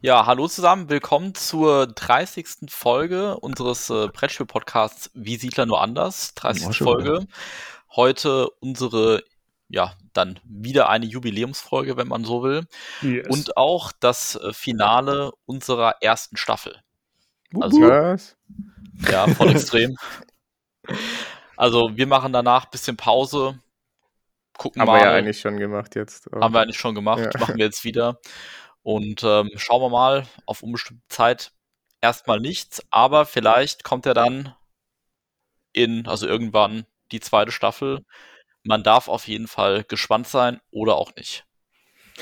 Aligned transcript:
Ja, 0.00 0.26
hallo 0.26 0.46
zusammen, 0.46 0.88
willkommen 0.88 1.34
zur 1.34 1.88
30. 1.88 2.70
Folge 2.70 3.36
unseres 3.40 3.90
äh, 3.90 4.06
Brettspiel-Podcasts 4.06 5.10
Wie 5.14 5.36
Siedler 5.36 5.66
nur 5.66 5.80
anders. 5.80 6.34
30. 6.34 6.72
schon 6.74 6.86
Folge. 6.86 7.26
Heute 7.96 8.48
unsere, 8.60 9.24
ja, 9.68 9.94
dann 10.12 10.38
wieder 10.44 10.88
eine 10.88 11.06
Jubiläumsfolge, 11.06 11.96
wenn 11.96 12.06
man 12.06 12.24
so 12.24 12.44
will. 12.44 12.66
Yes. 13.02 13.26
Und 13.28 13.56
auch 13.56 13.90
das 13.98 14.36
äh, 14.36 14.52
Finale 14.52 15.32
unserer 15.46 15.96
ersten 16.00 16.36
Staffel. 16.36 16.76
Also, 17.60 17.80
Was? 17.80 18.36
ja, 19.10 19.26
voll 19.26 19.50
extrem. 19.50 19.96
Also, 21.56 21.96
wir 21.96 22.06
machen 22.06 22.32
danach 22.32 22.66
ein 22.66 22.70
bisschen 22.70 22.96
Pause. 22.96 23.58
Gucken 24.56 24.80
Haben 24.80 24.88
mal. 24.88 25.00
wir 25.00 25.06
ja 25.06 25.12
eigentlich 25.12 25.40
schon 25.40 25.56
gemacht 25.56 25.96
jetzt. 25.96 26.28
Haben 26.32 26.54
wir 26.54 26.60
eigentlich 26.60 26.78
schon 26.78 26.94
gemacht, 26.94 27.20
Ja. 27.34 27.40
machen 27.40 27.56
wir 27.56 27.64
jetzt 27.64 27.82
wieder. 27.84 28.20
Und 28.82 29.22
ähm, 29.22 29.50
schauen 29.56 29.82
wir 29.82 29.90
mal, 29.90 30.26
auf 30.46 30.62
unbestimmte 30.62 31.02
Zeit 31.08 31.52
erstmal 32.00 32.40
nichts, 32.40 32.82
aber 32.90 33.26
vielleicht 33.26 33.84
kommt 33.84 34.06
er 34.06 34.14
dann 34.14 34.54
in, 35.72 36.06
also 36.06 36.26
irgendwann 36.26 36.86
die 37.12 37.20
zweite 37.20 37.52
Staffel. 37.52 38.04
Man 38.62 38.82
darf 38.82 39.08
auf 39.08 39.28
jeden 39.28 39.48
Fall 39.48 39.84
gespannt 39.84 40.28
sein 40.28 40.60
oder 40.70 40.96
auch 40.96 41.14
nicht. 41.16 41.44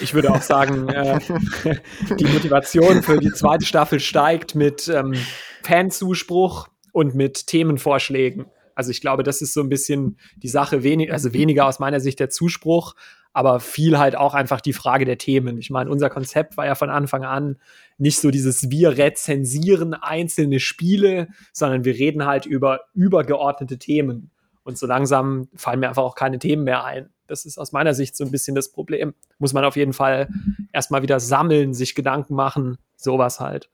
Ich 0.00 0.12
würde 0.12 0.30
auch 0.30 0.42
sagen, 0.42 0.88
äh, 0.88 1.18
die 2.18 2.26
Motivation 2.26 3.02
für 3.02 3.18
die 3.18 3.32
zweite 3.32 3.64
Staffel 3.64 3.98
steigt 4.00 4.54
mit 4.54 4.88
ähm, 4.88 5.14
Fanzuspruch 5.62 6.68
und 6.92 7.14
mit 7.14 7.46
Themenvorschlägen. 7.46 8.46
Also 8.74 8.90
ich 8.90 9.00
glaube, 9.00 9.22
das 9.22 9.40
ist 9.40 9.54
so 9.54 9.62
ein 9.62 9.70
bisschen 9.70 10.18
die 10.36 10.48
Sache, 10.48 10.82
wenig, 10.82 11.10
also 11.10 11.32
weniger 11.32 11.66
aus 11.66 11.78
meiner 11.78 11.98
Sicht 11.98 12.20
der 12.20 12.28
Zuspruch, 12.28 12.94
aber 13.36 13.60
viel 13.60 13.98
halt 13.98 14.16
auch 14.16 14.32
einfach 14.32 14.62
die 14.62 14.72
Frage 14.72 15.04
der 15.04 15.18
Themen. 15.18 15.58
Ich 15.58 15.68
meine, 15.68 15.90
unser 15.90 16.08
Konzept 16.08 16.56
war 16.56 16.64
ja 16.64 16.74
von 16.74 16.88
Anfang 16.88 17.22
an 17.24 17.58
nicht 17.98 18.18
so 18.18 18.30
dieses 18.30 18.70
wir 18.70 18.96
rezensieren 18.96 19.92
einzelne 19.92 20.58
Spiele, 20.58 21.28
sondern 21.52 21.84
wir 21.84 21.92
reden 21.96 22.24
halt 22.24 22.46
über 22.46 22.80
übergeordnete 22.94 23.78
Themen. 23.78 24.30
Und 24.64 24.78
so 24.78 24.86
langsam 24.86 25.48
fallen 25.54 25.80
mir 25.80 25.88
einfach 25.88 26.02
auch 26.02 26.14
keine 26.14 26.38
Themen 26.38 26.64
mehr 26.64 26.82
ein. 26.84 27.10
Das 27.26 27.44
ist 27.44 27.58
aus 27.58 27.72
meiner 27.72 27.92
Sicht 27.92 28.16
so 28.16 28.24
ein 28.24 28.30
bisschen 28.30 28.54
das 28.54 28.72
Problem. 28.72 29.12
Muss 29.38 29.52
man 29.52 29.66
auf 29.66 29.76
jeden 29.76 29.92
Fall 29.92 30.30
erstmal 30.72 31.02
wieder 31.02 31.20
sammeln, 31.20 31.74
sich 31.74 31.94
Gedanken 31.94 32.34
machen, 32.36 32.78
sowas 32.96 33.38
halt. 33.38 33.68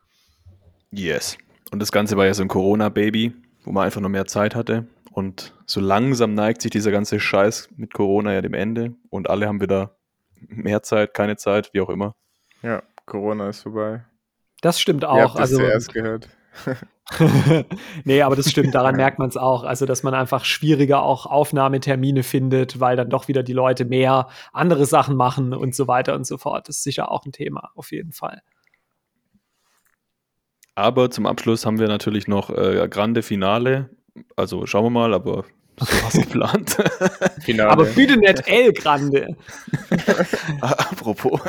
Yes. 0.90 1.38
Und 1.70 1.78
das 1.78 1.92
Ganze 1.92 2.16
war 2.16 2.26
ja 2.26 2.34
so 2.34 2.42
ein 2.42 2.48
Corona-Baby, 2.48 3.32
wo 3.62 3.70
man 3.70 3.84
einfach 3.84 4.00
noch 4.00 4.08
mehr 4.08 4.26
Zeit 4.26 4.56
hatte. 4.56 4.88
Und 5.12 5.54
so 5.66 5.80
langsam 5.80 6.34
neigt 6.34 6.62
sich 6.62 6.70
dieser 6.70 6.90
ganze 6.90 7.20
Scheiß 7.20 7.68
mit 7.76 7.92
Corona 7.92 8.32
ja 8.32 8.40
dem 8.40 8.54
Ende. 8.54 8.94
Und 9.10 9.28
alle 9.28 9.46
haben 9.46 9.60
wieder 9.60 9.96
mehr 10.48 10.82
Zeit, 10.82 11.14
keine 11.14 11.36
Zeit, 11.36 11.70
wie 11.74 11.80
auch 11.80 11.90
immer. 11.90 12.14
Ja, 12.62 12.82
Corona 13.06 13.50
ist 13.50 13.62
vorbei. 13.62 14.04
Das 14.62 14.80
stimmt 14.80 15.02
Ihr 15.02 15.10
auch. 15.10 15.18
habt 15.18 15.34
das 15.34 15.40
Also, 15.40 15.58
zuerst 15.58 15.92
gehört. 15.92 16.28
nee, 18.04 18.22
aber 18.22 18.36
das 18.36 18.50
stimmt, 18.50 18.74
daran 18.74 18.96
merkt 18.96 19.18
man 19.18 19.28
es 19.28 19.36
auch. 19.36 19.64
Also, 19.64 19.86
dass 19.86 20.02
man 20.02 20.14
einfach 20.14 20.44
schwieriger 20.44 21.02
auch 21.02 21.26
Aufnahmetermine 21.26 22.22
findet, 22.22 22.80
weil 22.80 22.96
dann 22.96 23.10
doch 23.10 23.28
wieder 23.28 23.42
die 23.42 23.52
Leute 23.52 23.84
mehr 23.84 24.28
andere 24.52 24.86
Sachen 24.86 25.16
machen 25.16 25.52
und 25.52 25.74
so 25.74 25.88
weiter 25.88 26.14
und 26.14 26.26
so 26.26 26.38
fort. 26.38 26.68
Das 26.68 26.76
ist 26.76 26.84
sicher 26.84 27.10
auch 27.10 27.26
ein 27.26 27.32
Thema, 27.32 27.70
auf 27.74 27.92
jeden 27.92 28.12
Fall. 28.12 28.42
Aber 30.74 31.10
zum 31.10 31.26
Abschluss 31.26 31.66
haben 31.66 31.78
wir 31.78 31.88
natürlich 31.88 32.28
noch 32.28 32.48
äh, 32.50 32.88
Grande 32.88 33.22
Finale. 33.22 33.90
Also 34.36 34.66
schauen 34.66 34.84
wir 34.84 34.90
mal, 34.90 35.14
aber 35.14 35.44
so 35.78 35.86
was 36.04 36.12
geplant. 36.20 36.76
Finale. 37.42 37.70
Aber 37.70 37.84
bitte 37.84 38.16
nicht 38.16 38.46
El 38.46 38.72
Grande. 38.72 39.36
Apropos. 40.60 41.40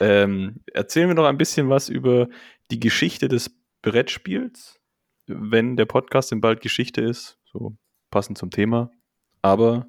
ähm, 0.00 0.60
erzählen 0.72 1.08
wir 1.08 1.14
noch 1.14 1.26
ein 1.26 1.38
bisschen 1.38 1.68
was 1.68 1.88
über 1.88 2.28
die 2.70 2.80
Geschichte 2.80 3.28
des 3.28 3.50
Brettspiels, 3.82 4.80
wenn 5.26 5.76
der 5.76 5.86
Podcast 5.86 6.30
denn 6.30 6.40
bald 6.40 6.60
Geschichte 6.60 7.00
ist, 7.00 7.38
so 7.44 7.76
passend 8.10 8.38
zum 8.38 8.50
Thema. 8.50 8.90
Aber 9.42 9.86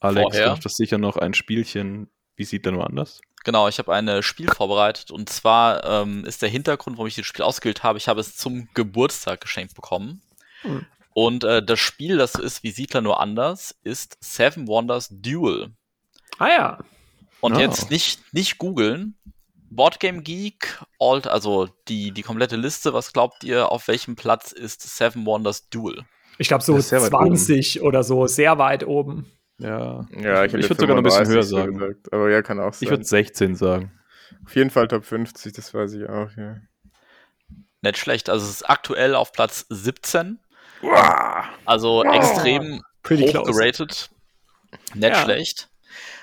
Alex, 0.00 0.22
Vorher? 0.22 0.44
du 0.44 0.50
hast 0.52 0.64
das 0.64 0.76
sicher 0.76 0.98
noch 0.98 1.16
ein 1.16 1.34
Spielchen, 1.34 2.10
wie 2.36 2.44
sieht 2.44 2.64
der 2.64 2.72
nur 2.72 2.86
anders? 2.86 3.20
Genau, 3.44 3.68
ich 3.68 3.78
habe 3.78 3.92
ein 3.94 4.22
Spiel 4.22 4.48
vorbereitet 4.48 5.10
und 5.10 5.28
zwar 5.28 5.84
ähm, 5.84 6.24
ist 6.24 6.42
der 6.42 6.48
Hintergrund, 6.48 6.96
warum 6.96 7.08
ich 7.08 7.14
das 7.14 7.26
Spiel 7.26 7.44
ausgewählt 7.44 7.82
habe, 7.82 7.98
ich 7.98 8.08
habe 8.08 8.20
es 8.20 8.36
zum 8.36 8.68
Geburtstag 8.74 9.40
geschenkt 9.40 9.74
bekommen. 9.74 10.22
Hm. 10.64 10.84
Und 11.14 11.44
äh, 11.44 11.64
das 11.64 11.78
Spiel, 11.78 12.16
das 12.18 12.32
so 12.32 12.42
ist 12.42 12.62
wie 12.64 12.72
Siedler 12.72 13.00
nur 13.00 13.20
anders, 13.20 13.74
ist 13.84 14.16
Seven 14.20 14.66
Wonders 14.66 15.08
Duel. 15.10 15.70
Ah 16.38 16.48
ja. 16.48 16.78
Und 17.40 17.56
Ah. 17.56 17.60
jetzt 17.60 17.90
nicht, 17.90 18.34
nicht 18.34 18.58
googeln. 18.58 19.14
Boardgame 19.70 20.22
Geek, 20.22 20.82
Alt, 21.00 21.26
also 21.26 21.68
die, 21.88 22.12
die 22.12 22.22
komplette 22.22 22.56
Liste, 22.56 22.92
was 22.94 23.12
glaubt 23.12 23.42
ihr, 23.44 23.70
auf 23.72 23.88
welchem 23.88 24.14
Platz 24.16 24.52
ist 24.52 24.82
Seven 24.82 25.24
Wonders 25.26 25.68
Duel? 25.68 26.02
Ich 26.38 26.48
glaube, 26.48 26.64
so 26.64 26.74
Das 26.74 26.84
ist 26.84 26.88
sehr 26.90 27.02
weit 27.02 27.10
20 27.10 27.82
oder 27.82 28.02
so, 28.02 28.26
sehr 28.26 28.58
weit 28.58 28.84
oben. 28.86 29.30
Ja, 29.58 30.06
ja, 30.20 30.44
ich, 30.44 30.54
ich 30.54 30.68
würde 30.68 30.80
sogar 30.80 30.96
noch 30.96 31.02
ein 31.02 31.04
bisschen 31.04 31.26
35 31.26 31.34
höher 31.34 31.42
sagen. 31.44 31.78
Gesagt. 31.78 32.12
Aber 32.12 32.30
ja, 32.30 32.42
kann 32.42 32.58
auch 32.58 32.72
sein. 32.72 32.80
Ich 32.86 32.90
würde 32.90 33.04
16 33.04 33.54
sagen. 33.54 33.92
Auf 34.44 34.56
jeden 34.56 34.70
Fall 34.70 34.88
Top 34.88 35.04
50, 35.04 35.52
das 35.52 35.72
weiß 35.72 35.92
ich 35.94 36.08
auch, 36.08 36.30
ja. 36.36 36.56
Nicht 37.82 37.98
schlecht. 37.98 38.30
Also 38.30 38.44
es 38.46 38.50
ist 38.52 38.70
aktuell 38.70 39.14
auf 39.14 39.32
Platz 39.32 39.66
17. 39.68 40.38
Also 41.64 42.04
extrem 42.04 42.82
Pretty 43.02 43.24
hoch 43.26 43.44
close. 43.44 43.52
geratet. 43.52 44.10
Nicht 44.94 45.10
Ja. 45.10 45.22
schlecht. 45.22 45.68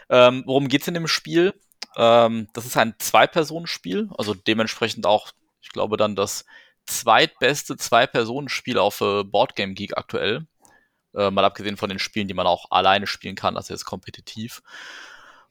Ähm, 0.10 0.44
worum 0.46 0.68
geht's 0.68 0.88
in 0.88 0.94
dem 0.94 1.08
Spiel? 1.08 1.54
Ähm, 1.96 2.48
das 2.54 2.66
ist 2.66 2.78
ein 2.78 2.96
Zwei-Personen-Spiel, 3.00 4.10
also 4.18 4.34
dementsprechend 4.34 5.06
auch, 5.06 5.32
ich 5.62 5.70
glaube, 5.70 5.98
dann 5.98 6.16
das 6.16 6.46
zweitbeste 6.86 7.78
Zwei-Personen-Spiel 7.78 8.78
auf 8.78 9.02
äh, 9.02 9.24
Boardgame 9.24 9.74
Geek 9.74 9.98
aktuell. 9.98 10.48
Äh, 11.16 11.30
mal 11.32 11.44
abgesehen 11.46 11.76
von 11.78 11.90
den 11.90 12.00
Spielen, 12.00 12.28
die 12.28 12.34
man 12.34 12.48
auch 12.48 12.68
alleine 12.72 13.08
spielen 13.08 13.36
kann, 13.36 13.58
also 13.58 13.74
jetzt 13.74 13.86
kompetitiv. 13.86 14.62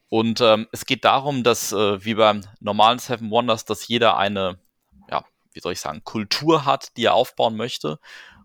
Und 0.09 0.41
ähm, 0.41 0.67
es 0.73 0.87
geht 0.87 1.05
darum, 1.05 1.45
dass 1.45 1.73
äh, 1.73 2.03
wie 2.05 2.15
beim 2.15 2.45
normalen 2.61 2.99
Seven 2.99 3.31
Wonders, 3.31 3.65
dass 3.65 3.87
jeder 3.87 4.17
eine, 4.17 4.59
ja, 5.11 5.25
wie 5.53 5.61
soll 5.61 5.73
ich 5.73 5.81
sagen, 5.81 6.03
Kultur 6.03 6.65
hat, 6.65 6.97
die 6.97 7.05
er 7.05 7.15
aufbauen 7.15 7.57
möchte. 7.57 7.99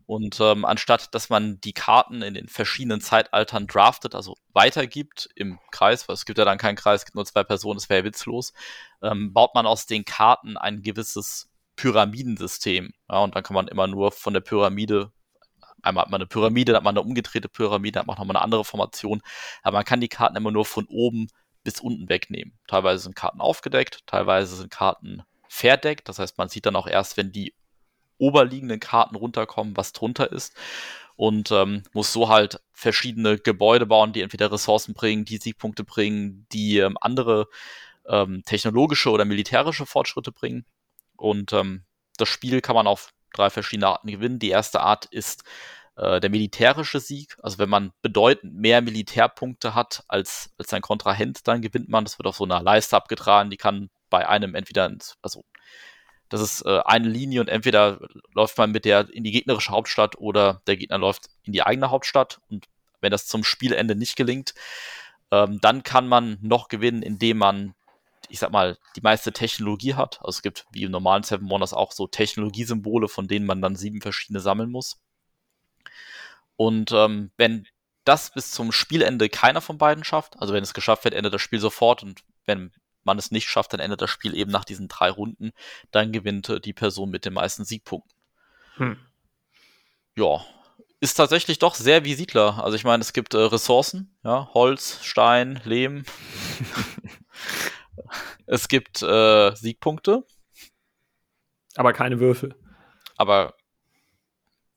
Und 0.07 0.39
ähm, 0.39 0.65
anstatt, 0.65 1.15
dass 1.15 1.29
man 1.29 1.59
die 1.61 1.73
Karten 1.73 2.21
in 2.21 2.35
den 2.35 2.47
verschiedenen 2.47 3.01
Zeitaltern 3.01 3.65
draftet, 3.65 4.13
also 4.13 4.35
weitergibt 4.53 5.29
im 5.35 5.59
Kreis, 5.71 6.07
weil 6.07 6.13
es 6.13 6.25
gibt 6.25 6.37
ja 6.37 6.45
dann 6.45 6.59
keinen 6.59 6.75
Kreis, 6.75 7.01
es 7.01 7.05
gibt 7.05 7.15
nur 7.15 7.25
zwei 7.25 7.43
Personen, 7.43 7.77
das 7.77 7.89
wäre 7.89 8.01
ja 8.01 8.05
witzlos, 8.05 8.53
ähm, 9.01 9.33
baut 9.33 9.55
man 9.55 9.65
aus 9.65 9.87
den 9.87 10.05
Karten 10.05 10.57
ein 10.57 10.83
gewisses 10.83 11.49
Pyramidensystem. 11.75 12.93
Ja, 13.09 13.19
und 13.19 13.35
dann 13.35 13.43
kann 13.43 13.55
man 13.55 13.67
immer 13.67 13.87
nur 13.87 14.11
von 14.11 14.33
der 14.33 14.41
Pyramide, 14.41 15.11
einmal 15.81 16.03
hat 16.03 16.11
man 16.11 16.21
eine 16.21 16.27
Pyramide, 16.27 16.73
dann 16.73 16.77
hat 16.77 16.83
man 16.83 16.97
eine 16.97 17.07
umgedrehte 17.07 17.49
Pyramide, 17.49 17.93
dann 17.93 18.01
hat 18.01 18.07
man 18.07 18.17
nochmal 18.17 18.37
eine 18.37 18.43
andere 18.43 18.65
Formation, 18.65 19.23
aber 19.63 19.79
man 19.79 19.85
kann 19.85 20.01
die 20.01 20.07
Karten 20.07 20.35
immer 20.37 20.51
nur 20.51 20.65
von 20.65 20.85
oben 20.85 21.29
bis 21.63 21.79
unten 21.79 22.09
wegnehmen. 22.09 22.57
Teilweise 22.67 23.03
sind 23.03 23.15
Karten 23.15 23.41
aufgedeckt, 23.41 24.05
teilweise 24.05 24.55
sind 24.55 24.69
Karten 24.69 25.23
verdeckt, 25.47 26.09
das 26.09 26.19
heißt, 26.19 26.37
man 26.37 26.49
sieht 26.49 26.67
dann 26.67 26.75
auch 26.75 26.87
erst, 26.87 27.17
wenn 27.17 27.31
die 27.31 27.55
oberliegenden 28.17 28.79
Karten 28.79 29.15
runterkommen, 29.15 29.75
was 29.77 29.93
drunter 29.93 30.31
ist. 30.31 30.53
Und 31.17 31.51
ähm, 31.51 31.83
muss 31.93 32.11
so 32.11 32.29
halt 32.29 32.59
verschiedene 32.73 33.37
Gebäude 33.37 33.85
bauen, 33.85 34.11
die 34.11 34.21
entweder 34.21 34.51
Ressourcen 34.51 34.93
bringen, 34.93 35.23
die 35.23 35.37
Siegpunkte 35.37 35.85
bringen, 35.85 36.45
die 36.51 36.79
ähm, 36.79 36.97
andere 36.99 37.47
ähm, 38.07 38.43
technologische 38.45 39.09
oder 39.11 39.23
militärische 39.23 39.85
Fortschritte 39.85 40.31
bringen. 40.31 40.65
Und 41.15 41.53
ähm, 41.53 41.83
das 42.17 42.29
Spiel 42.29 42.61
kann 42.61 42.75
man 42.75 42.87
auf 42.87 43.13
drei 43.33 43.49
verschiedene 43.49 43.87
Arten 43.87 44.07
gewinnen. 44.07 44.39
Die 44.39 44.49
erste 44.49 44.81
Art 44.81 45.05
ist 45.05 45.43
äh, 45.95 46.19
der 46.19 46.29
militärische 46.29 46.99
Sieg. 46.99 47.37
Also 47.41 47.57
wenn 47.57 47.69
man 47.69 47.91
bedeutend 48.01 48.53
mehr 48.55 48.81
Militärpunkte 48.81 49.75
hat 49.75 50.03
als, 50.07 50.53
als 50.57 50.69
sein 50.69 50.81
Kontrahent, 50.81 51.47
dann 51.47 51.61
gewinnt 51.61 51.89
man. 51.89 52.05
Das 52.05 52.19
wird 52.19 52.27
auf 52.27 52.37
so 52.37 52.43
einer 52.43 52.61
Leiste 52.61 52.95
abgetragen. 52.95 53.49
Die 53.49 53.57
kann 53.57 53.89
bei 54.09 54.27
einem 54.27 54.55
entweder, 54.55 54.91
also 55.21 55.43
das 56.29 56.41
ist 56.41 56.65
äh, 56.65 56.79
eine 56.85 57.07
Linie 57.07 57.41
und 57.41 57.49
entweder 57.49 57.99
läuft 58.33 58.57
man 58.57 58.71
mit 58.71 58.85
der 58.85 59.09
in 59.09 59.23
die 59.23 59.31
gegnerische 59.31 59.71
Hauptstadt 59.71 60.17
oder 60.17 60.61
der 60.67 60.77
Gegner 60.77 60.97
läuft 60.97 61.29
in 61.43 61.53
die 61.53 61.63
eigene 61.63 61.91
Hauptstadt. 61.91 62.39
Und 62.49 62.65
wenn 63.01 63.11
das 63.11 63.27
zum 63.27 63.43
Spielende 63.43 63.95
nicht 63.95 64.15
gelingt, 64.15 64.53
ähm, 65.31 65.59
dann 65.61 65.83
kann 65.83 66.07
man 66.07 66.37
noch 66.41 66.67
gewinnen, 66.67 67.03
indem 67.03 67.37
man, 67.37 67.75
ich 68.29 68.39
sag 68.39 68.51
mal, 68.51 68.77
die 68.95 69.01
meiste 69.01 69.33
Technologie 69.33 69.93
hat. 69.93 70.19
Also 70.21 70.37
es 70.37 70.41
gibt 70.41 70.65
wie 70.71 70.83
im 70.83 70.91
normalen 70.91 71.23
Seven 71.23 71.49
Wonders 71.49 71.73
auch 71.73 71.91
so 71.91 72.07
Technologiesymbole, 72.07 73.07
von 73.07 73.27
denen 73.27 73.45
man 73.45 73.61
dann 73.61 73.75
sieben 73.75 74.01
verschiedene 74.01 74.39
sammeln 74.39 74.71
muss. 74.71 74.99
Und 76.55 76.91
ähm, 76.91 77.31
wenn 77.37 77.67
das 78.03 78.31
bis 78.31 78.51
zum 78.51 78.71
Spielende 78.71 79.29
keiner 79.29 79.61
von 79.61 79.77
beiden 79.77 80.03
schafft, 80.03 80.39
also 80.39 80.53
wenn 80.53 80.63
es 80.63 80.73
geschafft 80.73 81.03
wird, 81.03 81.13
endet 81.13 81.33
das 81.33 81.41
Spiel 81.41 81.59
sofort 81.59 82.03
und 82.03 82.23
wenn 82.45 82.71
man 83.05 83.17
es 83.17 83.31
nicht 83.31 83.47
schafft, 83.47 83.73
dann 83.73 83.79
endet 83.79 84.01
das 84.01 84.09
Spiel 84.09 84.35
eben 84.35 84.51
nach 84.51 84.65
diesen 84.65 84.87
drei 84.87 85.09
Runden, 85.09 85.51
dann 85.91 86.11
gewinnt 86.11 86.49
äh, 86.49 86.59
die 86.59 86.73
Person 86.73 87.09
mit 87.09 87.25
den 87.25 87.33
meisten 87.33 87.63
Siegpunkten. 87.65 88.11
Hm. 88.75 88.97
Ja, 90.17 90.45
ist 90.99 91.15
tatsächlich 91.15 91.59
doch 91.59 91.75
sehr 91.75 92.03
wie 92.05 92.15
Siedler. 92.15 92.63
Also 92.63 92.75
ich 92.75 92.83
meine, 92.83 93.01
es 93.01 93.13
gibt 93.13 93.33
äh, 93.33 93.37
Ressourcen, 93.37 94.15
ja, 94.23 94.49
Holz, 94.53 94.99
Stein, 95.03 95.61
Lehm. 95.65 96.03
Es 98.45 98.67
gibt 98.67 99.01
äh, 99.01 99.55
Siegpunkte, 99.55 100.23
Aber 101.75 101.93
keine 101.93 102.19
Würfel. 102.19 102.53
aber 103.17 103.55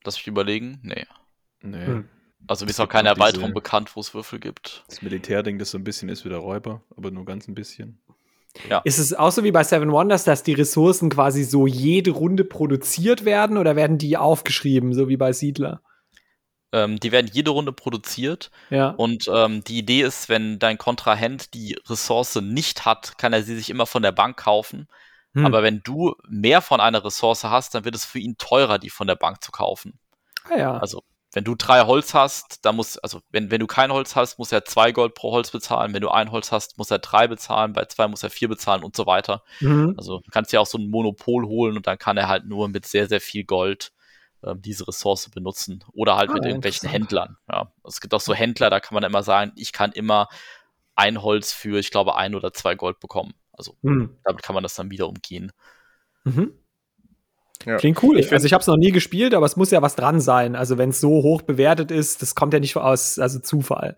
lass 0.05 0.17
mich 0.17 0.27
überlegen. 0.27 0.79
Nee. 0.83 1.07
Nee. 1.61 1.85
Hm. 1.87 2.09
Also 2.47 2.65
mir 2.65 2.71
ist 2.71 2.81
auch 2.81 2.89
keine 2.89 3.09
noch 3.11 3.15
diese- 3.17 3.27
Erweiterung 3.27 3.53
bekannt, 3.53 3.95
wo 3.95 4.01
es 4.01 4.15
Würfel 4.15 4.39
gibt. 4.39 4.85
Das 4.89 5.03
Militärding, 5.03 5.59
das 5.59 5.73
so 5.73 5.79
ein 5.79 5.85
bisschen 5.85 6.09
ist 6.09 6.25
wie 6.25 6.29
der 6.31 6.39
Räuber, 6.39 6.83
aber 6.97 7.11
nur 7.11 7.25
ganz 7.27 7.47
ein 7.49 7.55
bisschen. 7.55 8.01
Ist 8.85 8.99
es 8.99 9.15
auch 9.15 9.31
so 9.31 9.45
wie 9.45 9.53
bei 9.53 9.63
Seven 9.63 9.93
Wonders, 9.93 10.25
dass 10.25 10.43
die 10.43 10.55
Ressourcen 10.55 11.11
quasi 11.11 11.45
so 11.45 11.67
jede 11.67 12.11
Runde 12.11 12.45
produziert 12.45 13.25
werden 13.25 13.57
oder 13.57 13.77
werden 13.77 13.99
die 13.99 14.17
aufgeschrieben, 14.17 14.95
so 14.95 15.09
wie 15.09 15.17
bei 15.17 15.33
Siedler? 15.33 15.81
Ähm, 16.73 17.01
die 17.01 17.13
werden 17.13 17.31
jede 17.33 17.51
Runde 17.51 17.73
produziert 17.73 18.51
Ja. 18.69 18.91
und 18.91 19.31
ähm, 19.33 19.65
die 19.65 19.79
Idee 19.79 20.03
ist, 20.03 20.29
wenn 20.29 20.59
dein 20.59 20.77
Kontrahent 20.77 21.55
die 21.55 21.79
Ressource 21.89 22.37
nicht 22.37 22.85
hat, 22.85 23.17
kann 23.17 23.33
er 23.33 23.43
sie 23.43 23.57
sich 23.57 23.71
immer 23.71 23.87
von 23.87 24.03
der 24.03 24.13
Bank 24.13 24.37
kaufen. 24.37 24.89
Hm. 25.35 25.47
Aber 25.47 25.63
wenn 25.63 25.81
du 25.83 26.15
mehr 26.29 26.61
von 26.61 26.81
einer 26.81 27.05
Ressource 27.05 27.45
hast, 27.45 27.75
dann 27.75 27.85
wird 27.85 27.95
es 27.95 28.05
für 28.05 28.19
ihn 28.19 28.37
teurer, 28.39 28.79
die 28.79 28.91
von 28.91 29.07
der 29.07 29.17
Bank 29.17 29.43
zu 29.43 29.51
kaufen. 29.51 29.99
ah, 30.51 30.59
ja. 30.59 30.79
Also, 30.79 31.03
wenn 31.39 31.45
du 31.45 31.55
drei 31.55 31.83
Holz 31.87 32.15
hast, 32.15 32.65
dann 32.65 32.75
muss, 32.75 32.99
also 32.99 33.21
wenn, 33.31 33.53
wenn 33.53 33.61
du 33.61 33.69
kein 33.69 33.93
Holz 33.93 34.17
hast, 34.17 34.41
muss 34.41 34.51
er 34.51 34.65
zwei 34.65 34.91
Gold 34.91 35.15
pro 35.15 35.31
Holz 35.31 35.53
bezahlen. 35.53 35.95
Wenn 35.95 36.01
du 36.03 36.09
ein 36.11 36.33
Holz 36.33 36.51
hast, 36.51 36.79
muss 36.79 36.91
er 36.91 36.99
drei 36.99 37.29
bezahlen, 37.29 37.75
bei 37.75 37.85
zwei 37.85 38.09
muss 38.09 38.25
er 38.25 38.31
vier 38.31 38.49
bezahlen 38.49 38.83
und 38.83 38.97
so 38.97 39.07
weiter. 39.07 39.45
Mhm. 39.61 39.95
Also 39.97 40.19
du 40.19 40.31
kannst 40.33 40.53
ja 40.53 40.59
auch 40.59 40.67
so 40.67 40.79
ein 40.79 40.91
Monopol 40.91 41.47
holen 41.47 41.77
und 41.77 41.87
dann 41.87 41.97
kann 41.97 42.17
er 42.17 42.27
halt 42.27 42.45
nur 42.47 42.69
mit 42.69 42.87
sehr, 42.87 43.07
sehr 43.07 43.21
viel 43.21 43.45
Gold 43.45 43.93
ähm, 44.43 44.61
diese 44.61 44.89
Ressource 44.89 45.31
benutzen. 45.31 45.85
Oder 45.93 46.17
halt 46.17 46.31
Ah, 46.31 46.35
mit 46.35 46.45
irgendwelchen. 46.45 46.89
Händlern. 46.89 47.37
Ja. 47.49 47.71
Es 47.87 48.01
gibt 48.01 48.13
auch 48.15 48.21
so 48.21 48.35
Händler, 48.35 48.69
da 48.69 48.81
kann 48.81 48.95
man 48.95 49.05
immer 49.05 49.23
sagen, 49.23 49.53
ich 49.55 49.73
kann 49.73 49.93
immer 49.93 50.27
ein 50.97 51.23
Holz 51.23 51.53
für, 51.53 51.79
ich 51.79 51.93
glaube, 51.93 52.17
ein 52.17 52.35
oder 52.35 52.53
zwei 52.53 52.75
Gold 52.75 52.99
bekommen. 52.99 53.35
Also 53.53 53.77
Mhm. 53.83 54.17
damit 54.25 54.43
kann 54.43 54.55
man 54.55 54.65
das 54.65 54.75
dann 54.75 54.91
wieder 54.91 55.07
umgehen. 55.09 55.53
Mhm. 56.25 56.53
Ja. 57.67 57.77
Klingt 57.77 58.03
cool. 58.03 58.19
Ich 58.19 58.33
also 58.33 58.47
ich 58.47 58.53
habe 58.53 58.61
es 58.61 58.67
noch 58.67 58.77
nie 58.77 58.93
gespielt, 58.93 59.35
aber 59.35 59.47
es 59.47 59.57
muss 59.57 59.71
ja 59.71 59.83
was 59.83 59.97
dran 59.97 60.21
sein. 60.21 60.55
Also 60.55 60.79
wenn 60.79 60.91
es 60.91 61.01
so 61.01 61.23
hoch 61.23 61.43
bewertet 61.43 61.91
ist, 61.91 62.23
das 62.23 62.35
kommt 62.35 62.55
ja 62.55 62.61
nicht 62.61 62.77
aus 62.77 63.19
also 63.19 63.41
Zufall. 63.41 63.97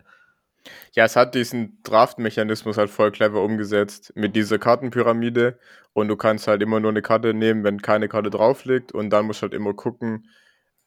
Ja, 0.93 1.05
es 1.05 1.15
hat 1.15 1.35
diesen 1.35 1.79
Draft-Mechanismus 1.83 2.77
halt 2.77 2.89
voll 2.89 3.11
clever 3.11 3.41
umgesetzt 3.43 4.11
mit 4.15 4.35
dieser 4.35 4.59
Kartenpyramide 4.59 5.57
und 5.93 6.07
du 6.07 6.15
kannst 6.17 6.47
halt 6.47 6.61
immer 6.61 6.79
nur 6.79 6.91
eine 6.91 7.01
Karte 7.01 7.33
nehmen, 7.33 7.63
wenn 7.63 7.81
keine 7.81 8.09
Karte 8.09 8.29
drauf 8.29 8.65
liegt 8.65 8.91
und 8.91 9.09
dann 9.09 9.25
musst 9.25 9.41
du 9.41 9.43
halt 9.43 9.53
immer 9.53 9.73
gucken, 9.73 10.27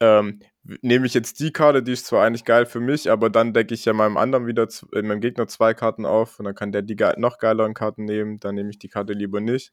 ähm, 0.00 0.40
nehme 0.82 1.06
ich 1.06 1.14
jetzt 1.14 1.40
die 1.40 1.52
Karte, 1.52 1.82
die 1.82 1.92
ist 1.92 2.06
zwar 2.06 2.24
eigentlich 2.24 2.44
geil 2.44 2.66
für 2.66 2.80
mich, 2.80 3.10
aber 3.10 3.30
dann 3.30 3.52
decke 3.52 3.74
ich 3.74 3.84
ja 3.84 3.92
meinem 3.92 4.16
anderen 4.16 4.46
wieder, 4.46 4.68
äh, 4.92 5.02
meinem 5.02 5.20
Gegner 5.20 5.46
zwei 5.48 5.74
Karten 5.74 6.04
auf 6.06 6.38
und 6.38 6.44
dann 6.44 6.54
kann 6.54 6.72
der 6.72 6.82
die 6.82 6.96
ge 6.96 7.14
noch 7.16 7.38
geileren 7.38 7.74
Karten 7.74 8.04
nehmen, 8.04 8.38
dann 8.40 8.54
nehme 8.56 8.70
ich 8.70 8.78
die 8.78 8.88
Karte 8.88 9.12
lieber 9.12 9.40
nicht 9.40 9.72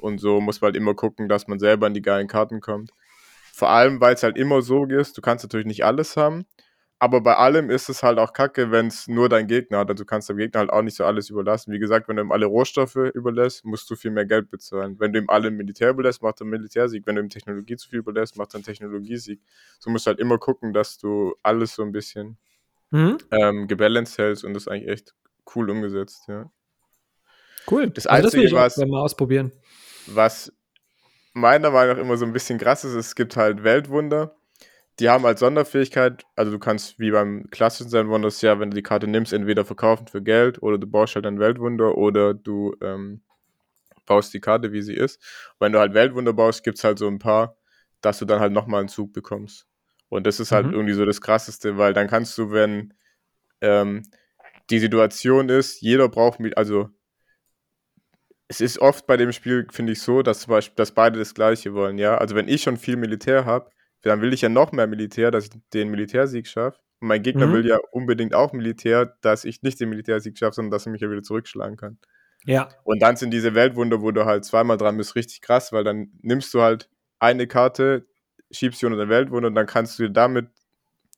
und 0.00 0.18
so 0.18 0.40
muss 0.40 0.60
man 0.60 0.68
halt 0.68 0.76
immer 0.76 0.94
gucken, 0.94 1.28
dass 1.28 1.46
man 1.48 1.58
selber 1.58 1.86
an 1.86 1.94
die 1.94 2.02
geilen 2.02 2.26
Karten 2.28 2.60
kommt. 2.60 2.90
Vor 3.52 3.68
allem, 3.70 4.00
weil 4.00 4.14
es 4.14 4.22
halt 4.22 4.36
immer 4.38 4.62
so 4.62 4.86
ist, 4.86 5.16
du 5.18 5.20
kannst 5.22 5.44
natürlich 5.44 5.66
nicht 5.66 5.84
alles 5.84 6.16
haben, 6.16 6.46
aber 6.98 7.20
bei 7.22 7.34
allem 7.36 7.70
ist 7.70 7.88
es 7.88 8.02
halt 8.02 8.18
auch 8.18 8.32
kacke, 8.32 8.70
wenn 8.70 8.86
es 8.88 9.08
nur 9.08 9.28
dein 9.28 9.46
Gegner 9.46 9.78
hat. 9.78 9.88
Also 9.90 10.04
du 10.04 10.06
kannst 10.06 10.28
dem 10.28 10.36
Gegner 10.36 10.60
halt 10.60 10.70
auch 10.70 10.82
nicht 10.82 10.96
so 10.96 11.04
alles 11.04 11.30
überlassen. 11.30 11.72
Wie 11.72 11.78
gesagt, 11.78 12.08
wenn 12.08 12.16
du 12.16 12.22
ihm 12.22 12.30
alle 12.32 12.46
Rohstoffe 12.46 12.96
überlässt, 12.96 13.64
musst 13.64 13.88
du 13.90 13.96
viel 13.96 14.10
mehr 14.10 14.26
Geld 14.26 14.50
bezahlen. 14.50 14.96
Wenn 14.98 15.12
du 15.12 15.18
ihm 15.18 15.28
alle 15.30 15.50
Militär 15.50 15.90
überlässt, 15.90 16.22
macht 16.22 16.40
er 16.40 16.42
einen 16.42 16.50
Militärsieg. 16.50 17.06
Wenn 17.06 17.16
du 17.16 17.22
ihm 17.22 17.30
Technologie 17.30 17.76
zu 17.76 17.88
viel 17.88 18.00
überlässt, 18.00 18.36
macht 18.36 18.52
er 18.52 18.56
einen 18.56 18.64
Technologiesieg. 18.64 19.40
So 19.78 19.90
musst 19.90 20.06
du 20.06 20.08
halt 20.10 20.20
immer 20.20 20.36
gucken, 20.38 20.72
dass 20.74 20.98
du 20.98 21.34
alles 21.42 21.74
so 21.74 21.82
ein 21.82 21.92
bisschen 21.92 22.36
Mhm. 22.90 23.18
ähm, 23.30 23.66
gebalanced 23.68 24.18
hältst 24.18 24.44
und 24.44 24.52
das 24.54 24.64
ist 24.64 24.68
eigentlich 24.68 24.88
echt 24.90 25.14
cool 25.54 25.70
umgesetzt, 25.70 26.24
ja. 26.28 26.50
Cool. 27.70 27.90
Das 27.90 28.06
also 28.06 28.24
das 28.24 28.32
will 28.34 28.40
Einzige, 28.40 28.56
ich 28.58 28.62
was- 28.62 28.76
mal 28.76 29.00
ausprobieren. 29.00 29.52
Was 30.14 30.52
meiner 31.32 31.70
Meinung 31.70 31.96
nach 31.96 32.02
immer 32.02 32.16
so 32.16 32.24
ein 32.24 32.32
bisschen 32.32 32.58
krass 32.58 32.84
ist, 32.84 32.94
es 32.94 33.14
gibt 33.14 33.36
halt 33.36 33.62
Weltwunder. 33.64 34.36
Die 34.98 35.08
haben 35.08 35.24
als 35.24 35.40
Sonderfähigkeit, 35.40 36.24
also 36.36 36.52
du 36.52 36.58
kannst 36.58 36.98
wie 36.98 37.10
beim 37.10 37.48
klassischen 37.50 37.88
Seven 37.88 38.10
Wonders 38.10 38.42
ja, 38.42 38.60
wenn 38.60 38.70
du 38.70 38.74
die 38.74 38.82
Karte 38.82 39.06
nimmst, 39.06 39.32
entweder 39.32 39.64
verkaufen 39.64 40.06
für 40.08 40.22
Geld 40.22 40.62
oder 40.62 40.76
du 40.76 40.86
baust 40.86 41.14
halt 41.14 41.26
ein 41.26 41.38
Weltwunder 41.38 41.96
oder 41.96 42.34
du 42.34 42.76
ähm, 42.82 43.22
baust 44.04 44.34
die 44.34 44.40
Karte, 44.40 44.72
wie 44.72 44.82
sie 44.82 44.94
ist. 44.94 45.22
wenn 45.58 45.72
du 45.72 45.78
halt 45.78 45.94
Weltwunder 45.94 46.32
baust, 46.32 46.64
gibt 46.64 46.78
es 46.78 46.84
halt 46.84 46.98
so 46.98 47.06
ein 47.06 47.18
paar, 47.18 47.56
dass 48.02 48.18
du 48.18 48.24
dann 48.26 48.40
halt 48.40 48.52
nochmal 48.52 48.80
einen 48.80 48.88
Zug 48.88 49.12
bekommst. 49.12 49.66
Und 50.08 50.26
das 50.26 50.40
ist 50.40 50.52
halt 50.52 50.66
Mhm. 50.66 50.72
irgendwie 50.74 50.94
so 50.94 51.06
das 51.06 51.20
Krasseste, 51.20 51.78
weil 51.78 51.94
dann 51.94 52.08
kannst 52.08 52.36
du, 52.36 52.50
wenn 52.50 52.92
ähm, 53.60 54.02
die 54.68 54.80
Situation 54.80 55.48
ist, 55.48 55.80
jeder 55.80 56.08
braucht, 56.08 56.40
also 56.56 56.90
es 58.50 58.60
ist 58.60 58.80
oft 58.80 59.06
bei 59.06 59.16
dem 59.16 59.32
Spiel, 59.32 59.66
finde 59.72 59.92
ich, 59.92 60.02
so, 60.02 60.22
dass 60.22 60.40
zum 60.40 60.52
Beispiel, 60.52 60.76
dass 60.76 60.92
beide 60.92 61.18
das 61.20 61.34
Gleiche 61.34 61.74
wollen, 61.74 61.98
ja. 61.98 62.18
Also 62.18 62.34
wenn 62.36 62.48
ich 62.48 62.62
schon 62.62 62.76
viel 62.78 62.96
Militär 62.96 63.44
habe, 63.46 63.70
dann 64.02 64.20
will 64.22 64.32
ich 64.34 64.42
ja 64.42 64.48
noch 64.50 64.72
mehr 64.72 64.88
Militär, 64.88 65.30
dass 65.30 65.46
ich 65.46 65.50
den 65.74 65.90
Militärsieg 65.90 66.46
schaffe. 66.48 66.78
Und 67.00 67.08
mein 67.08 67.22
Gegner 67.22 67.48
Mhm. 67.48 67.52
will 67.54 67.66
ja 67.66 67.78
unbedingt 67.92 68.34
auch 68.34 68.52
Militär, 68.52 69.16
dass 69.22 69.44
ich 69.46 69.62
nicht 69.62 69.80
den 69.80 69.90
Militärsieg 69.90 70.38
schaffe, 70.38 70.54
sondern 70.56 70.72
dass 70.72 70.86
er 70.86 70.92
mich 70.92 71.02
ja 71.02 71.10
wieder 71.10 71.22
zurückschlagen 71.22 71.76
kann. 71.78 71.98
Ja. 72.46 72.70
Und 72.84 73.02
dann 73.02 73.16
sind 73.16 73.32
diese 73.32 73.54
Weltwunder, 73.54 74.02
wo 74.02 74.10
du 74.12 74.24
halt 74.26 74.44
zweimal 74.46 74.78
dran 74.78 74.96
bist, 74.98 75.16
richtig 75.16 75.42
krass, 75.42 75.72
weil 75.72 75.84
dann 75.84 76.10
nimmst 76.22 76.52
du 76.54 76.62
halt 76.62 76.90
eine 77.20 77.46
Karte, 77.48 78.06
schiebst 78.52 78.80
sie 78.80 78.86
unter 78.86 78.98
den 78.98 79.10
Weltwunder 79.10 79.48
und 79.48 79.54
dann 79.56 79.66
kannst 79.66 79.98
du 79.98 80.04
dir 80.04 80.10
damit 80.10 80.48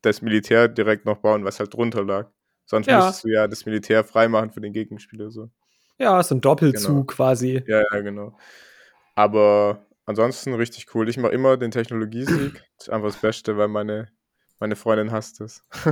das 0.03 0.23
Militär 0.23 0.69
direkt 0.69 1.07
noch 1.07 1.19
bauen, 1.19 1.45
was 1.45 1.61
halt 1.61 1.75
drunter 1.75 2.05
lag. 2.05 2.31
Sonst 2.67 2.89
Ja. 2.89 2.97
müsstest 2.99 3.25
du 3.25 3.29
ja 3.29 3.49
das 3.49 3.67
Militär 3.67 4.05
freimachen 4.05 4.51
für 4.53 4.61
den 4.61 4.73
Gegenspieler 4.73 5.31
so. 5.31 5.51
Ja, 5.99 6.23
so 6.23 6.35
ein 6.35 6.41
Doppelzug 6.41 6.89
Genau. 6.89 7.05
quasi. 7.05 7.63
Ja, 7.67 7.83
ja, 7.93 8.01
genau. 8.01 8.37
Aber 9.15 9.87
ansonsten 10.07 10.55
richtig 10.55 10.95
cool. 10.95 11.09
Ich 11.09 11.17
mache 11.19 11.33
immer 11.33 11.57
den 11.57 11.71
Technologiesieg. 11.71 12.55
Das 12.55 12.63
ist 12.89 12.91
einfach 12.91 13.09
das 13.09 13.21
Beste, 13.21 13.57
weil 13.57 13.69
meine, 13.69 14.09
meine 14.59 14.75
Freundin 14.77 15.13
hasst 15.13 15.41
es. 15.41 15.65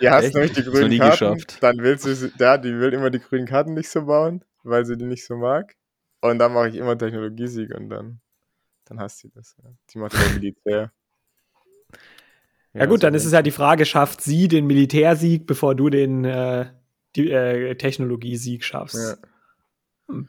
Die 0.00 0.08
hasst 0.08 0.26
Echt? 0.26 0.34
nämlich 0.34 0.52
die 0.52 0.62
grünen 0.64 0.98
Karten. 0.98 1.34
geschafft. 1.36 1.58
Dann 1.62 1.78
will 1.78 1.98
sie, 1.98 2.32
ja, 2.38 2.56
die 2.58 2.78
will 2.78 2.92
immer 2.92 3.10
die 3.10 3.20
grünen 3.20 3.46
Karten 3.46 3.74
nicht 3.74 3.90
so 3.90 4.06
bauen, 4.06 4.44
weil 4.62 4.84
sie 4.86 4.96
die 4.96 5.04
nicht 5.06 5.26
so 5.26 5.36
mag. 5.36 5.74
Und 6.22 6.38
dann 6.38 6.52
mache 6.52 6.68
ich 6.68 6.76
immer 6.76 6.96
Technologiesieg 6.98 7.74
und 7.74 7.88
dann, 7.90 8.20
dann 8.86 9.00
hasst 9.00 9.18
sie 9.20 9.30
das. 9.30 9.56
Ja. 9.62 9.70
Die 9.92 9.98
macht 9.98 10.14
immer 10.14 10.34
Militär. 10.34 10.92
Ja, 12.72 12.86
gut, 12.86 13.02
dann 13.02 13.14
ist 13.14 13.24
es 13.24 13.32
ja 13.32 13.42
die 13.42 13.50
Frage, 13.50 13.84
schafft 13.84 14.20
sie 14.20 14.46
den 14.46 14.66
Militärsieg, 14.66 15.44
bevor 15.46 15.74
du 15.74 15.90
den 15.90 16.24
äh, 16.24 16.66
die, 17.16 17.30
äh, 17.30 17.74
Technologiesieg 17.76 18.64
schaffst? 18.64 19.18
Ja. 20.08 20.24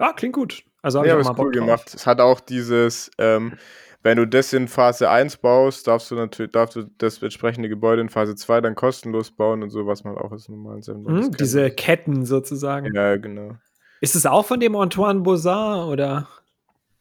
Ja. 0.00 0.12
klingt 0.12 0.34
gut. 0.34 0.64
Also 0.82 0.98
hab 1.00 1.06
Ja, 1.06 1.14
ich 1.14 1.16
auch 1.16 1.20
ist 1.20 1.36
mal 1.38 1.42
cool 1.44 1.50
Bock 1.50 1.52
drauf. 1.54 1.66
gemacht. 1.66 1.94
Es 1.94 2.06
hat 2.06 2.20
auch 2.20 2.40
dieses, 2.40 3.10
ähm, 3.18 3.56
wenn 4.02 4.18
du 4.18 4.26
das 4.26 4.52
in 4.52 4.68
Phase 4.68 5.08
1 5.08 5.38
baust, 5.38 5.86
darfst 5.86 6.10
du 6.10 6.14
natürlich 6.14 6.52
darfst 6.52 6.76
du 6.76 6.82
das 6.98 7.22
entsprechende 7.22 7.68
Gebäude 7.70 8.02
in 8.02 8.10
Phase 8.10 8.34
2 8.34 8.60
dann 8.60 8.74
kostenlos 8.74 9.30
bauen 9.30 9.62
und 9.62 9.70
so, 9.70 9.86
was 9.86 10.04
man 10.04 10.16
auch 10.18 10.30
aus 10.30 10.48
normalen 10.48 10.82
Mhm, 10.86 11.22
kennt. 11.22 11.40
diese 11.40 11.70
Ketten 11.70 12.26
sozusagen. 12.26 12.94
Ja, 12.94 13.16
genau. 13.16 13.56
Ist 14.00 14.14
es 14.14 14.26
auch 14.26 14.44
von 14.44 14.60
dem 14.60 14.76
Antoine 14.76 15.20
Bozard 15.20 15.88
oder? 15.88 16.28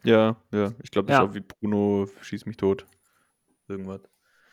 Ja, 0.03 0.37
ja. 0.51 0.71
Ich 0.81 0.91
glaube, 0.91 1.07
das 1.07 1.17
Ja. 1.17 1.23
ist 1.23 1.29
auch 1.29 1.35
wie 1.35 1.41
Bruno 1.41 2.07
schießt 2.21 2.45
mich 2.47 2.55
tot. 2.57 2.85
Irgendwas. 3.67 4.01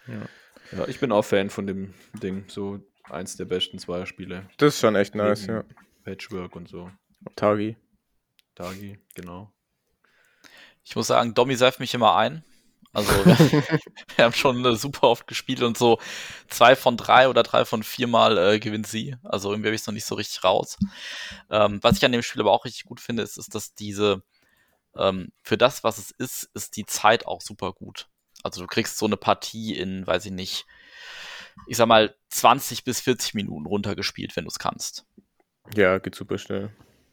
Ja. 0.09 0.78
ja, 0.78 0.88
ich 0.88 0.99
bin 0.99 1.12
auch 1.12 1.25
Fan 1.25 1.50
von 1.50 1.66
dem 1.69 1.95
Ding. 2.21 2.45
So 2.49 2.80
eins 3.11 3.37
der 3.37 3.45
besten 3.45 3.79
Zweierspiele. 3.79 4.49
Das 4.57 4.75
ist 4.75 4.81
schon 4.81 4.97
echt 4.97 5.14
nice, 5.14 5.43
Neben 5.43 5.55
ja. 5.55 5.64
Patchwork 6.05 6.57
und 6.57 6.69
so. 6.69 6.90
Tagi. 7.37 7.76
Dagi, 8.55 8.99
genau. 9.14 9.52
Ich 10.83 10.97
muss 10.97 11.09
sagen, 11.09 11.35
Domi 11.35 11.57
seift 11.57 11.81
mich 11.81 11.95
immer 11.95 12.17
ein. 12.17 12.45
Also 12.93 13.11
wir 14.17 14.25
haben 14.25 14.33
schon 14.33 14.64
äh, 14.64 14.75
super 14.75 15.05
oft 15.05 15.26
gespielt 15.26 15.62
und 15.62 15.79
so 15.79 15.99
zwei 16.49 16.75
von 16.75 16.97
drei 16.97 17.29
oder 17.29 17.43
drei 17.43 17.64
von 17.64 17.83
vier 17.83 18.07
Mal 18.07 18.37
äh, 18.38 18.59
gewinnt 18.59 18.87
sie. 18.87 19.17
Also 19.23 19.52
irgendwie 19.52 19.69
habe 19.69 19.75
ich 19.75 19.83
es 19.83 19.87
noch 19.87 19.95
nicht 19.95 20.07
so 20.07 20.14
richtig 20.14 20.43
raus. 20.43 20.76
Ähm, 21.50 21.79
was 21.83 21.99
ich 21.99 22.05
an 22.05 22.12
dem 22.12 22.23
Spiel 22.23 22.40
aber 22.40 22.52
auch 22.52 22.64
richtig 22.64 22.85
gut 22.85 23.00
finde, 23.00 23.23
ist, 23.23 23.38
ist 23.38 23.55
dass 23.55 23.75
diese 23.75 24.23
ähm, 24.97 25.33
für 25.43 25.57
das, 25.57 25.85
was 25.85 25.99
es 25.99 26.11
ist, 26.11 26.50
ist 26.55 26.76
die 26.76 26.87
Zeit 26.87 27.26
auch 27.26 27.40
super 27.40 27.73
gut. 27.73 28.09
Also 28.43 28.61
du 28.62 28.67
kriegst 28.67 28.99
so 28.99 29.07
eine 29.07 29.17
Partie 29.17 29.76
in, 29.76 30.07
weiß 30.07 30.26
ich 30.26 30.33
nicht, 30.33 30.67
ich 31.67 31.76
sag 31.76 31.87
mal 31.87 32.14
20 32.31 32.85
bis 32.85 33.00
40 33.00 33.35
Minuten 33.35 33.67
runtergespielt, 33.67 34.37
wenn 34.37 34.45
du 34.45 34.49
es 34.49 34.59
kannst. 34.59 35.07
Ja, 35.75 35.99
geht 35.99 36.14
super 36.14 36.38
schnell. 36.38 36.71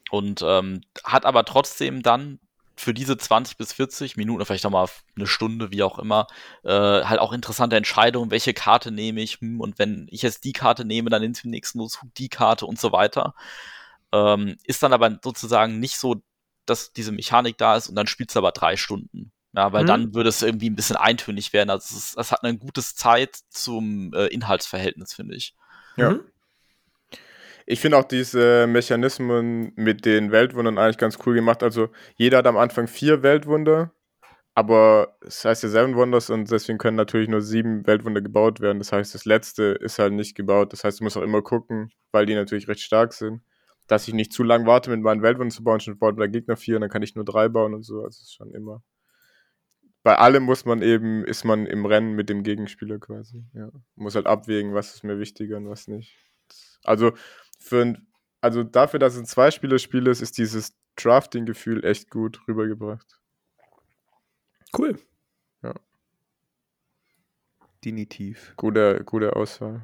Und 0.09 0.41
ähm, 0.45 0.81
hat 1.03 1.25
aber 1.25 1.45
trotzdem 1.45 2.01
dann 2.01 2.39
für 2.77 2.93
diese 2.93 3.17
20 3.17 3.57
bis 3.57 3.73
40 3.73 4.17
Minuten, 4.17 4.37
oder 4.37 4.45
vielleicht 4.45 4.63
noch 4.63 4.71
mal 4.71 4.87
eine 5.15 5.27
Stunde, 5.27 5.71
wie 5.71 5.83
auch 5.83 5.97
immer, 5.97 6.27
äh, 6.63 6.69
halt 6.69 7.19
auch 7.19 7.33
interessante 7.33 7.75
Entscheidungen, 7.75 8.29
welche 8.29 8.53
Karte 8.53 8.91
nehme 8.91 9.21
ich, 9.21 9.41
hm, 9.41 9.59
und 9.59 9.79
wenn 9.79 10.07
ich 10.11 10.21
jetzt 10.21 10.43
die 10.43 10.53
Karte 10.53 10.85
nehme, 10.85 11.09
dann 11.09 11.23
nimmt 11.23 11.43
im 11.43 11.49
nächsten 11.49 11.85
Zug 11.89 12.13
die 12.15 12.29
Karte 12.29 12.65
und 12.67 12.79
so 12.79 12.91
weiter. 12.91 13.33
Ähm, 14.13 14.57
ist 14.63 14.83
dann 14.83 14.93
aber 14.93 15.19
sozusagen 15.23 15.79
nicht 15.79 15.97
so, 15.97 16.21
dass 16.65 16.93
diese 16.93 17.11
Mechanik 17.11 17.57
da 17.57 17.75
ist 17.75 17.89
und 17.89 17.95
dann 17.95 18.07
spielst 18.07 18.35
du 18.35 18.39
aber 18.39 18.51
drei 18.51 18.77
Stunden. 18.77 19.31
Ja, 19.53 19.71
weil 19.73 19.83
Mhm. 19.83 19.87
dann 19.87 20.13
würde 20.13 20.29
es 20.29 20.41
irgendwie 20.41 20.69
ein 20.69 20.75
bisschen 20.75 20.97
eintönig 20.97 21.53
werden. 21.53 21.69
Also 21.69 21.85
es, 21.89 22.09
ist, 22.09 22.17
es 22.17 22.31
hat 22.31 22.43
ein 22.43 22.59
gutes 22.59 22.95
Zeit 22.95 23.39
zum 23.49 24.13
äh, 24.13 24.27
Inhaltsverhältnis, 24.27 25.13
finde 25.13 25.35
ich. 25.35 25.55
Ja. 25.95 26.11
Mhm. 26.11 26.21
Ich 27.65 27.81
finde 27.81 27.97
auch 27.97 28.05
diese 28.05 28.65
Mechanismen 28.67 29.73
mit 29.75 30.05
den 30.05 30.31
Weltwundern 30.31 30.77
eigentlich 30.77 30.97
ganz 30.97 31.17
cool 31.25 31.35
gemacht. 31.35 31.63
Also 31.63 31.89
jeder 32.15 32.37
hat 32.37 32.47
am 32.47 32.55
Anfang 32.55 32.87
vier 32.87 33.23
Weltwunder, 33.23 33.91
aber 34.55 35.17
es 35.21 35.43
heißt 35.43 35.63
ja 35.63 35.69
Seven 35.69 35.95
Wonders 35.95 36.29
und 36.29 36.49
deswegen 36.49 36.77
können 36.77 36.95
natürlich 36.95 37.27
nur 37.27 37.41
sieben 37.41 37.85
Weltwunder 37.85 38.21
gebaut 38.21 38.61
werden. 38.61 38.79
Das 38.79 38.93
heißt, 38.93 39.13
das 39.13 39.25
letzte 39.25 39.63
ist 39.81 39.99
halt 39.99 40.13
nicht 40.13 40.35
gebaut. 40.35 40.71
Das 40.71 40.83
heißt, 40.85 40.99
du 40.99 41.03
musst 41.03 41.17
auch 41.17 41.21
immer 41.21 41.41
gucken, 41.41 41.91
weil 42.11 42.25
die 42.25 42.35
natürlich 42.35 42.69
recht 42.69 42.81
stark 42.81 43.11
sind, 43.13 43.41
dass 43.87 44.07
ich 44.07 44.13
nicht 44.13 44.31
zu 44.31 44.43
lange 44.43 44.65
warte, 44.65 44.89
mit 44.89 45.01
meinen 45.01 45.21
Weltwundern 45.21 45.51
zu 45.51 45.63
bauen. 45.63 45.81
Schon 45.81 45.99
baut 45.99 46.17
der 46.17 46.29
Gegner 46.29 46.55
vier 46.55 46.75
und 46.75 46.81
dann 46.81 46.89
kann 46.89 47.03
ich 47.03 47.15
nur 47.15 47.25
drei 47.25 47.49
bauen 47.49 47.73
und 47.73 47.83
so. 47.83 47.97
Also 47.97 48.07
es 48.07 48.21
ist 48.21 48.33
schon 48.33 48.51
immer. 48.53 48.81
Bei 50.07 50.19
allem 50.19 50.43
muss 50.43 50.63
man 50.63 50.81
eben, 50.81 51.25
ist 51.25 51.43
man 51.43 51.65
im 51.65 51.85
Rennen 51.85 52.13
mit 52.13 52.29
dem 52.29 52.43
Gegenspieler 52.43 52.97
quasi. 52.97 53.43
Ja. 53.51 53.69
Muss 53.95 54.15
halt 54.15 54.25
abwägen, 54.25 54.73
was 54.73 54.95
ist 54.95 55.03
mir 55.03 55.19
wichtiger 55.19 55.57
und 55.57 55.67
was 55.67 55.89
nicht. 55.89 56.15
Also 56.85 57.11
für 57.59 57.81
ein, 57.81 58.07
also 58.39 58.63
dafür, 58.63 58.99
dass 58.99 59.15
es 59.15 59.19
ein 59.19 59.25
Zweispieler-Spiel 59.25 60.07
ist, 60.07 60.21
ist 60.21 60.37
dieses 60.37 60.77
Drafting-Gefühl 60.95 61.83
echt 61.83 62.09
gut 62.09 62.39
rübergebracht. 62.47 63.19
Cool. 64.77 64.97
Ja. 65.61 65.73
Definitiv. 67.83 68.53
Gute, 68.55 69.03
gute 69.03 69.35
Auswahl. 69.35 69.81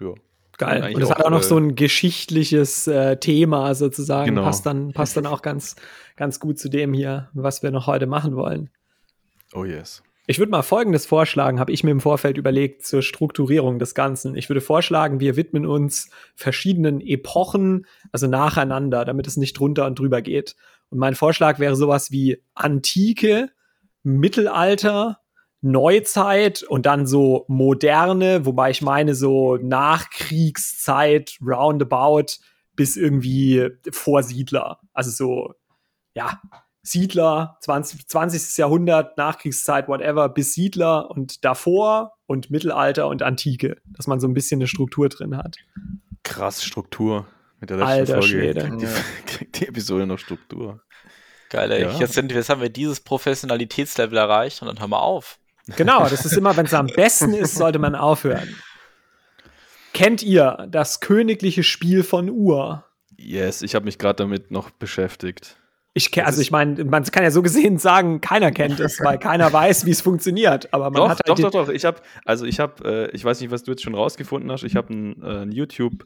Ja. 0.00 0.12
Geil. 0.58 0.94
Und 0.94 1.00
es 1.00 1.08
hat 1.08 1.20
auch, 1.20 1.24
auch 1.24 1.30
noch 1.30 1.40
äh, 1.40 1.44
so 1.44 1.56
ein 1.56 1.76
geschichtliches 1.76 2.88
äh, 2.88 3.16
Thema 3.16 3.74
sozusagen. 3.74 4.34
Genau. 4.34 4.42
Passt, 4.42 4.66
dann, 4.66 4.92
passt 4.92 5.16
dann 5.16 5.24
auch 5.24 5.40
ganz, 5.40 5.76
ganz 6.16 6.40
gut 6.40 6.58
zu 6.58 6.68
dem 6.68 6.92
hier, 6.92 7.30
was 7.32 7.62
wir 7.62 7.70
noch 7.70 7.86
heute 7.86 8.06
machen 8.06 8.36
wollen. 8.36 8.68
Oh 9.54 9.64
yes. 9.64 10.02
Ich 10.26 10.38
würde 10.38 10.52
mal 10.52 10.62
Folgendes 10.62 11.06
vorschlagen, 11.06 11.58
habe 11.58 11.72
ich 11.72 11.82
mir 11.82 11.90
im 11.90 12.00
Vorfeld 12.00 12.36
überlegt 12.38 12.86
zur 12.86 13.02
Strukturierung 13.02 13.80
des 13.80 13.96
Ganzen. 13.96 14.36
Ich 14.36 14.48
würde 14.48 14.60
vorschlagen, 14.60 15.18
wir 15.18 15.34
widmen 15.34 15.66
uns 15.66 16.08
verschiedenen 16.36 17.00
Epochen, 17.00 17.86
also 18.12 18.28
nacheinander, 18.28 19.04
damit 19.04 19.26
es 19.26 19.36
nicht 19.36 19.58
drunter 19.58 19.86
und 19.86 19.98
drüber 19.98 20.22
geht. 20.22 20.54
Und 20.90 20.98
mein 20.98 21.16
Vorschlag 21.16 21.58
wäre 21.58 21.74
sowas 21.74 22.12
wie 22.12 22.40
Antike, 22.54 23.50
Mittelalter, 24.04 25.18
Neuzeit 25.62 26.62
und 26.62 26.86
dann 26.86 27.06
so 27.06 27.44
moderne, 27.48 28.46
wobei 28.46 28.70
ich 28.70 28.82
meine 28.82 29.14
so 29.14 29.56
Nachkriegszeit, 29.56 31.38
roundabout 31.44 32.36
bis 32.76 32.96
irgendwie 32.96 33.68
Vorsiedler. 33.90 34.78
Also 34.92 35.10
so, 35.10 35.54
ja, 36.14 36.40
Siedler, 36.82 37.58
20, 37.60 38.08
20. 38.08 38.56
Jahrhundert, 38.58 39.16
Nachkriegszeit, 39.18 39.88
whatever, 39.88 40.28
bis 40.28 40.54
Siedler 40.54 41.10
und 41.10 41.44
davor 41.44 42.14
und 42.26 42.50
Mittelalter 42.50 43.06
und 43.08 43.22
Antike, 43.22 43.76
dass 43.86 44.06
man 44.06 44.18
so 44.20 44.26
ein 44.26 44.34
bisschen 44.34 44.58
eine 44.58 44.66
Struktur 44.66 45.08
drin 45.08 45.36
hat. 45.36 45.56
Krass 46.22 46.64
Struktur. 46.64 47.26
Mit 47.60 47.68
der 47.68 47.76
letzten 47.76 47.90
Alter 47.90 48.12
Folge 48.14 48.26
Schwede. 48.28 48.60
kriegt 48.62 48.80
die, 48.80 48.84
Ja. 48.86 48.90
kriegt 49.26 49.60
die 49.60 49.68
Episode 49.68 50.06
noch 50.06 50.18
Struktur. 50.18 50.80
Geil, 51.50 51.70
ey. 51.72 51.82
Ja. 51.82 51.90
Jetzt, 51.98 52.14
sind, 52.14 52.32
jetzt 52.32 52.48
haben 52.48 52.62
wir 52.62 52.70
dieses 52.70 53.00
Professionalitätslevel 53.00 54.16
erreicht 54.16 54.62
und 54.62 54.68
dann 54.68 54.78
hören 54.80 54.90
wir 54.90 55.02
auf. 55.02 55.38
Genau, 55.76 56.08
das 56.08 56.24
ist 56.24 56.32
immer, 56.32 56.56
wenn 56.56 56.66
es 56.66 56.74
am 56.74 56.86
besten 56.86 57.34
ist, 57.34 57.56
sollte 57.56 57.78
man 57.78 57.94
aufhören. 57.94 58.56
Kennt 59.92 60.22
ihr 60.22 60.66
das 60.70 61.00
königliche 61.00 61.62
Spiel 61.62 62.02
von 62.02 62.30
Ur? 62.30 62.84
Yes, 63.16 63.60
ich 63.62 63.74
habe 63.74 63.84
mich 63.84 63.98
gerade 63.98 64.16
damit 64.16 64.50
noch 64.50 64.70
beschäftigt. 64.70 65.56
Ich 65.92 66.12
kenn, 66.12 66.24
also 66.24 66.40
ich 66.40 66.50
meine, 66.52 66.84
man 66.84 67.02
kann 67.04 67.24
ja 67.24 67.30
so 67.32 67.42
gesehen 67.42 67.78
sagen, 67.78 68.20
keiner 68.20 68.52
kennt 68.52 68.78
es, 68.78 69.00
weil 69.00 69.18
keiner 69.18 69.52
weiß, 69.52 69.86
wie 69.86 69.90
es 69.90 70.00
funktioniert. 70.00 70.72
Aber 70.72 70.84
man 70.84 70.94
doch, 70.94 71.08
hat 71.08 71.18
halt 71.26 71.28
doch, 71.28 71.50
doch, 71.50 71.66
doch. 71.66 71.68
Ich 71.68 71.84
habe, 71.84 71.98
also 72.24 72.44
ich 72.46 72.60
habe, 72.60 73.08
äh, 73.10 73.16
ich 73.16 73.24
weiß 73.24 73.40
nicht, 73.40 73.50
was 73.50 73.64
du 73.64 73.72
jetzt 73.72 73.82
schon 73.82 73.94
rausgefunden 73.96 74.50
hast. 74.52 74.62
Ich 74.62 74.76
habe 74.76 74.94
ein, 74.94 75.22
äh, 75.22 75.42
ein 75.42 75.52
YouTube 75.52 76.04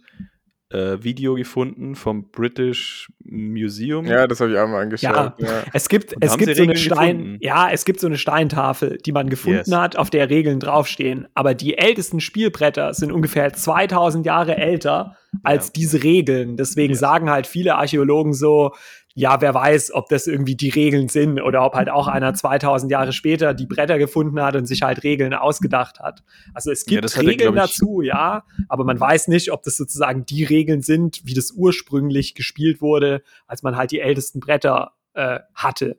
äh, 0.71 1.03
Video 1.03 1.35
gefunden 1.35 1.95
vom 1.97 2.31
British 2.31 3.13
Museum. 3.23 4.07
Ja, 4.07 4.27
das 4.27 4.41
habe 4.41 4.53
ich 4.53 4.59
auch 4.59 4.67
mal 4.67 4.81
angeschaut. 4.83 5.15
Ja. 5.15 5.35
Ja. 5.39 5.63
Es 5.75 5.91
gibt, 5.91 6.15
Und 6.15 6.25
es 6.25 6.39
gibt 6.39 6.57
so 6.57 6.63
eine 6.63 6.77
Stein, 6.77 7.19
gefunden? 7.19 7.39
ja, 7.43 7.71
es 7.71 7.85
gibt 7.85 8.01
so 8.01 8.07
eine 8.07 8.17
Steintafel, 8.17 8.97
die 9.05 9.13
man 9.13 9.29
gefunden 9.29 9.59
Yes. 9.71 9.73
hat, 9.77 9.97
auf 9.97 10.09
der 10.09 10.31
Regeln 10.31 10.61
draufstehen. 10.61 11.29
Aber 11.35 11.55
die 11.55 11.77
ältesten 11.77 12.21
Spielbretter 12.21 12.95
sind 12.95 13.13
ungefähr 13.13 13.53
2000 13.53 14.25
Jahre 14.25 14.57
älter 14.57 15.17
als 15.43 15.67
Ja. 15.67 15.73
diese 15.77 16.03
Regeln. 16.03 16.57
Deswegen 16.57 16.93
Yes. 16.95 17.01
sagen 17.01 17.29
halt 17.31 17.47
viele 17.47 17.75
Archäologen 17.77 18.33
so, 18.33 18.73
ja, 19.17 19.41
wer 19.41 19.55
weiß, 19.55 19.93
ob 19.95 20.09
das 20.09 20.27
irgendwie 20.27 20.57
die 20.57 20.71
Regeln 20.71 21.09
sind 21.09 21.41
oder 21.41 21.65
ob 21.65 21.75
halt 21.75 21.89
auch 21.89 22.09
einer 22.09 22.35
2000 22.35 22.91
Jahre 22.91 23.13
später 23.13 23.55
die 23.55 23.67
Bretter 23.67 23.97
gefunden 23.97 24.41
hat 24.43 24.57
und 24.57 24.67
sich 24.67 24.83
halt 24.83 25.05
Regeln 25.05 25.33
ausgedacht 25.35 26.01
hat. 26.01 26.25
Also 26.53 26.73
es 26.73 26.85
Ja, 26.87 27.01
gibt 27.01 27.17
er, 27.17 27.23
Regeln 27.23 27.55
dazu, 27.55 28.01
ja, 28.03 28.45
aber 28.69 28.85
man 28.85 28.99
weiß 28.99 29.29
nicht, 29.29 29.53
ob 29.53 29.63
das 29.63 29.77
sozusagen 29.77 30.27
die 30.27 30.43
Regeln 30.43 30.83
sind, 30.83 31.21
wie 31.25 31.35
das 31.35 31.53
ursprünglich 31.53 32.35
gespielt 32.35 32.81
wurde, 32.81 33.23
als 33.47 33.63
man 33.63 33.77
halt 33.77 33.93
die 33.93 34.01
ältesten 34.01 34.41
Bretter 34.41 34.93
äh, 35.15 35.39
hatte. 35.55 35.97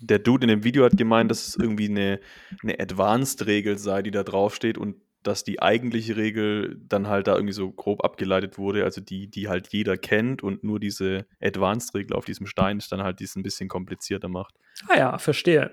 Der 0.00 0.18
Dude 0.18 0.44
in 0.44 0.48
dem 0.48 0.64
Video 0.64 0.84
hat 0.84 0.98
gemeint, 0.98 1.30
dass 1.30 1.48
es 1.48 1.56
irgendwie 1.56 1.88
eine, 1.88 2.20
eine 2.62 2.78
Advanced-Regel 2.78 3.78
sei, 3.78 4.02
die 4.02 4.10
da 4.10 4.22
draufsteht 4.22 4.76
und 4.76 4.96
dass 5.22 5.44
die 5.44 5.60
eigentliche 5.60 6.16
Regel 6.16 6.80
dann 6.88 7.08
halt 7.08 7.26
da 7.26 7.34
irgendwie 7.34 7.52
so 7.52 7.70
grob 7.70 8.04
abgeleitet 8.04 8.58
wurde, 8.58 8.84
also 8.84 9.00
die, 9.00 9.28
die 9.28 9.48
halt 9.48 9.68
jeder 9.68 9.96
kennt 9.96 10.42
und 10.42 10.64
nur 10.64 10.80
diese 10.80 11.26
Advanced-Regel 11.40 12.16
auf 12.16 12.24
diesem 12.24 12.46
Stein 12.46 12.78
ist 12.78 12.90
dann 12.92 13.02
halt 13.02 13.20
dies 13.20 13.36
ein 13.36 13.42
bisschen 13.42 13.68
komplizierter 13.68 14.28
macht. 14.28 14.54
Ah 14.88 14.98
ja, 14.98 15.18
verstehe. 15.18 15.72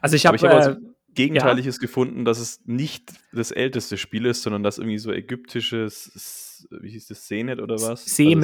Also 0.00 0.16
ich 0.16 0.26
habe 0.26 0.36
ich 0.36 0.44
habe 0.44 0.54
äh, 0.54 0.56
also 0.56 0.76
Gegenteiliges 1.14 1.78
gefunden, 1.78 2.24
dass 2.24 2.38
es 2.38 2.62
nicht 2.64 3.12
das 3.32 3.50
älteste 3.50 3.98
Spiel 3.98 4.26
ist, 4.26 4.42
sondern 4.42 4.62
dass 4.62 4.78
irgendwie 4.78 4.98
so 4.98 5.12
ägyptisches, 5.12 6.12
S- 6.62 6.68
wie 6.82 6.90
hieß 6.90 7.06
das, 7.08 7.26
Senet 7.26 7.60
oder 7.60 7.74
was? 7.74 7.84
Also 7.84 8.24
wohl 8.24 8.36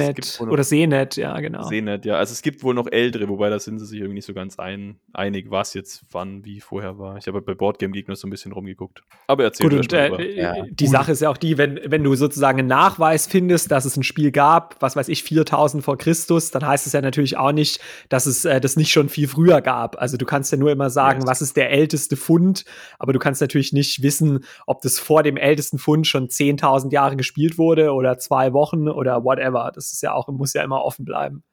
noch- 0.47 0.53
oder 0.53 0.63
Seenet, 0.63 1.15
ja, 1.15 1.39
genau. 1.39 1.63
Senet, 1.67 2.05
ja. 2.05 2.15
Also 2.15 2.33
es 2.33 2.41
gibt 2.41 2.63
wohl 2.63 2.73
noch 2.73 2.87
ältere, 2.91 3.27
wobei 3.29 3.49
da 3.49 3.59
sind 3.59 3.79
sie 3.79 3.85
sich 3.85 3.97
irgendwie 3.99 4.15
nicht 4.15 4.25
so 4.25 4.33
ganz 4.33 4.59
ein, 4.59 4.97
einig, 5.13 5.49
was 5.49 5.73
jetzt 5.73 6.03
wann, 6.11 6.43
wie 6.45 6.59
vorher 6.59 6.97
war. 6.99 7.17
Ich 7.17 7.27
habe 7.27 7.41
bei 7.41 7.53
Boardgame 7.53 7.93
Geek 7.93 8.07
nur 8.07 8.15
so 8.17 8.27
ein 8.27 8.31
bisschen 8.31 8.51
rumgeguckt. 8.51 9.01
Aber 9.27 9.43
erzähl 9.43 9.69
Gut, 9.69 9.79
und 9.79 9.93
äh, 9.93 10.09
drüber. 10.09 10.23
Ja. 10.25 10.55
die 10.69 10.87
Sache 10.87 11.11
ist 11.11 11.21
ja 11.21 11.29
auch 11.29 11.37
die, 11.37 11.57
wenn, 11.57 11.79
wenn 11.85 12.03
du 12.03 12.15
sozusagen 12.15 12.59
einen 12.59 12.67
Nachweis 12.67 13.27
findest, 13.27 13.71
dass 13.71 13.85
es 13.85 13.95
ein 13.97 14.03
Spiel 14.03 14.31
gab, 14.31 14.75
was 14.81 14.95
weiß 14.95 15.07
ich, 15.09 15.23
4000 15.23 15.83
vor 15.83 15.97
Christus, 15.97 16.51
dann 16.51 16.65
heißt 16.65 16.87
es 16.87 16.93
ja 16.93 17.01
natürlich 17.01 17.37
auch 17.37 17.51
nicht, 17.51 17.79
dass 18.09 18.25
es 18.25 18.45
äh, 18.45 18.59
das 18.59 18.75
nicht 18.75 18.91
schon 18.91 19.09
viel 19.09 19.27
früher 19.27 19.61
gab. 19.61 20.01
Also 20.01 20.17
du 20.17 20.25
kannst 20.25 20.51
ja 20.51 20.57
nur 20.57 20.71
immer 20.71 20.89
sagen, 20.89 21.19
Yes. 21.21 21.27
was 21.27 21.41
ist 21.41 21.57
der 21.57 21.69
älteste 21.71 22.15
Fund, 22.15 22.65
aber 22.97 23.13
du 23.13 23.19
kannst 23.19 23.41
natürlich 23.41 23.73
nicht 23.73 24.01
wissen, 24.03 24.43
ob 24.65 24.81
das 24.81 24.99
vor 24.99 25.23
dem 25.23 25.37
ältesten 25.37 25.77
Fund 25.77 26.07
schon 26.07 26.27
10.000 26.29 26.91
Jahre 26.91 27.15
gespielt 27.15 27.57
wurde 27.57 27.91
oder 27.93 28.08
zwei 28.17 28.53
Wochen 28.53 28.89
oder 28.89 29.23
whatever. 29.23 29.71
Das 29.73 29.91
ist 29.91 30.01
ja 30.01 30.13
auch, 30.13 30.27
muss 30.29 30.53
ja 30.53 30.63
immer 30.63 30.83
offen 30.83 31.05
bleiben. 31.05 31.43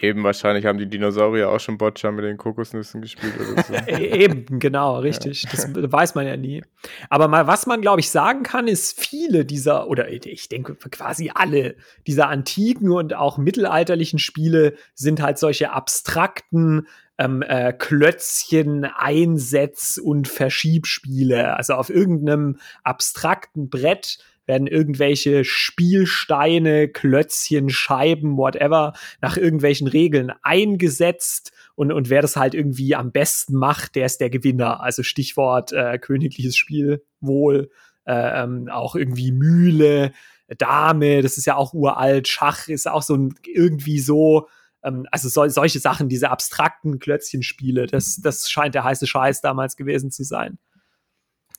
Eben 0.00 0.22
wahrscheinlich 0.22 0.64
haben 0.64 0.78
die 0.78 0.88
Dinosaurier 0.88 1.50
auch 1.50 1.58
schon 1.58 1.76
Boccia 1.76 2.12
mit 2.12 2.24
den 2.24 2.36
Kokosnüssen 2.36 3.00
gespielt 3.00 3.34
oder 3.36 3.62
so. 3.62 3.74
E- 3.88 4.22
Eben, 4.24 4.60
genau, 4.60 4.98
richtig. 5.00 5.46
Das 5.50 5.68
weiß 5.74 6.14
man 6.14 6.26
ja 6.26 6.36
nie. 6.36 6.62
Aber 7.10 7.26
mal, 7.26 7.46
was 7.46 7.66
man, 7.66 7.80
glaube 7.80 8.00
ich, 8.00 8.10
sagen 8.10 8.44
kann, 8.44 8.68
ist, 8.68 8.98
viele 8.98 9.44
dieser, 9.44 9.88
oder 9.88 10.08
ich 10.08 10.48
denke 10.48 10.76
quasi 10.76 11.32
alle 11.34 11.74
dieser 12.06 12.28
antiken 12.28 12.92
und 12.92 13.14
auch 13.14 13.38
mittelalterlichen 13.38 14.18
Spiele 14.20 14.74
sind 14.94 15.20
halt 15.20 15.38
solche 15.38 15.72
abstrakten 15.72 16.86
ähm, 17.18 17.42
äh, 17.42 17.72
Klötzchen, 17.72 18.84
Einsetz- 18.84 19.98
und 19.98 20.28
Verschiebspiele. 20.28 21.56
Also 21.56 21.74
auf 21.74 21.90
irgendeinem 21.90 22.58
abstrakten 22.84 23.68
Brett 23.68 24.18
werden 24.48 24.66
irgendwelche 24.66 25.44
Spielsteine, 25.44 26.88
Klötzchen, 26.88 27.70
Scheiben, 27.70 28.36
whatever, 28.36 28.94
nach 29.20 29.36
irgendwelchen 29.36 29.86
Regeln 29.86 30.32
eingesetzt 30.42 31.52
und, 31.76 31.92
und 31.92 32.10
wer 32.10 32.22
das 32.22 32.34
halt 32.34 32.54
irgendwie 32.54 32.96
am 32.96 33.12
besten 33.12 33.54
macht, 33.54 33.94
der 33.94 34.06
ist 34.06 34.20
der 34.20 34.30
Gewinner. 34.30 34.80
Also 34.80 35.04
Stichwort 35.04 35.72
äh, 35.72 35.98
königliches 35.98 36.56
Spiel, 36.56 37.04
wohl, 37.20 37.70
äh, 38.04 38.42
ähm, 38.42 38.68
auch 38.68 38.96
irgendwie 38.96 39.30
Mühle, 39.30 40.12
Dame, 40.56 41.22
das 41.22 41.36
ist 41.38 41.46
ja 41.46 41.56
auch 41.56 41.74
uralt, 41.74 42.26
Schach 42.26 42.68
ist 42.68 42.88
auch 42.88 43.02
so 43.02 43.14
ein, 43.14 43.34
irgendwie 43.46 44.00
so, 44.00 44.48
ähm, 44.82 45.06
also 45.10 45.28
sol 45.28 45.50
solche 45.50 45.78
Sachen, 45.78 46.08
diese 46.08 46.30
abstrakten 46.30 46.98
Klötzchenspiele, 46.98 47.86
das, 47.86 48.16
das 48.22 48.50
scheint 48.50 48.74
der 48.74 48.84
heiße 48.84 49.06
Scheiß 49.06 49.40
damals 49.40 49.76
gewesen 49.76 50.10
zu 50.10 50.24
sein. 50.24 50.58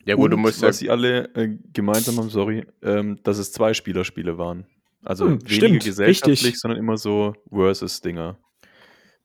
Ja 0.05 0.15
gut, 0.15 0.25
Und 0.25 0.31
du 0.31 0.37
musst 0.37 0.61
ja, 0.61 0.69
was 0.69 0.77
sie 0.79 0.89
alle 0.89 1.25
äh, 1.35 1.57
gemeinsam 1.73 2.17
haben, 2.17 2.29
sorry, 2.29 2.65
ähm, 2.81 3.19
dass 3.23 3.37
es 3.37 3.51
zwei 3.51 3.73
Spielerspiele 3.73 4.37
waren. 4.37 4.65
Also 5.03 5.25
Hm, 5.27 5.39
weniger 5.41 5.51
stimmt, 5.53 5.83
gesellschaftlich, 5.83 6.41
richtig. 6.43 6.59
sondern 6.59 6.79
immer 6.79 6.97
so 6.97 7.35
Versus-Dinger. 7.51 8.37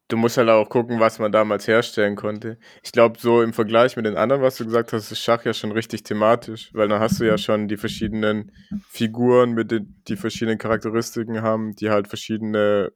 du 0.09 0.17
musst 0.17 0.37
halt 0.37 0.49
auch 0.51 0.69
gucken, 0.69 1.01
was 1.01 1.19
man 1.19 1.33
damals 1.33 1.67
herstellen 1.67 2.15
konnte. 2.17 2.59
Ich 2.83 2.93
glaube, 2.93 3.19
so 3.19 3.43
im 3.43 3.53
Vergleich 3.53 3.97
mit 3.97 4.05
den 4.07 4.17
anderen, 4.17 4.43
was 4.43 4.57
du 4.57 4.65
gesagt 4.65 4.93
hast, 4.93 5.11
ist 5.11 5.21
Schach 5.21 5.45
ja 5.45 5.55
schon 5.55 5.73
richtig 5.73 6.03
thematisch, 6.03 6.71
weil 6.75 6.89
dann 6.89 7.01
hast 7.01 7.21
du 7.21 7.25
ja 7.27 7.39
schon 7.39 7.67
die 7.69 7.77
verschiedenen 7.77 8.53
Figuren 8.91 9.53
mit 9.53 9.71
den 9.71 9.95
die 10.07 10.17
verschiedenen 10.17 10.59
Charakteristiken 10.59 11.41
haben, 11.43 11.75
die 11.77 11.89
halt 11.91 12.07
verschiedene, 12.09 12.93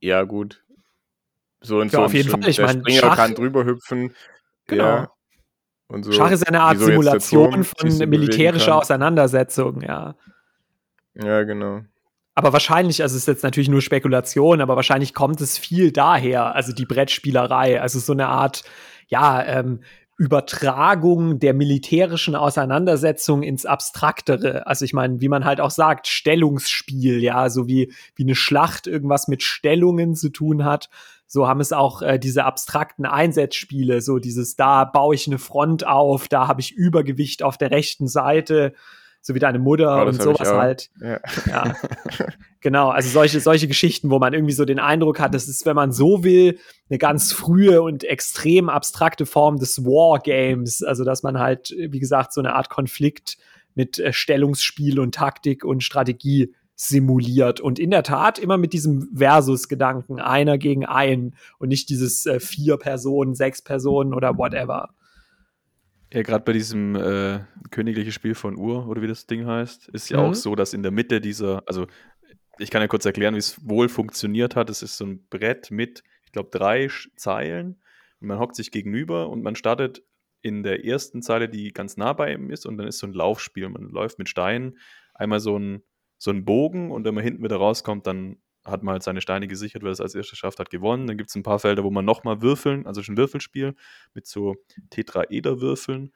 ja 0.00 0.22
gut, 0.22 0.62
so 1.60 1.80
und 1.80 1.92
Ja, 1.92 1.98
so. 1.98 2.04
auf 2.04 2.14
jeden 2.14 2.28
Fall. 2.30 2.48
Ich 2.48 2.56
der 2.56 2.66
mein, 2.66 2.80
Springer 2.80 3.00
Schach- 3.00 3.16
kann 3.16 3.34
drüber 3.34 3.64
hüpfen. 3.64 4.14
Genau. 4.66 4.84
Ja. 4.84 5.10
So. 6.02 6.12
Schach 6.12 6.30
ist 6.30 6.46
eine 6.46 6.60
Art 6.60 6.78
Simulation 6.78 7.64
von 7.64 8.08
militärischer. 8.08 8.76
Auseinandersetzung, 8.76 9.82
ja. 9.82 10.16
Ja, 11.14 11.42
genau. 11.44 11.82
Aber 12.34 12.52
wahrscheinlich, 12.52 13.02
also 13.02 13.14
es 13.14 13.22
ist 13.22 13.28
jetzt 13.28 13.44
natürlich 13.44 13.68
nur 13.68 13.80
Spekulation, 13.80 14.60
aber 14.60 14.74
wahrscheinlich 14.74 15.14
kommt 15.14 15.40
es 15.40 15.56
viel 15.56 15.92
daher, 15.92 16.54
also 16.54 16.72
die 16.72 16.86
Brettspielerei, 16.86 17.80
also 17.80 18.00
so 18.00 18.12
eine 18.12 18.26
Art, 18.26 18.64
ja, 19.06 19.44
ähm, 19.44 19.80
Übertragung 20.16 21.40
der 21.40 21.54
militärischen 21.54 22.36
Auseinandersetzung 22.36 23.42
ins 23.42 23.66
Abstraktere. 23.66 24.66
Also 24.66 24.84
ich 24.84 24.92
meine, 24.92 25.20
wie 25.20 25.28
man 25.28 25.44
halt 25.44 25.60
auch 25.60 25.72
sagt, 25.72 26.06
Stellungsspiel, 26.06 27.20
ja, 27.20 27.50
so 27.50 27.66
wie, 27.66 27.92
wie 28.14 28.22
eine 28.22 28.36
Schlacht 28.36 28.86
irgendwas 28.86 29.26
mit 29.26 29.42
Stellungen 29.42 30.14
zu 30.14 30.28
tun 30.28 30.64
hat. 30.64 30.88
So 31.34 31.48
haben 31.48 31.58
es 31.58 31.72
auch 31.72 32.00
äh, 32.00 32.16
diese 32.16 32.44
abstrakten 32.44 33.06
Einsatzspiele, 33.06 34.00
so 34.00 34.20
dieses, 34.20 34.54
da 34.54 34.84
baue 34.84 35.16
ich 35.16 35.26
eine 35.26 35.38
Front 35.38 35.84
auf, 35.84 36.28
da 36.28 36.46
habe 36.46 36.60
ich 36.60 36.70
Übergewicht 36.70 37.42
auf 37.42 37.58
der 37.58 37.72
rechten 37.72 38.06
Seite 38.06 38.72
so 39.20 39.34
wie 39.34 39.40
deine 39.40 39.58
Mutter 39.58 40.04
oh, 40.04 40.06
und 40.06 40.22
sowas 40.22 40.52
halt. 40.52 40.90
Ja. 41.00 41.18
ja. 41.46 41.74
genau, 42.60 42.90
also 42.90 43.08
solche, 43.08 43.40
solche 43.40 43.66
Geschichten, 43.66 44.10
wo 44.10 44.20
man 44.20 44.32
irgendwie 44.32 44.52
so 44.52 44.64
den 44.64 44.78
Eindruck 44.78 45.18
hat, 45.18 45.34
das 45.34 45.48
ist, 45.48 45.66
wenn 45.66 45.74
man 45.74 45.90
so 45.90 46.22
will, 46.22 46.60
eine 46.88 46.98
ganz 46.98 47.32
frühe 47.32 47.82
und 47.82 48.04
extrem 48.04 48.68
abstrakte 48.68 49.26
Form 49.26 49.58
des 49.58 49.84
Wargames. 49.84 50.84
Also, 50.84 51.02
dass 51.02 51.24
man 51.24 51.40
halt, 51.40 51.74
wie 51.76 51.98
gesagt, 51.98 52.32
so 52.32 52.42
eine 52.42 52.54
Art 52.54 52.70
Konflikt 52.70 53.38
mit 53.74 53.98
äh, 53.98 54.12
Stellungsspiel 54.12 55.00
und 55.00 55.16
Taktik 55.16 55.64
und 55.64 55.82
Strategie 55.82 56.54
simuliert 56.76 57.60
und 57.60 57.78
in 57.78 57.90
der 57.90 58.02
Tat 58.02 58.38
immer 58.38 58.56
mit 58.56 58.72
diesem 58.72 59.08
Versus-Gedanken, 59.14 60.20
einer 60.20 60.58
gegen 60.58 60.84
einen 60.84 61.36
und 61.58 61.68
nicht 61.68 61.88
dieses 61.88 62.26
äh, 62.26 62.40
vier 62.40 62.76
Personen, 62.76 63.34
sechs 63.34 63.62
Personen 63.62 64.12
oder 64.12 64.36
whatever. 64.36 64.90
Ja, 66.12 66.22
gerade 66.22 66.44
bei 66.44 66.52
diesem 66.52 66.94
äh, 66.96 67.40
königliche 67.70 68.12
Spiel 68.12 68.34
von 68.34 68.56
Ur, 68.56 68.88
oder 68.88 69.02
wie 69.02 69.08
das 69.08 69.26
Ding 69.26 69.46
heißt, 69.46 69.88
ist 69.88 70.08
ja 70.10 70.18
mhm. 70.18 70.30
auch 70.30 70.34
so, 70.34 70.54
dass 70.54 70.72
in 70.72 70.82
der 70.82 70.92
Mitte 70.92 71.20
dieser, 71.20 71.62
also 71.66 71.86
ich 72.58 72.70
kann 72.70 72.82
ja 72.82 72.88
kurz 72.88 73.04
erklären, 73.04 73.34
wie 73.34 73.38
es 73.38 73.68
wohl 73.68 73.88
funktioniert 73.88 74.54
hat. 74.54 74.70
Es 74.70 74.82
ist 74.82 74.96
so 74.96 75.06
ein 75.06 75.26
Brett 75.28 75.70
mit, 75.70 76.04
ich 76.24 76.32
glaube, 76.32 76.50
drei 76.52 76.88
Zeilen 77.16 77.80
und 78.20 78.28
man 78.28 78.38
hockt 78.38 78.54
sich 78.56 78.70
gegenüber 78.70 79.28
und 79.28 79.42
man 79.42 79.56
startet 79.56 80.04
in 80.40 80.62
der 80.62 80.84
ersten 80.84 81.22
Zeile, 81.22 81.48
die 81.48 81.72
ganz 81.72 81.96
nah 81.96 82.12
bei 82.12 82.32
ihm 82.32 82.50
ist 82.50 82.66
und 82.66 82.76
dann 82.76 82.86
ist 82.86 82.98
so 82.98 83.06
ein 83.06 83.12
Laufspiel. 83.12 83.68
Man 83.68 83.88
läuft 83.88 84.18
mit 84.18 84.28
Steinen 84.28 84.78
einmal 85.14 85.40
so 85.40 85.58
ein, 85.58 85.82
so 86.18 86.30
ein 86.30 86.44
Bogen 86.44 86.90
und 86.90 87.04
wenn 87.04 87.14
man 87.14 87.24
hinten 87.24 87.42
wieder 87.42 87.56
rauskommt, 87.56 88.06
dann 88.06 88.36
hat 88.64 88.82
man 88.82 88.94
halt 88.94 89.02
seine 89.02 89.20
Steine 89.20 89.46
gesichert, 89.46 89.82
wer 89.82 89.90
das 89.90 90.00
als 90.00 90.14
erstes 90.14 90.38
schafft, 90.38 90.58
hat 90.58 90.70
gewonnen. 90.70 91.06
Dann 91.06 91.18
gibt 91.18 91.28
es 91.28 91.36
ein 91.36 91.42
paar 91.42 91.58
Felder, 91.58 91.84
wo 91.84 91.90
man 91.90 92.04
nochmal 92.04 92.40
würfeln, 92.40 92.86
also 92.86 93.02
schon 93.02 93.14
ein 93.14 93.18
Würfelspiel 93.18 93.74
mit 94.14 94.26
so 94.26 94.56
Tetraeder-Würfeln. 94.90 96.12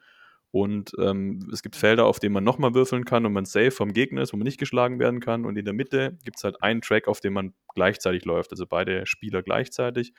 Und 0.51 0.93
ähm, 0.99 1.47
es 1.53 1.61
gibt 1.61 1.75
Felder, 1.75 2.05
auf 2.05 2.19
denen 2.19 2.33
man 2.33 2.43
nochmal 2.43 2.73
würfeln 2.73 3.05
kann 3.05 3.23
und 3.27 3.33
man 3.33 3.45
safe 3.45 3.69
vom 3.69 3.93
Gegner 3.93 4.23
ist, 4.23 4.33
wo 4.33 4.37
man 4.37 4.45
nicht 4.45 4.59
geschlagen 4.59 4.99
werden 4.99 5.19
kann. 5.19 5.45
Und 5.45 5.57
in 5.57 5.65
der 5.65 5.75
Mitte 5.75 6.17
gibt 6.23 6.37
es 6.37 6.43
halt 6.43 6.63
einen 6.63 6.81
Track, 6.81 7.07
auf 7.07 7.19
dem 7.19 7.33
man 7.33 7.53
gleichzeitig 7.75 8.25
läuft, 8.25 8.51
also 8.51 8.65
beide 8.65 9.05
Spieler 9.05 9.43
gleichzeitig. 9.43 10.13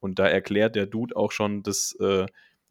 Und 0.00 0.18
da 0.18 0.26
erklärt 0.26 0.74
der 0.74 0.86
Dude 0.86 1.14
auch 1.14 1.30
schon, 1.30 1.62
das 1.62 1.96
äh, 2.00 2.26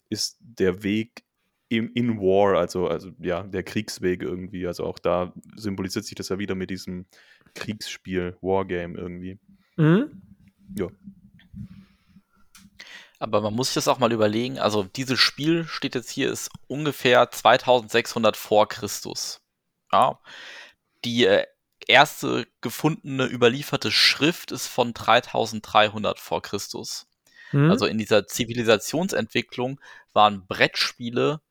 ist 0.10 0.38
der 0.42 0.84
Weg 0.84 1.24
in, 1.68 1.90
in 1.94 2.20
War, 2.20 2.58
also, 2.58 2.88
also 2.88 3.12
ja, 3.20 3.44
der 3.44 3.64
Kriegsweg 3.64 4.22
irgendwie. 4.22 4.68
Also 4.68 4.86
auch 4.86 5.00
da 5.00 5.34
symbolisiert 5.56 6.06
sich 6.06 6.16
das 6.16 6.30
ja 6.30 6.38
wieder 6.38 6.56
mit 6.56 6.70
diesem 6.70 7.06
Kriegsspiel, 7.56 8.38
Wargame 8.42 8.98
irgendwie. 8.98 9.40
Mhm. 9.78 10.22
Ja. 10.78 10.88
Aber 13.18 13.42
man 13.42 13.54
muss 13.54 13.68
sich 13.68 13.75
das 13.75 13.88
auch 13.88 14.00
mal 14.00 14.12
überlegen. 14.12 14.60
Also, 14.60 14.84
dieses 14.84 15.20
Spiel 15.20 15.66
steht 15.66 15.96
jetzt 15.96 16.10
hier, 16.10 16.32
ist 16.32 16.50
ungefähr 16.68 17.32
2600 17.32 18.38
vor 18.38 18.68
Christus. 18.68 19.42
Ja. 19.92 20.20
Die 21.06 21.25
äh, 21.25 21.46
erste 21.88 22.48
gefundene 22.62 23.25
überlieferte 23.25 23.92
Schrift 23.92 24.51
ist 24.51 24.68
von 24.68 24.94
3300 24.94 26.20
vor 26.20 26.42
Christus. 26.42 27.08
Mhm. 27.51 27.72
Also 27.72 27.86
in 27.86 27.98
dieser 27.98 28.28
Zivilisationsentwicklung 28.28 29.80
waren 30.14 30.46
Brettspiele 30.48 31.42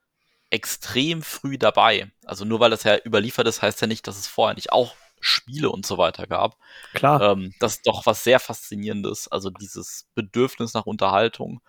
extrem 0.54 1.20
früh 1.22 1.58
dabei. 1.58 2.12
Also 2.24 2.44
nur 2.44 2.60
weil 2.60 2.70
das 2.70 2.84
ja 2.84 2.96
überliefert 3.04 3.48
ist, 3.48 3.60
heißt 3.60 3.80
ja 3.80 3.88
nicht, 3.88 4.06
dass 4.06 4.16
es 4.16 4.28
vorher 4.28 4.54
nicht 4.54 4.72
auch 4.72 4.94
Spiele 5.20 5.68
und 5.70 5.84
so 5.84 5.98
weiter 5.98 6.28
gab. 6.28 6.56
Klar. 6.92 7.32
Ähm, 7.32 7.52
das 7.58 7.76
ist 7.76 7.86
doch 7.86 8.06
was 8.06 8.22
sehr 8.22 8.38
Faszinierendes. 8.38 9.26
Also 9.26 9.50
dieses 9.50 10.06
Bedürfnis 10.14 10.72
nach 10.72 10.86
Unterhaltung. 10.86 11.60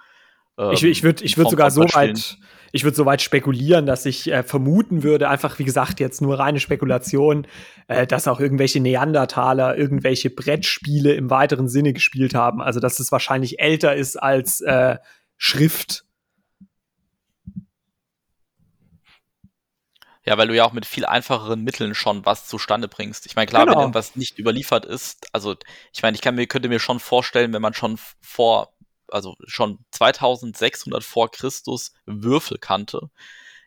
Ähm, 0.59 0.71
ich, 0.71 0.83
ich 0.83 1.01
würde 1.01 1.23
ich 1.23 1.35
würd 1.35 1.49
sogar 1.49 1.71
so 1.71 1.81
weit, 1.81 2.37
ich 2.71 2.83
würde 2.83 2.95
so 2.95 3.07
weit 3.07 3.23
spekulieren, 3.23 3.87
dass 3.87 4.05
ich 4.05 4.31
äh, 4.31 4.43
vermuten 4.43 5.01
würde, 5.01 5.29
einfach 5.29 5.57
wie 5.57 5.63
gesagt, 5.65 5.99
jetzt 5.99 6.21
nur 6.21 6.37
reine 6.37 6.59
Spekulation, 6.59 7.47
äh, 7.87 8.05
dass 8.05 8.27
auch 8.27 8.39
irgendwelche 8.39 8.81
Neandertaler 8.81 9.75
irgendwelche 9.75 10.29
Brettspiele 10.29 11.13
im 11.15 11.31
weiteren 11.31 11.69
Sinne 11.69 11.93
gespielt 11.93 12.35
haben. 12.35 12.61
Also 12.61 12.79
dass 12.79 12.99
es 12.99 13.11
wahrscheinlich 13.11 13.59
älter 13.59 13.95
ist 13.95 14.15
als 14.21 14.61
äh, 14.61 14.97
Schrift 15.37 16.04
Ja, 20.25 20.37
weil 20.37 20.47
du 20.47 20.55
ja 20.55 20.65
auch 20.65 20.73
mit 20.73 20.85
viel 20.85 21.05
einfacheren 21.05 21.63
Mitteln 21.63 21.93
schon 21.93 22.25
was 22.25 22.47
zustande 22.47 22.87
bringst. 22.87 23.27
Ich 23.27 23.35
meine, 23.35 23.47
klar, 23.47 23.65
genau. 23.65 23.75
wenn 23.75 23.81
irgendwas 23.83 24.15
nicht 24.15 24.39
überliefert 24.39 24.85
ist, 24.85 25.27
also 25.33 25.55
ich 25.93 26.01
meine, 26.01 26.15
ich 26.15 26.21
kann 26.21 26.35
mir, 26.35 26.47
könnte 26.47 26.67
mir 26.67 26.79
schon 26.79 26.99
vorstellen, 26.99 27.53
wenn 27.53 27.61
man 27.61 27.75
schon 27.75 27.99
vor, 28.21 28.73
also 29.11 29.35
schon 29.45 29.79
2600 29.91 31.03
vor 31.03 31.29
Christus 31.29 31.93
Würfel 32.05 32.57
kannte, 32.57 33.11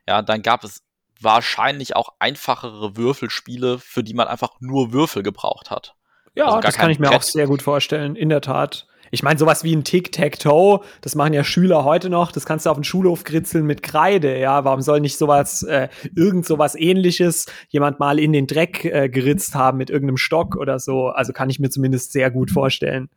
ja, 0.07 0.23
dann 0.23 0.43
gab 0.43 0.65
es 0.65 0.83
wahrscheinlich 1.21 1.97
auch 1.97 2.15
einfachere 2.19 2.97
Würfelspiele, 2.97 3.79
für 3.79 4.03
die 4.03 4.15
man 4.15 4.29
einfach 4.29 4.53
nur 4.61 4.93
Würfel 4.93 5.23
gebraucht 5.23 5.71
hat. 5.71 5.95
Ja, 6.35 6.47
also 6.47 6.61
das 6.61 6.77
kann 6.77 6.91
ich 6.91 6.99
mir 6.99 7.09
Brett. 7.09 7.19
auch 7.19 7.23
sehr 7.23 7.47
gut 7.47 7.63
vorstellen, 7.63 8.17
in 8.17 8.29
der 8.29 8.41
Tat. 8.41 8.87
Ich 9.11 9.23
meine, 9.23 9.39
sowas 9.39 9.65
wie 9.65 9.75
ein 9.75 9.85
Tic-Tac-Toe, 9.85 10.81
das 11.01 11.15
machen 11.15 11.33
ja 11.33 11.45
Schüler 11.45 11.85
heute 11.85 12.11
noch, 12.11 12.33
das 12.33 12.47
kannst 12.47 12.67
du 12.67 12.71
auf 12.71 12.77
den 12.77 12.85
Schulhof 12.85 13.25
kritzeln 13.25 13.67
mit 13.67 13.83
Kreide, 13.83 14.39
ja. 14.39 14.65
Warum 14.65 14.81
soll 14.81 15.01
nicht 15.01 15.19
sowas, 15.19 15.63
äh, 15.63 15.89
irgend 16.15 16.47
sowas 16.47 16.75
ähnliches 16.75 17.47
jemand 17.69 18.01
mal 18.01 18.19
in 18.19 18.33
den 18.33 18.47
Dreck 18.47 18.85
äh, 18.85 19.09
geritzt 19.09 19.55
haben 19.55 19.79
mit 19.79 19.91
irgendeinem 19.91 20.17
Stock 20.17 20.57
oder 20.57 20.79
so? 20.79 21.09
Also 21.09 21.33
kann 21.33 21.51
ich 21.51 21.59
mir 21.59 21.71
zumindest 21.71 22.13
sehr 22.13 22.31
gut 22.31 22.51
vorstellen. 22.51 23.09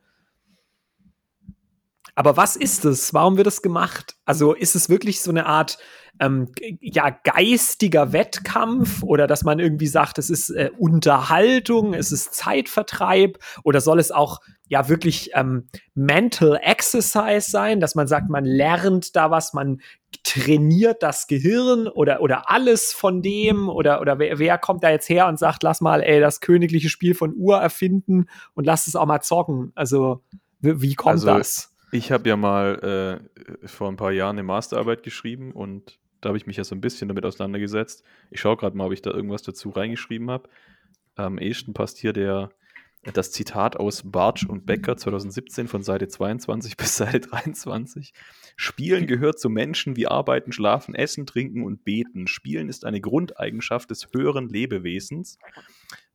Aber 2.15 2.37
was 2.37 2.55
ist 2.55 2.85
es? 2.85 3.13
Warum 3.13 3.37
wird 3.37 3.47
es 3.47 3.61
gemacht? 3.61 4.15
Also 4.25 4.53
ist 4.53 4.75
es 4.75 4.89
wirklich 4.89 5.21
so 5.21 5.31
eine 5.31 5.45
Art 5.45 5.77
ähm, 6.19 6.51
ja, 6.81 7.09
geistiger 7.09 8.13
Wettkampf 8.13 9.01
oder 9.01 9.27
dass 9.27 9.43
man 9.43 9.59
irgendwie 9.59 9.87
sagt, 9.87 10.17
es 10.17 10.29
ist 10.29 10.49
äh, 10.51 10.69
Unterhaltung, 10.77 11.93
es 11.93 12.11
ist 12.11 12.35
Zeitvertreib 12.35 13.39
oder 13.63 13.81
soll 13.81 13.99
es 13.99 14.11
auch 14.11 14.39
ja 14.67 14.87
wirklich 14.87 15.31
ähm, 15.33 15.67
Mental 15.95 16.59
Exercise 16.61 17.49
sein, 17.49 17.79
dass 17.79 17.95
man 17.95 18.07
sagt, 18.07 18.29
man 18.29 18.45
lernt 18.45 19.15
da 19.15 19.31
was, 19.31 19.53
man 19.53 19.81
trainiert 20.23 21.01
das 21.01 21.27
Gehirn 21.27 21.87
oder, 21.87 22.21
oder 22.21 22.49
alles 22.49 22.93
von 22.93 23.21
dem 23.21 23.69
oder, 23.69 24.01
oder 24.01 24.19
wer, 24.19 24.37
wer 24.37 24.57
kommt 24.57 24.83
da 24.83 24.91
jetzt 24.91 25.09
her 25.09 25.27
und 25.27 25.39
sagt, 25.39 25.63
lass 25.63 25.81
mal 25.81 26.03
ey, 26.03 26.19
das 26.19 26.41
königliche 26.41 26.89
Spiel 26.89 27.15
von 27.15 27.33
Ur 27.35 27.57
erfinden 27.57 28.25
und 28.53 28.65
lass 28.65 28.87
es 28.87 28.95
auch 28.95 29.05
mal 29.05 29.21
zocken. 29.21 29.71
Also 29.75 30.21
wie 30.59 30.93
kommt 30.93 31.13
also, 31.13 31.27
das? 31.27 31.70
Ich 31.91 32.11
habe 32.11 32.29
ja 32.29 32.37
mal 32.37 33.19
äh, 33.63 33.67
vor 33.67 33.89
ein 33.89 33.97
paar 33.97 34.11
Jahren 34.11 34.35
eine 34.37 34.43
Masterarbeit 34.43 35.03
geschrieben 35.03 35.51
und 35.51 35.99
da 36.21 36.29
habe 36.29 36.37
ich 36.37 36.47
mich 36.47 36.55
ja 36.57 36.63
so 36.63 36.73
ein 36.73 36.81
bisschen 36.81 37.09
damit 37.09 37.25
auseinandergesetzt. 37.25 38.03
Ich 38.29 38.39
schaue 38.39 38.55
gerade 38.55 38.77
mal, 38.77 38.85
ob 38.85 38.93
ich 38.93 39.01
da 39.01 39.11
irgendwas 39.11 39.41
dazu 39.41 39.69
reingeschrieben 39.69 40.29
habe. 40.29 40.49
Am 41.15 41.37
ehesten 41.37 41.73
passt 41.73 41.97
hier 41.97 42.13
der, 42.13 42.51
das 43.13 43.31
Zitat 43.31 43.75
aus 43.75 44.03
Bartsch 44.09 44.45
und 44.45 44.65
Becker 44.65 44.95
2017 44.95 45.67
von 45.67 45.83
Seite 45.83 46.07
22 46.07 46.77
bis 46.77 46.95
Seite 46.95 47.19
23. 47.19 48.13
Spielen 48.55 49.07
gehört 49.07 49.39
zu 49.39 49.49
Menschen 49.49 49.97
wie 49.97 50.07
Arbeiten, 50.07 50.53
Schlafen, 50.53 50.95
Essen, 50.95 51.25
Trinken 51.25 51.63
und 51.63 51.83
Beten. 51.83 52.27
Spielen 52.27 52.69
ist 52.69 52.85
eine 52.85 53.01
Grundeigenschaft 53.01 53.89
des 53.89 54.07
höheren 54.13 54.47
Lebewesens. 54.47 55.39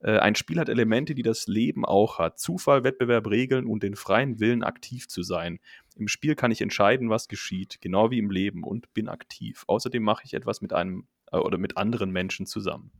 Äh, 0.00 0.18
ein 0.18 0.34
Spiel 0.34 0.58
hat 0.58 0.68
Elemente, 0.68 1.14
die 1.14 1.22
das 1.22 1.46
Leben 1.46 1.84
auch 1.84 2.18
hat. 2.18 2.38
Zufall, 2.38 2.84
Wettbewerb, 2.84 3.28
Regeln 3.28 3.66
und 3.66 3.82
den 3.82 3.96
freien 3.96 4.40
Willen, 4.40 4.62
aktiv 4.62 5.08
zu 5.08 5.22
sein. 5.22 5.58
Im 5.96 6.08
Spiel 6.08 6.34
kann 6.34 6.50
ich 6.50 6.60
entscheiden, 6.60 7.10
was 7.10 7.28
geschieht, 7.28 7.78
genau 7.80 8.10
wie 8.10 8.18
im 8.18 8.30
Leben 8.30 8.62
und 8.64 8.92
bin 8.94 9.08
aktiv. 9.08 9.64
Außerdem 9.66 10.02
mache 10.02 10.22
ich 10.24 10.34
etwas 10.34 10.60
mit 10.60 10.72
einem 10.72 11.06
äh, 11.32 11.38
oder 11.38 11.58
mit 11.58 11.76
anderen 11.76 12.10
Menschen 12.10 12.46
zusammen. 12.46 12.90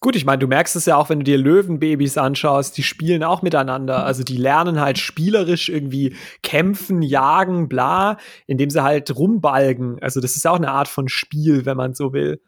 Gut, 0.00 0.16
ich 0.16 0.26
meine, 0.26 0.40
du 0.40 0.46
merkst 0.46 0.76
es 0.76 0.84
ja 0.84 0.96
auch, 0.96 1.08
wenn 1.08 1.20
du 1.20 1.24
dir 1.24 1.38
Löwenbabys 1.38 2.18
anschaust, 2.18 2.76
die 2.76 2.82
spielen 2.82 3.24
auch 3.24 3.40
miteinander. 3.40 4.04
Also 4.04 4.22
die 4.22 4.36
lernen 4.36 4.78
halt 4.78 4.98
spielerisch 4.98 5.70
irgendwie 5.70 6.14
kämpfen, 6.42 7.00
jagen, 7.00 7.70
bla, 7.70 8.18
indem 8.46 8.68
sie 8.68 8.82
halt 8.82 9.16
rumbalgen. 9.16 10.02
Also 10.02 10.20
das 10.20 10.36
ist 10.36 10.46
auch 10.46 10.56
eine 10.56 10.70
Art 10.70 10.88
von 10.88 11.08
Spiel, 11.08 11.64
wenn 11.64 11.78
man 11.78 11.94
so 11.94 12.12
will 12.12 12.42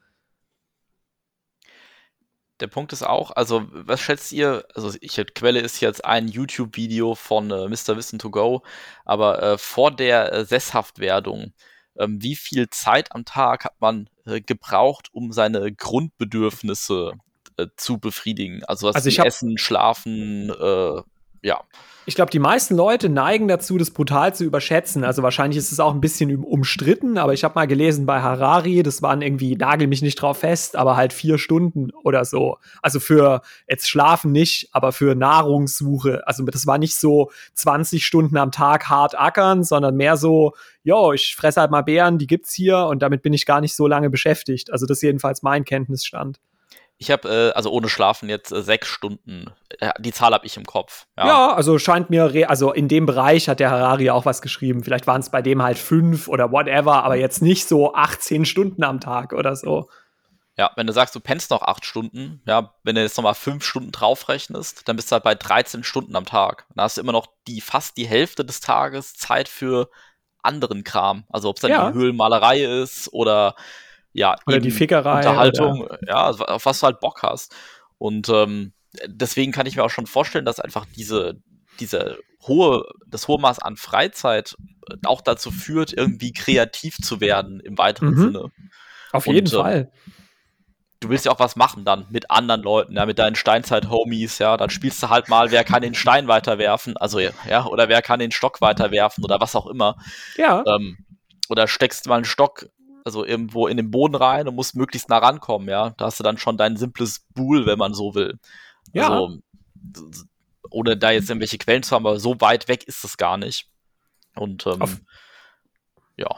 der 2.60 2.66
Punkt 2.68 2.92
ist 2.92 3.02
auch, 3.02 3.32
also 3.32 3.66
was 3.70 4.00
schätzt 4.00 4.32
ihr, 4.32 4.64
also 4.74 4.96
ich 5.00 5.16
Quelle 5.34 5.60
ist 5.60 5.80
jetzt 5.80 6.04
ein 6.04 6.28
YouTube-Video 6.28 7.14
von 7.14 7.50
äh, 7.50 7.68
Mr. 7.68 7.96
Wissen 7.96 8.18
to 8.18 8.30
Go, 8.30 8.62
aber 9.04 9.42
äh, 9.42 9.58
vor 9.58 9.90
der 9.90 10.32
äh, 10.32 10.44
Sesshaftwerdung, 10.44 11.52
ähm, 11.98 12.22
wie 12.22 12.36
viel 12.36 12.68
Zeit 12.70 13.12
am 13.12 13.24
Tag 13.24 13.64
hat 13.64 13.80
man 13.80 14.08
äh, 14.24 14.40
gebraucht, 14.40 15.08
um 15.12 15.32
seine 15.32 15.72
Grundbedürfnisse 15.72 17.12
äh, 17.56 17.66
zu 17.76 17.98
befriedigen. 17.98 18.64
Also, 18.64 18.88
was 18.88 18.96
Also 18.96 19.10
Essen, 19.18 19.58
Schlafen, 19.58 20.50
äh, 20.50 21.02
ja. 21.46 21.60
Ich 22.08 22.14
glaube, 22.14 22.30
die 22.30 22.38
meisten 22.38 22.76
Leute 22.76 23.08
neigen 23.08 23.48
dazu, 23.48 23.78
das 23.78 23.90
brutal 23.90 24.32
zu 24.32 24.44
überschätzen. 24.44 25.02
Also 25.02 25.24
wahrscheinlich 25.24 25.58
ist 25.58 25.72
es 25.72 25.80
auch 25.80 25.92
ein 25.92 26.00
bisschen 26.00 26.32
um- 26.36 26.44
umstritten, 26.44 27.18
aber 27.18 27.34
ich 27.34 27.42
habe 27.42 27.56
mal 27.56 27.66
gelesen 27.66 28.06
bei 28.06 28.20
Harari, 28.20 28.84
das 28.84 29.02
waren 29.02 29.22
irgendwie, 29.22 29.56
nagel 29.56 29.88
mich 29.88 30.02
nicht 30.02 30.14
drauf 30.14 30.38
fest, 30.38 30.76
aber 30.76 30.96
halt 30.96 31.12
vier 31.12 31.36
Stunden 31.36 31.90
oder 32.04 32.24
so. 32.24 32.58
Also 32.80 33.00
für 33.00 33.42
jetzt 33.68 33.88
Schlafen 33.88 34.30
nicht, 34.30 34.68
aber 34.70 34.92
für 34.92 35.16
Nahrungssuche. 35.16 36.24
Also 36.28 36.44
das 36.44 36.64
war 36.68 36.78
nicht 36.78 36.94
so 36.94 37.32
20 37.54 38.06
Stunden 38.06 38.36
am 38.36 38.52
Tag 38.52 38.88
hart 38.88 39.18
ackern, 39.18 39.64
sondern 39.64 39.96
mehr 39.96 40.16
so, 40.16 40.52
jo, 40.84 41.12
ich 41.12 41.34
fresse 41.34 41.60
halt 41.60 41.72
mal 41.72 41.82
Beeren, 41.82 42.18
die 42.18 42.28
gibt's 42.28 42.52
hier 42.52 42.86
und 42.86 43.02
damit 43.02 43.22
bin 43.22 43.32
ich 43.32 43.46
gar 43.46 43.60
nicht 43.60 43.74
so 43.74 43.88
lange 43.88 44.10
beschäftigt. 44.10 44.72
Also 44.72 44.86
das 44.86 44.98
ist 44.98 45.02
jedenfalls 45.02 45.42
mein 45.42 45.64
Kenntnisstand. 45.64 46.38
Ich 46.98 47.10
habe, 47.10 47.28
äh, 47.28 47.52
also 47.56 47.70
ohne 47.70 47.88
Schlafen 47.88 48.28
jetzt 48.28 48.52
äh, 48.52 48.62
sechs 48.62 48.88
Stunden. 48.88 49.50
Äh, 49.80 49.90
die 49.98 50.12
Zahl 50.12 50.32
habe 50.32 50.46
ich 50.46 50.56
im 50.56 50.64
Kopf. 50.64 51.06
Ja. 51.18 51.26
Ja, 51.26 51.52
also 51.54 51.78
scheint 51.78 52.08
mir, 52.08 52.32
re 52.32 52.48
also 52.48 52.72
in 52.72 52.88
dem 52.88 53.04
Bereich 53.04 53.48
hat 53.48 53.60
der 53.60 53.70
Harari 53.70 54.08
auch 54.10 54.24
was 54.24 54.40
geschrieben. 54.40 54.82
Vielleicht 54.82 55.06
waren 55.06 55.20
es 55.20 55.28
bei 55.30 55.42
dem 55.42 55.62
halt 55.62 55.76
fünf 55.78 56.26
oder 56.28 56.52
whatever, 56.52 57.04
aber 57.04 57.16
jetzt 57.16 57.42
nicht 57.42 57.68
so 57.68 57.94
18 57.94 58.46
Stunden 58.46 58.82
am 58.82 59.00
Tag 59.00 59.32
oder 59.34 59.54
so. 59.56 59.90
Ja, 60.58 60.70
wenn 60.76 60.86
du 60.86 60.94
sagst, 60.94 61.14
du 61.14 61.20
pennst 61.20 61.50
noch 61.50 61.60
acht 61.60 61.84
Stunden, 61.84 62.40
ja, 62.46 62.72
wenn 62.82 62.94
du 62.94 63.02
jetzt 63.02 63.18
nochmal 63.18 63.34
fünf 63.34 63.62
Stunden 63.62 63.92
draufrechnest, 63.92 64.88
dann 64.88 64.96
bist 64.96 65.10
du 65.10 65.12
halt 65.12 65.24
bei 65.24 65.34
13 65.34 65.84
Stunden 65.84 66.16
am 66.16 66.24
Tag. 66.24 66.64
Dann 66.74 66.84
hast 66.84 66.96
du 66.96 67.02
immer 67.02 67.12
noch 67.12 67.26
die 67.46 67.60
fast 67.60 67.98
die 67.98 68.06
Hälfte 68.06 68.42
des 68.42 68.60
Tages 68.60 69.12
Zeit 69.16 69.50
für 69.50 69.90
anderen 70.42 70.82
Kram. 70.82 71.24
Also 71.28 71.50
ob 71.50 71.56
es 71.56 71.60
dann 71.60 71.72
Ja. 71.72 71.90
die 71.90 71.98
Höhlenmalerei 71.98 72.62
ist 72.62 73.12
oder 73.12 73.54
ja, 74.16 74.36
Oder 74.46 74.60
die 74.60 74.70
Fickerei 74.70 75.18
Unterhaltung, 75.18 75.88
ja, 76.06 76.24
also 76.24 76.44
auf 76.46 76.64
was 76.64 76.80
du 76.80 76.86
halt 76.86 77.00
Bock 77.00 77.22
hast. 77.22 77.54
Und 77.98 78.28
ähm, 78.28 78.72
deswegen 79.06 79.52
kann 79.52 79.66
ich 79.66 79.76
mir 79.76 79.84
auch 79.84 79.90
schon 79.90 80.06
vorstellen, 80.06 80.44
dass 80.44 80.58
einfach 80.60 80.86
diese, 80.96 81.34
diese 81.80 82.18
hohe, 82.46 82.84
das 83.06 83.28
hohe 83.28 83.40
Maß 83.40 83.58
an 83.58 83.76
Freizeit 83.76 84.56
auch 85.04 85.20
dazu 85.20 85.50
führt, 85.50 85.92
irgendwie 85.92 86.32
kreativ 86.32 86.96
zu 86.98 87.20
werden 87.20 87.60
im 87.60 87.76
weiteren 87.76 88.14
Mhm. 88.14 88.22
Sinne 88.22 88.50
Auf 89.12 89.26
Und, 89.26 89.34
jeden 89.34 89.48
ähm, 89.48 89.60
Fall. 89.60 89.92
du 91.00 91.10
willst 91.10 91.26
ja 91.26 91.32
auch 91.32 91.40
was 91.40 91.56
machen 91.56 91.84
dann 91.84 92.06
mit 92.10 92.30
anderen 92.30 92.62
Leuten, 92.62 92.94
ja, 92.96 93.04
mit 93.04 93.18
deinen 93.18 93.36
Steinzeit-Homies, 93.36 94.38
ja, 94.38 94.56
dann 94.56 94.70
spielst 94.70 95.02
du 95.02 95.10
halt 95.10 95.28
mal, 95.28 95.50
wer 95.50 95.64
kann 95.64 95.82
den 95.82 95.94
Stein 95.94 96.26
weiterwerfen, 96.26 96.96
also 96.96 97.18
ja, 97.18 97.66
oder 97.66 97.88
wer 97.88 98.00
kann 98.00 98.18
den 98.18 98.32
Stock 98.32 98.60
weiterwerfen 98.62 99.24
oder 99.24 99.40
was 99.40 99.54
auch 99.54 99.66
immer. 99.66 99.96
Ja, 100.36 100.64
Ähm, 100.66 100.98
oder 101.48 101.68
steckst 101.68 102.06
mal 102.08 102.16
einen 102.16 102.24
Stock, 102.24 102.66
also 103.06 103.24
irgendwo 103.24 103.68
in 103.68 103.76
den 103.76 103.90
Boden 103.90 104.16
rein 104.16 104.48
und 104.48 104.56
musst 104.56 104.74
möglichst 104.74 105.08
nah 105.08 105.18
rankommen, 105.18 105.68
ja. 105.68 105.90
Da 105.90 106.06
hast 106.06 106.18
du 106.18 106.24
dann 106.24 106.38
schon 106.38 106.58
dein 106.58 106.76
simples 106.76 107.24
Buhl, 107.34 107.64
wenn 107.64 107.78
man 107.78 107.94
so 107.94 108.14
will. 108.14 108.38
Ja. 108.92 109.08
Also, 109.08 109.38
ohne 110.70 110.96
da 110.96 111.12
jetzt 111.12 111.30
irgendwelche 111.30 111.58
Quellen 111.58 111.84
zu 111.84 111.94
haben, 111.94 112.06
aber 112.06 112.18
so 112.18 112.40
weit 112.40 112.68
weg 112.68 112.86
ist 112.88 113.04
es 113.04 113.16
gar 113.16 113.36
nicht. 113.36 113.70
Und 114.34 114.66
ähm, 114.66 114.82
Auf- 114.82 115.00
ja. 116.16 116.28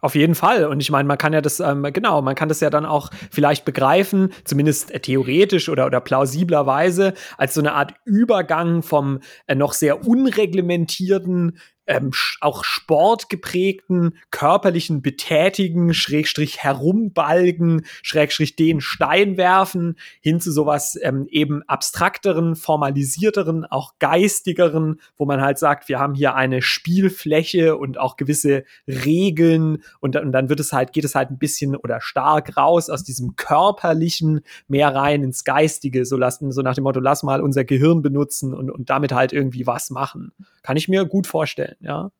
Auf 0.00 0.16
jeden 0.16 0.34
Fall. 0.34 0.64
Und 0.64 0.80
ich 0.80 0.90
meine, 0.90 1.06
man 1.06 1.16
kann 1.16 1.32
ja 1.32 1.40
das, 1.40 1.60
ähm, 1.60 1.86
genau, 1.92 2.22
man 2.22 2.34
kann 2.34 2.48
das 2.48 2.58
ja 2.58 2.70
dann 2.70 2.84
auch 2.84 3.10
vielleicht 3.30 3.64
begreifen, 3.64 4.32
zumindest 4.44 4.90
äh, 4.90 4.98
theoretisch 4.98 5.68
oder, 5.68 5.86
oder 5.86 6.00
plausiblerweise, 6.00 7.14
als 7.38 7.54
so 7.54 7.60
eine 7.60 7.74
Art 7.74 7.94
Übergang 8.04 8.82
vom 8.82 9.20
äh, 9.46 9.54
noch 9.54 9.74
sehr 9.74 10.04
unreglementierten, 10.04 11.58
ähm, 11.86 12.12
auch 12.40 12.64
sportgeprägten, 12.64 14.16
körperlichen 14.30 15.02
Betätigen, 15.02 15.94
Schrägstrich 15.94 16.58
herumbalgen, 16.62 17.84
Schrägstrich 18.02 18.56
den 18.56 18.80
Stein 18.80 19.36
werfen, 19.36 19.96
hin 20.20 20.40
zu 20.40 20.52
sowas 20.52 20.98
ähm, 21.02 21.26
eben 21.30 21.62
abstrakteren, 21.64 22.56
formalisierteren, 22.56 23.64
auch 23.64 23.94
geistigeren, 23.98 25.00
wo 25.16 25.26
man 25.26 25.40
halt 25.40 25.58
sagt, 25.58 25.88
wir 25.88 25.98
haben 25.98 26.14
hier 26.14 26.34
eine 26.34 26.62
Spielfläche 26.62 27.76
und 27.76 27.98
auch 27.98 28.16
gewisse 28.16 28.64
Regeln 28.86 29.82
und, 30.00 30.14
dann- 30.14 30.26
und 30.26 30.32
dann 30.32 30.48
wird 30.48 30.60
es 30.60 30.72
halt, 30.72 30.92
geht 30.92 31.04
es 31.04 31.14
halt 31.14 31.30
ein 31.30 31.38
bisschen 31.38 31.76
oder 31.76 32.00
stark 32.00 32.56
raus 32.56 32.90
aus 32.90 33.02
diesem 33.04 33.36
körperlichen 33.36 34.40
mehr 34.68 34.94
rein 34.94 35.22
ins 35.24 35.44
Geistige, 35.44 36.04
so 36.04 36.16
lassen, 36.16 36.52
so 36.52 36.62
nach 36.62 36.74
dem 36.74 36.84
Motto, 36.84 37.00
lass 37.00 37.22
mal 37.22 37.40
unser 37.40 37.64
Gehirn 37.64 38.02
benutzen 38.02 38.54
und, 38.54 38.70
und 38.70 38.90
damit 38.90 39.12
halt 39.12 39.32
irgendwie 39.32 39.66
was 39.66 39.90
machen. 39.90 40.32
Kann 40.62 40.76
ich 40.76 40.88
mir 40.88 41.04
gut 41.04 41.26
vorstellen, 41.26 41.71
ja. 41.80 42.10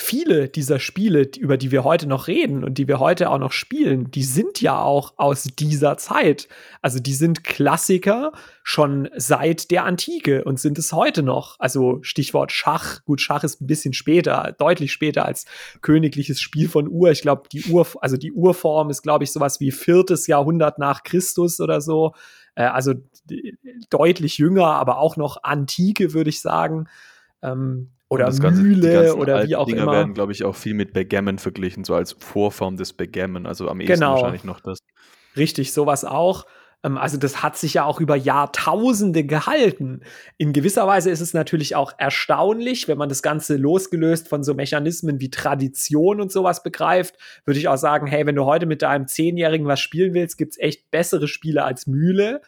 Viele 0.00 0.48
dieser 0.48 0.78
Spiele, 0.78 1.28
über 1.38 1.56
die 1.56 1.72
wir 1.72 1.82
heute 1.82 2.06
noch 2.06 2.28
reden 2.28 2.62
und 2.62 2.78
die 2.78 2.86
wir 2.86 3.00
heute 3.00 3.30
auch 3.30 3.38
noch 3.38 3.50
spielen, 3.50 4.12
die 4.12 4.22
sind 4.22 4.60
ja 4.60 4.80
auch 4.80 5.14
aus 5.16 5.42
dieser 5.42 5.96
Zeit. 5.96 6.48
Also 6.82 7.00
die 7.00 7.14
sind 7.14 7.42
Klassiker 7.42 8.30
schon 8.62 9.08
seit 9.16 9.72
der 9.72 9.84
Antike 9.84 10.44
und 10.44 10.60
sind 10.60 10.78
es 10.78 10.92
heute 10.92 11.24
noch. 11.24 11.56
Also 11.58 11.98
Stichwort 12.02 12.52
Schach. 12.52 13.04
Gut, 13.04 13.20
Schach 13.20 13.42
ist 13.42 13.60
ein 13.60 13.66
bisschen 13.66 13.92
später, 13.92 14.54
deutlich 14.56 14.92
später 14.92 15.24
als 15.24 15.46
königliches 15.82 16.40
Spiel 16.40 16.68
von 16.68 16.88
Ur. 16.88 17.10
Ich 17.10 17.22
glaube, 17.22 17.48
die 17.50 17.64
Ur, 17.64 17.86
also 18.00 18.16
die 18.16 18.32
Urform 18.32 18.90
ist, 18.90 19.02
glaube 19.02 19.24
ich, 19.24 19.32
sowas 19.32 19.58
wie 19.58 19.72
viertes 19.72 20.28
Jahrhundert 20.28 20.78
nach 20.78 21.02
Christus 21.02 21.60
oder 21.60 21.80
so. 21.80 22.14
Äh, 22.58 22.64
also 22.64 22.94
deutlich 23.88 24.38
jünger, 24.38 24.66
aber 24.66 24.98
auch 24.98 25.16
noch 25.16 25.44
Antike, 25.44 26.12
würde 26.12 26.30
ich 26.30 26.40
sagen. 26.40 26.88
Ähm, 27.40 27.90
oder 28.08 28.24
das 28.26 28.40
Ganze- 28.40 28.62
Mühle 28.62 29.14
oder 29.14 29.46
wie 29.46 29.54
auch 29.54 29.66
Dinger 29.66 29.82
immer. 29.82 29.92
werden, 29.92 30.14
glaube 30.14 30.32
ich, 30.32 30.42
auch 30.42 30.56
viel 30.56 30.74
mit 30.74 30.92
Backgammon 30.92 31.38
verglichen, 31.38 31.84
so 31.84 31.94
als 31.94 32.16
Vorform 32.18 32.76
des 32.76 32.94
Backgammon. 32.94 33.46
Also 33.46 33.68
am 33.68 33.80
ehesten 33.80 33.94
Genau. 34.00 34.14
wahrscheinlich 34.14 34.42
noch 34.44 34.60
das. 34.60 34.78
Richtig, 35.36 35.72
sowas 35.72 36.04
auch. 36.04 36.46
Ähm, 36.84 36.98
Also 36.98 37.16
das 37.18 37.42
hat 37.42 37.56
sich 37.56 37.74
ja 37.74 37.84
auch 37.84 38.00
über 38.00 38.16
Jahrtausende 38.16 39.24
gehalten. 39.24 40.00
In 40.36 40.52
gewisser 40.52 40.86
Weise 40.86 41.10
ist 41.10 41.20
es 41.20 41.34
natürlich 41.34 41.74
auch 41.76 41.92
erstaunlich, 41.98 42.88
wenn 42.88 42.98
man 42.98 43.08
das 43.08 43.22
Ganze 43.22 43.56
losgelöst 43.56 44.28
von 44.28 44.42
so 44.42 44.54
Mechanismen 44.54 45.20
wie 45.20 45.30
Tradition 45.30 46.20
und 46.20 46.32
sowas 46.32 46.62
begreift, 46.62 47.16
würde 47.44 47.58
ich 47.58 47.68
auch 47.68 47.76
sagen, 47.76 48.06
hey, 48.06 48.26
wenn 48.26 48.36
du 48.36 48.44
heute 48.44 48.66
mit 48.66 48.82
deinem 48.82 49.06
Zehnjährigen 49.08 49.66
was 49.66 49.80
spielen 49.80 50.14
willst, 50.14 50.38
gibt's 50.38 50.58
echt 50.58 50.90
bessere 50.90 51.28
Spiele 51.28 51.64
als 51.64 51.86
Mühle. 51.86 52.40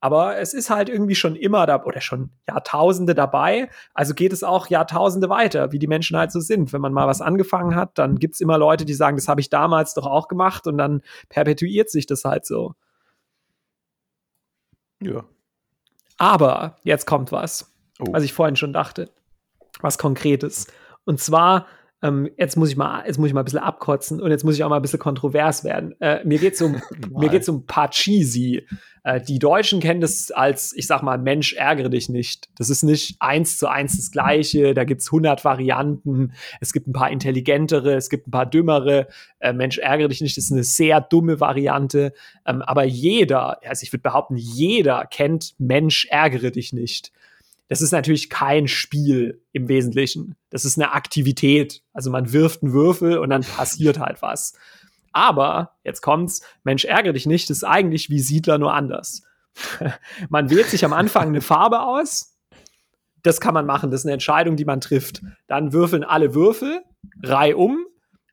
Aber 0.00 0.38
es 0.38 0.54
ist 0.54 0.70
halt 0.70 0.88
irgendwie 0.88 1.16
schon 1.16 1.34
immer 1.34 1.66
da 1.66 1.82
oder 1.84 2.00
schon 2.00 2.30
Jahrtausende 2.46 3.16
dabei. 3.16 3.68
Also 3.94 4.14
geht 4.14 4.32
es 4.32 4.44
auch 4.44 4.68
Jahrtausende 4.68 5.28
weiter, 5.28 5.72
wie 5.72 5.80
die 5.80 5.88
Menschen 5.88 6.16
halt 6.16 6.30
so 6.30 6.38
sind. 6.38 6.72
Wenn 6.72 6.80
man 6.80 6.92
mal 6.92 7.08
was 7.08 7.20
angefangen 7.20 7.74
hat, 7.74 7.98
dann 7.98 8.16
gibt's 8.16 8.40
immer 8.40 8.58
Leute, 8.58 8.84
die 8.84 8.94
sagen, 8.94 9.16
das 9.16 9.26
habe 9.26 9.40
ich 9.40 9.50
damals 9.50 9.94
doch 9.94 10.06
auch 10.06 10.28
gemacht 10.28 10.68
und 10.68 10.78
dann 10.78 11.02
perpetuiert 11.28 11.90
sich 11.90 12.06
das 12.06 12.24
halt 12.24 12.46
so. 12.46 12.74
Ja. 15.02 15.24
Aber 16.16 16.76
jetzt 16.82 17.06
kommt 17.06 17.32
was, 17.32 17.72
Oh. 18.00 18.12
was 18.12 18.22
ich 18.22 18.32
vorhin 18.32 18.56
schon 18.56 18.72
dachte. 18.72 19.10
Was 19.80 19.98
Konkretes. 19.98 20.66
Und 21.04 21.20
zwar, 21.20 21.66
ähm, 22.00 22.30
jetzt 22.36 22.56
muss 22.56 22.70
ich 22.70 22.76
mal, 22.76 23.04
jetzt 23.06 23.18
muss 23.18 23.28
ich 23.28 23.34
mal 23.34 23.40
ein 23.40 23.44
bisschen 23.44 23.58
abkotzen 23.58 24.20
und 24.20 24.30
jetzt 24.30 24.44
muss 24.44 24.54
ich 24.54 24.62
auch 24.62 24.68
mal 24.68 24.76
ein 24.76 24.82
bisschen 24.82 25.00
kontrovers 25.00 25.64
werden. 25.64 26.00
Äh, 26.00 26.24
mir 26.24 26.38
geht's 26.38 26.62
um, 26.62 26.80
mir 27.10 27.28
geht's 27.28 27.48
um 27.48 27.66
Pachisi. 27.66 28.66
Äh, 29.02 29.20
die 29.20 29.40
Deutschen 29.40 29.80
kennen 29.80 30.00
das 30.00 30.30
als, 30.30 30.72
ich 30.76 30.86
sag 30.86 31.02
mal, 31.02 31.18
Mensch, 31.18 31.54
ärgere 31.54 31.88
dich 31.88 32.08
nicht. 32.08 32.50
Das 32.56 32.70
ist 32.70 32.84
nicht 32.84 33.16
eins 33.18 33.58
zu 33.58 33.68
eins 33.68 33.96
das 33.96 34.12
Gleiche. 34.12 34.74
Da 34.74 34.84
gibt's 34.84 35.08
100 35.08 35.44
Varianten. 35.44 36.34
Es 36.60 36.72
gibt 36.72 36.86
ein 36.86 36.92
paar 36.92 37.10
intelligentere, 37.10 37.94
es 37.94 38.10
gibt 38.10 38.28
ein 38.28 38.32
paar 38.32 38.46
dümmere. 38.46 39.08
Äh, 39.40 39.52
Mensch, 39.52 39.78
ärgere 39.78 40.08
dich 40.08 40.20
nicht 40.20 40.38
ist 40.38 40.52
eine 40.52 40.62
sehr 40.62 41.00
dumme 41.00 41.40
Variante. 41.40 42.12
Ähm, 42.46 42.62
aber 42.62 42.84
jeder, 42.84 43.60
also 43.66 43.82
ich 43.82 43.92
würde 43.92 44.02
behaupten, 44.02 44.36
jeder 44.36 45.04
kennt 45.06 45.54
Mensch, 45.58 46.06
ärgere 46.10 46.52
dich 46.52 46.72
nicht. 46.72 47.12
Das 47.68 47.82
ist 47.82 47.92
natürlich 47.92 48.30
kein 48.30 48.66
Spiel 48.66 49.42
im 49.52 49.68
Wesentlichen. 49.68 50.36
Das 50.50 50.64
ist 50.64 50.78
eine 50.78 50.92
Aktivität. 50.92 51.82
Also 51.92 52.10
man 52.10 52.32
wirft 52.32 52.62
einen 52.62 52.72
Würfel 52.72 53.18
und 53.18 53.30
dann 53.30 53.42
passiert 53.42 53.98
halt 53.98 54.22
was. 54.22 54.54
Aber, 55.12 55.76
jetzt 55.84 56.00
kommt's, 56.00 56.42
Mensch, 56.64 56.84
ärgere 56.84 57.12
dich 57.12 57.26
nicht, 57.26 57.50
das 57.50 57.58
ist 57.58 57.64
eigentlich 57.64 58.10
wie 58.10 58.20
Siedler 58.20 58.58
nur 58.58 58.72
anders. 58.72 59.22
man 60.28 60.50
wählt 60.50 60.66
sich 60.66 60.84
am 60.84 60.92
Anfang 60.92 61.28
eine 61.28 61.40
Farbe 61.40 61.82
aus. 61.82 62.36
Das 63.22 63.40
kann 63.40 63.54
man 63.54 63.66
machen, 63.66 63.90
das 63.90 64.00
ist 64.00 64.06
eine 64.06 64.14
Entscheidung, 64.14 64.56
die 64.56 64.64
man 64.64 64.80
trifft. 64.80 65.22
Dann 65.46 65.72
würfeln 65.72 66.04
alle 66.04 66.34
Würfel, 66.34 66.82
reihum. 67.22 67.84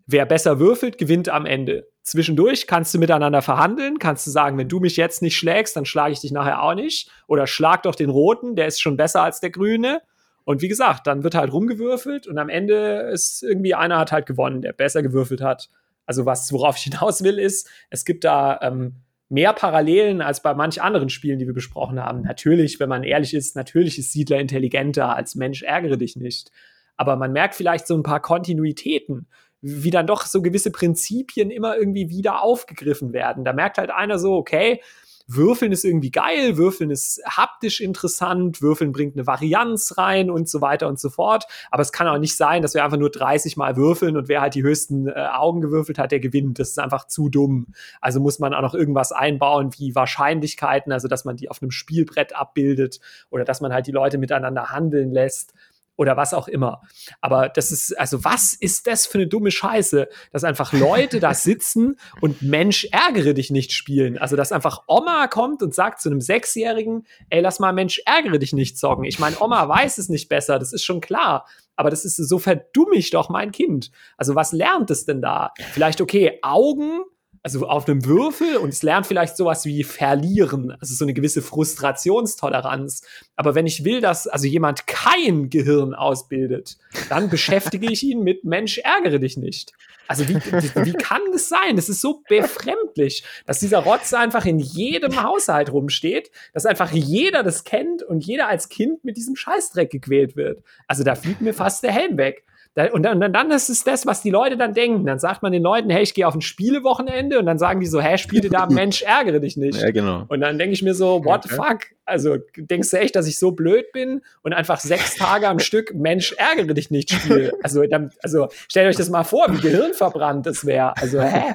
Wer 0.08 0.26
besser 0.26 0.60
würfelt, 0.60 0.98
gewinnt 0.98 1.30
am 1.30 1.46
Ende. 1.46 1.88
Zwischendurch 2.04 2.68
kannst 2.68 2.94
du 2.94 3.00
miteinander 3.00 3.42
verhandeln, 3.42 3.98
kannst 3.98 4.28
du 4.28 4.32
sagen, 4.32 4.58
wenn 4.58 4.70
du 4.70 4.80
mich 4.80 4.98
jetzt 4.98 5.24
nicht 5.24 5.36
schlägst, 5.36 5.76
dann 5.76 5.86
schlage 5.86 6.14
ich 6.14 6.20
dich 6.20 6.32
nachher 6.32 6.62
auch 6.62 6.76
nicht. 6.76 7.10
Oder 7.28 7.48
schlag 7.48 7.84
doch 7.84 7.96
den 7.96 8.12
roten, 8.12 8.56
der 8.56 8.68
ist 8.68 8.80
schon 8.80 8.98
besser 8.98 9.24
als 9.24 9.40
der 9.40 9.50
grüne. 9.50 10.02
Und 10.44 10.62
wie 10.62 10.68
gesagt, 10.68 11.08
dann 11.08 11.24
wird 11.24 11.34
halt 11.34 11.52
rumgewürfelt 11.52 12.28
und 12.28 12.38
am 12.38 12.50
Ende 12.50 13.10
ist 13.12 13.42
irgendwie 13.42 13.74
einer 13.74 13.98
hat 13.98 14.12
halt 14.12 14.28
gewonnen, 14.28 14.62
der 14.62 14.74
besser 14.74 15.02
gewürfelt 15.02 15.42
hat. 15.42 15.70
Also 16.06 16.28
was, 16.28 16.52
worauf 16.54 16.78
ich 16.78 16.84
hinaus 16.84 17.24
will, 17.24 17.40
ist, 17.40 17.68
es 17.90 18.06
gibt 18.06 18.24
da 18.24 18.60
ähm, 18.62 18.98
mehr 19.28 19.54
Parallelen 19.54 20.22
als 20.22 20.44
bei 20.44 20.54
manch 20.54 20.82
anderen 20.84 21.10
Spielen, 21.10 21.40
die 21.40 21.48
wir 21.48 21.54
besprochen 21.54 22.00
haben. 22.00 22.22
Natürlich, 22.22 22.80
wenn 22.80 22.90
man 22.90 23.04
ehrlich 23.04 23.34
ist, 23.34 23.56
natürlich 23.56 23.98
ist 23.98 24.12
Siedler 24.12 24.40
intelligenter 24.40 25.16
als 25.16 25.34
Mensch, 25.34 25.64
ärgere 25.64 25.98
dich 25.98 26.16
nicht. 26.16 26.52
Aber 26.96 27.16
man 27.16 27.34
merkt 27.34 27.56
vielleicht 27.56 27.88
so 27.88 27.96
ein 27.96 28.04
paar 28.04 28.22
Kontinuitäten, 28.22 29.28
wie 29.68 29.90
dann 29.90 30.06
doch 30.06 30.28
so 30.28 30.44
gewisse 30.44 30.70
Prinzipien 30.70 31.50
immer 31.50 31.76
irgendwie 31.76 32.10
wieder 32.10 32.44
aufgegriffen 32.44 33.14
werden. 33.14 33.44
Da 33.44 33.52
merkt 33.52 33.80
halt 33.80 33.90
einer 33.90 34.20
so, 34.20 34.36
okay, 34.36 34.80
Würfeln 35.28 35.72
ist 35.72 35.84
irgendwie 35.84 36.12
geil, 36.12 36.56
Würfeln 36.58 36.92
ist 36.92 37.20
haptisch 37.26 37.82
interessant, 37.82 38.62
Würfeln 38.62 38.92
bringt 38.92 39.16
eine 39.16 39.26
Varianz 39.26 39.98
rein 39.98 40.30
und 40.30 40.48
so 40.48 40.62
weiter 40.62 40.88
und 40.88 41.00
so 41.00 41.10
fort. 41.10 41.46
Aber 41.72 41.82
es 41.82 41.92
kann 41.92 42.08
auch 42.08 42.20
nicht 42.20 42.38
sein, 42.38 42.62
dass 42.62 42.76
wir 42.76 42.84
einfach 42.84 43.00
nur 43.00 43.10
30 43.10 43.58
Mal 43.58 43.76
würfeln 43.76 44.18
und 44.18 44.28
wer 44.28 44.42
halt 44.42 44.54
die 44.54 44.62
höchsten 44.62 45.08
äh, 45.08 45.14
Augen 45.34 45.62
gewürfelt 45.62 45.98
hat, 45.98 46.12
der 46.12 46.20
gewinnt. 46.20 46.60
Das 46.60 46.70
ist 46.70 46.80
einfach 46.80 47.08
zu 47.08 47.30
dumm. 47.30 47.74
Also 48.02 48.20
muss 48.20 48.38
man 48.38 48.54
auch 48.54 48.62
noch 48.62 48.76
irgendwas 48.76 49.12
einbauen 49.12 49.72
wie 49.80 49.96
Wahrscheinlichkeiten, 49.96 50.92
also 50.92 51.08
dass 51.08 51.26
man 51.26 51.38
die 51.38 51.50
auf 51.50 51.60
einem 51.60 51.72
Spielbrett 51.72 52.36
abbildet 52.36 53.00
oder 53.32 53.46
dass 53.46 53.62
man 53.62 53.74
halt 53.74 53.88
die 53.88 53.92
Leute 53.92 54.20
miteinander 54.20 54.70
handeln 54.70 55.12
lässt 55.12 55.56
oder 55.98 56.18
was 56.18 56.34
auch 56.34 56.48
immer. 56.48 56.82
Aber 57.22 57.50
das 57.50 57.72
ist, 57.72 57.98
also 57.98 58.24
was 58.24 58.54
ist 58.54 58.88
das 58.88 59.06
für 59.06 59.18
eine 59.18 59.28
dumme 59.28 59.52
Scheiße, 59.52 60.08
dass 60.32 60.44
einfach 60.44 60.74
Leute 60.74 61.20
da 61.20 61.34
sitzen 61.34 61.98
und 62.22 62.42
Mensch, 62.42 62.88
ärgere 62.92 63.34
dich 63.34 63.52
nicht 63.52 63.72
spielen. 63.72 64.18
Also, 64.18 64.36
dass 64.36 64.52
einfach 64.52 64.84
Oma 64.88 65.28
kommt 65.28 65.62
und 65.62 65.74
sagt 65.74 66.02
zu 66.02 66.10
einem 66.10 66.22
Sechsjährigen, 66.22 67.06
ey, 67.30 67.42
lass 67.42 67.60
mal 67.60 67.74
Mensch, 67.74 68.02
ärgere 68.06 68.40
dich 68.40 68.54
nicht 68.54 68.78
zocken. 68.78 69.06
Ich 69.06 69.20
meine, 69.20 69.40
Oma 69.40 69.68
weiß 69.68 69.98
es 69.98 70.10
nicht 70.10 70.30
besser, 70.30 70.60
das 70.60 70.74
ist 70.74 70.84
schon 70.84 71.02
klar. 71.02 71.46
Aber 71.78 71.90
das 71.90 72.06
ist 72.06 72.16
so 72.16 72.40
verdumm 72.40 72.94
ich 72.94 73.10
doch 73.10 73.30
mein 73.30 73.52
Kind. 73.52 73.92
Also, 74.18 74.36
was 74.36 74.52
lernt 74.52 74.92
es 74.92 75.06
denn 75.06 75.22
da? 75.22 75.52
Vielleicht, 75.74 76.02
okay, 76.02 76.40
Augen 76.42 77.04
also 77.46 77.68
auf 77.68 77.88
einem 77.88 78.04
Würfel 78.06 78.58
und 78.58 78.70
es 78.70 78.82
lernt 78.82 79.06
vielleicht 79.06 79.38
sowas 79.38 79.66
wie 79.66 79.84
verlieren, 79.84 80.72
also 80.82 80.96
so 80.96 81.06
eine 81.06 81.14
gewisse 81.14 81.44
Frustrationstoleranz. 81.44 83.04
Aber 83.36 83.54
wenn 83.54 83.68
ich 83.68 83.84
will, 83.86 84.02
dass 84.02 84.26
also 84.26 84.48
jemand 84.48 84.88
kein 84.88 85.52
Gehirn 85.52 85.94
ausbildet, 85.94 86.80
dann 87.08 87.30
beschäftige 87.30 87.92
ich 87.92 88.02
ihn 88.02 88.24
mit 88.24 88.46
Mensch, 88.46 88.80
ärgere 88.80 89.20
dich 89.20 89.38
nicht. 89.38 89.74
Also 90.08 90.28
wie, 90.28 90.38
wie 90.38 90.94
kann 90.94 91.22
das 91.32 91.48
sein? 91.48 91.76
Das 91.76 91.88
ist 91.88 92.02
so 92.02 92.24
befremdlich, 92.28 93.24
dass 93.46 93.60
dieser 93.60 93.80
Rotz 93.80 94.12
einfach 94.16 94.46
in 94.46 94.58
jedem 94.58 95.22
Haushalt 95.22 95.72
rumsteht, 95.72 96.32
dass 96.56 96.66
einfach 96.66 96.92
jeder 96.94 97.44
das 97.44 97.64
kennt 97.64 98.02
und 98.02 98.26
jeder 98.26 98.48
als 98.48 98.70
Kind 98.70 99.04
mit 99.06 99.18
diesem 99.18 99.36
Scheißdreck 99.36 99.92
gequält 99.92 100.36
wird. 100.36 100.64
Also 100.88 101.04
da 101.04 101.14
fliegt 101.14 101.42
mir 101.42 101.54
fast 101.54 101.84
der 101.84 101.92
Helm 101.92 102.18
weg. 102.18 102.44
Und 102.92 103.04
dann, 103.04 103.24
und 103.24 103.34
dann 103.34 103.52
ist 103.52 103.70
es 103.70 103.86
das, 103.86 104.06
was 104.06 104.22
die 104.22 104.30
Leute 104.30 104.58
dann 104.58 104.74
denken. 104.74 105.06
Dann 105.06 105.18
sagt 105.18 105.42
man 105.42 105.54
den 105.54 105.64
Leuten, 105.64 105.90
hey, 105.90 106.04
ich 106.04 106.14
gehe 106.14 106.28
auf 106.28 106.36
ein 106.36 106.42
Spielewochenende 106.42 107.40
und 107.40 107.46
dann 107.46 107.58
sagen 107.58 107.80
die 107.80 107.86
so, 107.86 108.02
hä, 108.02 108.18
spiele 108.18 108.50
da, 108.50 108.66
Mensch, 108.70 109.02
ärgere 109.02 109.40
dich 109.40 109.56
nicht. 109.56 109.82
Ja, 109.82 109.92
genau. 109.92 110.26
Und 110.28 110.42
dann 110.42 110.58
denke 110.58 110.74
ich 110.74 110.84
mir 110.84 110.94
so, 110.94 111.24
what 111.24 111.44
the 111.44 111.50
fuck? 111.50 111.86
Also 112.04 112.36
denkst 112.58 112.92
du 112.92 112.98
echt, 112.98 113.16
dass 113.16 113.28
ich 113.28 113.40
so 113.40 113.52
blöd 113.52 113.94
bin 113.94 114.22
und 114.44 114.52
einfach 114.52 114.82
sechs 114.82 115.16
Tage 115.16 115.48
am 115.48 115.60
Stück, 115.60 115.96
Mensch, 115.96 116.34
ärgere 116.34 116.74
dich 116.74 116.92
nicht 116.92 117.12
spiele? 117.12 117.54
Also, 117.64 117.84
dann, 117.88 118.12
also 118.22 118.50
stellt 118.68 118.90
euch 118.90 118.98
das 118.98 119.10
mal 119.10 119.24
vor, 119.24 119.48
wie 119.52 119.62
gehirnverbrannt 119.62 120.46
das 120.46 120.66
wäre. 120.66 120.98
Also, 120.98 121.22
hä? 121.22 121.54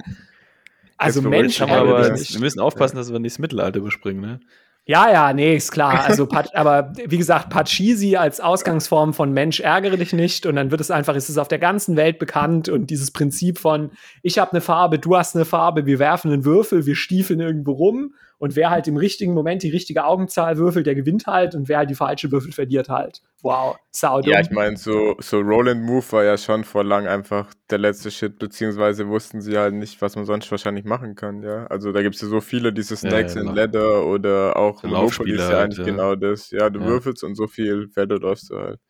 Also 0.96 1.22
Mensch, 1.22 1.60
aber 1.60 2.14
wir 2.14 2.40
müssen 2.40 2.60
aufpassen, 2.60 2.96
dass 2.96 3.12
wir 3.12 3.18
nicht 3.18 3.34
das 3.34 3.38
Mittelalter 3.38 3.78
überspringen, 3.78 4.20
ne? 4.20 4.40
Ja, 4.90 5.08
ja, 5.08 5.32
nee, 5.32 5.54
ist 5.54 5.70
klar. 5.70 6.04
Also, 6.04 6.26
aber 6.54 6.92
wie 7.06 7.16
gesagt, 7.16 7.48
Pachisi 7.48 8.16
als 8.16 8.40
Ausgangsform 8.40 9.14
von 9.14 9.32
Mensch 9.32 9.60
ärgere 9.60 9.96
dich 9.96 10.12
nicht 10.12 10.46
und 10.46 10.56
dann 10.56 10.72
wird 10.72 10.80
es 10.80 10.90
einfach, 10.90 11.14
ist 11.14 11.28
es 11.28 11.38
auf 11.38 11.46
der 11.46 11.60
ganzen 11.60 11.94
Welt 11.94 12.18
bekannt 12.18 12.68
und 12.68 12.90
dieses 12.90 13.12
Prinzip 13.12 13.60
von 13.60 13.92
ich 14.24 14.40
habe 14.40 14.50
eine 14.50 14.60
Farbe, 14.60 14.98
du 14.98 15.16
hast 15.16 15.36
eine 15.36 15.44
Farbe, 15.44 15.86
wir 15.86 16.00
werfen 16.00 16.32
einen 16.32 16.44
Würfel, 16.44 16.86
wir 16.86 16.96
stiefeln 16.96 17.38
irgendwo 17.38 17.70
rum 17.70 18.14
und 18.40 18.56
wer 18.56 18.70
halt 18.70 18.88
im 18.88 18.96
richtigen 18.96 19.34
Moment 19.34 19.62
die 19.62 19.68
richtige 19.68 20.04
Augenzahl 20.04 20.56
würfelt, 20.56 20.86
der 20.86 20.94
gewinnt 20.94 21.26
halt 21.26 21.54
und 21.54 21.68
wer 21.68 21.76
halt 21.76 21.90
die 21.90 21.94
falsche 21.94 22.32
würfelt, 22.32 22.54
verliert 22.54 22.88
halt. 22.88 23.20
Wow, 23.42 23.76
saudumm. 23.90 24.32
Ja, 24.32 24.40
ich 24.40 24.50
meine, 24.50 24.78
so, 24.78 25.14
so 25.18 25.40
Roland 25.40 25.82
Move 25.82 26.04
war 26.10 26.24
ja 26.24 26.38
schon 26.38 26.64
vor 26.64 26.82
lang 26.82 27.06
einfach 27.06 27.52
der 27.68 27.76
letzte 27.76 28.10
Shit, 28.10 28.38
beziehungsweise 28.38 29.08
wussten 29.08 29.42
sie 29.42 29.58
halt 29.58 29.74
nicht, 29.74 30.00
was 30.00 30.16
man 30.16 30.24
sonst 30.24 30.50
wahrscheinlich 30.50 30.86
machen 30.86 31.16
kann, 31.16 31.42
ja. 31.42 31.66
Also 31.66 31.92
da 31.92 32.00
gibt 32.00 32.14
es 32.14 32.22
ja 32.22 32.28
so 32.28 32.40
viele, 32.40 32.72
diese 32.72 32.96
Snacks 32.96 33.34
ja, 33.34 33.42
ja, 33.42 33.48
in 33.48 33.54
genau. 33.54 33.54
Leather 33.54 34.06
oder 34.06 34.56
auch 34.56 34.82
Monopoly 34.82 35.34
ist 35.34 35.50
ja 35.50 35.60
eigentlich 35.60 35.78
halt, 35.78 35.88
genau 35.88 36.14
das. 36.14 36.50
Ja, 36.50 36.70
du 36.70 36.80
würfelst 36.80 37.22
und 37.22 37.34
so 37.34 37.46
viel 37.46 37.88
Felder 37.90 38.18
läufst 38.18 38.48
du 38.48 38.56
halt. 38.56 38.80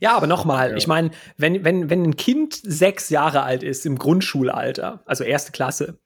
Ja, 0.00 0.16
aber 0.16 0.26
nochmal, 0.26 0.70
ja. 0.70 0.76
ich 0.76 0.88
meine, 0.88 1.12
wenn, 1.36 1.64
wenn, 1.64 1.88
wenn 1.88 2.02
ein 2.02 2.16
Kind 2.16 2.54
sechs 2.54 3.10
Jahre 3.10 3.44
alt 3.44 3.62
ist 3.62 3.86
im 3.86 3.96
Grundschulalter, 3.96 5.02
also 5.06 5.22
erste 5.22 5.52
Klasse, 5.52 6.00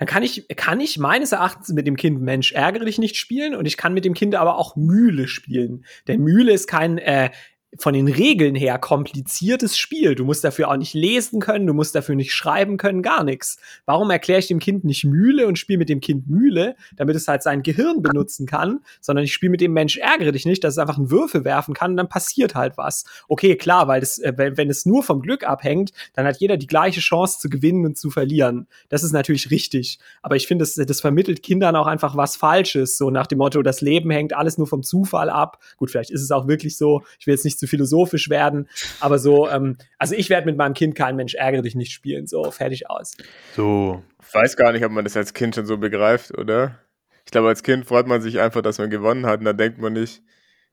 dann 0.00 0.06
kann 0.06 0.22
ich, 0.22 0.48
kann 0.56 0.80
ich 0.80 0.98
meines 0.98 1.32
Erachtens 1.32 1.68
mit 1.68 1.86
dem 1.86 1.94
Kind 1.94 2.22
Mensch 2.22 2.52
ärgere 2.52 2.86
dich 2.86 2.96
nicht 2.96 3.16
spielen 3.16 3.54
und 3.54 3.66
ich 3.66 3.76
kann 3.76 3.92
mit 3.92 4.06
dem 4.06 4.14
Kind 4.14 4.34
aber 4.34 4.56
auch 4.56 4.74
Mühle 4.74 5.28
spielen. 5.28 5.84
Denn 6.08 6.22
Mühle 6.22 6.52
ist 6.52 6.66
kein 6.66 6.96
äh, 6.96 7.28
von 7.78 7.94
den 7.94 8.08
Regeln 8.08 8.54
her 8.54 8.78
kompliziertes 8.78 9.78
Spiel. 9.78 10.14
Du 10.14 10.24
musst 10.24 10.42
dafür 10.42 10.70
auch 10.70 10.76
nicht 10.76 10.94
lesen 10.94 11.40
können, 11.40 11.66
du 11.66 11.74
musst 11.74 11.94
dafür 11.94 12.16
nicht 12.16 12.32
schreiben 12.32 12.76
können, 12.76 13.02
gar 13.02 13.22
nichts. 13.22 13.58
Warum 13.86 14.10
erkläre 14.10 14.40
ich 14.40 14.48
dem 14.48 14.58
Kind 14.58 14.84
nicht 14.84 15.04
Mühle 15.04 15.46
und 15.46 15.58
spiele 15.58 15.78
mit 15.78 15.88
dem 15.88 16.00
Kind 16.00 16.28
Mühle, 16.28 16.74
damit 16.96 17.14
es 17.14 17.28
halt 17.28 17.42
sein 17.42 17.62
Gehirn 17.62 18.02
benutzen 18.02 18.46
kann, 18.46 18.80
sondern 19.00 19.24
ich 19.24 19.32
spiele 19.32 19.50
mit 19.50 19.60
dem 19.60 19.72
Mensch 19.72 19.98
ärgere 19.98 20.32
dich 20.32 20.46
nicht, 20.46 20.64
dass 20.64 20.74
es 20.74 20.78
einfach 20.78 20.98
einen 20.98 21.10
Würfel 21.10 21.44
werfen 21.44 21.74
kann 21.74 21.92
und 21.92 21.96
dann 21.96 22.08
passiert 22.08 22.54
halt 22.56 22.76
was. 22.76 23.04
Okay, 23.28 23.56
klar, 23.56 23.86
weil 23.86 24.00
das, 24.00 24.18
äh, 24.18 24.32
wenn, 24.36 24.56
wenn 24.56 24.68
es 24.68 24.84
nur 24.84 25.04
vom 25.04 25.22
Glück 25.22 25.44
abhängt, 25.44 25.92
dann 26.14 26.26
hat 26.26 26.40
jeder 26.40 26.56
die 26.56 26.66
gleiche 26.66 27.00
Chance 27.00 27.38
zu 27.38 27.48
gewinnen 27.48 27.86
und 27.86 27.96
zu 27.96 28.10
verlieren. 28.10 28.66
Das 28.88 29.04
ist 29.04 29.12
natürlich 29.12 29.50
richtig. 29.50 30.00
Aber 30.22 30.34
ich 30.34 30.48
finde, 30.48 30.64
das, 30.64 30.74
das 30.74 31.00
vermittelt 31.00 31.42
Kindern 31.42 31.76
auch 31.76 31.86
einfach 31.86 32.16
was 32.16 32.34
Falsches, 32.34 32.98
so 32.98 33.10
nach 33.10 33.28
dem 33.28 33.38
Motto, 33.38 33.62
das 33.62 33.80
Leben 33.80 34.10
hängt 34.10 34.34
alles 34.34 34.58
nur 34.58 34.66
vom 34.66 34.82
Zufall 34.82 35.30
ab. 35.30 35.60
Gut, 35.76 35.90
vielleicht 35.90 36.10
ist 36.10 36.22
es 36.22 36.32
auch 36.32 36.48
wirklich 36.48 36.76
so. 36.76 37.02
Ich 37.20 37.26
will 37.26 37.34
jetzt 37.34 37.44
nicht 37.44 37.59
zu 37.60 37.66
philosophisch 37.66 38.28
werden, 38.28 38.68
aber 38.98 39.18
so, 39.18 39.48
ähm, 39.48 39.76
also 39.98 40.14
ich 40.14 40.30
werde 40.30 40.46
mit 40.46 40.56
meinem 40.56 40.74
Kind 40.74 40.94
kein 40.94 41.16
Mensch 41.16 41.34
ärgere 41.34 41.62
dich 41.62 41.76
nicht 41.76 41.92
spielen, 41.92 42.26
so 42.26 42.50
fertig 42.50 42.90
aus. 42.90 43.16
So, 43.54 44.02
ich 44.26 44.34
weiß 44.34 44.56
gar 44.56 44.72
nicht, 44.72 44.84
ob 44.84 44.92
man 44.92 45.04
das 45.04 45.16
als 45.16 45.32
Kind 45.32 45.54
schon 45.54 45.66
so 45.66 45.78
begreift, 45.78 46.36
oder? 46.36 46.78
Ich 47.24 47.30
glaube, 47.30 47.48
als 47.48 47.62
Kind 47.62 47.86
freut 47.86 48.06
man 48.06 48.20
sich 48.20 48.40
einfach, 48.40 48.62
dass 48.62 48.78
man 48.78 48.90
gewonnen 48.90 49.26
hat 49.26 49.40
und 49.40 49.44
da 49.44 49.52
denkt 49.52 49.78
man 49.78 49.92
nicht, 49.92 50.22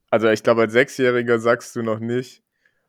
also 0.09 0.29
ich 0.29 0.41
glaube, 0.41 0.61
als 0.61 0.73
Sechsjähriger 0.73 1.37
sagst 1.39 1.75
du 1.75 1.83
noch 1.83 1.99
nicht, 1.99 2.41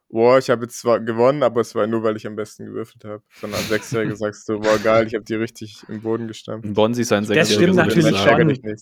boah, 0.09 0.39
ich 0.39 0.51
habe 0.51 0.65
jetzt 0.65 0.79
zwar 0.79 1.01
gewonnen, 1.01 1.43
aber 1.43 1.61
es 1.61 1.75
war 1.75 1.87
nur, 1.87 2.03
weil 2.03 2.17
ich 2.17 2.27
am 2.27 2.37
besten 2.37 2.67
gewürfelt 2.67 3.05
habe. 3.05 3.23
Sondern 3.41 3.59
als 3.59 3.69
Sechsjähriger 3.69 4.17
sagst 4.17 4.49
du, 4.49 4.61
boah, 4.61 4.79
geil, 4.79 5.07
ich 5.07 5.15
habe 5.15 5.25
die 5.25 5.35
richtig 5.35 5.83
im 5.89 6.01
Boden 6.01 6.29
gestampft. 6.29 6.73
Bonsi 6.73 7.05
sein 7.05 7.25
Sechsjähriger. 7.25 7.73
Das 7.75 7.93
stimmt 7.93 8.05
natürlich 8.05 8.17
schon 8.17 8.79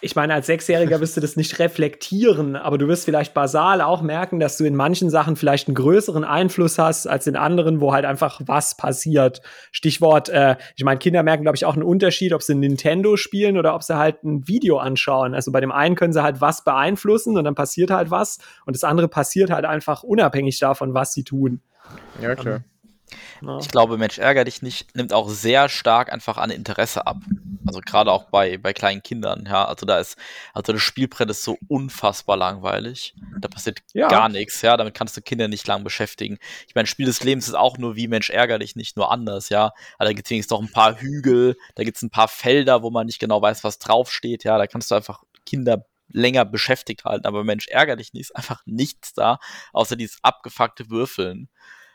ich 0.00 0.16
meine, 0.16 0.34
als 0.34 0.46
Sechsjähriger 0.46 1.00
wirst 1.00 1.16
du 1.16 1.20
das 1.20 1.36
nicht 1.36 1.58
reflektieren, 1.58 2.56
aber 2.56 2.76
du 2.76 2.88
wirst 2.88 3.04
vielleicht 3.04 3.34
basal 3.34 3.80
auch 3.80 4.02
merken, 4.02 4.40
dass 4.40 4.56
du 4.56 4.64
in 4.64 4.74
manchen 4.74 5.10
Sachen 5.10 5.36
vielleicht 5.36 5.68
einen 5.68 5.74
größeren 5.76 6.24
Einfluss 6.24 6.78
hast 6.78 7.06
als 7.06 7.26
in 7.26 7.36
anderen, 7.36 7.80
wo 7.80 7.92
halt 7.92 8.04
einfach 8.04 8.40
was 8.44 8.76
passiert. 8.76 9.42
Stichwort, 9.70 10.28
äh, 10.28 10.56
ich 10.76 10.84
meine, 10.84 10.98
Kinder 10.98 11.22
merken, 11.22 11.44
glaube 11.44 11.56
ich, 11.56 11.64
auch 11.64 11.74
einen 11.74 11.84
Unterschied, 11.84 12.32
ob 12.32 12.42
sie 12.42 12.54
Nintendo 12.54 13.16
spielen 13.16 13.56
oder 13.56 13.74
ob 13.74 13.82
sie 13.82 13.96
halt 13.96 14.24
ein 14.24 14.48
Video 14.48 14.78
anschauen. 14.78 15.34
Also 15.34 15.52
bei 15.52 15.60
dem 15.60 15.72
einen 15.72 15.94
können 15.94 16.12
sie 16.12 16.22
halt 16.22 16.40
was 16.40 16.64
beeinflussen 16.64 17.36
und 17.36 17.44
dann 17.44 17.54
passiert 17.54 17.90
halt 17.90 18.10
was 18.10 18.38
und 18.66 18.74
das 18.74 18.84
andere 18.84 19.08
passiert 19.08 19.50
halt 19.50 19.64
einfach 19.64 20.02
unabhängig 20.02 20.58
davon, 20.58 20.94
was 20.94 21.14
sie 21.14 21.22
tun. 21.22 21.60
Ja, 22.20 22.34
klar. 22.34 22.62
Ähm, 23.42 23.58
ich 23.60 23.68
glaube, 23.68 23.98
Mensch, 23.98 24.18
ärger 24.18 24.44
dich 24.44 24.62
nicht, 24.62 24.94
nimmt 24.96 25.12
auch 25.12 25.28
sehr 25.28 25.68
stark 25.68 26.12
einfach 26.12 26.38
an 26.38 26.50
Interesse 26.50 27.06
ab. 27.06 27.18
Also 27.66 27.80
gerade 27.80 28.10
auch 28.10 28.24
bei, 28.30 28.58
bei 28.58 28.72
kleinen 28.72 29.02
Kindern, 29.02 29.46
ja. 29.46 29.64
Also 29.64 29.86
da 29.86 29.98
ist, 29.98 30.16
also 30.52 30.72
das 30.72 30.82
Spielbrett 30.82 31.30
ist 31.30 31.44
so 31.44 31.58
unfassbar 31.68 32.36
langweilig. 32.36 33.14
Da 33.40 33.48
passiert 33.48 33.80
ja. 33.92 34.08
gar 34.08 34.28
nichts, 34.28 34.62
ja. 34.62 34.76
Damit 34.76 34.94
kannst 34.94 35.16
du 35.16 35.20
Kinder 35.20 35.48
nicht 35.48 35.66
lang 35.66 35.84
beschäftigen. 35.84 36.38
Ich 36.66 36.74
meine, 36.74 36.86
Spiel 36.86 37.06
des 37.06 37.22
Lebens 37.22 37.48
ist 37.48 37.54
auch 37.54 37.78
nur 37.78 37.96
wie 37.96 38.08
Mensch, 38.08 38.30
ärger 38.30 38.58
dich 38.58 38.76
nicht, 38.76 38.96
nur 38.96 39.12
anders, 39.12 39.48
ja. 39.48 39.72
Aber 39.98 40.06
da 40.06 40.12
gibt 40.12 40.26
es 40.26 40.30
wenigstens 40.30 40.50
noch 40.50 40.62
ein 40.62 40.72
paar 40.72 41.00
Hügel, 41.00 41.56
da 41.76 41.84
gibt 41.84 41.96
es 41.96 42.02
ein 42.02 42.10
paar 42.10 42.28
Felder, 42.28 42.82
wo 42.82 42.90
man 42.90 43.06
nicht 43.06 43.20
genau 43.20 43.40
weiß, 43.40 43.64
was 43.64 43.78
draufsteht, 43.78 44.44
ja. 44.44 44.58
Da 44.58 44.66
kannst 44.66 44.90
du 44.90 44.94
einfach 44.94 45.22
Kinder 45.46 45.86
länger 46.12 46.44
beschäftigt 46.44 47.04
halten. 47.04 47.26
Aber 47.26 47.44
Mensch, 47.44 47.68
ärger 47.68 47.96
dich 47.96 48.12
nicht, 48.12 48.22
ist 48.22 48.36
einfach 48.36 48.62
nichts 48.66 49.14
da, 49.14 49.38
außer 49.72 49.96
dieses 49.96 50.18
abgefuckte 50.22 50.90
Würfeln. 50.90 51.48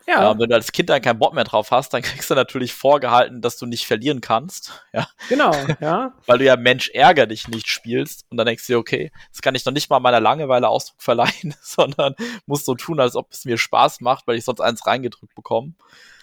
Ja. 0.08 0.32
Ähm, 0.32 0.40
wenn 0.40 0.50
du 0.50 0.56
als 0.56 0.72
Kind 0.72 0.90
dann 0.90 1.02
keinen 1.02 1.20
Bock 1.20 1.34
mehr 1.34 1.44
drauf 1.44 1.72
hast, 1.72 1.94
dann 1.94 2.02
kriegst 2.02 2.30
du 2.30 2.36
natürlich 2.36 2.74
vorgehalten, 2.74 3.42
dass 3.42 3.58
du 3.58 3.66
nicht 3.66 3.86
verlieren 3.86 4.22
kannst. 4.22 4.84
Ja. 4.94 5.08
Genau, 5.30 5.52
ja. 5.80 6.14
Weil 6.26 6.40
du 6.40 6.46
ja 6.46 6.56
Mensch 6.56 6.90
ärger 6.90 7.28
dich 7.28 7.48
nicht 7.48 7.68
spielst 7.68 8.26
und 8.32 8.38
dann 8.38 8.48
denkst 8.48 8.66
du 8.66 8.74
dir, 8.74 8.80
okay, 8.80 9.12
das 9.32 9.42
kann 9.42 9.54
ich 9.54 9.64
noch 9.64 9.74
nicht 9.74 9.92
mal 9.92 10.00
meiner 10.00 10.20
Langeweile 10.20 10.70
Ausdruck 10.70 11.02
verleihen, 11.02 11.54
sondern 11.62 12.16
muss 12.48 12.66
so 12.66 12.74
tun, 12.74 13.00
als 13.00 13.16
ob 13.16 13.32
es 13.32 13.46
mir 13.46 13.58
Spaß 13.58 14.02
macht, 14.02 14.26
weil 14.26 14.38
ich 14.38 14.46
sonst 14.46 14.62
eins 14.62 14.88
reingedrückt 14.88 15.36
bekomme. 15.36 15.74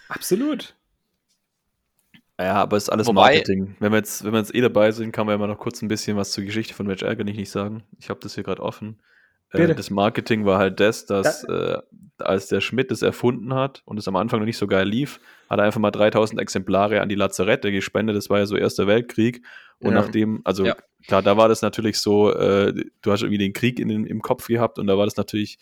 Absolut. 0.09 0.75
Ja, 2.37 2.55
aber 2.55 2.75
es 2.75 2.83
ist 2.83 2.89
alles 2.89 3.07
Wobei, 3.07 3.21
Marketing. 3.21 3.77
Wenn 3.79 3.93
wir, 3.93 3.99
jetzt, 3.99 4.25
wenn 4.25 4.33
wir 4.33 4.39
jetzt 4.39 4.53
eh 4.53 4.61
dabei 4.61 4.91
sind, 4.91 5.13
kann 5.13 5.25
man 5.25 5.35
ja 5.35 5.37
mal 5.37 5.47
noch 5.47 5.59
kurz 5.59 5.81
ein 5.81 5.87
bisschen 5.87 6.17
was 6.17 6.31
zur 6.31 6.43
Geschichte 6.43 6.73
von 6.73 6.85
Mensch 6.85 7.03
ärger 7.03 7.23
nicht, 7.23 7.37
nicht 7.37 7.51
sagen. 7.51 7.83
Ich 7.99 8.09
habe 8.09 8.19
das 8.19 8.35
hier 8.35 8.43
gerade 8.43 8.61
offen. 8.61 8.99
Äh, 9.57 9.75
das 9.75 9.89
Marketing 9.89 10.45
war 10.45 10.57
halt 10.57 10.79
das, 10.79 11.05
dass 11.05 11.43
äh, 11.43 11.77
als 12.19 12.47
der 12.47 12.61
Schmidt 12.61 12.91
es 12.91 13.01
erfunden 13.01 13.53
hat 13.53 13.81
und 13.85 13.97
es 13.97 14.07
am 14.07 14.15
Anfang 14.15 14.39
noch 14.39 14.45
nicht 14.45 14.57
so 14.57 14.67
geil 14.67 14.87
lief, 14.87 15.19
hat 15.49 15.59
er 15.59 15.65
einfach 15.65 15.79
mal 15.79 15.91
3000 15.91 16.39
Exemplare 16.39 17.01
an 17.01 17.09
die 17.09 17.15
Lazarette 17.15 17.71
gespendet. 17.71 18.15
Das 18.15 18.29
war 18.29 18.39
ja 18.39 18.45
so 18.45 18.55
Erster 18.55 18.87
Weltkrieg. 18.87 19.41
Und 19.79 19.93
ja. 19.93 20.01
nachdem, 20.01 20.41
also 20.45 20.65
ja. 20.65 20.75
klar, 21.07 21.21
da 21.21 21.35
war 21.37 21.49
das 21.49 21.61
natürlich 21.61 21.99
so, 21.99 22.31
äh, 22.33 22.73
du 23.01 23.11
hast 23.11 23.21
irgendwie 23.21 23.37
den 23.37 23.53
Krieg 23.53 23.79
in, 23.79 24.05
im 24.05 24.21
Kopf 24.21 24.47
gehabt 24.47 24.79
und 24.79 24.87
da 24.87 24.97
war 24.97 25.05
das 25.05 25.17
natürlich 25.17 25.57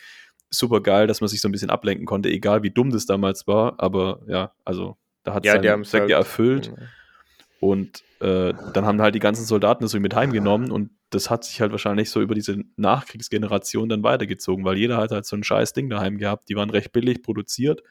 super 0.50 0.82
geil, 0.82 1.08
dass 1.08 1.22
man 1.22 1.28
sich 1.28 1.42
so 1.42 1.48
ein 1.48 1.52
bisschen 1.52 1.72
ablenken 1.72 2.06
konnte, 2.06 2.30
egal 2.30 2.62
wie 2.62 2.70
dumm 2.70 2.92
das 2.92 3.06
damals 3.06 3.48
war. 3.48 3.76
Aber 3.80 4.22
ja, 4.28 4.54
also 4.64 4.98
da 5.24 5.34
hat 5.34 5.46
es 5.46 5.54
Ja, 5.54 5.84
Zweck 5.84 6.02
halt- 6.02 6.10
ja 6.12 6.18
erfüllt. 6.18 6.74
Und 7.60 8.04
äh, 8.24 8.54
dann 8.74 8.86
haben 8.86 9.02
halt 9.02 9.16
die 9.16 9.20
ganzen 9.20 9.44
Soldaten 9.44 9.84
das 9.84 9.92
so 9.92 10.00
mit 10.00 10.16
heimgenommen 10.16 10.72
und 10.72 10.92
das 11.10 11.30
hat 11.30 11.44
sich 11.44 11.60
halt 11.60 11.72
wahrscheinlich 11.72 12.10
so 12.10 12.22
über 12.22 12.36
diese 12.36 12.64
Nachkriegsgeneration 12.78 13.90
dann 13.90 14.02
weitergezogen, 14.04 14.64
weil 14.64 14.78
jeder 14.78 14.98
hat 14.98 15.12
halt 15.12 15.26
so 15.26 15.36
ein 15.36 15.44
scheiß 15.44 15.74
Ding 15.74 15.90
daheim 15.90 16.18
gehabt. 16.18 16.48
Die 16.48 16.56
waren 16.56 16.70
recht 16.70 16.94
billig 16.94 17.22
produziert. 17.22 17.84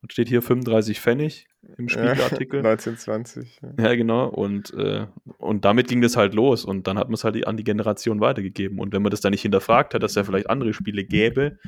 Und 0.00 0.12
steht 0.12 0.28
hier 0.28 0.42
35 0.42 1.00
Pfennig 1.00 1.46
im 1.78 1.88
Spiegelartikel. 1.88 2.58
1920. 2.64 3.60
Ja. 3.62 3.84
Ja, 3.84 3.94
genau. 3.94 4.28
Und, 4.28 4.74
äh, 4.74 5.06
und 5.38 5.64
damit 5.64 5.88
ging 5.88 6.02
das 6.02 6.18
halt 6.18 6.34
los. 6.34 6.66
Und 6.66 6.86
dann 6.86 6.98
hat 6.98 7.08
man 7.08 7.14
es 7.14 7.24
halt 7.24 7.46
an 7.46 7.56
die 7.56 7.64
Generation 7.64 8.20
weitergegeben. 8.20 8.80
Und 8.80 8.92
wenn 8.92 9.00
man 9.00 9.10
das 9.10 9.22
dann 9.22 9.30
nicht 9.30 9.40
hinterfragt 9.40 9.94
hat, 9.94 10.02
dass 10.02 10.12
es 10.12 10.16
ja 10.16 10.24
vielleicht 10.24 10.50
andere 10.50 10.74
Spiele 10.74 11.04
gäbe, 11.04 11.58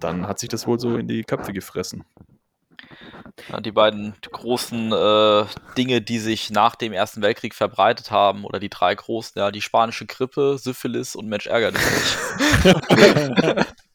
dann 0.00 0.26
hat 0.26 0.38
sich 0.38 0.48
das 0.48 0.66
wohl 0.66 0.80
so 0.80 0.96
in 0.96 1.08
die 1.08 1.24
Köpfe 1.24 1.52
gefressen. 1.52 2.04
Die 3.64 3.72
beiden 3.72 4.14
großen 4.30 4.92
äh, 4.92 5.44
Dinge, 5.76 6.00
die 6.00 6.18
sich 6.18 6.50
nach 6.50 6.74
dem 6.74 6.92
Ersten 6.92 7.22
Weltkrieg 7.22 7.54
verbreitet 7.54 8.10
haben, 8.10 8.44
oder 8.44 8.58
die 8.58 8.70
drei 8.70 8.94
großen, 8.94 9.38
ja, 9.38 9.50
die 9.50 9.60
spanische 9.60 10.06
Grippe, 10.06 10.56
Syphilis 10.58 11.14
und 11.14 11.28
Mensch 11.28 11.46
ärgert 11.46 11.76
dich. 11.76 12.66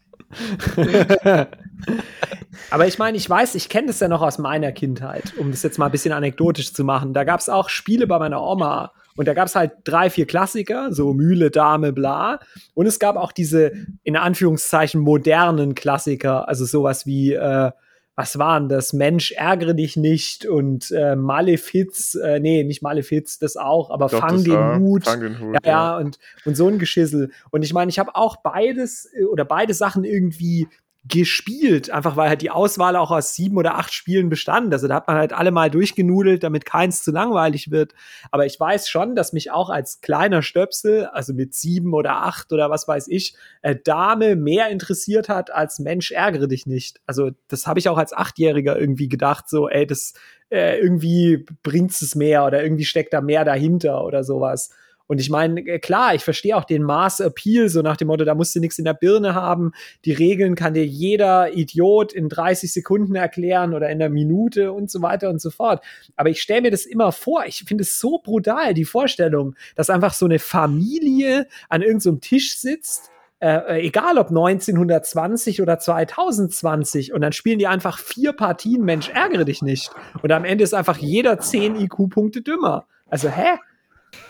Aber 2.70 2.88
ich 2.88 3.00
meine, 3.00 3.18
ich 3.18 3.30
weiß, 3.30 3.56
ich 3.56 3.70
kenne 3.70 3.88
das 3.88 4.00
ja 4.00 4.08
noch 4.08 4.22
aus 4.22 4.38
meiner 4.38 4.72
Kindheit, 4.72 5.34
um 5.38 5.52
das 5.52 5.64
jetzt 5.64 5.78
mal 5.78 5.88
ein 5.88 5.92
bisschen 5.92 6.14
anekdotisch 6.14 6.74
zu 6.74 6.84
machen. 6.84 7.14
Da 7.14 7.24
gab 7.24 7.40
es 7.40 7.50
auch 7.50 7.70
Spiele 7.70 8.08
bei 8.08 8.20
meiner 8.20 8.42
Oma 8.42 8.94
und 9.16 9.28
da 9.28 9.34
gab 9.34 9.48
es 9.48 9.56
halt 9.56 9.72
drei, 9.84 10.10
vier 10.10 10.26
Klassiker, 10.26 10.94
so 10.94 11.14
Mühle, 11.14 11.52
Dame, 11.52 11.92
bla. 11.92 12.40
Und 12.74 12.86
es 12.86 13.00
gab 13.00 13.18
auch 13.18 13.32
diese, 13.32 13.72
in 14.04 14.16
Anführungszeichen, 14.16 15.02
modernen 15.02 15.76
Klassiker, 15.76 16.48
also 16.48 16.66
sowas 16.66 17.06
wie, 17.06 17.34
äh, 17.34 17.72
was 18.16 18.38
waren 18.38 18.68
das? 18.70 18.94
Mensch, 18.94 19.32
ärgere 19.32 19.74
dich 19.74 19.96
nicht 19.98 20.46
und 20.46 20.92
äh, 20.92 21.16
Malefiz, 21.16 22.16
äh, 22.16 22.40
nee, 22.40 22.64
nicht 22.64 22.82
Malefiz, 22.82 23.40
das 23.40 23.56
auch, 23.58 23.90
aber 23.90 24.08
Doch, 24.08 24.20
Fang 24.20 24.44
den 24.44 24.54
war- 24.54 24.80
Hut. 24.80 25.06
Fang 25.06 25.22
den 25.22 25.40
Hut. 25.40 25.56
Ja, 25.66 25.72
ja, 25.72 25.98
und, 25.98 26.20
und 26.46 26.56
so 26.56 26.68
ein 26.68 26.78
Geschissel. 26.78 27.32
Und 27.52 27.64
ich 27.64 27.74
meine, 27.74 27.90
ich 27.90 28.00
habe 28.00 28.16
auch 28.16 28.38
beides 28.38 29.10
äh, 29.14 29.24
oder 29.24 29.46
beide 29.46 29.74
Sachen 29.74 30.04
irgendwie 30.04 30.68
gespielt, 31.04 31.90
einfach 31.90 32.16
weil 32.16 32.30
halt 32.30 32.44
die 32.44 32.52
Auswahl 32.52 32.96
auch 32.96 33.10
aus 33.10 33.34
sieben 33.36 33.58
oder 33.58 33.76
acht 33.76 33.92
Spielen 33.92 34.30
bestand. 34.30 34.72
Also 34.72 34.88
da 34.88 34.96
hat 34.96 35.08
man 35.08 35.18
halt 35.18 35.34
alle 35.34 35.50
mal 35.50 35.72
durchgenudelt, 35.72 36.44
damit 36.44 36.66
keins 36.66 37.04
zu 37.04 37.12
langweilig 37.12 37.72
wird. 37.72 37.94
Aber 38.30 38.46
ich 38.46 38.60
weiß 38.60 38.88
schon, 38.88 39.16
dass 39.16 39.34
mich 39.34 39.50
auch 39.50 39.72
als 39.72 40.02
kleiner 40.02 40.44
Stöpsel, 40.44 41.08
also 41.08 41.34
mit 41.34 41.56
sieben 41.56 41.96
oder 41.96 42.18
acht 42.18 42.54
oder 42.54 42.70
was 42.70 42.88
weiß 42.88 43.08
ich, 43.08 43.36
äh, 43.64 43.76
Dame 43.76 44.36
mehr 44.36 44.70
interessiert 44.70 45.28
hat 45.28 45.52
als 45.52 45.80
Mensch, 45.80 46.12
ärgere 46.12 46.48
dich 46.48 46.68
nicht. 46.68 47.02
Also 47.08 47.32
das 47.48 47.66
habe 47.66 47.80
ich 47.80 47.90
auch 47.90 47.98
als 47.98 48.14
Achtjähriger 48.14 48.78
irgendwie 48.80 49.10
gedacht, 49.10 49.50
so, 49.50 49.68
ey, 49.68 49.88
das 49.88 50.14
äh, 50.52 50.78
irgendwie 50.80 51.48
bringt's 51.64 52.04
es 52.04 52.14
mehr 52.14 52.46
oder 52.46 52.62
irgendwie 52.62 52.86
steckt 52.86 53.14
da 53.14 53.22
mehr 53.22 53.44
dahinter 53.44 54.04
oder 54.04 54.24
sowas. 54.24 54.70
Und 55.12 55.20
ich 55.20 55.30
meine, 55.30 55.60
äh, 55.68 55.80
klar, 55.80 56.16
ich 56.16 56.24
verstehe 56.24 56.56
auch 56.56 56.64
den 56.64 56.84
Mass 56.84 57.20
Appeal, 57.20 57.68
so 57.68 57.82
nach 57.82 57.98
dem 57.98 58.08
Motto, 58.08 58.24
da 58.24 58.34
musst 58.34 58.56
du 58.56 58.62
nichts 58.62 58.80
in 58.80 58.86
der 58.86 58.94
Birne 58.94 59.36
haben. 59.36 59.74
Die 60.06 60.14
Regeln 60.14 60.56
kann 60.56 60.74
dir 60.74 60.86
jeder 60.86 61.54
Idiot 61.54 62.14
in 62.14 62.30
30 62.30 62.72
Sekunden 62.72 63.16
erklären 63.16 63.74
oder 63.74 63.90
in 63.90 64.02
einer 64.02 64.08
Minute 64.08 64.72
und 64.72 64.90
so 64.90 65.02
weiter 65.02 65.30
und 65.30 65.42
so 65.42 65.50
fort. 65.50 65.84
Aber 66.16 66.30
ich 66.30 66.42
stelle 66.42 66.62
mir 66.62 66.72
das 66.72 66.86
immer 66.86 67.12
vor, 67.12 67.44
ich 67.46 67.66
finde 67.68 67.82
es 67.82 68.00
so 68.00 68.22
brutal, 68.24 68.74
die 68.74 68.86
Vorstellung, 68.86 69.56
dass 69.76 69.90
einfach 69.90 70.14
so 70.14 70.28
eine 70.28 70.40
Familie 70.40 71.46
an 71.68 71.82
irgendeinem 71.82 72.00
so 72.00 72.20
Tisch 72.22 72.56
sitzt, 72.56 73.12
äh, 73.42 73.86
egal 73.86 74.18
ob 74.18 74.30
1920 74.30 75.62
oder 75.62 75.78
2020 75.78 77.12
und 77.12 77.20
dann 77.20 77.34
spielen 77.34 77.60
die 77.60 77.68
einfach 77.68 78.00
vier 78.00 78.32
Partien, 78.32 78.86
Mensch, 78.86 79.10
ärgere 79.10 79.44
dich 79.44 79.62
nicht. 79.62 79.92
Und 80.22 80.32
am 80.32 80.46
Ende 80.46 80.64
ist 80.64 80.74
einfach 80.74 81.00
jeder 81.00 81.38
10 81.38 81.76
IQ-Punkte 81.76 82.42
dümmer. 82.42 82.86
Also, 83.10 83.28
hä? 83.28 83.58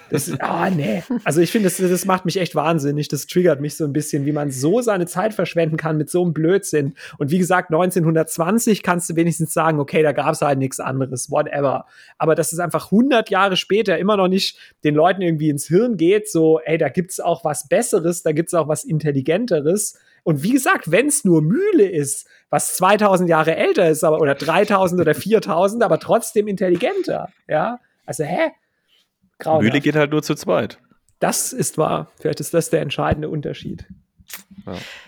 Das 0.10 0.32
ah, 0.40 0.70
nee. 0.70 1.04
Also 1.24 1.42
ich 1.42 1.52
finde, 1.52 1.70
das, 1.70 1.78
das 1.78 2.06
macht 2.06 2.26
mich 2.26 2.38
echt 2.38 2.54
wahnsinnig. 2.54 3.08
Das 3.08 3.28
triggert 3.28 3.62
mich 3.62 3.76
so 3.76 3.86
ein 3.86 3.94
bisschen, 3.94 4.26
wie 4.26 4.34
man 4.34 4.52
so 4.52 4.82
seine 4.82 5.06
Zeit 5.06 5.34
verschwenden 5.34 5.78
kann 5.78 5.98
mit 5.98 6.10
so 6.10 6.22
einem 6.22 6.34
Blödsinn. 6.34 6.96
Und 7.18 7.32
wie 7.32 7.38
gesagt, 7.38 7.70
1920 7.70 8.84
kannst 8.84 9.10
du 9.10 9.16
wenigstens 9.16 9.54
sagen, 9.54 9.80
okay, 9.80 10.04
da 10.04 10.12
gab 10.12 10.34
es 10.34 10.42
halt 10.42 10.60
nichts 10.60 10.80
anderes, 10.80 11.32
whatever. 11.32 11.86
Aber 12.18 12.36
dass 12.36 12.52
es 12.52 12.60
einfach 12.60 12.92
100 12.92 13.30
Jahre 13.30 13.56
später 13.56 13.98
immer 13.98 14.18
noch 14.18 14.28
nicht 14.28 14.58
den 14.84 14.96
Leuten 14.96 15.22
irgendwie 15.22 15.50
ins 15.50 15.68
Hirn 15.68 15.96
geht, 15.96 16.30
so, 16.30 16.60
ey, 16.60 16.78
da 16.78 16.90
gibt's 16.90 17.20
auch 17.20 17.46
was 17.46 17.68
Besseres, 17.70 18.22
da 18.22 18.34
gibt's 18.34 18.54
auch 18.54 18.68
was 18.68 18.84
Intelligenteres. 18.84 19.98
Und 20.24 20.44
wie 20.44 20.52
gesagt, 20.52 20.92
wenn 20.92 21.08
es 21.08 21.26
nur 21.26 21.42
Mühle 21.42 21.90
ist, 21.90 22.28
was 22.50 22.76
2000 22.76 23.30
Jahre 23.30 23.56
älter 23.56 23.90
ist, 23.90 24.04
aber 24.04 24.20
oder 24.20 24.36
3000 24.36 25.02
oder 25.02 25.16
4000, 25.16 25.84
aber 25.84 26.00
trotzdem 26.00 26.48
intelligenter, 26.48 27.30
ja? 27.48 27.80
Also, 28.06 28.24
hä? 28.24 28.52
Grauenhaft. 29.42 29.64
Mühle 29.64 29.82
geht 29.82 29.96
halt 29.96 30.12
nur 30.12 30.24
zu 30.24 30.36
zweit. 30.36 30.80
Das 31.20 31.54
ist 31.54 31.78
wahr. 31.78 32.12
Vielleicht 32.20 32.40
ist 32.40 32.54
das 32.54 32.70
der 32.70 32.82
entscheidende 32.82 33.30
Unterschied. 33.30 33.86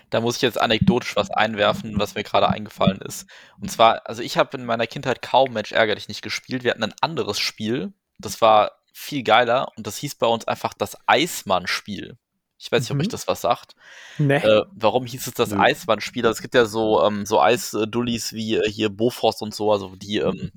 Da 0.09 0.21
muss 0.21 0.37
ich 0.37 0.41
jetzt 0.41 0.59
anekdotisch 0.59 1.15
was 1.15 1.31
einwerfen, 1.31 1.97
was 1.97 2.15
mir 2.15 2.23
gerade 2.23 2.49
eingefallen 2.49 2.99
ist. 3.01 3.27
Und 3.59 3.71
zwar, 3.71 4.07
also 4.07 4.21
ich 4.21 4.37
habe 4.37 4.57
in 4.57 4.65
meiner 4.65 4.87
Kindheit 4.87 5.21
kaum 5.21 5.53
Mensch 5.53 5.71
ärger 5.71 5.95
dich 5.95 6.07
nicht 6.07 6.21
gespielt. 6.21 6.63
Wir 6.63 6.71
hatten 6.71 6.83
ein 6.83 6.93
anderes 7.01 7.39
Spiel, 7.39 7.93
das 8.19 8.41
war 8.41 8.71
viel 8.93 9.23
geiler 9.23 9.69
und 9.75 9.87
das 9.87 9.97
hieß 9.97 10.15
bei 10.15 10.27
uns 10.27 10.47
einfach 10.47 10.73
das 10.73 10.97
Eismann-Spiel. 11.07 12.17
Ich 12.63 12.71
weiß 12.71 12.81
nicht, 12.81 12.91
ob 12.91 12.95
Mhm. 12.95 13.01
euch 13.01 13.09
das 13.09 13.27
was 13.27 13.41
sagt. 13.41 13.75
Ne? 14.17 14.41
Äh, 14.41 14.63
warum 14.71 15.05
hieß 15.05 15.27
es 15.27 15.33
das 15.33 15.49
Nö. 15.51 15.59
Eismann-Spiel? 15.59 16.25
Also 16.25 16.37
es 16.37 16.41
gibt 16.41 16.55
ja 16.55 16.63
so, 16.65 17.03
ähm, 17.03 17.25
so 17.25 17.41
Eisdullis 17.41 18.31
wie 18.31 18.55
äh, 18.55 18.69
hier 18.71 18.89
Bofrost 18.89 19.41
und 19.41 19.53
so, 19.53 19.71
also 19.73 19.95
die, 19.97 20.19
ähm, 20.19 20.51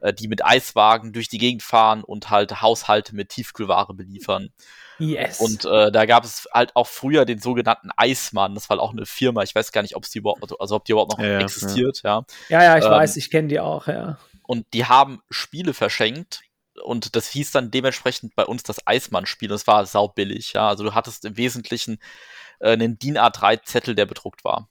äh, 0.00 0.12
die 0.12 0.26
mit 0.26 0.44
Eiswagen 0.44 1.12
durch 1.12 1.28
die 1.28 1.38
Gegend 1.38 1.62
fahren 1.62 2.02
und 2.02 2.30
halt 2.30 2.62
Haushalte 2.62 3.14
mit 3.14 3.28
Tiefkühlware 3.28 3.94
beliefern. 3.94 4.50
yes. 4.98 5.38
Und 5.40 5.64
äh, 5.66 5.92
da 5.92 6.04
gab 6.06 6.24
es 6.24 6.48
halt 6.52 6.74
auch 6.74 6.88
früher 6.88 7.24
den 7.24 7.38
sogenannten 7.38 7.90
Eismann. 7.96 8.54
Das 8.54 8.68
war 8.68 8.78
halt 8.78 8.82
auch 8.82 8.92
eine 8.92 9.06
Firma. 9.06 9.42
Ich 9.44 9.54
weiß 9.54 9.70
gar 9.70 9.82
nicht, 9.82 9.94
ob 9.94 10.02
es 10.04 10.10
die 10.10 10.18
überhaupt, 10.18 10.42
also 10.60 10.74
ob 10.74 10.84
die 10.84 10.92
überhaupt 10.92 11.12
noch 11.12 11.20
Ja, 11.20 11.32
ja, 11.32 11.40
existiert, 11.40 12.00
ja. 12.02 12.24
ja, 12.48 12.62
ja, 12.64 12.78
ich 12.78 12.84
ähm, 12.84 12.90
weiß, 12.90 13.16
ich 13.18 13.30
kenne 13.30 13.48
die 13.48 13.60
auch, 13.60 13.86
ja. 13.86 14.18
Und 14.42 14.66
die 14.72 14.84
haben 14.84 15.20
Spiele 15.30 15.74
verschenkt. 15.74 16.40
Und 16.84 17.16
das 17.16 17.28
hieß 17.28 17.52
dann 17.52 17.70
dementsprechend 17.70 18.34
bei 18.34 18.44
uns 18.44 18.62
das 18.62 18.86
Eismann-Spiel. 18.86 19.48
Das 19.48 19.66
war 19.66 19.84
saubillig, 19.86 20.52
ja. 20.52 20.68
Also 20.68 20.84
du 20.84 20.94
hattest 20.94 21.24
im 21.24 21.36
Wesentlichen 21.36 21.98
äh, 22.60 22.72
einen 22.72 22.98
DIN 22.98 23.18
A3-Zettel, 23.18 23.94
der 23.94 24.06
bedruckt 24.06 24.44
war. 24.44 24.68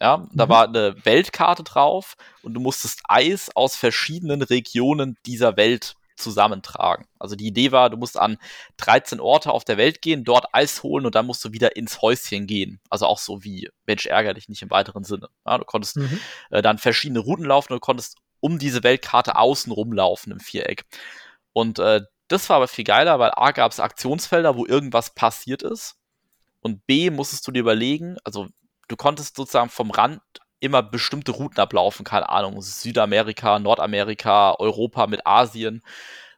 Ja, 0.00 0.26
da 0.32 0.46
Mhm. 0.46 0.50
war 0.50 0.64
eine 0.66 0.96
Weltkarte 1.04 1.62
drauf 1.62 2.16
und 2.42 2.54
du 2.54 2.60
musstest 2.60 3.00
Eis 3.08 3.50
aus 3.54 3.76
verschiedenen 3.76 4.42
Regionen 4.42 5.18
dieser 5.26 5.56
Welt 5.56 5.94
zusammentragen. 6.16 7.06
Also 7.18 7.34
die 7.36 7.46
Idee 7.46 7.72
war, 7.72 7.90
du 7.90 7.96
musst 7.96 8.18
an 8.18 8.38
13 8.76 9.20
Orte 9.20 9.50
auf 9.52 9.64
der 9.64 9.76
Welt 9.78 10.02
gehen, 10.02 10.24
dort 10.24 10.46
Eis 10.54 10.82
holen 10.82 11.06
und 11.06 11.14
dann 11.14 11.26
musst 11.26 11.44
du 11.44 11.52
wieder 11.52 11.76
ins 11.76 12.02
Häuschen 12.02 12.46
gehen. 12.46 12.80
Also 12.90 13.06
auch 13.06 13.18
so 13.18 13.42
wie 13.42 13.70
Mensch 13.86 14.06
ärger 14.06 14.34
dich 14.34 14.48
nicht 14.48 14.62
im 14.62 14.70
weiteren 14.70 15.04
Sinne. 15.04 15.28
Ja, 15.46 15.58
du 15.58 15.64
konntest 15.64 15.96
Mhm. 15.96 16.20
äh, 16.50 16.62
dann 16.62 16.78
verschiedene 16.78 17.20
Routen 17.20 17.44
laufen 17.46 17.72
und 17.72 17.76
du 17.76 17.80
konntest 17.80 18.16
um 18.40 18.58
diese 18.58 18.82
Weltkarte 18.82 19.36
außen 19.36 19.72
rumlaufen 19.72 20.32
im 20.32 20.40
Viereck. 20.40 20.84
Und 21.52 21.78
äh, 21.78 22.02
das 22.28 22.48
war 22.48 22.56
aber 22.56 22.68
viel 22.68 22.84
geiler, 22.84 23.18
weil 23.18 23.32
A 23.34 23.50
gab 23.50 23.72
es 23.72 23.80
Aktionsfelder, 23.80 24.56
wo 24.56 24.66
irgendwas 24.66 25.14
passiert 25.14 25.62
ist. 25.62 25.96
Und 26.60 26.86
B 26.86 27.10
musstest 27.10 27.46
du 27.46 27.52
dir 27.52 27.60
überlegen, 27.60 28.16
also 28.24 28.48
du 28.88 28.96
konntest 28.96 29.36
sozusagen 29.36 29.70
vom 29.70 29.90
Rand 29.90 30.20
immer 30.60 30.82
bestimmte 30.82 31.32
Routen 31.32 31.58
ablaufen, 31.58 32.04
keine 32.04 32.28
Ahnung, 32.28 32.60
Südamerika, 32.60 33.58
Nordamerika, 33.58 34.54
Europa 34.58 35.06
mit 35.06 35.26
Asien. 35.26 35.82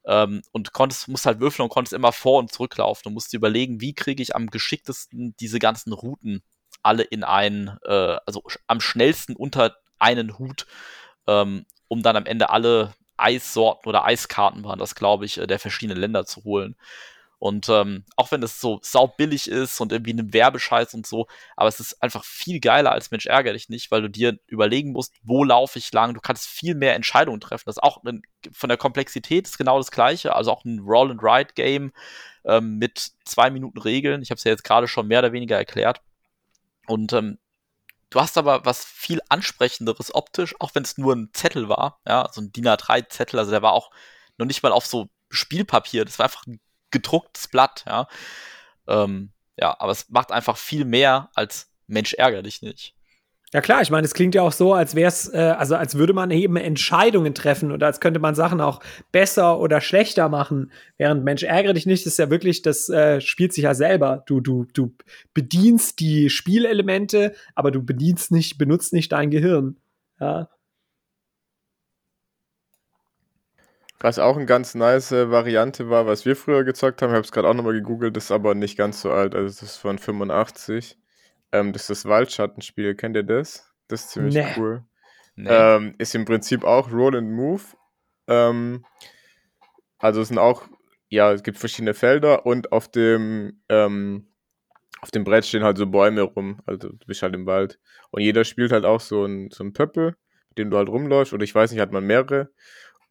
Ähm, 0.05 0.42
und 0.53 0.72
konntest, 0.72 1.09
musst 1.09 1.26
halt 1.26 1.40
würfeln 1.40 1.64
und 1.64 1.70
konntest 1.70 1.92
immer 1.92 2.12
vor 2.12 2.38
und 2.38 2.53
zurücklaufen. 2.53 3.03
Du 3.05 3.11
musst 3.11 3.32
dir 3.32 3.36
überlegen, 3.36 3.80
wie 3.80 3.94
kriege 3.94 4.22
ich 4.22 4.34
am 4.34 4.48
geschicktesten 4.48 5.34
diese 5.38 5.59
ganzen 5.59 5.92
Routen 5.92 6.42
alle 6.82 7.03
in 7.03 7.22
einen, 7.24 7.76
äh, 7.84 8.16
also 8.26 8.42
am 8.66 8.80
schnellsten 8.80 9.36
unter 9.36 9.76
einen 9.98 10.38
Hut, 10.38 10.66
ähm, 11.26 11.66
um 11.93 12.03
dann 12.03 12.16
am 12.16 12.24
Ende 12.24 12.49
alle 12.49 12.95
Eissorten 13.18 13.86
oder 13.86 14.07
Eiskarten 14.07 14.64
waren 14.64 14.78
das, 14.78 14.95
glaube 14.95 15.26
ich, 15.26 15.36
äh, 15.36 15.47
der 15.47 15.59
verschiedenen 15.59 16.01
Länder 16.01 16.24
zu 16.24 16.43
holen. 16.43 16.74
Und 17.38 17.68
ähm, 17.68 18.07
auch 18.16 18.30
wenn 18.30 18.43
es 18.43 18.62
so 18.62 18.80
saubillig 18.82 19.47
ist 19.47 19.78
und 19.78 19.93
irgendwie 19.93 20.14
ein 20.14 20.32
Werbescheiß 20.32 20.95
und 20.95 21.07
so, 21.07 21.26
aber 21.55 21.68
es 21.68 21.80
ist 21.80 22.03
einfach 22.03 22.24
viel 22.24 22.61
geiler 22.61 22.93
als 22.93 23.11
Mensch 23.11 23.26
ärger 23.26 23.53
dich 23.53 23.68
nicht, 23.68 23.90
weil 23.90 24.01
du 24.01 24.09
dir 24.09 24.38
überlegen 24.47 24.93
musst, 24.93 25.12
wo 25.22 25.45
laufe 25.45 25.78
ich 25.78 25.93
lang. 25.93 26.14
Du 26.14 26.20
kannst 26.22 26.47
viel 26.47 26.74
mehr 26.74 26.95
Entscheidungen 26.95 27.40
treffen. 27.40 27.64
Das 27.66 27.76
ist 27.76 27.82
auch 27.82 28.03
ein, 28.05 28.22
von 28.53 28.70
der 28.70 28.78
Komplexität 28.78 29.47
ist 29.47 29.59
genau 29.59 29.76
das 29.76 29.90
gleiche. 29.90 30.34
Also 30.34 30.51
auch 30.51 30.64
ein 30.64 30.78
Roll 30.78 31.11
and 31.11 31.22
Ride 31.22 31.53
Game 31.55 31.93
ähm, 32.47 32.78
mit 32.78 33.11
zwei 33.26 33.51
Minuten 33.51 33.78
Regeln. 33.78 34.22
Ich 34.22 34.30
habe 34.30 34.38
es 34.38 34.45
ja 34.45 34.53
jetzt 34.53 34.64
gerade 34.64 34.88
schon 34.88 35.09
mehr 35.09 35.18
oder 35.18 35.32
weniger 35.32 35.59
erklärt. 35.59 36.01
Und 36.86 37.12
ähm, 37.12 37.38
du 38.12 38.20
hast 38.20 38.38
aber 38.38 38.64
was 38.64 38.84
viel 38.84 39.20
ansprechenderes 39.28 40.14
optisch, 40.14 40.54
auch 40.60 40.74
wenn 40.74 40.84
es 40.84 40.98
nur 40.98 41.14
ein 41.14 41.30
Zettel 41.32 41.68
war, 41.68 42.00
ja, 42.06 42.28
so 42.30 42.40
ein 42.40 42.52
DIN 42.52 42.68
A3-Zettel, 42.68 43.38
also 43.38 43.50
der 43.50 43.62
war 43.62 43.72
auch 43.72 43.90
noch 44.38 44.46
nicht 44.46 44.62
mal 44.62 44.72
auf 44.72 44.86
so 44.86 45.08
Spielpapier, 45.30 46.04
das 46.04 46.18
war 46.18 46.24
einfach 46.24 46.46
ein 46.46 46.60
gedrucktes 46.90 47.48
Blatt, 47.48 47.84
ja. 47.86 48.06
Ähm, 48.86 49.32
ja, 49.56 49.78
aber 49.80 49.92
es 49.92 50.08
macht 50.10 50.30
einfach 50.30 50.56
viel 50.56 50.84
mehr 50.84 51.30
als 51.34 51.70
Mensch, 51.86 52.14
ärger 52.14 52.42
dich 52.42 52.62
nicht. 52.62 52.94
Ja 53.55 53.61
klar, 53.61 53.82
ich 53.82 53.90
meine, 53.90 54.07
es 54.07 54.14
klingt 54.14 54.34
ja 54.34 54.40
auch 54.40 54.53
so, 54.53 54.72
als 54.72 54.94
wäre 54.94 55.09
es, 55.09 55.28
äh, 55.32 55.36
also 55.36 55.76
als 55.76 55.96
würde 55.96 56.14
man 56.14 56.30
eben 56.30 56.57
Entscheidungen 56.57 57.34
treffen 57.34 57.70
oder 57.70 57.86
als 57.86 58.00
könnte 58.00 58.18
man 58.18 58.34
Sachen 58.34 58.62
auch 58.62 58.80
besser 59.12 59.61
oder 59.61 59.82
schlechter 59.82 60.30
machen. 60.30 60.72
Während 60.96 61.22
Mensch 61.22 61.42
ärgere 61.42 61.74
dich 61.74 61.84
nicht, 61.84 62.07
ist 62.07 62.18
ja 62.18 62.30
wirklich, 62.30 62.62
das 62.62 62.88
äh, 62.88 63.20
spielt 63.20 63.53
sich 63.53 63.64
ja 63.64 63.74
selber. 63.74 64.22
Du, 64.26 64.40
du, 64.40 64.64
du 64.72 64.94
bedienst 65.34 66.00
die 66.00 66.30
Spielelemente, 66.30 67.34
aber 67.55 67.70
du 67.70 67.82
bedienst 67.84 68.30
nicht, 68.32 68.57
benutzt 68.57 68.94
nicht 68.94 69.12
dein 69.12 69.30
Gehirn. 69.30 69.76
Ja. 70.18 70.48
Was 74.00 74.18
auch 74.18 74.36
eine 74.36 74.46
ganz 74.46 74.74
nice 74.74 75.12
Variante 75.12 75.90
war, 75.90 76.07
was 76.07 76.24
wir 76.24 76.36
früher 76.36 76.64
gezockt 76.64 77.03
haben, 77.03 77.11
ich 77.11 77.16
habe 77.16 77.24
es 77.24 77.32
gerade 77.32 77.48
auch 77.48 77.55
nochmal 77.55 77.74
gegoogelt, 77.74 78.16
ist 78.16 78.32
aber 78.32 78.55
nicht 78.55 78.78
ganz 78.78 79.03
so 79.03 79.12
alt, 79.12 79.34
also 79.34 79.46
das 79.46 79.62
ist 79.62 79.76
von 79.76 79.98
85. 79.98 80.96
Ähm, 81.53 81.72
das 81.72 81.82
ist 81.82 81.90
das 81.90 82.05
Waldschattenspiel. 82.07 82.94
Kennt 82.94 83.16
ihr 83.16 83.22
das? 83.22 83.72
Das 83.88 84.03
ist 84.03 84.11
ziemlich 84.11 84.34
nee. 84.34 84.46
cool. 84.57 84.84
Nee. 85.36 85.50
Ähm, 85.50 85.94
ist 85.98 86.14
im 86.14 86.24
Prinzip 86.24 86.64
auch 86.64 86.90
Roll 86.92 87.16
and 87.16 87.30
Move. 87.30 87.62
Ähm, 88.26 88.84
also 89.98 90.20
es 90.20 90.28
sind 90.28 90.38
auch, 90.38 90.66
ja, 91.09 91.32
es 91.32 91.42
gibt 91.42 91.59
verschiedene 91.59 91.94
Felder 91.94 92.46
und 92.46 92.72
auf 92.72 92.88
dem, 92.88 93.61
ähm, 93.68 94.26
auf 95.00 95.11
dem 95.11 95.24
Brett 95.24 95.44
stehen 95.46 95.64
halt 95.64 95.78
so 95.78 95.86
Bäume 95.86 96.22
rum. 96.22 96.61
Also 96.66 96.88
du 96.88 97.07
bist 97.07 97.22
halt 97.22 97.34
im 97.34 97.46
Wald. 97.46 97.78
Und 98.11 98.22
jeder 98.22 98.44
spielt 98.44 98.72
halt 98.72 98.84
auch 98.84 99.00
so 99.00 99.24
ein, 99.24 99.50
so 99.50 99.64
ein 99.64 99.72
Pöppel, 99.72 100.16
mit 100.50 100.59
dem 100.59 100.70
du 100.70 100.76
halt 100.76 100.88
rumläufst. 100.88 101.32
Oder 101.32 101.44
ich 101.44 101.55
weiß 101.55 101.72
nicht, 101.72 101.80
hat 101.80 101.92
man 101.92 102.05
mehrere. 102.05 102.50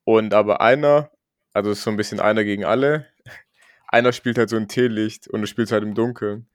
Und 0.03 0.33
aber 0.33 0.61
einer, 0.61 1.11
also 1.53 1.71
ist 1.71 1.83
so 1.83 1.91
ein 1.91 1.97
bisschen 1.97 2.19
einer 2.19 2.43
gegen 2.43 2.65
alle. 2.65 3.07
Einer 3.93 4.13
spielt 4.13 4.37
halt 4.37 4.49
so 4.49 4.55
ein 4.55 4.69
Teelicht 4.69 5.27
und 5.27 5.41
du 5.41 5.47
spielst 5.47 5.73
halt 5.73 5.83
im 5.83 5.95
Dunkeln. 5.95 6.47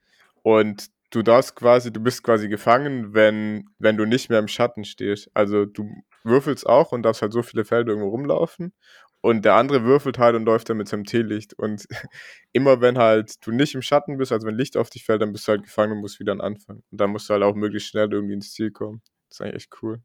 Und 0.43 0.91
du 1.17 1.23
darfst 1.23 1.57
quasi, 1.57 1.91
du 1.91 2.01
bist 2.01 2.23
quasi 2.23 2.47
gefangen, 2.47 3.15
wenn, 3.15 3.71
wenn 3.79 3.97
du 3.97 4.05
nicht 4.05 4.29
mehr 4.29 4.39
im 4.39 4.49
Schatten 4.49 4.85
stehst. 4.85 5.31
Also 5.33 5.65
du 5.65 5.89
würfelst 6.25 6.67
auch 6.67 6.93
und 6.93 7.03
darfst 7.03 7.23
halt 7.23 7.33
so 7.33 7.43
viele 7.43 7.65
Felder 7.65 7.93
irgendwo 7.93 8.11
rumlaufen. 8.11 8.75
Und 9.23 9.47
der 9.47 9.55
andere 9.55 9.83
würfelt 9.83 10.19
halt 10.19 10.37
und 10.37 10.45
läuft 10.45 10.69
dann 10.69 10.77
mit 10.77 10.89
seinem 10.89 11.05
Teelicht. 11.05 11.55
Und 11.55 11.87
immer 12.53 12.83
wenn 12.83 12.99
halt 12.99 13.35
du 13.47 13.51
nicht 13.51 13.75
im 13.75 13.81
Schatten 13.81 14.19
bist, 14.19 14.31
also 14.31 14.47
wenn 14.47 14.57
Licht 14.57 14.77
auf 14.77 14.91
dich 14.91 15.05
fällt, 15.05 15.23
dann 15.23 15.33
bist 15.33 15.49
du 15.49 15.53
halt 15.53 15.63
gefangen 15.63 15.93
und 15.93 16.01
musst 16.01 16.21
wieder 16.21 16.39
anfangen. 16.39 16.83
Und 16.91 17.01
dann 17.01 17.11
musst 17.11 17.31
du 17.31 17.33
halt 17.33 17.43
auch 17.43 17.55
möglichst 17.55 17.89
schnell 17.89 18.13
irgendwie 18.13 18.35
ins 18.35 18.53
Ziel 18.53 18.71
kommen. 18.71 19.01
Das 19.31 19.39
ist 19.39 19.41
eigentlich 19.41 19.63
echt 19.63 19.83
cool. 19.83 20.03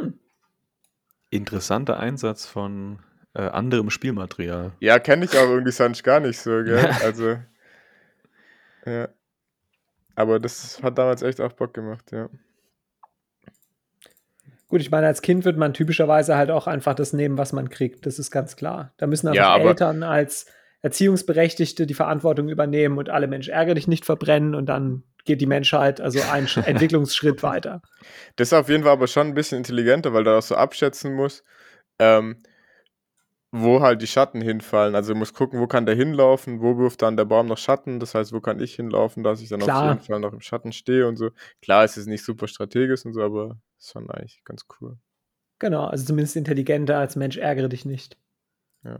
Hm. 0.00 0.18
Interessanter 1.28 2.00
Einsatz 2.00 2.46
von 2.46 3.00
äh, 3.34 3.42
anderem 3.42 3.90
Spielmaterial. 3.90 4.72
Ja, 4.80 4.98
kenne 4.98 5.26
ich 5.26 5.36
auch 5.36 5.50
irgendwie 5.50 5.72
sonst 5.72 6.02
gar 6.02 6.20
nicht 6.20 6.38
so, 6.38 6.62
gell? 6.64 6.90
Also, 7.02 7.36
ja. 8.86 9.08
Aber 10.16 10.40
das 10.40 10.82
hat 10.82 10.98
damals 10.98 11.22
echt 11.22 11.40
auch 11.40 11.52
Bock 11.52 11.74
gemacht, 11.74 12.10
ja. 12.10 12.28
Gut, 14.68 14.80
ich 14.80 14.90
meine, 14.90 15.06
als 15.06 15.22
Kind 15.22 15.44
wird 15.44 15.56
man 15.56 15.74
typischerweise 15.74 16.36
halt 16.36 16.50
auch 16.50 16.66
einfach 16.66 16.94
das 16.94 17.12
nehmen, 17.12 17.38
was 17.38 17.52
man 17.52 17.70
kriegt. 17.70 18.04
Das 18.04 18.18
ist 18.18 18.32
ganz 18.32 18.56
klar. 18.56 18.92
Da 18.96 19.06
müssen 19.06 19.28
einfach 19.28 19.58
ja, 19.58 19.58
Eltern 19.58 20.02
als 20.02 20.46
Erziehungsberechtigte 20.82 21.86
die 21.86 21.94
Verantwortung 21.94 22.48
übernehmen 22.48 22.98
und 22.98 23.08
alle 23.08 23.28
Menschen 23.28 23.52
ärger 23.52 23.74
dich 23.74 23.86
nicht 23.86 24.04
verbrennen 24.04 24.54
und 24.54 24.66
dann 24.66 25.04
geht 25.24 25.40
die 25.40 25.46
Menschheit 25.46 26.00
also 26.00 26.20
einen 26.32 26.48
Entwicklungsschritt 26.64 27.42
weiter. 27.42 27.82
Das 28.36 28.48
ist 28.48 28.52
auf 28.54 28.68
jeden 28.68 28.82
Fall 28.82 28.92
aber 28.92 29.06
schon 29.06 29.28
ein 29.28 29.34
bisschen 29.34 29.58
intelligenter, 29.58 30.12
weil 30.12 30.24
du 30.24 30.30
das 30.30 30.48
so 30.48 30.56
abschätzen 30.56 31.14
musst. 31.14 31.44
Ähm, 31.98 32.42
wo 33.62 33.80
halt 33.80 34.02
die 34.02 34.06
Schatten 34.06 34.40
hinfallen. 34.40 34.94
Also 34.94 35.12
du 35.12 35.18
musst 35.18 35.34
gucken, 35.34 35.60
wo 35.60 35.66
kann 35.66 35.86
der 35.86 35.94
hinlaufen, 35.94 36.60
wo 36.60 36.78
wirft 36.78 37.02
dann 37.02 37.16
der 37.16 37.24
Baum 37.24 37.46
noch 37.46 37.58
Schatten, 37.58 38.00
das 38.00 38.14
heißt, 38.14 38.32
wo 38.32 38.40
kann 38.40 38.60
ich 38.60 38.74
hinlaufen, 38.74 39.22
dass 39.22 39.40
ich 39.40 39.48
dann 39.48 39.60
Klar. 39.60 39.82
auf 39.82 39.88
jeden 39.94 40.06
Fall 40.06 40.20
noch 40.20 40.32
im 40.32 40.40
Schatten 40.40 40.72
stehe 40.72 41.06
und 41.06 41.16
so. 41.16 41.30
Klar, 41.62 41.84
es 41.84 41.96
ist 41.96 42.06
nicht 42.06 42.24
super 42.24 42.48
strategisch 42.48 43.04
und 43.04 43.12
so, 43.12 43.22
aber 43.22 43.58
ist 43.78 43.92
schon 43.92 44.10
eigentlich 44.10 44.42
ganz 44.44 44.66
cool. 44.80 44.98
Genau, 45.58 45.86
also 45.86 46.04
zumindest 46.04 46.36
intelligenter 46.36 46.98
als 46.98 47.16
Mensch, 47.16 47.36
ärgere 47.36 47.68
dich 47.68 47.84
nicht. 47.84 48.18
Ja. 48.84 48.98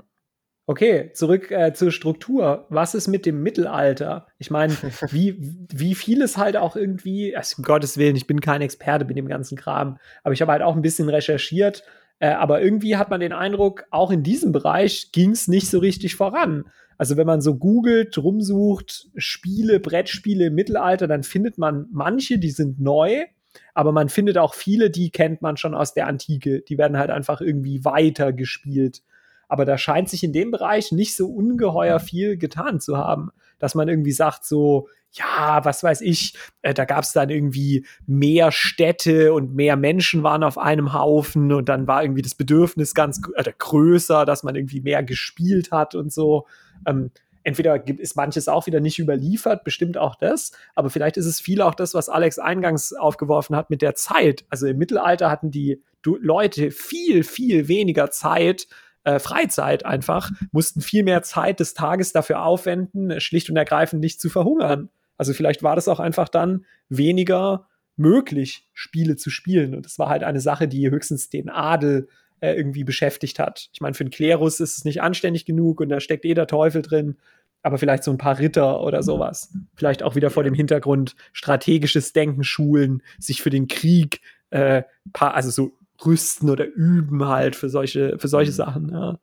Okay, 0.69 1.13
zurück 1.13 1.53
äh, 1.53 1.73
zur 1.75 1.93
Struktur. 1.93 2.67
Was 2.71 2.97
ist 2.97 3.07
mit 3.07 3.25
dem 3.25 3.43
Mittelalter? 3.43 4.27
Ich 4.39 4.51
meine, 4.51 4.73
wie, 5.11 5.37
wie 5.71 5.95
vieles 5.95 6.37
halt 6.37 6.57
auch 6.57 6.75
irgendwie, 6.75 7.37
also 7.37 7.57
um 7.59 7.65
Gottes 7.65 7.99
Willen, 7.99 8.17
ich 8.17 8.27
bin 8.27 8.41
kein 8.41 8.63
Experte 8.63 9.05
mit 9.05 9.17
dem 9.17 9.29
ganzen 9.29 9.57
Kram, 9.57 9.99
aber 10.25 10.33
ich 10.33 10.43
habe 10.43 10.51
halt 10.51 10.63
auch 10.63 10.75
ein 10.75 10.83
bisschen 10.83 11.09
recherchiert 11.09 11.85
äh, 12.19 12.29
aber 12.29 12.63
irgendwie 12.63 12.97
hat 12.97 13.11
man 13.11 13.21
den 13.21 13.33
Eindruck, 13.33 13.85
auch 13.91 14.11
in 14.11 14.23
diesem 14.23 14.53
Bereich 14.53 15.13
ging 15.13 15.31
es 15.31 15.49
nicht 15.49 15.69
so 15.69 15.79
richtig 15.79 16.17
voran. 16.17 16.65
Also 16.99 17.17
wenn 17.17 17.27
man 17.27 17.43
so 17.43 17.57
googelt, 17.57 18.17
rumsucht, 18.17 19.09
Spiele, 19.17 19.81
Brettspiele 19.81 20.47
im 20.47 20.55
Mittelalter, 20.55 21.07
dann 21.07 21.23
findet 21.23 21.59
man 21.59 21.87
manche, 21.93 22.39
die 22.39 22.51
sind 22.51 22.81
neu, 22.81 23.27
aber 23.75 23.93
man 23.93 24.09
findet 24.09 24.39
auch 24.39 24.55
viele, 24.55 24.91
die 24.91 25.11
kennt 25.11 25.43
man 25.43 25.57
schon 25.57 25.75
aus 25.75 25.93
der 25.93 26.07
Antike. 26.07 26.63
Die 26.63 26.79
werden 26.79 26.99
halt 26.99 27.11
einfach 27.11 27.41
irgendwie 27.41 27.85
weiter 27.85 28.33
gespielt. 28.33 29.03
Aber 29.49 29.65
da 29.65 29.79
scheint 29.79 30.09
sich 30.09 30.25
in 30.25 30.33
dem 30.33 30.51
Bereich 30.51 30.93
nicht 30.93 31.15
so 31.15 31.29
ungeheuer 31.29 32.01
viel 32.01 32.37
getan 32.37 32.81
zu 32.81 32.97
haben, 32.97 33.31
dass 33.59 33.75
man 33.75 33.89
irgendwie 33.89 34.13
sagt, 34.13 34.45
so, 34.45 34.89
ja, 35.17 35.65
was 35.65 35.83
weiß 35.83 36.01
ich, 36.03 36.35
äh, 36.63 36.75
da 36.75 36.85
gab 36.85 37.05
es 37.05 37.13
dann 37.13 37.31
irgendwie 37.31 37.87
mehr 38.07 38.53
Städte 38.53 39.33
und 39.33 39.55
mehr 39.55 39.77
Menschen 39.77 40.23
waren 40.23 40.43
auf 40.43 40.59
einem 40.59 40.93
Haufen 40.93 41.53
und 41.53 41.69
dann 41.69 41.87
war 41.87 42.03
irgendwie 42.03 42.23
das 42.23 42.35
Bedürfnis 42.35 42.95
ganz 42.95 43.21
äh, 43.35 43.51
größer, 43.57 44.25
dass 44.25 44.43
man 44.43 44.57
irgendwie 44.57 44.81
mehr 44.81 45.03
gespielt 45.03 45.73
hat 45.73 45.95
und 45.95 46.13
so. 46.13 46.47
Ähm, 46.87 47.11
entweder 47.43 47.87
ist 47.87 48.17
manches 48.17 48.49
auch 48.49 48.67
wieder 48.67 48.81
nicht 48.81 48.99
überliefert, 48.99 49.65
bestimmt 49.65 49.97
auch 49.97 50.17
das, 50.17 50.53
aber 50.75 50.91
vielleicht 50.91 51.17
ist 51.17 51.27
es 51.27 51.41
viel 51.41 51.63
auch 51.63 51.75
das, 51.75 51.95
was 51.95 52.09
Alex 52.09 52.39
eingangs 52.39 52.93
aufgeworfen 52.93 53.55
hat 53.57 53.71
mit 53.71 53.83
der 53.83 53.95
Zeit. 53.95 54.45
Also 54.51 54.67
im 54.67 54.79
Mittelalter 54.79 55.31
hatten 55.31 55.51
die 55.51 55.83
Leute 56.05 56.71
viel, 56.71 57.25
viel 57.25 57.69
weniger 57.69 58.11
Zeit, 58.11 58.69
äh, 59.05 59.19
Freizeit 59.21 59.87
einfach, 59.87 60.31
mussten 60.51 60.81
viel 60.81 61.05
mehr 61.05 61.23
Zeit 61.23 61.61
des 61.61 61.75
Tages 61.75 62.13
dafür 62.13 62.43
aufwenden, 62.43 63.21
schlicht 63.21 63.49
und 63.49 63.57
ergreifend 63.57 64.01
nicht 64.01 64.21
zu 64.21 64.29
verhungern. 64.29 64.91
Also 65.19 65.33
vielleicht 65.33 65.63
war 65.63 65.77
das 65.77 65.89
auch 65.89 66.01
einfach 66.01 66.29
dann 66.29 66.65
weniger 66.89 67.67
möglich, 67.97 68.69
Spiele 68.75 69.17
zu 69.17 69.31
spielen. 69.31 69.75
Und 69.75 69.87
das 69.87 69.99
war 69.99 70.09
halt 70.09 70.23
eine 70.23 70.41
Sache, 70.41 70.69
die 70.69 70.91
höchstens 70.91 71.31
den 71.31 71.49
Adel 71.49 72.09
äh, 72.41 72.53
irgendwie 72.55 72.85
beschäftigt 72.85 73.39
hat. 73.39 73.69
Ich 73.73 73.81
meine, 73.81 73.95
für 73.95 74.05
einen 74.05 74.11
Klerus 74.11 74.61
ist 74.61 74.79
es 74.79 74.85
nicht 74.85 75.03
anständig 75.03 75.47
genug 75.47 75.81
und 75.81 75.89
da 75.89 76.01
steckt 76.01 76.25
eh 76.25 76.35
der 76.35 76.47
Teufel 76.47 76.83
drin. 76.83 77.17
Aber 77.63 77.79
vielleicht 77.79 78.05
so 78.05 78.11
ein 78.11 78.19
paar 78.19 78.39
Ritter 78.39 78.81
oder 78.83 79.03
sowas. 79.03 79.53
Vielleicht 79.75 80.03
auch 80.03 80.15
wieder 80.15 80.31
vor 80.31 80.45
dem 80.45 80.55
Hintergrund 80.55 81.17
strategisches 81.33 82.13
Denken 82.13 82.45
schulen, 82.45 83.03
sich 83.19 83.43
für 83.43 83.51
den 83.51 83.67
Krieg, 83.67 84.21
äh, 84.51 84.83
paar, 85.13 85.35
also 85.35 85.51
so 85.51 85.73
rüsten 86.05 86.51
oder 86.51 86.67
üben 86.67 87.27
halt 87.27 87.57
für 87.57 87.69
solche, 87.69 88.19
für 88.19 88.29
solche 88.29 88.53
mhm. 88.53 88.57
Sachen. 88.57 88.93
Ja. 88.93 89.19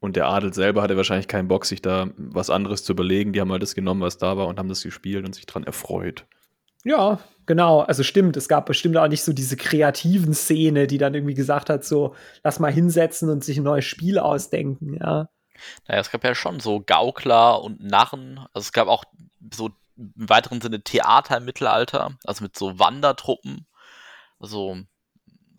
Und 0.00 0.16
der 0.16 0.26
Adel 0.26 0.52
selber 0.54 0.82
hatte 0.82 0.96
wahrscheinlich 0.96 1.28
keinen 1.28 1.48
Bock, 1.48 1.66
sich 1.66 1.82
da 1.82 2.08
was 2.16 2.50
anderes 2.50 2.84
zu 2.84 2.92
überlegen. 2.92 3.32
Die 3.32 3.40
haben 3.40 3.52
halt 3.52 3.62
das 3.62 3.74
genommen, 3.74 4.00
was 4.00 4.16
da 4.16 4.36
war 4.36 4.46
und 4.46 4.58
haben 4.58 4.68
das 4.68 4.82
gespielt 4.82 5.26
und 5.26 5.34
sich 5.34 5.46
dran 5.46 5.64
erfreut. 5.64 6.26
Ja, 6.84 7.20
genau. 7.44 7.80
Also 7.80 8.02
stimmt, 8.02 8.36
es 8.38 8.48
gab 8.48 8.64
bestimmt 8.66 8.96
auch 8.96 9.08
nicht 9.08 9.22
so 9.22 9.34
diese 9.34 9.56
kreativen 9.56 10.32
Szene, 10.32 10.86
die 10.86 10.96
dann 10.96 11.14
irgendwie 11.14 11.34
gesagt 11.34 11.68
hat, 11.68 11.84
so, 11.84 12.14
lass 12.42 12.58
mal 12.58 12.72
hinsetzen 12.72 13.28
und 13.28 13.44
sich 13.44 13.58
ein 13.58 13.64
neues 13.64 13.84
Spiel 13.84 14.18
ausdenken, 14.18 14.94
ja. 14.94 15.28
Naja, 15.86 16.00
es 16.00 16.10
gab 16.10 16.24
ja 16.24 16.34
schon 16.34 16.58
so 16.60 16.80
Gaukler 16.80 17.62
und 17.62 17.82
Narren. 17.82 18.38
Also 18.54 18.66
es 18.66 18.72
gab 18.72 18.88
auch 18.88 19.04
so 19.52 19.70
im 19.98 20.12
weiteren 20.16 20.62
Sinne 20.62 20.82
Theater 20.82 21.36
im 21.36 21.44
Mittelalter, 21.44 22.16
also 22.24 22.42
mit 22.42 22.56
so 22.56 22.78
Wandertruppen. 22.78 23.66
Also 24.38 24.78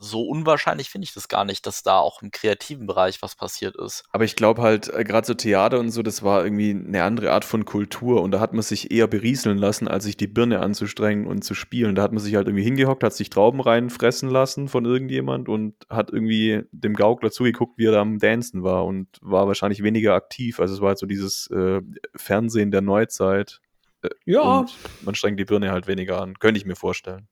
so 0.04 0.24
unwahrscheinlich 0.24 0.89
finde 0.89 1.06
ich 1.06 1.14
das 1.14 1.28
gar 1.28 1.45
nicht, 1.45 1.68
dass 1.68 1.84
da 1.84 1.99
auch 1.99 2.24
im 2.24 2.32
kreativen 2.32 2.88
Bereich 2.88 3.22
was 3.22 3.36
passiert 3.36 3.76
ist. 3.76 4.04
Aber 4.12 4.24
ich 4.24 4.36
glaube 4.36 4.62
halt, 4.62 4.91
äh, 4.91 5.04
gerade 5.04 5.28
so 5.28 5.36
Theater 5.36 5.80
und 5.80 5.91
so, 5.91 6.02
das 6.02 6.24
war 6.24 6.43
irgendwie 6.43 6.72
eine 6.72 7.04
andere 7.04 7.32
Art 7.32 7.45
von 7.45 7.66
Kultur 7.66 8.22
und 8.24 8.32
da 8.32 8.39
hat 8.39 8.54
man 8.54 8.64
sich 8.64 8.91
eher 8.91 9.08
berieseln 9.08 9.60
lassen, 9.60 9.88
als 9.88 10.06
sich 10.06 10.18
die 10.18 10.28
Birne 10.28 10.60
anzustrengen 10.60 11.28
und 11.28 11.43
zu 11.43 11.54
spielen. 11.54 11.93
Da 11.93 12.02
hat 12.02 12.12
man 12.12 12.20
sich 12.20 12.36
halt 12.36 12.47
irgendwie 12.47 12.64
hingehockt, 12.64 13.04
hat 13.04 13.14
sich 13.14 13.30
Trauben 13.30 13.62
reinfressen 13.62 14.30
lassen 14.30 14.68
von 14.68 14.86
irgendjemand 14.86 15.47
und 15.47 15.76
hat 15.88 16.12
irgendwie 16.12 16.64
dem 16.72 16.95
Gaukler 16.95 17.30
zugeguckt, 17.30 17.78
wie 17.78 17.86
er 17.86 17.91
da 17.91 18.02
am 18.02 18.18
Dancen 18.18 18.64
war 18.64 18.86
und 18.86 19.08
war 19.22 19.47
wahrscheinlich 19.47 19.84
weniger 19.84 20.16
aktiv. 20.16 20.60
Also 20.60 20.74
es 20.74 20.82
war 20.82 20.89
halt 20.89 20.99
so 20.99 21.06
dieses 21.06 21.47
äh, 21.52 21.82
Fernsehen 22.16 22.72
der 22.72 22.82
Neuzeit. 22.82 23.62
Äh, 24.02 24.10
ja. 24.26 24.60
Und 24.60 24.74
man 25.04 25.14
strengt 25.14 25.39
die 25.39 25.45
Birne 25.45 25.72
halt 25.72 25.86
weniger 25.86 26.20
an, 26.22 26.39
könnte 26.39 26.58
ich 26.58 26.66
mir 26.66 26.76
vorstellen. 26.76 27.28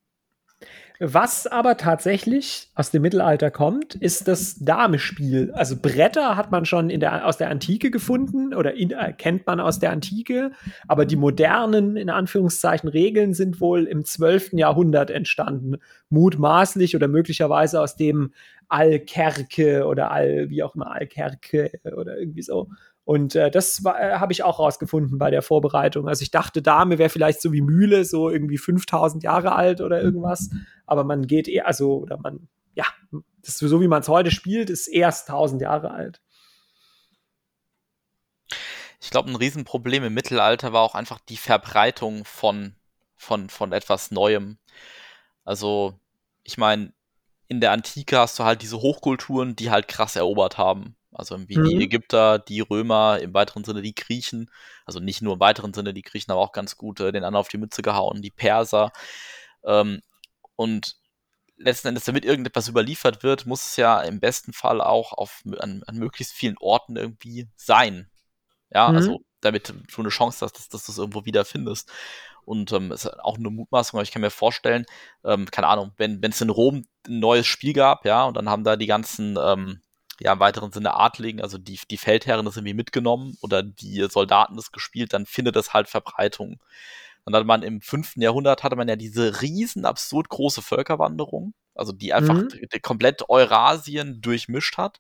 Was 1.01 1.47
aber 1.47 1.77
tatsächlich 1.77 2.69
aus 2.75 2.91
dem 2.91 3.03
Mittelalter 3.03 3.51
kommt, 3.51 3.95
ist 3.95 4.27
das 4.27 4.57
Damespiel. 4.59 5.49
Also 5.53 5.77
Bretter 5.81 6.35
hat 6.35 6.51
man 6.51 6.65
schon 6.65 6.89
der, 6.89 7.25
aus 7.25 7.37
der 7.37 7.49
Antike 7.49 7.89
gefunden 7.89 8.53
oder 8.53 8.73
in, 8.73 8.91
äh, 8.91 9.13
kennt 9.13 9.47
man 9.47 9.61
aus 9.61 9.79
der 9.79 9.91
Antike, 9.91 10.51
aber 10.89 11.05
die 11.05 11.15
modernen, 11.15 11.95
in 11.95 12.09
Anführungszeichen, 12.09 12.89
Regeln 12.89 13.33
sind 13.33 13.61
wohl 13.61 13.85
im 13.85 14.03
12. 14.03 14.57
Jahrhundert 14.57 15.09
entstanden. 15.09 15.77
Mutmaßlich 16.09 16.97
oder 16.97 17.07
möglicherweise 17.07 17.79
aus 17.79 17.95
dem 17.95 18.33
Alkerke 18.67 19.85
oder 19.85 20.11
Al, 20.11 20.49
wie 20.49 20.63
auch 20.63 20.75
immer, 20.75 20.91
Alkerke 20.91 21.71
oder 21.95 22.17
irgendwie 22.17 22.41
so. 22.41 22.67
Und 23.09 23.33
äh, 23.33 23.49
das 23.49 23.83
äh, 23.85 24.19
habe 24.19 24.33
ich 24.33 24.43
auch 24.43 24.59
rausgefunden 24.59 25.17
bei 25.17 25.31
der 25.31 25.41
Vorbereitung. 25.41 26.07
Also 26.07 26.21
ich 26.21 26.29
dachte, 26.29 26.61
Dame 26.61 26.99
wäre 26.99 27.09
vielleicht 27.09 27.41
so 27.41 27.51
wie 27.51 27.61
Mühle, 27.61 28.05
so 28.05 28.29
irgendwie 28.29 28.59
5000 28.59 29.23
Jahre 29.23 29.55
alt 29.55 29.81
oder 29.81 29.99
irgendwas. 29.99 30.51
Aber 30.85 31.03
man 31.03 31.25
geht 31.25 31.47
eher, 31.47 31.65
also, 31.65 31.97
oder 31.97 32.19
man, 32.19 32.47
ja, 32.75 32.85
das 33.41 33.57
so 33.57 33.81
wie 33.81 33.87
man 33.87 34.01
es 34.01 34.09
heute 34.09 34.29
spielt, 34.29 34.69
ist 34.69 34.87
erst 34.87 35.27
1000 35.27 35.63
Jahre 35.63 35.89
alt. 35.89 36.21
Ich 39.01 39.09
glaube, 39.09 39.31
ein 39.31 39.35
Riesenproblem 39.35 40.03
im 40.03 40.13
Mittelalter 40.13 40.71
war 40.71 40.83
auch 40.83 40.93
einfach 40.93 41.17
die 41.17 41.37
Verbreitung 41.37 42.25
von, 42.25 42.75
von, 43.15 43.49
von 43.49 43.71
etwas 43.71 44.11
Neuem. 44.11 44.59
Also, 45.45 45.99
ich 46.43 46.59
meine, 46.59 46.93
in 47.47 47.59
der 47.59 47.71
Antike 47.71 48.19
hast 48.19 48.37
du 48.37 48.43
halt 48.43 48.61
diese 48.61 48.81
Hochkulturen, 48.81 49.55
die 49.55 49.71
halt 49.71 49.87
krass 49.87 50.15
erobert 50.15 50.59
haben. 50.59 50.95
Also 51.11 51.37
wie 51.49 51.57
mhm. 51.57 51.69
die 51.69 51.83
Ägypter, 51.83 52.39
die 52.39 52.61
Römer, 52.61 53.19
im 53.19 53.33
weiteren 53.33 53.63
Sinne 53.63 53.81
die 53.81 53.95
Griechen, 53.95 54.51
also 54.85 54.99
nicht 54.99 55.21
nur 55.21 55.33
im 55.33 55.39
weiteren 55.39 55.73
Sinne 55.73 55.93
die 55.93 56.03
Griechen, 56.03 56.31
aber 56.31 56.41
auch 56.41 56.51
ganz 56.51 56.77
gut 56.77 56.99
äh, 56.99 57.11
den 57.11 57.23
anderen 57.23 57.41
auf 57.41 57.47
die 57.47 57.57
Mütze 57.57 57.81
gehauen, 57.81 58.21
die 58.21 58.31
Perser. 58.31 58.91
Ähm, 59.63 60.01
und 60.55 60.97
letzten 61.57 61.89
Endes, 61.89 62.05
damit 62.05 62.25
irgendetwas 62.25 62.67
überliefert 62.67 63.23
wird, 63.23 63.45
muss 63.45 63.65
es 63.65 63.75
ja 63.75 64.01
im 64.01 64.19
besten 64.19 64.53
Fall 64.53 64.81
auch 64.81 65.13
auf, 65.13 65.43
an, 65.59 65.83
an 65.85 65.97
möglichst 65.97 66.33
vielen 66.33 66.57
Orten 66.59 66.95
irgendwie 66.95 67.49
sein. 67.55 68.09
Ja, 68.71 68.89
mhm. 68.89 68.95
also 68.95 69.19
damit 69.41 69.69
du 69.69 70.01
eine 70.01 70.09
Chance 70.09 70.45
hast, 70.45 70.53
dass, 70.53 70.69
dass 70.69 70.85
du 70.85 70.91
es 70.91 70.97
irgendwo 70.97 71.25
wiederfindest. 71.25 71.91
Und 72.45 72.71
ähm, 72.71 72.91
ist 72.91 73.07
auch 73.19 73.37
eine 73.37 73.49
Mutmaßung, 73.49 73.97
aber 73.97 74.03
ich 74.03 74.11
kann 74.11 74.21
mir 74.21 74.31
vorstellen, 74.31 74.85
ähm, 75.23 75.45
keine 75.51 75.67
Ahnung, 75.67 75.91
wenn 75.97 76.23
es 76.23 76.41
in 76.41 76.49
Rom 76.49 76.85
ein 77.07 77.19
neues 77.19 77.45
Spiel 77.45 77.73
gab, 77.73 78.05
ja, 78.05 78.25
und 78.25 78.35
dann 78.35 78.49
haben 78.49 78.63
da 78.63 78.75
die 78.75 78.87
ganzen, 78.87 79.37
ähm, 79.39 79.81
ja, 80.19 80.33
im 80.33 80.39
weiteren 80.39 80.71
Sinne 80.71 80.95
Adligen, 80.95 81.41
also 81.41 81.57
die, 81.57 81.79
die 81.89 81.97
Feldherren 81.97 82.45
das 82.45 82.57
irgendwie 82.57 82.73
mitgenommen 82.73 83.37
oder 83.41 83.63
die 83.63 84.05
Soldaten 84.09 84.55
das 84.55 84.71
gespielt, 84.71 85.13
dann 85.13 85.25
findet 85.25 85.55
das 85.55 85.73
halt 85.73 85.87
Verbreitung. 85.87 86.59
Und 87.25 87.33
dann 87.33 87.41
hat 87.41 87.47
man 87.47 87.63
im 87.63 87.81
fünften 87.81 88.21
Jahrhundert 88.21 88.63
hatte 88.63 88.75
man 88.75 88.87
ja 88.87 88.95
diese 88.95 89.41
riesen 89.41 89.85
absurd 89.85 90.29
große 90.29 90.61
Völkerwanderung, 90.61 91.53
also 91.75 91.91
die 91.91 92.13
einfach 92.13 92.35
mhm. 92.35 92.49
komplett 92.81 93.29
Eurasien 93.29 94.21
durchmischt 94.21 94.77
hat. 94.77 94.99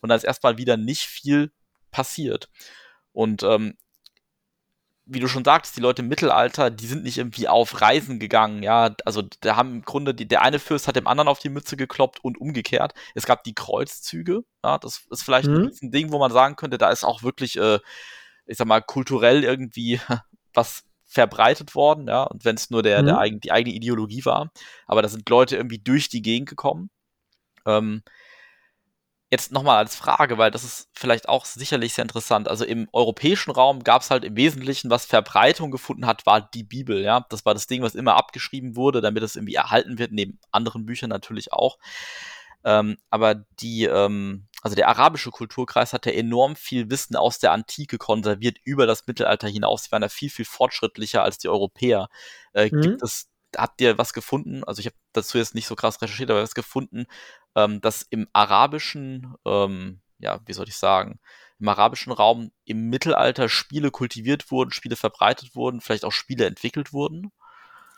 Und 0.00 0.08
da 0.08 0.14
ist 0.14 0.24
erstmal 0.24 0.58
wieder 0.58 0.76
nicht 0.76 1.02
viel 1.02 1.52
passiert. 1.90 2.48
Und 3.12 3.42
ähm, 3.42 3.76
wie 5.12 5.18
du 5.18 5.26
schon 5.26 5.44
sagst, 5.44 5.76
die 5.76 5.80
Leute 5.80 6.02
im 6.02 6.08
Mittelalter, 6.08 6.70
die 6.70 6.86
sind 6.86 7.02
nicht 7.02 7.18
irgendwie 7.18 7.48
auf 7.48 7.80
Reisen 7.80 8.20
gegangen, 8.20 8.62
ja. 8.62 8.94
Also 9.04 9.22
da 9.40 9.56
haben 9.56 9.74
im 9.74 9.82
Grunde, 9.82 10.14
die, 10.14 10.28
der 10.28 10.42
eine 10.42 10.60
Fürst 10.60 10.86
hat 10.86 10.94
dem 10.94 11.08
anderen 11.08 11.28
auf 11.28 11.40
die 11.40 11.48
Mütze 11.48 11.76
gekloppt 11.76 12.22
und 12.22 12.40
umgekehrt. 12.40 12.94
Es 13.16 13.26
gab 13.26 13.42
die 13.42 13.54
Kreuzzüge, 13.54 14.42
ja, 14.64 14.78
das 14.78 15.06
ist 15.10 15.24
vielleicht 15.24 15.48
mhm. 15.48 15.72
ein 15.82 15.90
Ding, 15.90 16.12
wo 16.12 16.18
man 16.18 16.30
sagen 16.30 16.54
könnte, 16.54 16.78
da 16.78 16.90
ist 16.90 17.02
auch 17.04 17.24
wirklich, 17.24 17.58
äh, 17.58 17.80
ich 18.46 18.56
sag 18.56 18.68
mal, 18.68 18.80
kulturell 18.80 19.42
irgendwie 19.42 20.00
was 20.54 20.84
verbreitet 21.06 21.74
worden, 21.74 22.06
ja, 22.06 22.22
und 22.22 22.44
wenn 22.44 22.54
es 22.54 22.70
nur 22.70 22.84
der, 22.84 23.02
mhm. 23.02 23.06
der 23.06 23.18
eigen, 23.18 23.40
die 23.40 23.50
eigene 23.50 23.74
Ideologie 23.74 24.24
war. 24.24 24.52
Aber 24.86 25.02
da 25.02 25.08
sind 25.08 25.28
Leute 25.28 25.56
irgendwie 25.56 25.80
durch 25.80 26.08
die 26.08 26.22
Gegend 26.22 26.48
gekommen. 26.48 26.90
Ähm, 27.66 28.02
Jetzt 29.30 29.52
nochmal 29.52 29.78
als 29.78 29.94
Frage, 29.94 30.38
weil 30.38 30.50
das 30.50 30.64
ist 30.64 30.88
vielleicht 30.92 31.28
auch 31.28 31.44
sicherlich 31.44 31.94
sehr 31.94 32.02
interessant. 32.02 32.48
Also 32.48 32.64
im 32.64 32.88
europäischen 32.92 33.52
Raum 33.52 33.84
gab 33.84 34.02
es 34.02 34.10
halt 34.10 34.24
im 34.24 34.34
Wesentlichen, 34.34 34.90
was 34.90 35.04
Verbreitung 35.06 35.70
gefunden 35.70 36.04
hat, 36.04 36.26
war 36.26 36.40
die 36.40 36.64
Bibel, 36.64 37.00
ja. 37.00 37.24
Das 37.30 37.44
war 37.44 37.54
das 37.54 37.68
Ding, 37.68 37.82
was 37.82 37.94
immer 37.94 38.16
abgeschrieben 38.16 38.74
wurde, 38.74 39.00
damit 39.00 39.22
es 39.22 39.36
irgendwie 39.36 39.54
erhalten 39.54 39.98
wird, 39.98 40.10
neben 40.10 40.40
anderen 40.50 40.84
Büchern 40.84 41.10
natürlich 41.10 41.52
auch. 41.52 41.78
Ähm, 42.64 42.98
aber 43.08 43.36
die, 43.60 43.84
ähm, 43.84 44.46
also 44.62 44.74
der 44.76 44.88
arabische 44.88 45.30
Kulturkreis 45.30 45.92
hatte 45.92 46.12
enorm 46.12 46.56
viel 46.56 46.90
Wissen 46.90 47.16
aus 47.16 47.38
der 47.38 47.52
Antike 47.52 47.98
konserviert 47.98 48.58
über 48.64 48.86
das 48.86 49.06
Mittelalter 49.06 49.48
hinaus. 49.48 49.84
Sie 49.84 49.92
waren 49.92 50.02
da 50.02 50.08
viel, 50.08 50.30
viel 50.30 50.44
fortschrittlicher 50.44 51.22
als 51.22 51.38
die 51.38 51.48
Europäer. 51.48 52.08
Äh, 52.52 52.68
mhm. 52.72 52.80
Gibt 52.82 53.02
es 53.02 53.28
habt 53.56 53.80
ihr 53.80 53.98
was 53.98 54.12
gefunden? 54.12 54.64
Also 54.64 54.80
ich 54.80 54.86
habe 54.86 54.96
dazu 55.12 55.38
jetzt 55.38 55.54
nicht 55.54 55.66
so 55.66 55.76
krass 55.76 56.00
recherchiert, 56.02 56.30
aber 56.30 56.42
was 56.42 56.54
gefunden, 56.54 57.06
ähm, 57.56 57.80
dass 57.80 58.02
im 58.02 58.28
arabischen, 58.32 59.34
ähm, 59.46 60.00
ja, 60.18 60.40
wie 60.46 60.52
soll 60.52 60.68
ich 60.68 60.76
sagen, 60.76 61.20
im 61.58 61.68
arabischen 61.68 62.12
Raum 62.12 62.52
im 62.64 62.88
Mittelalter 62.88 63.48
Spiele 63.48 63.90
kultiviert 63.90 64.50
wurden, 64.50 64.72
Spiele 64.72 64.96
verbreitet 64.96 65.54
wurden, 65.54 65.80
vielleicht 65.80 66.04
auch 66.04 66.12
Spiele 66.12 66.46
entwickelt 66.46 66.92
wurden? 66.92 67.32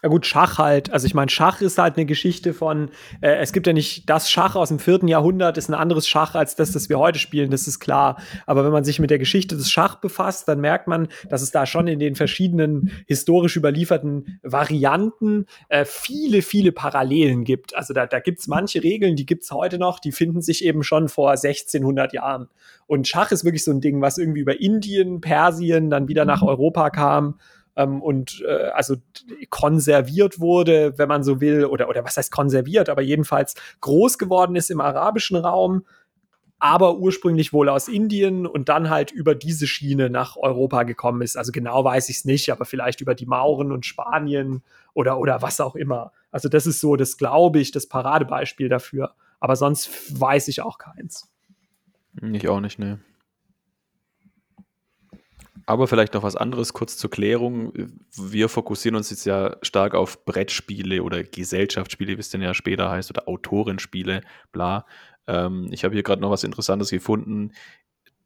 Ja 0.05 0.09
gut, 0.09 0.27
Schach 0.27 0.59
halt. 0.59 0.93
Also 0.93 1.07
ich 1.07 1.15
meine, 1.15 1.31
Schach 1.31 1.61
ist 1.61 1.79
halt 1.79 1.97
eine 1.97 2.07
Geschichte 2.07 2.55
von, 2.55 2.91
äh, 3.21 3.37
es 3.37 3.53
gibt 3.53 3.69
ja 3.69 3.73
nicht 3.73 4.11
das 4.11 4.29
Schach 4.29 4.57
aus 4.57 4.71
dem 4.71 4.81
vierten 4.81 5.07
Jahrhundert 5.07 5.57
ist 5.57 5.69
ein 5.69 5.75
anderes 5.75 6.09
Schach 6.09 6.35
als 6.35 6.57
das, 6.57 6.73
das 6.73 6.89
wir 6.89 6.99
heute 6.99 7.21
spielen, 7.21 7.53
das 7.53 7.69
ist 7.69 7.79
klar. 7.79 8.21
Aber 8.45 8.65
wenn 8.65 8.73
man 8.73 8.83
sich 8.83 8.99
mit 8.99 9.11
der 9.11 9.21
Geschichte 9.21 9.57
des 9.57 9.71
Schach 9.71 9.97
befasst, 10.01 10.49
dann 10.49 10.61
merkt 10.61 10.89
man, 10.89 11.07
dass 11.29 11.41
es 11.41 11.53
da 11.53 11.67
schon 11.67 11.87
in 11.87 12.01
den 12.01 12.17
verschiedenen 12.17 12.91
historisch 13.07 13.57
überlieferten 13.57 14.41
Varianten 14.43 15.47
äh, 15.69 15.85
viele, 15.85 16.43
viele 16.43 16.73
Parallelen 16.73 17.45
gibt. 17.45 17.77
Also 17.77 17.95
da, 17.95 18.07
da 18.07 18.19
gibt's 18.19 18.49
manche 18.49 18.83
Regeln, 18.83 19.15
die 19.15 19.27
gibt's 19.27 19.53
heute 19.53 19.79
noch, 19.79 20.01
die 20.01 20.11
finden 20.11 20.43
sich 20.43 20.65
eben 20.65 20.83
schon 20.83 21.09
vor 21.09 21.31
1600 21.31 22.13
Jahren. 22.13 22.49
Und 22.89 23.07
Schach 23.07 23.31
ist 23.31 23.45
wirklich 23.45 23.63
so 23.63 23.71
ein 23.71 23.81
Ding, 23.81 24.01
was 24.01 24.19
irgendwie 24.19 24.41
über 24.41 24.61
Indien, 24.61 25.21
Persien, 25.21 25.91
dann 25.91 26.09
wieder 26.09 26.25
nach 26.25 26.43
Europa 26.43 26.91
kam 26.91 27.37
ähm, 27.77 28.03
und 28.03 28.43
äh, 28.47 28.71
also 28.71 28.97
konserviert 29.51 30.41
wurde, 30.41 30.99
wenn 30.99 31.09
man 31.09 31.25
so 31.25 31.41
will, 31.41 31.65
oder, 31.65 31.89
oder 31.89 32.05
was 32.05 32.17
heißt 32.17 32.33
konserviert, 32.33 32.89
aber 32.89 33.03
jedenfalls 33.03 33.55
groß 33.81 34.19
geworden 34.19 34.57
ist 34.57 34.71
im 34.71 34.81
arabischen 34.81 35.37
Raum, 35.37 35.85
aber 36.59 36.99
ursprünglich 36.99 37.53
wohl 37.53 37.69
aus 37.69 37.89
Indien 37.89 38.47
und 38.47 38.69
dann 38.69 38.89
halt 38.89 39.11
über 39.11 39.35
diese 39.35 39.67
Schiene 39.67 40.11
nach 40.11 40.37
Europa 40.37 40.85
gekommen 40.85 41.23
ist. 41.23 41.37
Also 41.37 41.51
genau 41.51 41.85
weiß 41.85 42.09
ich 42.09 42.19
es 42.19 42.25
nicht, 42.25 42.51
aber 42.53 42.65
vielleicht 42.67 43.01
über 43.01 43.17
die 43.17 43.27
Mauren 43.27 43.73
und 43.73 43.85
Spanien 43.85 44.63
oder, 44.95 45.19
oder 45.19 45.43
was 45.43 45.61
auch 45.61 45.75
immer. 45.75 46.13
Also 46.31 46.49
das 46.49 46.69
ist 46.69 46.81
so, 46.81 46.95
das 46.95 47.17
glaube 47.17 47.59
ich, 47.59 47.73
das 47.73 47.89
Paradebeispiel 47.89 48.69
dafür. 48.69 49.15
Aber 49.41 49.57
sonst 49.57 50.21
weiß 50.21 50.47
ich 50.47 50.61
auch 50.61 50.79
keins. 50.79 51.29
Ich 52.33 52.49
auch 52.49 52.61
nicht, 52.61 52.79
ne. 52.79 53.01
Aber 55.67 55.87
vielleicht 55.87 56.15
noch 56.15 56.23
was 56.23 56.37
anderes 56.37 56.73
kurz 56.73 56.97
zur 56.97 57.11
Klärung. 57.11 57.73
Wir 58.17 58.49
fokussieren 58.49 58.97
uns 58.97 59.11
jetzt 59.11 59.25
ja 59.25 59.57
stark 59.63 59.95
auf 59.95 60.25
Brettspiele 60.25 61.03
oder 61.03 61.23
Gesellschaftsspiele, 61.23 62.17
wie 62.17 62.21
es 62.21 62.31
denn 62.31 62.43
ja 62.43 62.55
später 62.55 62.91
heißt, 62.91 63.11
oder 63.11 63.29
Autorenspiele, 63.29 64.23
bla. 64.51 64.87
Ähm, 65.27 65.69
ich 65.71 65.85
habe 65.85 65.95
hier 65.95 66.03
gerade 66.03 66.21
noch 66.21 66.31
was 66.31 66.45
Interessantes 66.45 66.91
gefunden, 66.91 67.53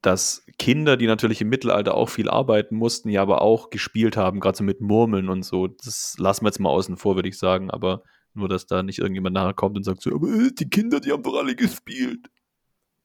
dass 0.03 0.47
Kinder, 0.59 0.97
die 0.97 1.07
natürlich 1.07 1.41
im 1.41 1.49
Mittelalter 1.49 1.95
auch 1.95 2.09
viel 2.09 2.31
arbeiten 2.31 2.77
mussten, 2.77 3.09
ja 3.09 3.23
aber 3.23 3.43
auch 3.43 3.71
gespielt 3.71 4.17
haben, 4.17 4.41
gerade 4.41 4.57
so 4.57 4.65
mit 4.65 4.81
Murmeln 4.81 5.29
und 5.29 5.43
so. 5.45 5.67
Das 5.67 6.15
lassen 6.19 6.45
wir 6.45 6.49
jetzt 6.49 6.61
mal 6.61 6.71
außen 6.71 6.97
vor, 6.97 7.17
würde 7.17 7.29
ich 7.29 7.39
sagen, 7.39 7.71
aber 7.71 8.03
nur, 8.33 8.49
dass 8.49 8.67
da 8.67 8.83
nicht 8.83 8.99
irgendjemand 8.99 9.35
nachher 9.35 9.55
kommt 9.55 9.77
und 9.77 9.83
sagt 9.83 10.03
so, 10.03 10.15
aber 10.15 10.29
die 10.51 10.69
Kinder, 10.69 11.01
die 11.01 11.11
haben 11.11 11.23
doch 11.23 11.37
alle 11.37 11.57
gespielt. 11.57 12.29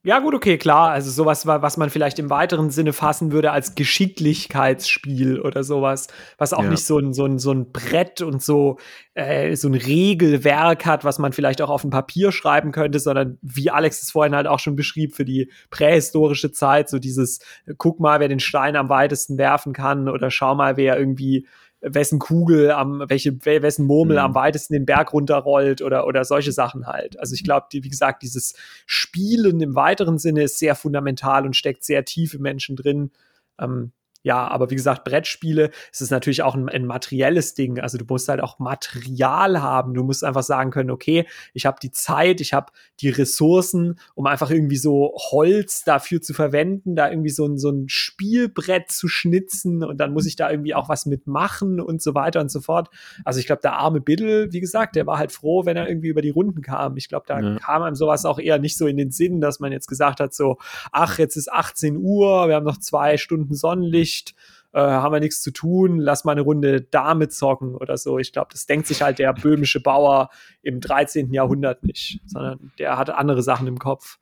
Ja, 0.04 0.18
gut, 0.18 0.34
okay, 0.34 0.58
klar. 0.58 0.90
Also 0.90 1.12
sowas, 1.12 1.46
was 1.46 1.78
man 1.78 1.92
vielleicht 1.92 2.18
im 2.18 2.32
weiteren 2.32 2.72
Sinne 2.72 2.92
fassen 2.92 3.32
würde 3.32 3.52
als 3.52 3.76
Geschicklichkeitsspiel 3.76 5.40
oder 5.40 5.64
sowas, 5.64 6.08
was 6.40 6.54
auch 6.54 6.64
ja. 6.64 6.72
nicht 6.72 6.84
so 6.84 6.98
ein, 6.98 7.14
so, 7.14 7.26
ein, 7.26 7.38
so 7.38 7.52
ein 7.52 7.72
Brett 7.72 8.22
und 8.24 8.42
so, 8.42 8.80
äh, 9.14 9.56
so 9.56 9.68
ein 9.68 9.76
Regelwerk 9.76 10.88
hat, 10.88 11.04
was 11.04 11.20
man 11.20 11.34
vielleicht 11.34 11.62
auch 11.62 11.70
auf 11.70 11.82
dem 11.82 11.92
Papier 11.92 12.32
schreiben 12.32 12.72
könnte, 12.72 13.00
sondern 13.00 13.38
wie 13.44 13.70
Alex 13.70 14.02
es 14.02 14.10
vorhin 14.10 14.34
halt 14.34 14.48
auch 14.48 14.60
schon 14.60 14.76
beschrieb, 14.76 15.16
für 15.16 15.26
die 15.26 15.52
prähistorische 15.70 16.52
Zeit, 16.52 16.90
so 16.90 16.98
dieses, 16.98 17.38
guck 17.78 18.00
mal, 18.00 18.20
wer 18.20 18.28
den 18.28 18.40
Stein 18.40 18.76
am 18.76 18.90
weitesten 18.90 19.38
werfen 19.38 19.72
kann 19.72 20.10
oder 20.10 20.32
schau 20.32 20.56
mal, 20.56 20.78
wer 20.78 20.98
irgendwie 20.98 21.46
wessen 21.82 22.20
Kugel 22.20 22.72
am, 22.72 23.04
welche, 23.08 23.44
wessen 23.44 23.86
Murmel 23.86 24.18
mhm. 24.18 24.24
am 24.24 24.36
weitesten 24.36 24.74
den 24.74 24.86
Berg 24.86 25.14
runterrollt 25.14 25.82
oder, 25.82 26.06
oder 26.06 26.24
solche 26.24 26.52
Sachen 26.52 26.88
halt. 26.88 27.20
Also 27.20 27.34
ich 27.34 27.44
glaube, 27.44 27.68
die, 27.72 27.84
wie 27.84 27.90
gesagt, 27.90 28.22
dieses 28.24 28.56
Spielen 28.86 29.62
im 29.62 29.76
weiteren 29.76 30.20
Sinne 30.20 30.44
ist 30.44 30.60
sehr 30.60 30.76
fundamental 30.76 31.46
und 31.46 31.56
steckt 31.56 31.84
sehr 31.84 32.06
tief 32.06 32.34
im 32.34 32.42
Menschen 32.42 32.76
drin. 32.76 33.12
Ähm, 33.60 33.92
ja, 34.24 34.48
aber 34.48 34.70
wie 34.70 34.76
gesagt, 34.76 35.04
Brettspiele, 35.04 35.72
es 35.92 36.02
ist 36.02 36.12
natürlich 36.12 36.44
auch 36.44 36.54
ein, 36.54 36.70
ein, 36.70 36.86
materielles 36.86 37.56
Ding. 37.56 37.80
Also 37.80 37.98
du 37.98 38.06
musst 38.08 38.30
halt 38.30 38.42
auch 38.42 38.60
Material 38.60 39.62
haben. 39.62 39.94
Du 39.96 40.04
musst 40.04 40.24
einfach 40.24 40.44
sagen 40.44 40.70
können, 40.70 40.92
okay, 40.92 41.26
ich 41.54 41.66
habe 41.66 41.78
die 41.82 41.92
Zeit, 41.92 42.40
ich 42.40 42.54
habe 42.54 42.72
die 43.00 43.10
Ressourcen, 43.10 44.00
um 44.14 44.28
einfach 44.28 44.52
irgendwie 44.52 44.78
so 44.78 45.14
Holz 45.32 45.84
dafür 45.84 46.22
zu 46.22 46.34
verwenden, 46.34 46.96
da 46.96 47.10
irgendwie 47.10 47.32
so 47.32 47.48
ein, 47.48 47.58
so 47.58 47.72
ein 47.72 47.90
Spielbrett 47.90 48.92
zu 48.92 49.08
schnitzen 49.08 49.84
und 49.84 49.98
dann 49.98 50.14
muss 50.14 50.28
ich 50.28 50.36
da 50.36 50.52
irgendwie 50.52 50.76
auch 50.76 50.88
was 50.88 51.08
mitmachen 51.08 51.82
und 51.82 52.02
so 52.02 52.14
weiter 52.14 52.42
und 52.42 52.52
so 52.52 52.62
fort. 52.62 52.90
Also 53.26 53.40
ich 53.40 53.48
glaube, 53.48 53.62
der 53.64 53.74
arme 53.74 54.02
Biddle, 54.02 54.52
wie 54.54 54.60
gesagt, 54.60 54.96
der 54.96 55.08
war 55.08 55.18
halt 55.18 55.32
froh, 55.32 55.66
wenn 55.66 55.78
er 55.78 55.88
irgendwie 55.88 56.10
über 56.10 56.22
die 56.22 56.30
Runden 56.30 56.62
kam. 56.62 56.96
Ich 56.98 57.10
glaube, 57.10 57.26
da 57.28 57.40
ja. 57.40 57.58
kam 57.58 57.82
einem 57.82 57.96
sowas 57.96 58.26
auch 58.26 58.38
eher 58.38 58.60
nicht 58.60 58.78
so 58.78 58.86
in 58.86 58.98
den 58.98 59.10
Sinn, 59.10 59.42
dass 59.42 59.60
man 59.60 59.72
jetzt 59.72 59.88
gesagt 59.88 60.20
hat, 60.20 60.36
so, 60.36 60.58
ach, 60.92 61.18
jetzt 61.18 61.38
ist 61.38 61.52
18 61.52 61.98
Uhr, 61.98 62.48
wir 62.48 62.56
haben 62.56 62.66
noch 62.66 62.78
zwei 62.78 63.18
Stunden 63.18 63.56
Sonnenlicht 63.56 64.11
Licht. 64.12 64.36
äh, 64.74 64.80
haben 64.80 65.14
wir 65.14 65.20
nichts 65.20 65.42
zu 65.42 65.52
tun, 65.52 66.00
lass 66.00 66.24
mal 66.24 66.32
eine 66.32 66.42
Runde 66.42 66.82
Dame 66.82 67.28
zocken 67.28 67.76
oder 67.76 67.98
so. 67.98 68.20
Ich 68.20 68.32
glaube, 68.32 68.50
das 68.52 68.66
denkt 68.66 68.88
sich 68.88 69.02
halt 69.02 69.20
der 69.20 69.34
böhmische 69.34 69.82
Bauer 69.82 70.30
im 70.62 70.80
13. 70.80 71.34
Jahrhundert 71.34 71.84
nicht, 71.84 72.22
sondern 72.26 72.72
der 72.80 72.98
hat 72.98 73.10
andere 73.10 73.44
Sachen 73.44 73.68
im 73.68 73.80
Kopf. 73.80 74.18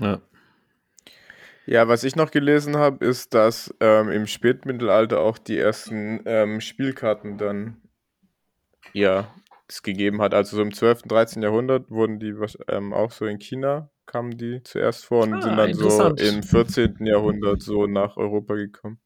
Ja. 0.00 0.20
Ja, 1.66 1.88
was 1.88 2.04
ich 2.04 2.14
noch 2.14 2.30
gelesen 2.30 2.76
habe, 2.76 3.04
ist, 3.04 3.32
dass 3.32 3.74
ähm, 3.80 4.10
im 4.10 4.26
Spätmittelalter 4.26 5.20
auch 5.20 5.38
die 5.38 5.58
ersten 5.58 6.20
ähm, 6.26 6.60
Spielkarten 6.60 7.38
dann 7.38 7.78
ja 8.92 9.34
es 9.66 9.82
gegeben 9.82 10.20
hat. 10.20 10.34
Also 10.34 10.56
so 10.56 10.62
im 10.62 10.74
12., 10.74 11.02
13. 11.02 11.42
Jahrhundert 11.42 11.90
wurden 11.90 12.20
die 12.20 12.34
ähm, 12.68 12.92
auch 12.92 13.10
so 13.10 13.24
in 13.24 13.38
China, 13.38 13.90
kamen 14.04 14.36
die 14.36 14.62
zuerst 14.62 15.06
vor 15.06 15.22
und 15.22 15.32
Ah, 15.32 15.40
sind 15.40 15.56
dann 15.56 15.72
so 15.74 16.14
im 16.16 16.42
14. 16.42 17.06
Jahrhundert 17.06 17.62
so 17.62 17.86
nach 17.86 18.18
Europa 18.18 18.54
gekommen. 18.54 19.00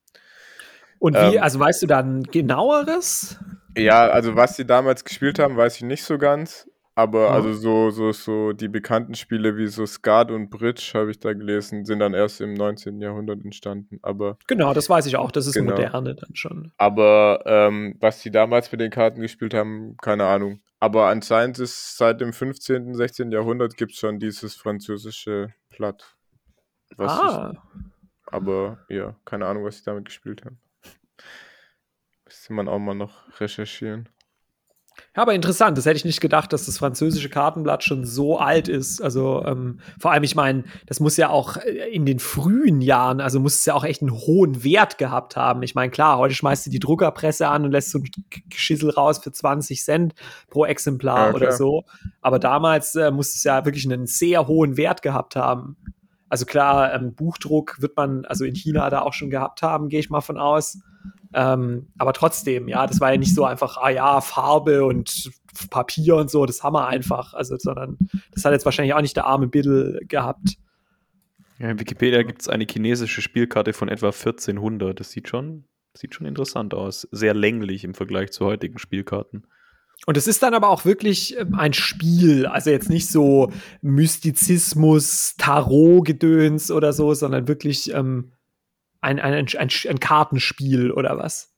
Und 0.99 1.15
wie, 1.15 1.37
Ähm. 1.37 1.43
also 1.43 1.59
weißt 1.61 1.83
du 1.83 1.87
da 1.87 1.99
ein 2.01 2.23
genaueres? 2.25 3.39
Ja, 3.77 4.09
also 4.09 4.35
was 4.35 4.57
sie 4.57 4.65
damals 4.67 5.05
gespielt 5.05 5.39
haben, 5.39 5.57
weiß 5.57 5.77
ich 5.77 5.83
nicht 5.83 6.03
so 6.05 6.19
ganz. 6.19 6.69
Aber 6.97 7.29
Mhm. 7.29 7.35
also 7.37 7.53
so, 7.53 7.91
so, 7.91 8.11
so 8.11 8.53
die 8.53 8.67
bekannten 8.67 9.15
Spiele 9.15 9.57
wie 9.57 9.69
so 9.69 9.87
Skat 9.87 10.33
und 10.33 10.51
Bridge, 10.51 10.91
habe 10.95 11.13
ich 11.13 11.21
da 11.21 11.33
gelesen, 11.33 11.85
sind 11.85 12.01
dann 12.01 12.13
erst 12.13 12.41
im 12.41 12.55
19. 12.55 13.01
Jahrhundert 13.01 13.45
entstanden. 13.45 14.01
Aber 14.03 14.37
Genau, 14.49 14.75
das 14.75 14.91
weiß 14.91 15.07
ich 15.07 15.15
auch. 15.17 15.31
Das 15.31 15.47
ist 15.47 15.55
Genau. 15.55 15.77
moderne 15.77 16.17
dann 16.17 16.35
schon. 16.35 16.73
Aber 16.77 17.45
ähm, 17.47 17.95
was 18.01 18.21
die 18.23 18.33
damals 18.33 18.73
mit 18.73 18.81
den 18.81 18.91
Karten 18.91 19.21
gespielt 19.21 19.55
haben, 19.55 19.97
keine 20.03 20.25
Ahnung. 20.27 20.61
Aber 20.81 21.07
anscheinend 21.07 21.61
ist 21.61 21.97
seit 21.97 22.21
dem 22.21 22.33
15., 22.33 22.95
16. 22.95 23.31
Jahrhundert 23.31 23.77
gibt 23.77 23.93
es 23.93 23.99
schon 23.99 24.19
dieses 24.19 24.57
französische 24.57 25.55
Platt. 25.71 26.17
Ah, 26.97 27.53
ich, 27.53 27.59
aber 28.33 28.79
ja, 28.89 29.15
keine 29.25 29.47
Ahnung, 29.47 29.65
was 29.65 29.79
sie 29.79 29.85
damit 29.85 30.07
gespielt 30.07 30.45
haben. 30.45 30.59
Müsste 32.29 32.53
man 32.53 32.69
auch 32.69 32.79
mal 32.79 32.95
noch 32.95 33.41
recherchieren. 33.41 34.07
Ja, 35.17 35.23
aber 35.23 35.33
interessant. 35.33 35.79
Das 35.79 35.87
hätte 35.87 35.97
ich 35.97 36.05
nicht 36.05 36.21
gedacht, 36.21 36.53
dass 36.53 36.67
das 36.67 36.77
französische 36.77 37.31
Kartenblatt 37.31 37.83
schon 37.83 38.05
so 38.05 38.39
alt 38.39 38.69
ist. 38.69 39.01
Also 39.01 39.43
ähm, 39.47 39.81
vor 39.99 40.13
allem, 40.13 40.25
ich 40.25 40.35
meine, 40.35 40.65
das 40.85 41.01
muss 41.01 41.17
ja 41.17 41.31
auch 41.31 41.57
äh, 41.57 41.89
in 41.91 42.05
den 42.05 42.19
frühen 42.19 42.83
Jahren, 42.83 43.23
also 43.23 43.41
muss 43.41 43.55
es 43.55 43.65
ja 43.65 43.73
auch 43.73 43.85
echt 43.85 44.03
einen 44.03 44.13
hohen 44.13 44.63
Wert 44.63 44.99
gehabt 44.99 45.37
haben. 45.37 45.63
Ich 45.63 45.75
meine, 45.75 45.91
klar, 45.91 46.19
heute 46.19 46.35
schmeißt 46.35 46.67
du 46.67 46.71
die 46.71 46.81
Druckerpresse 46.81 47.49
an 47.49 47.65
und 47.65 47.73
lässt 47.73 47.93
so 47.93 48.01
ein 48.01 48.11
Geschissel 48.51 48.91
raus 48.91 49.21
für 49.21 49.33
20 49.33 49.83
Cent 49.83 50.15
pro 50.51 50.67
Exemplar 50.67 51.29
Ja, 51.29 51.35
oder 51.35 51.53
so. 51.53 51.85
Aber 52.21 52.39
damals 52.39 52.95
äh, 52.95 53.11
muss 53.11 53.35
es 53.35 53.43
ja 53.43 53.65
wirklich 53.65 53.91
einen 53.91 54.07
sehr 54.07 54.49
hohen 54.49 54.77
Wert 54.77 55.01
gehabt 55.01 55.35
haben. 55.35 55.79
Also 56.29 56.45
klar, 56.45 56.93
ähm, 56.93 57.15
Buchdruck 57.15 57.81
wird 57.81 57.97
man 57.97 58.27
also 58.27 58.45
in 58.45 58.55
China 58.55 58.91
da 58.91 59.01
auch 59.01 59.15
schon 59.15 59.31
gehabt 59.31 59.63
haben, 59.63 59.89
gehe 59.89 60.01
ich 60.01 60.11
mal 60.11 60.21
von 60.21 60.37
aus. 60.37 60.79
Ähm, 61.35 61.89
aber 61.99 62.13
trotzdem, 62.13 62.69
ja, 62.69 62.87
das 62.87 63.01
war 63.01 63.13
ja 63.13 63.19
nicht 63.19 63.35
so 63.35 63.45
einfach, 63.45 63.77
ah 63.77 63.91
ja, 63.91 64.21
Farbe 64.21 64.85
und 64.85 65.31
Papier 65.71 66.17
und 66.17 66.31
so, 66.31 66.47
das 66.47 66.63
haben 66.63 66.75
wir 66.75 66.87
einfach. 66.87 67.35
Also, 67.35 67.57
sondern 67.59 67.99
das 68.33 68.45
hat 68.45 68.53
jetzt 68.53 68.65
wahrscheinlich 68.65 68.95
auch 68.95 69.01
nicht 69.01 69.17
der 69.17 69.27
arme 69.27 69.49
Biddle 69.49 70.01
gehabt. 70.07 70.57
Ja, 71.59 71.71
in 71.71 71.81
Wikipedia 71.81 72.23
gibt 72.23 72.43
es 72.43 72.49
eine 72.49 72.67
chinesische 72.71 73.21
Spielkarte 73.21 73.73
von 73.73 73.89
etwa 73.89 74.09
1400. 74.09 74.99
Das 74.99 75.11
sieht 75.11 75.29
schon, 75.29 75.65
sieht 75.95 76.15
schon 76.15 76.27
interessant 76.27 76.73
aus. 76.73 77.09
Sehr 77.11 77.35
länglich 77.35 77.85
im 77.85 77.95
Vergleich 77.95 78.31
zu 78.31 78.45
heutigen 78.45 78.79
Spielkarten. 78.79 79.47
Und 80.07 80.17
es 80.17 80.29
ist 80.29 80.43
dann 80.43 80.55
aber 80.55 80.69
auch 80.69 80.85
wirklich 80.85 81.37
ähm, 81.37 81.55
ein 81.55 81.73
Spiel, 81.73 82.47
also 82.47 82.71
jetzt 82.71 82.89
nicht 82.89 83.09
so 83.09 83.53
Mystizismus, 83.83 85.35
Tarot-Gedöns 85.37 86.71
oder 86.71 86.93
so, 86.93 87.15
sondern 87.15 87.49
wirklich 87.49 87.93
ähm, 87.93 88.33
ein, 89.01 89.21
ein, 89.21 89.35
ein, 89.35 89.49
ein, 89.89 90.01
Kartenspiel 90.01 90.91
oder 90.91 91.17
was? 91.19 91.55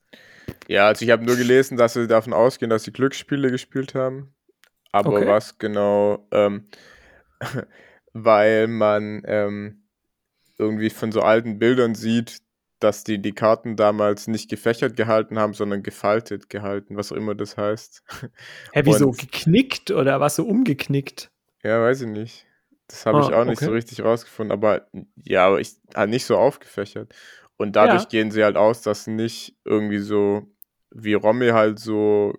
Ja, 0.68 0.86
also 0.88 1.05
ich 1.05 1.11
habe 1.11 1.24
nur 1.24 1.36
gelesen, 1.36 1.76
dass 1.76 1.95
sie 1.95 2.07
davon 2.07 2.32
ausgehen, 2.32 2.70
dass 2.70 2.84
sie 2.84 2.93
Glücksspiele 2.93 3.51
gespielt 3.51 3.95
haben. 3.95 4.34
Aber 4.93 5.11
Okay. 5.14 5.26
was 5.26 5.59
genau, 5.59 6.26
ähm, 6.32 6.68
weil 8.12 8.66
man 8.66 9.22
ähm, 9.26 9.84
irgendwie 10.59 10.91
von 10.91 11.12
so 11.12 11.22
alten 11.22 11.59
Bildern 11.59 11.95
sieht, 11.95 12.38
dass 12.80 13.05
die 13.05 13.20
die 13.20 13.32
Karten 13.32 13.76
damals 13.76 14.26
nicht 14.26 14.49
gefächert 14.49 14.97
gehalten 14.97 15.38
haben, 15.38 15.53
sondern 15.55 15.82
gefaltet 15.82 16.49
gehalten, 16.49 16.97
was 16.97 17.12
auch 17.12 17.16
immer 17.16 17.34
das 17.34 17.57
heißt. 17.57 18.03
Hä, 18.72 18.82
wie 18.84 18.93
so 18.95 19.09
Und- 19.09 19.18
geknickt 19.18 19.91
oder 19.91 20.18
was 20.20 20.36
so 20.36 20.45
umgeknickt? 20.45 21.30
Ja, 21.62 21.80
weiß 21.82 22.01
ich 22.03 22.09
nicht. 22.09 22.47
Das 22.91 23.07
habe 23.07 23.20
ich 23.20 23.32
Ah, 23.32 23.34
auch 23.34 23.45
nicht 23.45 23.61
so 23.62 23.70
okay. 23.70 23.74
richtig 23.74 24.03
rausgefunden, 24.03 24.53
aber 24.53 24.88
ja, 25.24 25.47
aber 25.47 25.61
ich 25.61 25.76
halt 25.95 26.11
nicht 26.11 26.24
so 26.26 26.36
aufgefächert. 26.36 27.14
Und 27.57 27.76
dadurch 27.76 28.03
Ja. 28.05 28.09
gehen 28.09 28.30
sie 28.30 28.43
halt 28.45 28.57
aus, 28.57 28.82
dass 28.82 29.07
nicht 29.07 29.57
irgendwie 29.64 29.99
so 29.99 30.47
wie 30.91 31.14
Romy 31.14 31.49
halt 31.51 31.78
so, 31.78 32.34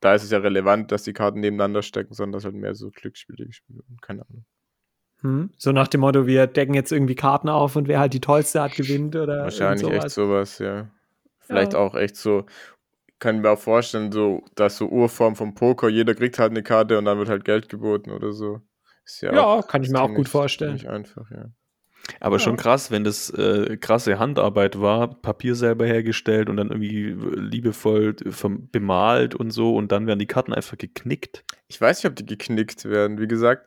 da 0.00 0.14
ist 0.14 0.24
es 0.24 0.30
ja 0.32 0.38
relevant, 0.38 0.90
dass 0.92 1.04
die 1.04 1.12
Karten 1.12 1.38
nebeneinander 1.40 1.82
stecken, 1.82 2.12
sondern 2.14 2.32
dass 2.32 2.44
halt 2.44 2.54
mehr 2.54 2.74
so 2.74 2.90
Glücksspiele 2.90 3.46
gespielt 3.46 3.78
werden. 3.78 3.96
Keine 4.00 4.22
Ahnung. 4.28 4.44
Hm? 5.22 5.50
So 5.56 5.72
nach 5.72 5.88
dem 5.88 6.00
Motto, 6.02 6.26
wir 6.26 6.46
decken 6.46 6.74
jetzt 6.74 6.92
irgendwie 6.92 7.14
Karten 7.16 7.48
auf 7.48 7.74
und 7.76 7.88
wer 7.88 7.98
halt 8.00 8.14
die 8.14 8.20
tollste 8.20 8.62
hat, 8.62 8.76
gewinnt 8.76 9.16
oder 9.16 9.50
Wahrscheinlich 9.50 9.80
irgend 9.80 9.80
echt 9.88 10.10
sowas. 10.10 10.14
sowas, 10.14 10.58
ja. 10.58 10.90
Vielleicht 11.40 11.74
Ja. 11.74 11.76
auch 11.76 11.94
echt 11.94 12.16
so, 12.16 12.46
kann 13.20 13.40
mir 13.40 13.50
auch 13.52 13.60
vorstellen, 13.60 14.12
so, 14.12 14.44
dass 14.56 14.78
so 14.78 14.88
Urform 14.88 15.36
vom 15.36 15.54
Poker, 15.54 15.88
jeder 15.90 16.14
kriegt 16.14 16.38
halt 16.38 16.52
eine 16.52 16.62
Karte 16.64 16.98
und 16.98 17.06
dann 17.06 17.18
wird 17.18 17.28
halt 17.30 17.44
Geld 17.44 17.68
geboten 17.68 18.10
oder 18.12 18.32
so. 18.32 18.62
Ist 19.08 19.22
ja, 19.22 19.32
Ja, 19.32 19.44
auch 19.44 19.66
kann 19.66 19.82
ich 19.82 19.88
mir 19.90 20.02
auch 20.02 20.14
gut 20.14 20.28
vorstellen. 20.28 20.86
einfach, 20.86 21.30
ja. 21.30 21.46
Aber 22.20 22.36
Ja. 22.36 22.40
schon 22.40 22.56
krass, 22.58 22.90
wenn 22.90 23.04
das 23.04 23.30
äh, 23.30 23.78
krasse 23.78 24.18
Handarbeit 24.18 24.80
war, 24.80 25.20
Papier 25.20 25.54
selber 25.54 25.86
hergestellt 25.86 26.50
und 26.50 26.58
dann 26.58 26.68
irgendwie 26.68 27.16
liebevoll 27.40 28.14
bemalt 28.70 29.34
und 29.34 29.50
so 29.50 29.74
und 29.74 29.92
dann 29.92 30.06
werden 30.06 30.18
die 30.18 30.26
Karten 30.26 30.52
einfach 30.52 30.76
geknickt. 30.76 31.44
Ich 31.68 31.80
weiß 31.80 31.98
nicht, 32.02 32.10
ob 32.10 32.16
die 32.16 32.26
geknickt 32.26 32.84
werden. 32.84 33.18
Wie 33.18 33.28
gesagt, 33.28 33.66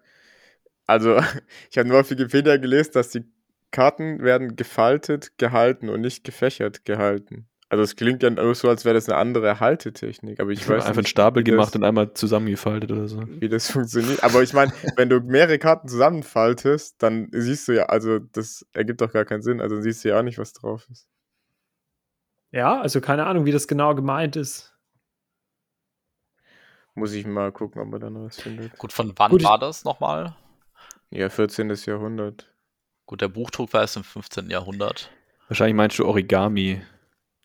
also 0.86 1.20
ich 1.72 1.78
habe 1.80 1.90
nur 1.90 2.00
auf 2.02 2.12
Wikipedia 2.12 2.58
gelesen, 2.58 2.92
dass 2.94 3.10
die 3.10 3.26
Karten 3.72 4.22
werden 4.22 4.56
gefaltet 4.56 5.38
gehalten 5.40 5.90
und 5.90 6.02
nicht 6.02 6.24
gefächert 6.24 6.86
gehalten. 6.86 7.48
Also 7.72 7.84
es 7.84 7.96
klingt 7.96 8.22
ja 8.22 8.30
nur 8.30 8.54
so, 8.54 8.68
als 8.68 8.84
wäre 8.84 8.96
das 8.96 9.08
eine 9.08 9.18
andere 9.18 9.62
Haltetechnik, 9.62 10.42
aber 10.42 10.50
ich 10.50 10.68
weiß 10.68 10.84
einfach 10.84 10.98
einen 10.98 11.06
Stapel 11.06 11.42
gemacht 11.42 11.70
das, 11.70 11.76
und 11.78 11.86
einmal 11.86 12.14
zusammengefaltet 12.14 12.92
oder 12.92 13.08
so. 13.08 13.24
wie 13.26 13.48
das 13.48 13.72
funktioniert. 13.72 14.22
Aber 14.26 14.44
ich 14.44 14.52
meine, 14.52 14.74
wenn 14.98 15.08
du 15.08 15.22
mehrere 15.22 15.58
Karten 15.58 15.88
zusammenfaltest, 15.88 17.02
dann 17.02 17.30
siehst 17.32 17.70
du 17.70 17.72
ja, 17.72 17.86
also 17.86 18.20
das 18.20 18.68
ergibt 18.74 19.00
doch 19.00 19.14
gar 19.14 19.24
keinen 19.24 19.42
Sinn. 19.42 19.62
Also 19.62 19.76
dann 19.76 19.84
siehst 19.84 20.04
du 20.04 20.10
ja 20.10 20.20
auch 20.20 20.22
nicht, 20.22 20.38
was 20.38 20.52
drauf 20.52 20.86
ist. 20.92 21.08
Ja, 22.52 22.82
also 22.82 23.00
keine 23.00 23.26
Ahnung, 23.26 23.46
wie 23.46 23.54
das 23.54 23.70
genau 23.70 23.96
gemeint 23.96 24.36
ist. 24.36 24.78
Muss 26.94 27.14
ich 27.14 27.26
mal 27.26 27.54
gucken, 27.54 27.82
ob 27.82 27.88
man 27.88 28.02
da 28.02 28.10
noch 28.10 28.26
was 28.26 28.42
findet. 28.42 28.78
Gut, 28.78 28.92
von 28.92 29.14
wann 29.16 29.32
Gut, 29.32 29.46
war 29.46 29.58
das 29.58 29.86
nochmal? 29.86 30.36
Ja, 31.10 31.30
14. 31.30 31.74
Jahrhundert. 31.86 32.54
Gut, 33.06 33.22
der 33.22 33.30
Buchdruck 33.30 33.72
war 33.72 33.80
erst 33.80 33.96
im 33.96 34.04
15. 34.04 34.50
Jahrhundert. 34.50 35.10
Wahrscheinlich 35.48 35.76
meinst 35.76 36.00
du 36.00 36.06
Origami. 36.06 36.82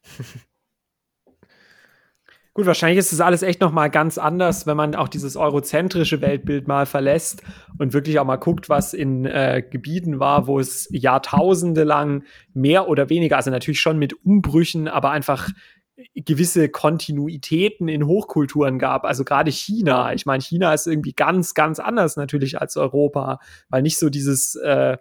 Gut, 2.54 2.64
wahrscheinlich 2.64 2.98
ist 2.98 3.12
das 3.12 3.20
alles 3.20 3.42
echt 3.42 3.60
noch 3.60 3.70
mal 3.70 3.88
ganz 3.88 4.16
anders, 4.16 4.66
wenn 4.66 4.78
man 4.78 4.94
auch 4.94 5.08
dieses 5.08 5.36
eurozentrische 5.36 6.22
Weltbild 6.22 6.66
mal 6.66 6.86
verlässt 6.86 7.42
und 7.76 7.92
wirklich 7.92 8.18
auch 8.18 8.24
mal 8.24 8.36
guckt, 8.36 8.70
was 8.70 8.94
in 8.94 9.26
äh, 9.26 9.62
Gebieten 9.68 10.20
war, 10.20 10.46
wo 10.46 10.58
es 10.58 10.88
Jahrtausende 10.90 11.84
lang 11.84 12.24
mehr 12.54 12.88
oder 12.88 13.10
weniger, 13.10 13.36
also 13.36 13.50
natürlich 13.50 13.80
schon 13.80 13.98
mit 13.98 14.24
Umbrüchen, 14.24 14.88
aber 14.88 15.10
einfach 15.10 15.50
gewisse 16.14 16.68
Kontinuitäten 16.68 17.88
in 17.88 18.06
Hochkulturen 18.06 18.78
gab. 18.78 19.04
Also 19.04 19.24
gerade 19.24 19.50
China. 19.50 20.12
Ich 20.12 20.26
meine, 20.26 20.42
China 20.42 20.72
ist 20.74 20.86
irgendwie 20.86 21.12
ganz, 21.12 21.54
ganz 21.54 21.78
anders 21.78 22.16
natürlich 22.16 22.60
als 22.60 22.76
Europa, 22.76 23.38
weil 23.68 23.82
nicht 23.82 23.98
so 23.98 24.10
dieses 24.10 24.56
äh, 24.56 24.98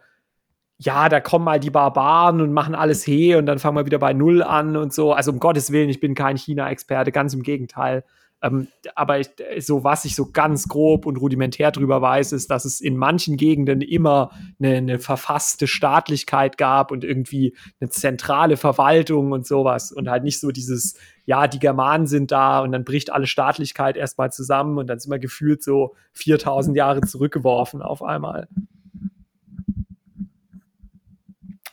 ja, 0.77 1.07
da 1.07 1.21
kommen 1.21 1.45
mal 1.45 1.59
die 1.59 1.69
Barbaren 1.69 2.41
und 2.41 2.51
machen 2.51 2.75
alles 2.75 3.03
he 3.03 3.35
und 3.35 3.45
dann 3.45 3.59
fangen 3.59 3.77
wir 3.77 3.85
wieder 3.85 3.99
bei 3.99 4.13
Null 4.13 4.43
an 4.43 4.75
und 4.75 4.93
so. 4.93 5.13
Also 5.13 5.31
um 5.31 5.39
Gottes 5.39 5.71
Willen, 5.71 5.89
ich 5.89 5.99
bin 5.99 6.15
kein 6.15 6.37
China-Experte, 6.37 7.11
ganz 7.11 7.33
im 7.33 7.43
Gegenteil. 7.43 8.03
Ähm, 8.41 8.67
aber 8.93 9.19
ich, 9.19 9.29
so 9.59 9.85
was 9.85 10.03
ich 10.03 10.15
so 10.15 10.31
ganz 10.31 10.67
grob 10.67 11.05
und 11.05 11.15
rudimentär 11.17 11.71
drüber 11.71 12.01
weiß, 12.01 12.33
ist, 12.33 12.51
dass 12.51 12.65
es 12.65 12.81
in 12.81 12.97
manchen 12.97 13.37
Gegenden 13.37 13.81
immer 13.81 14.31
eine, 14.59 14.75
eine 14.75 14.99
verfasste 14.99 15.67
Staatlichkeit 15.67 16.57
gab 16.57 16.91
und 16.91 17.05
irgendwie 17.05 17.55
eine 17.79 17.89
zentrale 17.89 18.57
Verwaltung 18.57 19.31
und 19.31 19.47
sowas 19.47 19.93
und 19.93 20.09
halt 20.09 20.23
nicht 20.23 20.41
so 20.41 20.51
dieses, 20.51 20.95
ja, 21.25 21.47
die 21.47 21.59
Germanen 21.59 22.07
sind 22.07 22.31
da 22.31 22.59
und 22.59 22.73
dann 22.73 22.83
bricht 22.83 23.13
alle 23.13 23.27
Staatlichkeit 23.27 23.95
erstmal 23.95 24.31
zusammen 24.31 24.77
und 24.77 24.87
dann 24.87 24.99
sind 24.99 25.11
wir 25.11 25.19
gefühlt 25.19 25.63
so 25.63 25.95
4000 26.13 26.75
Jahre 26.75 27.01
zurückgeworfen 27.01 27.81
auf 27.81 28.03
einmal. 28.03 28.49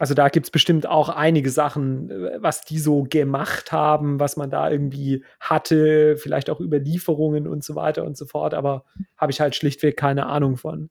Also 0.02 0.14
da 0.14 0.30
gibt 0.30 0.46
es 0.46 0.50
bestimmt 0.50 0.84
auch 0.84 1.10
einige 1.10 1.48
Sachen, 1.48 2.10
äh, 2.10 2.42
was 2.42 2.62
die 2.62 2.80
so 2.80 3.04
gemacht 3.04 3.70
haben, 3.70 4.18
was 4.18 4.36
man 4.36 4.50
da 4.50 4.68
irgendwie 4.68 5.24
hatte, 5.38 6.16
vielleicht 6.16 6.50
auch 6.50 6.58
Überlieferungen 6.58 7.46
und 7.46 7.62
so 7.62 7.76
weiter 7.76 8.02
und 8.02 8.16
so 8.16 8.26
fort, 8.26 8.52
aber 8.52 8.84
habe 9.16 9.30
ich 9.30 9.40
halt 9.40 9.54
schlichtweg 9.54 9.96
keine 9.96 10.26
Ahnung 10.26 10.56
von. 10.56 10.90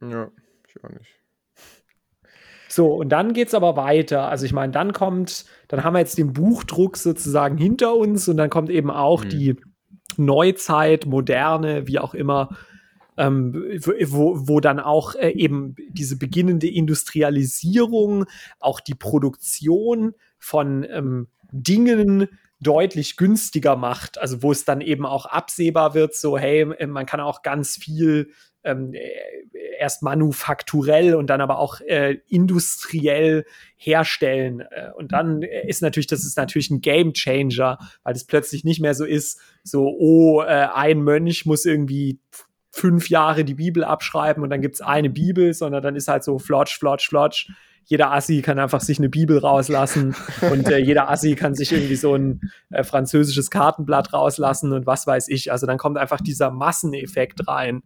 Ja, 0.00 0.30
ich 0.68 0.84
auch 0.84 0.90
nicht. 0.90 1.12
So, 2.68 2.94
und 2.94 3.08
dann 3.08 3.32
geht 3.32 3.48
es 3.48 3.54
aber 3.54 3.74
weiter. 3.74 4.28
Also 4.28 4.46
ich 4.46 4.52
meine, 4.52 4.70
dann 4.70 4.92
kommt, 4.92 5.44
dann 5.66 5.82
haben 5.82 5.94
wir 5.94 5.98
jetzt 5.98 6.18
den 6.18 6.32
Buchdruck 6.32 6.96
sozusagen 6.96 7.58
hinter 7.58 7.96
uns 7.96 8.28
und 8.28 8.36
dann 8.36 8.48
kommt 8.48 8.70
eben 8.70 8.92
auch 8.92 9.24
mhm. 9.24 9.28
die 9.28 9.56
Neuzeit, 10.18 11.06
moderne, 11.06 11.88
wie 11.88 11.98
auch 11.98 12.14
immer, 12.14 12.56
ähm, 13.22 13.80
wo, 13.84 14.48
wo 14.48 14.60
dann 14.60 14.80
auch 14.80 15.14
äh, 15.14 15.30
eben 15.30 15.76
diese 15.90 16.18
beginnende 16.18 16.68
Industrialisierung, 16.68 18.26
auch 18.58 18.80
die 18.80 18.94
Produktion 18.94 20.14
von 20.38 20.84
ähm, 20.90 21.28
Dingen 21.52 22.28
deutlich 22.58 23.16
günstiger 23.16 23.76
macht. 23.76 24.18
Also 24.18 24.42
wo 24.42 24.50
es 24.50 24.64
dann 24.64 24.80
eben 24.80 25.06
auch 25.06 25.26
absehbar 25.26 25.94
wird, 25.94 26.16
so 26.16 26.36
hey, 26.36 26.64
man 26.86 27.06
kann 27.06 27.20
auch 27.20 27.42
ganz 27.42 27.76
viel 27.76 28.30
ähm, 28.64 28.94
erst 29.78 30.02
manufakturell 30.02 31.14
und 31.14 31.28
dann 31.28 31.40
aber 31.40 31.58
auch 31.58 31.80
äh, 31.80 32.18
industriell 32.28 33.44
herstellen. 33.76 34.60
Äh, 34.60 34.90
und 34.96 35.12
dann 35.12 35.42
ist 35.42 35.82
natürlich, 35.82 36.06
das 36.06 36.24
ist 36.24 36.36
natürlich 36.36 36.70
ein 36.70 36.80
Game 36.80 37.12
Changer, 37.12 37.78
weil 38.02 38.14
es 38.14 38.24
plötzlich 38.24 38.64
nicht 38.64 38.80
mehr 38.80 38.94
so 38.94 39.04
ist, 39.04 39.40
so, 39.64 39.88
oh, 39.88 40.42
äh, 40.42 40.68
ein 40.72 41.02
Mönch 41.02 41.46
muss 41.46 41.64
irgendwie 41.64 42.20
fünf 42.72 43.08
Jahre 43.08 43.44
die 43.44 43.54
Bibel 43.54 43.84
abschreiben 43.84 44.42
und 44.42 44.50
dann 44.50 44.60
gibt's 44.60 44.80
eine 44.80 45.10
Bibel, 45.10 45.54
sondern 45.54 45.82
dann 45.82 45.94
ist 45.94 46.08
halt 46.08 46.24
so 46.24 46.38
flotsch, 46.38 46.78
flotsch, 46.78 47.08
flotsch 47.08 47.48
jeder 47.84 48.12
Assi 48.12 48.42
kann 48.42 48.58
einfach 48.58 48.80
sich 48.80 48.98
eine 48.98 49.08
Bibel 49.08 49.38
rauslassen 49.38 50.14
und 50.50 50.68
äh, 50.68 50.78
jeder 50.78 51.10
Assi 51.10 51.34
kann 51.34 51.54
sich 51.54 51.72
irgendwie 51.72 51.96
so 51.96 52.14
ein 52.14 52.40
äh, 52.70 52.84
französisches 52.84 53.50
Kartenblatt 53.50 54.12
rauslassen 54.12 54.72
und 54.72 54.86
was 54.86 55.06
weiß 55.06 55.28
ich. 55.28 55.52
Also 55.52 55.66
dann 55.66 55.78
kommt 55.78 55.98
einfach 55.98 56.20
dieser 56.20 56.50
Masseneffekt 56.50 57.46
rein, 57.48 57.82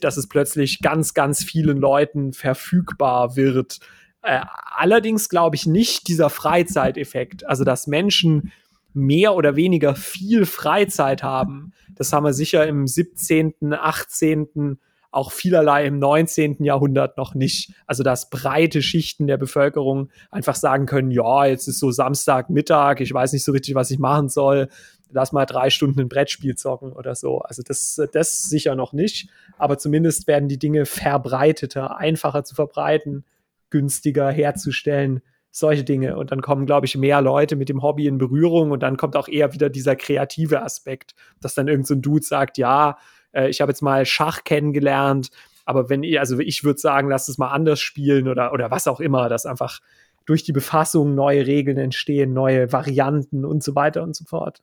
dass 0.00 0.16
es 0.16 0.28
plötzlich 0.28 0.80
ganz, 0.80 1.14
ganz 1.14 1.44
vielen 1.44 1.78
Leuten 1.78 2.32
verfügbar 2.32 3.36
wird. 3.36 3.78
Äh, 4.22 4.40
allerdings 4.76 5.28
glaube 5.28 5.56
ich 5.56 5.66
nicht 5.66 6.08
dieser 6.08 6.30
Freizeiteffekt, 6.30 7.46
also 7.46 7.64
dass 7.64 7.86
Menschen 7.86 8.52
mehr 8.96 9.34
oder 9.34 9.56
weniger 9.56 9.94
viel 9.94 10.46
Freizeit 10.46 11.22
haben. 11.22 11.72
Das 11.94 12.12
haben 12.12 12.24
wir 12.24 12.32
sicher 12.32 12.66
im 12.66 12.86
17., 12.86 13.54
18., 13.72 14.78
auch 15.12 15.32
vielerlei 15.32 15.86
im 15.86 15.98
19. 15.98 16.62
Jahrhundert 16.62 17.16
noch 17.16 17.34
nicht. 17.34 17.72
Also 17.86 18.02
dass 18.02 18.28
breite 18.28 18.82
Schichten 18.82 19.26
der 19.26 19.38
Bevölkerung 19.38 20.10
einfach 20.30 20.56
sagen 20.56 20.84
können, 20.84 21.10
ja, 21.10 21.46
jetzt 21.46 21.68
ist 21.68 21.78
so 21.78 21.90
Samstagmittag, 21.90 23.00
ich 23.00 23.14
weiß 23.14 23.32
nicht 23.32 23.44
so 23.44 23.52
richtig, 23.52 23.74
was 23.74 23.90
ich 23.90 23.98
machen 23.98 24.28
soll. 24.28 24.68
Lass 25.10 25.32
mal 25.32 25.46
drei 25.46 25.70
Stunden 25.70 26.00
ein 26.00 26.08
Brettspiel 26.08 26.56
zocken 26.56 26.92
oder 26.92 27.14
so. 27.14 27.38
Also 27.38 27.62
das, 27.62 27.98
das 28.12 28.42
sicher 28.48 28.74
noch 28.74 28.92
nicht. 28.92 29.30
Aber 29.56 29.78
zumindest 29.78 30.26
werden 30.26 30.48
die 30.48 30.58
Dinge 30.58 30.84
verbreiteter, 30.84 31.96
einfacher 31.96 32.44
zu 32.44 32.54
verbreiten, 32.54 33.24
günstiger 33.70 34.30
herzustellen 34.30 35.22
solche 35.58 35.84
Dinge. 35.84 36.16
Und 36.16 36.32
dann 36.32 36.42
kommen, 36.42 36.66
glaube 36.66 36.86
ich, 36.86 36.96
mehr 36.96 37.22
Leute 37.22 37.56
mit 37.56 37.68
dem 37.68 37.82
Hobby 37.82 38.06
in 38.06 38.18
Berührung 38.18 38.70
und 38.72 38.82
dann 38.82 38.96
kommt 38.96 39.16
auch 39.16 39.28
eher 39.28 39.54
wieder 39.54 39.70
dieser 39.70 39.96
kreative 39.96 40.62
Aspekt, 40.62 41.14
dass 41.40 41.54
dann 41.54 41.68
irgendein 41.68 41.86
so 41.86 41.94
Dude 41.94 42.24
sagt, 42.24 42.58
ja, 42.58 42.98
äh, 43.32 43.48
ich 43.48 43.60
habe 43.60 43.70
jetzt 43.70 43.80
mal 43.80 44.04
Schach 44.04 44.44
kennengelernt, 44.44 45.30
aber 45.64 45.88
wenn 45.88 46.02
ihr, 46.02 46.20
also 46.20 46.38
ich 46.38 46.62
würde 46.62 46.78
sagen, 46.78 47.08
lasst 47.08 47.28
es 47.28 47.38
mal 47.38 47.50
anders 47.50 47.80
spielen 47.80 48.28
oder, 48.28 48.52
oder 48.52 48.70
was 48.70 48.86
auch 48.86 49.00
immer, 49.00 49.28
dass 49.28 49.46
einfach 49.46 49.80
durch 50.26 50.42
die 50.42 50.52
Befassung 50.52 51.14
neue 51.14 51.46
Regeln 51.46 51.78
entstehen, 51.78 52.32
neue 52.32 52.70
Varianten 52.72 53.44
und 53.44 53.62
so 53.62 53.74
weiter 53.74 54.02
und 54.02 54.14
so 54.14 54.24
fort. 54.24 54.62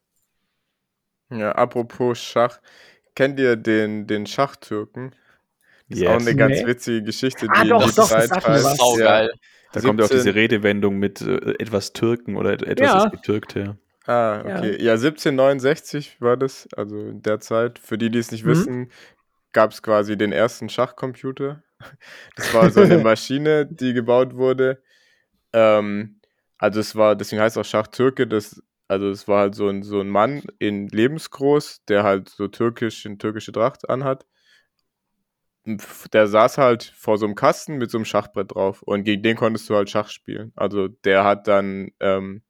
Ja, 1.32 1.54
apropos 1.54 2.20
Schach, 2.20 2.60
kennt 3.16 3.40
ihr 3.40 3.56
den, 3.56 4.06
den 4.06 4.28
Schachtürken? 4.28 5.16
Das 5.90 6.00
yes. 6.00 6.10
ist 6.10 6.16
auch 6.16 6.28
eine 6.28 6.36
ganz 6.36 6.62
nee. 6.62 6.68
witzige 6.68 7.04
Geschichte, 7.04 7.48
ah, 7.50 7.64
die 7.64 7.72
ah, 7.72 7.80
doch, 7.80 7.92
doch, 7.92 8.08
Zeit 8.08 8.30
das 8.30 8.48
heißt. 8.48 8.80
Auch 8.80 9.00
ja, 9.00 9.06
geil. 9.06 9.34
Da 9.74 9.82
17... 9.82 9.88
kommt 9.88 10.00
ja 10.00 10.06
auch 10.06 10.10
diese 10.10 10.36
Redewendung 10.36 10.98
mit 10.98 11.22
äh, 11.22 11.56
etwas 11.60 11.94
Türken 11.94 12.38
oder 12.38 12.54
etwas 12.54 12.88
ja. 12.88 13.04
ist 13.06 13.12
getürkt 13.12 13.56
her. 13.56 13.78
Ah, 14.06 14.40
okay. 14.42 14.72
Ja. 14.74 14.86
ja, 14.86 14.94
1769 14.94 16.18
war 16.20 16.38
das, 16.38 16.68
also 16.76 16.98
in 16.98 17.22
der 17.22 17.40
Zeit. 17.40 17.80
Für 17.80 17.98
die, 17.98 18.10
die 18.10 18.20
es 18.20 18.32
nicht 18.32 18.46
mhm. 18.46 18.50
wissen, 18.50 18.92
gab 19.52 19.72
es 19.72 19.82
quasi 19.82 20.18
den 20.18 20.32
ersten 20.32 20.70
Schachcomputer. 20.70 21.64
Das 22.38 22.54
war 22.54 22.70
so 22.70 22.80
eine 22.80 22.98
Maschine, 23.04 23.66
die 23.66 23.92
gebaut 23.94 24.36
wurde. 24.36 24.82
Ähm, 25.52 26.22
also 26.58 26.80
es 26.80 26.96
war, 26.96 27.18
deswegen 27.18 27.42
heißt 27.42 27.58
es 27.58 27.62
auch 27.62 27.70
Schachtürke, 27.70 28.26
das, 28.26 28.64
also 28.88 29.10
es 29.10 29.28
war 29.28 29.42
halt 29.42 29.56
so 29.56 29.68
ein, 29.68 29.84
so 29.84 30.00
ein 30.00 30.08
Mann 30.08 30.44
in 30.60 30.88
lebensgroß, 30.88 31.84
der 31.90 32.04
halt 32.04 32.30
so 32.30 32.48
türkisch, 32.48 33.06
in 33.06 33.20
türkische 33.20 33.52
Tracht 33.52 33.90
anhat. 33.90 34.26
Der 35.66 36.28
saß 36.28 36.58
halt 36.58 36.84
vor 36.84 37.18
so 37.18 37.26
einem 37.26 37.36
Kasten 37.36 37.78
mit 37.78 37.90
so 37.90 37.98
einem 37.98 38.06
Schachbrett 38.06 38.54
drauf 38.54 38.82
und 38.84 39.04
gegen 39.04 39.24
den 39.24 39.38
konntest 39.38 39.70
du 39.70 39.76
halt 39.76 39.90
Schach 39.90 40.10
spielen. 40.10 40.52
Also 40.56 40.90
der 40.90 41.24
hat 41.24 41.48
dann 41.48 41.92
ähm, 42.00 42.44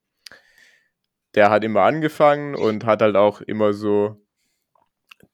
der 1.36 1.49
hat 1.49 1.64
immer 1.64 1.82
angefangen 1.82 2.55
und 2.55 2.86
hat 2.86 3.01
halt 3.01 3.16
auch 3.16 3.41
immer 3.41 3.74
so 3.74 4.22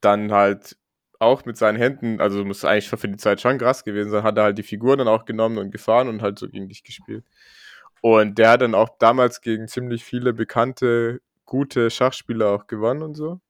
dann 0.02 0.32
halt 0.32 0.78
auch 1.20 1.44
mit 1.46 1.58
seinen 1.58 1.78
Händen, 1.78 2.22
also 2.22 2.46
muss 2.46 2.64
eigentlich 2.64 2.90
für 2.90 3.08
die 3.08 3.18
Zeit 3.18 3.42
schon 3.42 3.58
krass 3.58 3.84
gewesen 3.84 4.10
sein, 4.12 4.24
hat 4.24 4.38
er 4.38 4.46
halt 4.46 4.58
die 4.58 4.64
Figuren 4.64 5.00
dann 5.00 5.10
auch 5.10 5.26
genommen 5.26 5.58
und 5.58 5.72
gefahren 5.72 6.08
und 6.08 6.22
halt 6.22 6.40
so 6.40 6.48
gegen 6.48 6.70
dich 6.70 6.84
gespielt. 6.84 7.26
Und 8.02 8.38
der 8.38 8.52
hat 8.52 8.62
dann 8.62 8.76
auch 8.76 8.90
damals 9.00 9.42
gegen 9.42 9.68
ziemlich 9.68 10.06
viele 10.06 10.34
bekannte, 10.34 11.22
gute 11.46 11.90
Schachspieler 11.90 12.50
auch 12.52 12.68
gewonnen 12.68 13.04
und 13.04 13.16
so. 13.16 13.42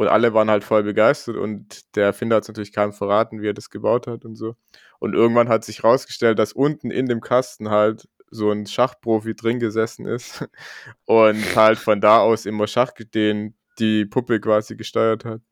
Und 0.00 0.08
alle 0.08 0.32
waren 0.32 0.48
halt 0.48 0.64
voll 0.64 0.82
begeistert 0.82 1.36
und 1.36 1.94
der 1.94 2.06
Erfinder 2.06 2.36
hat 2.36 2.44
es 2.44 2.48
natürlich 2.48 2.72
keinem 2.72 2.94
verraten, 2.94 3.42
wie 3.42 3.48
er 3.48 3.52
das 3.52 3.68
gebaut 3.68 4.06
hat 4.06 4.24
und 4.24 4.34
so. 4.34 4.56
Und 4.98 5.12
irgendwann 5.12 5.50
hat 5.50 5.62
sich 5.62 5.84
rausgestellt, 5.84 6.38
dass 6.38 6.54
unten 6.54 6.90
in 6.90 7.04
dem 7.04 7.20
Kasten 7.20 7.68
halt 7.68 8.08
so 8.30 8.50
ein 8.50 8.64
Schachprofi 8.64 9.34
drin 9.34 9.58
gesessen 9.58 10.06
ist 10.06 10.48
und 11.04 11.54
halt 11.54 11.76
von 11.76 12.00
da 12.00 12.20
aus 12.20 12.46
immer 12.46 12.66
Schach 12.66 12.92
den 13.12 13.58
die 13.78 14.06
Puppe 14.06 14.40
quasi 14.40 14.74
gesteuert 14.74 15.26
hat 15.26 15.42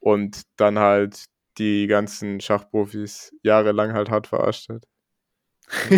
und 0.00 0.42
dann 0.56 0.80
halt 0.80 1.26
die 1.58 1.86
ganzen 1.86 2.40
Schachprofis 2.40 3.32
jahrelang 3.44 3.92
halt 3.92 4.10
hart 4.10 4.26
verarscht 4.26 4.68
hat. 4.68 4.84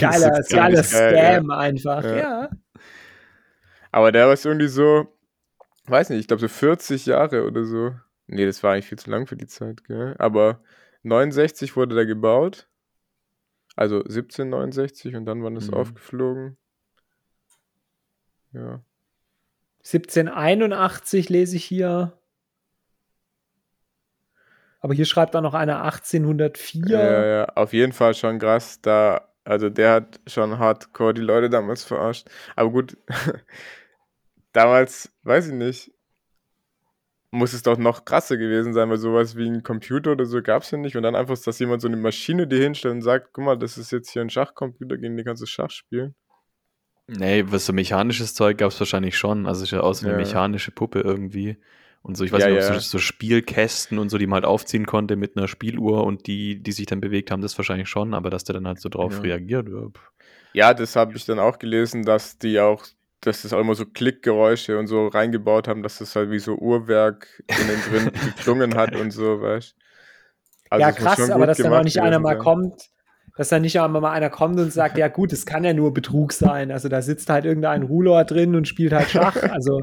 geiler, 0.00 0.42
geiler 0.50 0.82
Scam 0.82 1.48
ja. 1.48 1.56
einfach, 1.56 2.04
ja. 2.04 2.16
ja. 2.18 2.50
Aber 3.90 4.12
der 4.12 4.28
war 4.28 4.36
irgendwie 4.44 4.68
so, 4.68 5.08
weiß 5.86 6.10
nicht, 6.10 6.20
ich 6.20 6.28
glaube 6.28 6.40
so 6.40 6.48
40 6.48 7.06
Jahre 7.06 7.44
oder 7.46 7.64
so. 7.64 7.94
Nee, 8.26 8.46
das 8.46 8.62
war 8.62 8.72
eigentlich 8.72 8.88
viel 8.88 8.98
zu 8.98 9.10
lang 9.10 9.26
für 9.26 9.36
die 9.36 9.46
Zeit, 9.46 9.84
gell? 9.84 10.14
Aber 10.18 10.60
69 11.02 11.76
wurde 11.76 11.94
der 11.94 12.06
gebaut 12.06 12.68
also 13.76 13.96
1769 13.96 15.16
und 15.16 15.26
dann 15.26 15.42
wann 15.42 15.56
ist 15.56 15.70
mhm. 15.70 15.74
aufgeflogen? 15.74 16.56
Ja. 18.52 18.80
1781 19.78 21.28
lese 21.28 21.56
ich 21.56 21.64
hier. 21.64 22.16
Aber 24.80 24.94
hier 24.94 25.06
schreibt 25.06 25.34
auch 25.34 25.40
noch 25.40 25.54
einer 25.54 25.82
1804. 25.82 26.86
Ja, 26.86 27.26
ja, 27.26 27.44
auf 27.56 27.72
jeden 27.72 27.92
Fall 27.92 28.14
schon 28.14 28.38
krass. 28.38 28.80
Da, 28.80 29.28
also 29.44 29.70
der 29.70 29.92
hat 29.92 30.20
schon 30.26 30.58
hardcore 30.58 31.14
die 31.14 31.22
Leute 31.22 31.50
damals 31.50 31.84
verarscht. 31.84 32.28
Aber 32.54 32.70
gut, 32.70 32.96
damals, 34.54 35.12
weiß 35.24 35.48
ich 35.48 35.52
nicht, 35.52 35.92
muss 37.30 37.52
es 37.52 37.62
doch 37.62 37.76
noch 37.76 38.04
krasser 38.04 38.36
gewesen 38.36 38.72
sein, 38.72 38.88
weil 38.88 38.96
sowas 38.96 39.36
wie 39.36 39.48
ein 39.48 39.62
Computer 39.62 40.12
oder 40.12 40.24
so 40.24 40.40
gab 40.40 40.62
es 40.62 40.70
ja 40.70 40.78
nicht. 40.78 40.96
Und 40.96 41.02
dann 41.02 41.16
einfach, 41.16 41.36
dass 41.36 41.58
jemand 41.58 41.82
so 41.82 41.88
eine 41.88 41.96
Maschine 41.96 42.46
dir 42.46 42.62
hinstellt 42.62 42.94
und 42.94 43.02
sagt, 43.02 43.30
guck 43.32 43.44
mal, 43.44 43.58
das 43.58 43.76
ist 43.76 43.90
jetzt 43.90 44.10
hier 44.10 44.22
ein 44.22 44.30
Schachcomputer, 44.30 44.96
gegen 44.96 45.16
den 45.16 45.26
kannst 45.26 45.42
du 45.42 45.46
Schach 45.46 45.70
spielen. 45.70 46.14
Nee, 47.06 47.44
was 47.48 47.66
so 47.66 47.72
mechanisches 47.72 48.34
Zeug 48.34 48.56
gab 48.56 48.70
es 48.70 48.80
wahrscheinlich 48.80 49.18
schon. 49.18 49.46
Also 49.46 49.64
ist 49.64 49.72
ja 49.72 49.80
aus 49.80 50.00
so 50.00 50.06
eine 50.06 50.14
ja. 50.14 50.24
mechanische 50.24 50.70
Puppe 50.70 51.00
irgendwie. 51.00 51.58
Und 52.02 52.16
so, 52.16 52.24
ich 52.24 52.32
weiß 52.32 52.44
ja, 52.44 52.50
nicht, 52.50 52.58
ja. 52.60 52.74
So, 52.74 52.80
so, 52.80 52.98
Spielkästen 52.98 53.98
und 53.98 54.10
so, 54.10 54.18
die 54.18 54.26
man 54.26 54.36
halt 54.36 54.44
aufziehen 54.44 54.86
konnte 54.86 55.16
mit 55.16 55.36
einer 55.36 55.48
Spieluhr 55.48 56.04
und 56.04 56.26
die, 56.26 56.62
die 56.62 56.72
sich 56.72 56.86
dann 56.86 57.00
bewegt 57.00 57.30
haben, 57.30 57.42
das 57.42 57.58
wahrscheinlich 57.58 57.88
schon, 57.88 58.14
aber 58.14 58.30
dass 58.30 58.44
der 58.44 58.54
dann 58.54 58.66
halt 58.66 58.80
so 58.80 58.88
drauf 58.88 59.22
reagiert. 59.22 59.68
Ja, 60.52 60.72
das 60.72 60.96
habe 60.96 61.16
ich 61.16 61.24
dann 61.24 61.38
auch 61.38 61.58
gelesen, 61.58 62.04
dass 62.04 62.38
die 62.38 62.60
auch 62.60 62.84
dass 63.26 63.42
das 63.42 63.52
auch 63.52 63.60
immer 63.60 63.74
so 63.74 63.84
Klickgeräusche 63.86 64.78
und 64.78 64.86
so 64.86 65.08
reingebaut 65.08 65.68
haben, 65.68 65.82
dass 65.82 65.98
das 65.98 66.14
halt 66.16 66.30
wie 66.30 66.38
so 66.38 66.56
Uhrwerk 66.56 67.42
innen 67.48 67.80
drin 67.88 68.12
geklungen 68.36 68.76
hat 68.76 68.94
und 68.94 69.10
so, 69.10 69.40
weißt 69.40 69.74
also 70.70 70.80
Ja, 70.80 70.92
krass, 70.92 71.30
aber 71.30 71.46
dass 71.46 71.58
dann 71.58 71.72
auch 71.72 71.84
nicht 71.84 72.00
einer 72.00 72.18
mal 72.18 72.38
kommt, 72.38 72.90
dass 73.36 73.48
dann 73.48 73.62
nicht 73.62 73.80
einmal 73.80 74.00
mal 74.00 74.12
einer 74.12 74.30
kommt 74.30 74.60
und 74.60 74.72
sagt, 74.72 74.96
ja 74.96 75.08
gut, 75.08 75.32
es 75.32 75.44
kann 75.44 75.64
ja 75.64 75.72
nur 75.72 75.92
Betrug 75.92 76.32
sein. 76.32 76.70
Also 76.70 76.88
da 76.88 77.02
sitzt 77.02 77.28
halt 77.30 77.44
irgendein 77.44 77.82
Ruler 77.82 78.24
drin 78.24 78.54
und 78.54 78.68
spielt 78.68 78.92
halt 78.92 79.10
Schach. 79.10 79.36
Also, 79.54 79.82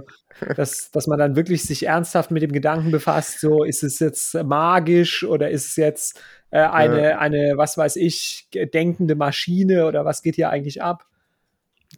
dass, 0.56 0.90
dass 0.92 1.08
man 1.08 1.20
dann 1.20 1.36
wirklich 1.36 1.64
sich 1.64 1.86
ernsthaft 1.86 2.32
mit 2.32 2.42
dem 2.42 2.52
Gedanken 2.52 2.92
befasst, 2.92 3.42
so 3.42 3.64
ist 3.64 3.84
es 3.84 4.00
jetzt 4.00 4.34
magisch 4.44 5.24
oder 5.24 5.50
ist 5.50 5.68
es 5.68 5.76
jetzt 5.76 6.22
äh, 6.52 6.60
eine, 6.60 7.10
ja. 7.10 7.18
eine, 7.20 7.54
was 7.56 7.78
weiß 7.78 7.98
ich, 7.98 8.48
denkende 8.74 9.16
Maschine 9.16 9.86
oder 9.86 10.06
was 10.06 10.22
geht 10.22 10.36
hier 10.36 10.50
eigentlich 10.50 10.82
ab? 10.82 11.06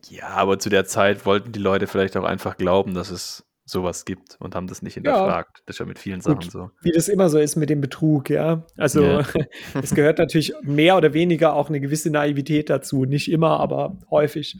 Ja, 0.10 0.30
aber 0.30 0.60
zu 0.60 0.70
der 0.70 0.86
Zeit 0.86 1.26
wollten 1.26 1.52
die 1.52 1.60
Leute 1.60 1.88
vielleicht 1.88 2.18
auch 2.18 2.24
einfach 2.24 2.58
glauben, 2.58 2.94
dass 2.94 3.10
es 3.10 3.46
sowas 3.66 4.06
gibt 4.06 4.38
und 4.40 4.56
haben 4.56 4.68
das 4.68 4.82
nicht 4.82 4.96
hinterfragt. 4.96 5.58
Ja. 5.58 5.64
Das 5.66 5.76
ist 5.76 5.80
ja 5.80 5.86
mit 5.86 6.00
vielen 6.00 6.20
Gut, 6.20 6.44
Sachen 6.44 6.50
so. 6.50 6.70
Wie 6.82 6.92
das 6.92 7.08
immer 7.08 7.30
so 7.30 7.40
ist 7.40 7.56
mit 7.56 7.70
dem 7.70 7.82
Betrug, 7.82 8.30
ja. 8.30 8.66
Also 8.78 9.02
yeah. 9.02 9.26
es 9.82 9.96
gehört 9.96 10.20
natürlich 10.20 10.54
mehr 10.62 10.98
oder 10.98 11.14
weniger 11.14 11.54
auch 11.54 11.70
eine 11.70 11.80
gewisse 11.80 12.10
Naivität 12.10 12.70
dazu. 12.70 13.06
Nicht 13.06 13.32
immer, 13.32 13.60
aber 13.60 13.98
häufig. 14.10 14.60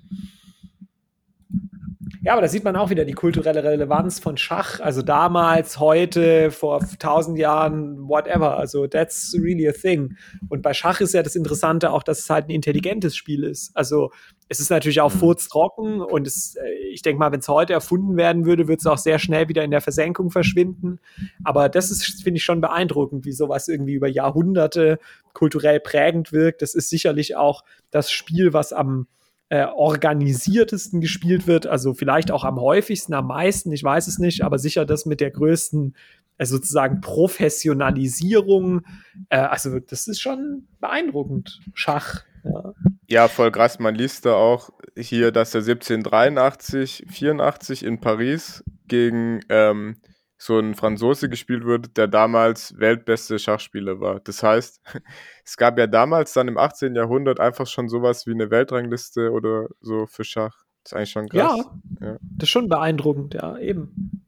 Ja, 2.26 2.32
aber 2.32 2.42
da 2.42 2.48
sieht 2.48 2.64
man 2.64 2.78
auch 2.78 2.90
wieder 2.90 3.04
die 3.04 3.12
kulturelle 3.12 3.66
Relevanz 3.66 4.18
von 4.18 4.38
Schach. 4.38 4.80
Also 4.80 5.02
damals, 5.02 5.78
heute, 5.78 6.52
vor 6.52 6.80
tausend 6.98 7.38
Jahren, 7.38 8.08
whatever. 8.08 8.58
Also 8.58 8.88
that's 8.88 9.36
really 9.38 9.68
a 9.68 9.74
thing. 9.74 10.16
Und 10.48 10.62
bei 10.62 10.74
Schach 10.74 11.02
ist 11.02 11.14
ja 11.14 11.22
das 11.22 11.36
Interessante 11.36 11.92
auch, 11.92 12.02
dass 12.02 12.20
es 12.20 12.30
halt 12.30 12.48
ein 12.48 12.52
intelligentes 12.52 13.18
Spiel 13.18 13.44
ist. 13.44 13.76
Also 13.76 14.12
es 14.48 14.62
ist 14.62 14.70
natürlich 14.70 15.02
auch 15.02 15.14
mhm. 15.14 15.20
furztrocken 15.20 16.00
und 16.00 16.26
es, 16.26 16.56
äh, 16.56 16.72
ich 16.94 17.02
denke 17.02 17.20
mal, 17.20 17.34
wenn 17.34 17.42
es 17.42 17.50
heute 17.50 17.74
erfunden 17.74 18.16
werden 18.16 18.46
würde, 18.46 18.70
würde 18.70 18.80
es 18.80 18.88
auch 18.88 18.98
sehr 18.98 19.20
schnell 19.20 19.50
wieder 19.50 19.66
in 19.66 19.72
der 19.72 19.82
Versenkung 19.82 20.32
verschwinden. 20.32 21.02
Aber 21.44 21.68
das 21.68 21.92
ist, 21.92 22.24
finde 22.24 22.38
ich, 22.38 22.46
schon 22.46 22.62
beeindruckend, 22.62 23.26
wie 23.26 23.34
sowas 23.34 23.68
irgendwie 23.68 23.96
über 23.96 24.08
Jahrhunderte 24.08 24.98
kulturell 25.34 25.82
prägend 25.82 26.32
wirkt. 26.32 26.62
Das 26.62 26.74
ist 26.74 26.90
sicherlich 26.90 27.36
auch 27.36 27.66
das 27.92 28.12
Spiel, 28.12 28.54
was 28.54 28.72
am 28.72 29.08
äh, 29.50 29.66
organisiertesten 29.66 31.02
gespielt 31.02 31.48
wird, 31.48 31.68
also 31.68 31.94
vielleicht 31.94 32.32
auch 32.32 32.44
am 32.44 32.60
häufigsten, 32.60 33.14
am 33.14 33.28
meisten, 33.28 33.72
ich 33.72 33.84
weiß 33.84 34.08
es 34.08 34.18
nicht, 34.18 34.44
aber 34.44 34.58
sicher 34.58 34.86
das 34.86 35.06
mit 35.06 35.22
der 35.22 35.32
größten 35.32 35.96
äh, 36.38 36.46
sozusagen 36.46 37.02
Professionalisierung. 37.02 38.82
Äh, 39.30 39.38
also 39.38 39.80
das 39.80 40.08
ist 40.08 40.22
schon 40.22 40.68
beeindruckend, 40.80 41.60
Schach. 41.74 42.24
Ja. 42.44 42.74
ja, 43.08 43.28
voll 43.28 43.52
krass. 43.52 43.80
Man 43.80 43.96
liest 43.96 44.26
da 44.26 44.34
auch 44.34 44.70
hier, 44.98 45.32
dass 45.32 45.54
er 45.56 45.62
1783, 45.62 47.06
84 47.10 47.86
in 47.86 48.02
Paris 48.02 48.64
gegen 48.88 49.40
ähm, 49.50 49.98
so 50.44 50.60
ein 50.60 50.76
Franzose 50.76 51.30
gespielt 51.30 51.64
wurde, 51.64 51.88
der 51.88 52.08
damals 52.08 52.78
weltbeste 52.78 53.40
Schachspieler 53.40 54.02
war. 54.02 54.20
Das 54.20 54.44
heißt, 54.44 54.82
es 55.46 55.56
gab 55.56 55.78
ja 55.78 55.88
damals 55.88 56.34
dann 56.34 56.50
im 56.50 56.58
18. 56.58 56.96
Jahrhundert 56.96 57.40
einfach 57.40 57.66
schon 57.66 57.88
sowas 57.88 58.28
wie 58.28 58.32
eine 58.32 58.52
Weltrangliste 58.52 59.32
oder 59.32 59.70
so 59.80 60.06
für 60.06 60.26
Schach. 60.26 60.66
Das 60.84 60.92
ist 60.92 60.98
eigentlich 60.98 61.12
schon 61.12 61.30
krass. 61.30 61.66
Ja, 62.02 62.08
ja. 62.08 62.18
das 62.20 62.44
ist 62.44 62.50
schon 62.50 62.68
beeindruckend, 62.68 63.36
ja, 63.36 63.58
eben. 63.58 64.26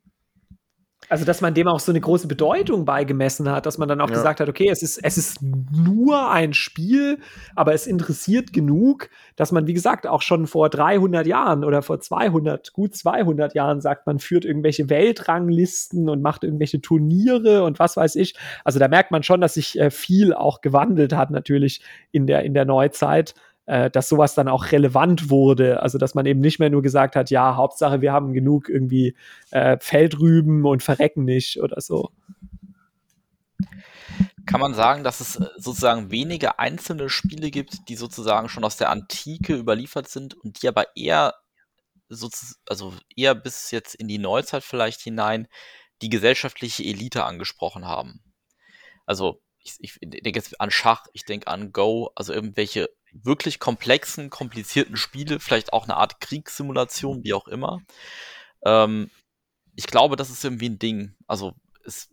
Also, 1.10 1.26
dass 1.26 1.42
man 1.42 1.54
dem 1.54 1.68
auch 1.68 1.80
so 1.80 1.92
eine 1.92 2.02
große 2.02 2.28
Bedeutung 2.28 2.86
beigemessen 2.86 3.50
hat, 3.50 3.66
dass 3.66 3.78
man 3.78 3.88
dann 3.88 4.02
auch 4.02 4.10
ja. 4.10 4.16
gesagt 4.16 4.40
hat, 4.40 4.50
okay, 4.50 4.70
es 4.70 4.82
ist, 4.82 4.98
es 5.04 5.18
ist 5.18 5.40
nur 5.42 6.30
ein 6.32 6.54
Spiel, 6.54 7.20
aber 7.56 7.74
es 7.74 7.88
interessiert 7.88 8.54
genug, 8.54 9.10
dass 9.36 9.52
man, 9.52 9.68
wie 9.68 9.74
gesagt, 9.74 10.08
auch 10.08 10.22
schon 10.22 10.48
vor 10.48 10.70
300 10.70 11.28
Jahren 11.28 11.64
oder 11.64 11.82
vor 11.82 12.00
200, 12.00 12.74
gut 12.74 12.96
200 12.96 13.54
Jahren 13.54 13.82
sagt, 13.82 14.08
man 14.08 14.20
führt 14.20 14.46
irgendwelche 14.46 14.90
Weltranglisten 14.90 16.10
und 16.10 16.22
macht 16.22 16.44
irgendwelche 16.44 16.82
Turniere 16.82 17.64
und 17.64 17.80
was 17.80 17.98
weiß 17.98 18.16
ich. 18.16 18.36
Also, 18.64 18.80
da 18.80 18.88
merkt 18.88 19.12
man 19.12 19.24
schon, 19.24 19.42
dass 19.42 19.56
sich 19.56 19.80
äh, 19.80 19.92
viel 19.92 20.34
auch 20.34 20.62
gewandelt 20.62 21.14
hat, 21.14 21.32
natürlich 21.32 21.82
in 22.12 22.28
der, 22.28 22.44
in 22.44 22.54
der 22.54 22.66
Neuzeit 22.66 23.36
äh, 23.66 23.90
dass 23.90 24.10
sowas 24.10 24.36
dann 24.36 24.48
auch 24.48 24.72
relevant 24.72 25.30
wurde. 25.30 25.82
Also 25.82 25.98
dass 25.98 26.16
man 26.16 26.26
eben 26.26 26.40
nicht 26.40 26.60
mehr 26.60 26.70
nur 26.70 26.82
gesagt 26.82 27.16
hat, 27.16 27.30
ja, 27.30 27.56
Hauptsache 27.56 28.02
wir 28.02 28.14
haben 28.14 28.34
genug 28.34 28.70
irgendwie 28.70 29.16
äh, 29.52 29.78
Feldrüben 29.80 30.66
und 30.66 30.84
verrecken 30.84 31.26
nicht 31.26 31.62
oder 31.62 31.82
so. 31.82 32.12
Kann 34.46 34.62
man 34.62 34.76
sagen, 34.76 35.04
dass 35.04 35.22
es 35.22 35.38
äh, 35.38 35.48
sozusagen 35.58 36.12
wenige 36.12 36.60
einzelne 36.60 37.10
Spiele 37.10 37.50
gibt, 37.50 37.90
die 37.90 37.96
sozusagen 37.96 38.50
schon 38.50 38.64
aus 38.64 38.78
der 38.78 38.90
Antike 38.90 39.56
überliefert 39.56 40.08
sind 40.08 40.36
und 40.36 40.62
die 40.62 40.68
aber 40.68 40.96
eher 40.96 41.34
also 42.68 42.94
eher 43.16 43.34
bis 43.34 43.72
jetzt 43.72 43.96
in 43.96 44.08
die 44.08 44.20
Neuzeit 44.20 44.64
vielleicht 44.64 45.02
hinein 45.02 45.48
die 46.04 46.10
gesellschaftliche 46.10 46.84
Elite 46.84 47.24
angesprochen 47.24 47.86
haben. 47.86 48.22
Also 49.08 49.42
ich, 49.60 49.76
ich 49.80 49.98
denke 50.02 50.38
jetzt 50.38 50.62
an 50.62 50.70
Schach, 50.70 51.08
ich 51.14 51.26
denke 51.26 51.48
an 51.48 51.72
Go, 51.72 52.12
also 52.16 52.32
irgendwelche 52.32 52.90
wirklich 53.24 53.60
komplexen, 53.60 54.30
komplizierten 54.30 54.98
Spiele, 54.98 55.40
vielleicht 55.40 55.74
auch 55.74 55.86
eine 55.86 55.96
Art 55.96 56.20
Kriegssimulation, 56.20 57.24
wie 57.24 57.34
auch 57.34 57.48
immer. 57.48 57.82
Ähm, 58.64 59.10
ich 59.76 59.88
glaube, 59.88 60.16
das 60.16 60.30
ist 60.30 60.44
irgendwie 60.44 60.70
ein 60.70 60.80
Ding. 60.80 61.16
Also 61.28 61.54
es, 61.86 62.10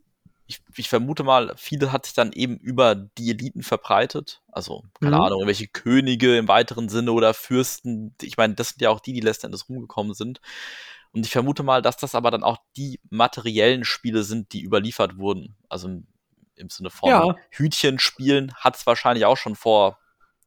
ich, 0.46 0.61
ich, 0.76 0.88
vermute 0.88 1.22
mal, 1.22 1.55
viele 1.57 1.92
hat 1.92 2.07
sich 2.07 2.14
dann 2.14 2.32
eben 2.32 2.57
über 2.57 2.94
die 2.94 3.30
Eliten 3.30 3.62
verbreitet. 3.62 4.42
Also, 4.50 4.84
keine 5.00 5.16
mhm. 5.16 5.22
Ahnung, 5.22 5.40
irgendwelche 5.40 5.68
Könige 5.68 6.36
im 6.36 6.48
weiteren 6.48 6.88
Sinne 6.88 7.12
oder 7.12 7.34
Fürsten. 7.34 8.14
Ich 8.20 8.36
meine, 8.36 8.55
das 8.55 8.70
sind 8.70 8.82
ja 8.82 8.90
auch 8.90 9.00
die, 9.00 9.12
die 9.12 9.20
letzten 9.20 9.46
Endes 9.46 9.68
rumgekommen 9.68 10.14
sind. 10.14 10.40
Und 11.12 11.26
ich 11.26 11.32
vermute 11.32 11.62
mal, 11.62 11.82
dass 11.82 11.96
das 11.96 12.14
aber 12.14 12.30
dann 12.30 12.42
auch 12.42 12.59
die 12.76 13.00
materiellen 13.11 13.84
Spiele 13.84 14.22
sind, 14.22 14.53
die 14.53 14.62
überliefert 14.62 15.18
wurden. 15.18 15.57
Also 15.68 15.88
im, 15.88 16.07
im 16.57 16.70
Sinne 16.70 16.90
von 16.90 17.11
ja. 17.11 17.36
Hütchen 17.50 17.98
spielen 17.98 18.55
hat 18.55 18.76
es 18.76 18.86
wahrscheinlich 18.86 19.26
auch 19.26 19.36
schon 19.36 19.55
vor 19.55 19.98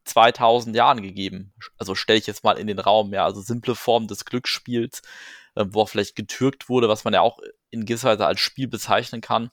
2000 0.06 0.76
Jahren 0.76 1.02
gegeben. 1.02 1.54
Also 1.78 1.96
stelle 1.96 2.20
ich 2.20 2.28
jetzt 2.28 2.44
mal 2.44 2.58
in 2.58 2.68
den 2.68 2.80
Raum, 2.80 3.14
ja, 3.14 3.26
also 3.26 3.42
simple 3.42 3.76
Form 3.76 4.08
des 4.08 4.26
Glücksspiels, 4.26 5.02
äh, 5.56 5.66
wo 5.68 5.82
auch 5.82 5.90
vielleicht 5.90 6.16
getürkt 6.16 6.70
wurde, 6.70 6.90
was 6.90 7.04
man 7.04 7.14
ja 7.14 7.22
auch 7.22 7.40
in 7.72 7.86
gewisser 7.86 8.10
Weise 8.10 8.26
als 8.26 8.40
Spiel 8.40 8.68
bezeichnen 8.68 9.22
kann. 9.22 9.52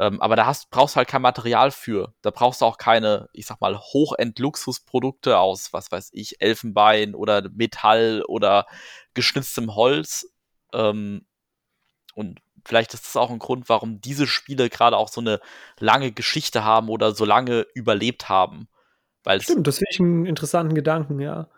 Ähm, 0.00 0.20
aber 0.22 0.34
da 0.34 0.46
hast, 0.46 0.70
brauchst 0.70 0.94
du 0.94 0.98
halt 0.98 1.08
kein 1.08 1.22
Material 1.22 1.70
für. 1.70 2.14
Da 2.22 2.30
brauchst 2.30 2.62
du 2.62 2.64
auch 2.64 2.78
keine, 2.78 3.28
ich 3.34 3.44
sag 3.46 3.60
mal, 3.60 3.78
Hochend-Luxusprodukte 3.78 5.38
aus, 5.38 5.72
was 5.74 5.92
weiß 5.92 6.10
ich, 6.14 6.40
Elfenbein 6.40 7.14
oder 7.14 7.42
Metall 7.50 8.22
oder 8.26 8.66
geschnitztem 9.12 9.74
Holz. 9.74 10.32
Ähm, 10.72 11.26
und 12.14 12.40
vielleicht 12.64 12.94
ist 12.94 13.04
das 13.04 13.16
auch 13.16 13.30
ein 13.30 13.38
Grund, 13.38 13.68
warum 13.68 14.00
diese 14.00 14.26
Spiele 14.26 14.70
gerade 14.70 14.96
auch 14.96 15.08
so 15.08 15.20
eine 15.20 15.40
lange 15.78 16.12
Geschichte 16.12 16.64
haben 16.64 16.88
oder 16.88 17.14
so 17.14 17.26
lange 17.26 17.66
überlebt 17.74 18.28
haben. 18.30 18.68
Weil 19.24 19.40
Stimmt, 19.40 19.66
das 19.66 19.78
finde 19.78 19.90
ich 19.90 20.00
einen 20.00 20.26
interessanten 20.26 20.74
Gedanken, 20.74 21.20
ja. 21.20 21.48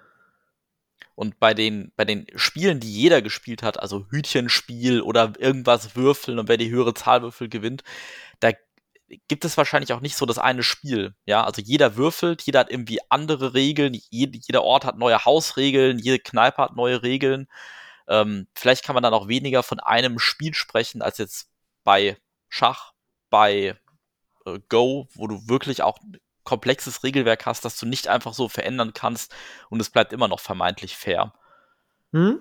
Und 1.14 1.38
bei 1.38 1.54
den, 1.54 1.92
bei 1.96 2.04
den 2.04 2.26
Spielen, 2.36 2.80
die 2.80 2.90
jeder 2.90 3.22
gespielt 3.22 3.62
hat, 3.62 3.78
also 3.78 4.06
Hütchenspiel 4.10 5.02
oder 5.02 5.34
irgendwas 5.38 5.94
würfeln 5.94 6.38
und 6.38 6.48
wer 6.48 6.56
die 6.56 6.70
höhere 6.70 6.94
Zahl 6.94 7.22
würfelt, 7.22 7.50
gewinnt, 7.50 7.82
da 8.40 8.50
gibt 9.28 9.44
es 9.44 9.56
wahrscheinlich 9.56 9.92
auch 9.92 10.00
nicht 10.00 10.16
so 10.16 10.26
das 10.26 10.38
eine 10.38 10.62
Spiel. 10.62 11.14
Ja, 11.26 11.44
also 11.44 11.60
jeder 11.60 11.96
würfelt, 11.96 12.42
jeder 12.42 12.60
hat 12.60 12.70
irgendwie 12.70 12.98
andere 13.10 13.54
Regeln, 13.54 13.98
jede, 14.10 14.38
jeder 14.38 14.64
Ort 14.64 14.84
hat 14.84 14.98
neue 14.98 15.24
Hausregeln, 15.24 15.98
jede 15.98 16.18
Kneipe 16.18 16.62
hat 16.62 16.76
neue 16.76 17.02
Regeln. 17.02 17.46
Ähm, 18.08 18.48
vielleicht 18.54 18.84
kann 18.84 18.94
man 18.94 19.02
dann 19.02 19.14
auch 19.14 19.28
weniger 19.28 19.62
von 19.62 19.80
einem 19.80 20.18
Spiel 20.18 20.54
sprechen, 20.54 21.02
als 21.02 21.18
jetzt 21.18 21.48
bei 21.84 22.16
Schach, 22.48 22.92
bei 23.30 23.76
äh, 24.46 24.58
Go, 24.68 25.08
wo 25.14 25.26
du 25.26 25.48
wirklich 25.48 25.82
auch 25.82 25.98
komplexes 26.44 27.04
Regelwerk 27.04 27.46
hast, 27.46 27.64
das 27.64 27.78
du 27.78 27.86
nicht 27.86 28.08
einfach 28.08 28.34
so 28.34 28.48
verändern 28.48 28.92
kannst 28.94 29.34
und 29.70 29.80
es 29.80 29.90
bleibt 29.90 30.12
immer 30.12 30.28
noch 30.28 30.40
vermeintlich 30.40 30.96
fair. 30.96 31.32
Hm? 32.12 32.40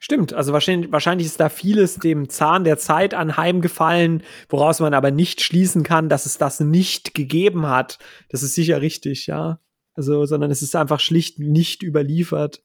Stimmt, 0.00 0.34
also 0.34 0.52
wahrscheinlich, 0.52 0.92
wahrscheinlich 0.92 1.26
ist 1.26 1.40
da 1.40 1.48
vieles 1.48 1.96
dem 1.96 2.28
Zahn 2.28 2.64
der 2.64 2.78
Zeit 2.78 3.14
anheimgefallen, 3.14 4.22
woraus 4.48 4.80
man 4.80 4.92
aber 4.92 5.10
nicht 5.10 5.40
schließen 5.40 5.82
kann, 5.82 6.08
dass 6.10 6.26
es 6.26 6.36
das 6.36 6.60
nicht 6.60 7.14
gegeben 7.14 7.66
hat. 7.66 7.98
Das 8.28 8.42
ist 8.42 8.54
sicher 8.54 8.82
richtig, 8.82 9.26
ja. 9.26 9.60
Also, 9.94 10.26
sondern 10.26 10.50
es 10.50 10.62
ist 10.62 10.76
einfach 10.76 11.00
schlicht 11.00 11.38
nicht 11.38 11.82
überliefert 11.82 12.60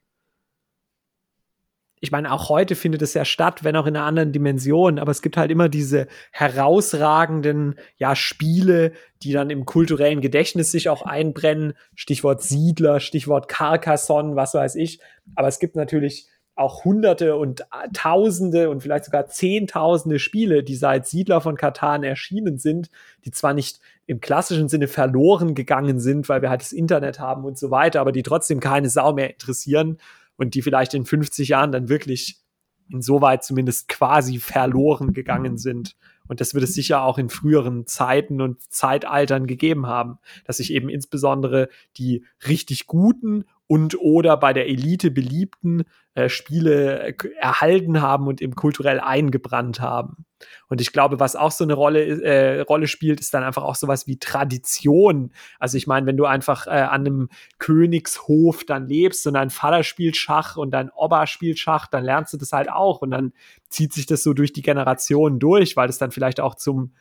ich 2.03 2.11
meine, 2.11 2.33
auch 2.33 2.49
heute 2.49 2.75
findet 2.75 3.01
es 3.01 3.13
ja 3.13 3.23
statt, 3.23 3.63
wenn 3.63 3.77
auch 3.77 3.85
in 3.85 3.95
einer 3.95 4.05
anderen 4.05 4.33
Dimension, 4.33 4.99
aber 4.99 5.11
es 5.11 5.21
gibt 5.21 5.37
halt 5.37 5.49
immer 5.51 5.69
diese 5.69 6.07
herausragenden, 6.33 7.75
ja, 7.95 8.13
Spiele, 8.13 8.91
die 9.21 9.31
dann 9.31 9.49
im 9.49 9.65
kulturellen 9.65 10.19
Gedächtnis 10.19 10.69
sich 10.69 10.89
auch 10.89 11.03
einbrennen. 11.03 11.75
Stichwort 11.95 12.43
Siedler, 12.43 12.99
Stichwort 12.99 13.47
Carcassonne, 13.47 14.35
was 14.35 14.53
weiß 14.53 14.75
ich. 14.75 14.99
Aber 15.35 15.47
es 15.47 15.59
gibt 15.59 15.77
natürlich 15.77 16.27
auch 16.55 16.83
hunderte 16.83 17.37
und 17.37 17.63
tausende 17.93 18.69
und 18.69 18.81
vielleicht 18.81 19.05
sogar 19.05 19.27
zehntausende 19.27 20.19
Spiele, 20.19 20.61
die 20.61 20.75
seit 20.75 21.07
Siedler 21.07 21.39
von 21.39 21.55
Katan 21.55 22.03
erschienen 22.03 22.57
sind, 22.57 22.89
die 23.23 23.31
zwar 23.31 23.53
nicht 23.53 23.79
im 24.07 24.19
klassischen 24.19 24.67
Sinne 24.67 24.89
verloren 24.89 25.55
gegangen 25.55 26.01
sind, 26.01 26.27
weil 26.27 26.41
wir 26.41 26.49
halt 26.49 26.59
das 26.59 26.73
Internet 26.73 27.21
haben 27.21 27.45
und 27.45 27.57
so 27.57 27.71
weiter, 27.71 28.01
aber 28.01 28.11
die 28.11 28.23
trotzdem 28.23 28.59
keine 28.59 28.89
Sau 28.89 29.13
mehr 29.13 29.29
interessieren 29.29 29.99
und 30.37 30.55
die 30.55 30.61
vielleicht 30.61 30.93
in 30.93 31.05
50 31.05 31.49
Jahren 31.49 31.71
dann 31.71 31.89
wirklich 31.89 32.43
insoweit 32.89 33.43
zumindest 33.43 33.87
quasi 33.87 34.39
verloren 34.39 35.13
gegangen 35.13 35.57
sind. 35.57 35.95
Und 36.27 36.41
das 36.41 36.53
wird 36.53 36.63
es 36.63 36.73
sicher 36.73 37.01
auch 37.03 37.17
in 37.17 37.29
früheren 37.29 37.85
Zeiten 37.85 38.41
und 38.41 38.61
Zeitaltern 38.71 39.45
gegeben 39.45 39.87
haben, 39.87 40.19
dass 40.45 40.57
sich 40.57 40.71
eben 40.73 40.89
insbesondere 40.89 41.69
die 41.97 42.25
richtig 42.47 42.87
guten 42.87 43.45
und 43.67 43.99
oder 43.99 44.37
bei 44.37 44.53
der 44.53 44.67
Elite 44.67 45.11
beliebten 45.11 45.83
äh, 46.13 46.29
Spiele 46.29 46.99
äh, 47.01 47.13
erhalten 47.39 48.01
haben 48.01 48.27
und 48.27 48.41
eben 48.41 48.55
kulturell 48.55 48.99
eingebrannt 48.99 49.79
haben. 49.79 50.25
Und 50.67 50.81
ich 50.81 50.91
glaube, 50.91 51.19
was 51.19 51.35
auch 51.35 51.51
so 51.51 51.63
eine 51.63 51.73
Rolle, 51.73 52.21
äh, 52.21 52.61
Rolle 52.61 52.87
spielt, 52.87 53.19
ist 53.19 53.33
dann 53.33 53.43
einfach 53.43 53.63
auch 53.63 53.75
sowas 53.75 54.07
wie 54.07 54.17
Tradition. 54.17 55.31
Also 55.59 55.77
ich 55.77 55.87
meine, 55.87 56.05
wenn 56.05 56.17
du 56.17 56.25
einfach 56.25 56.67
äh, 56.67 56.71
an 56.71 57.01
einem 57.01 57.29
Königshof 57.59 58.63
dann 58.63 58.87
lebst 58.87 59.25
und 59.27 59.35
dein 59.35 59.49
Vater 59.49 59.83
spielt 59.83 60.17
Schach 60.17 60.57
und 60.57 60.71
dein 60.71 60.89
Opa 60.89 61.27
spielt 61.27 61.59
Schach, 61.59 61.87
dann 61.87 62.03
lernst 62.03 62.33
du 62.33 62.37
das 62.37 62.51
halt 62.51 62.69
auch 62.71 63.01
und 63.01 63.11
dann 63.11 63.33
zieht 63.69 63.93
sich 63.93 64.05
das 64.05 64.23
so 64.23 64.33
durch 64.33 64.53
die 64.53 64.61
Generationen 64.61 65.39
durch, 65.39 65.75
weil 65.75 65.89
es 65.89 65.97
dann 65.97 66.11
vielleicht 66.11 66.39
auch 66.39 66.55
zum 66.55 66.93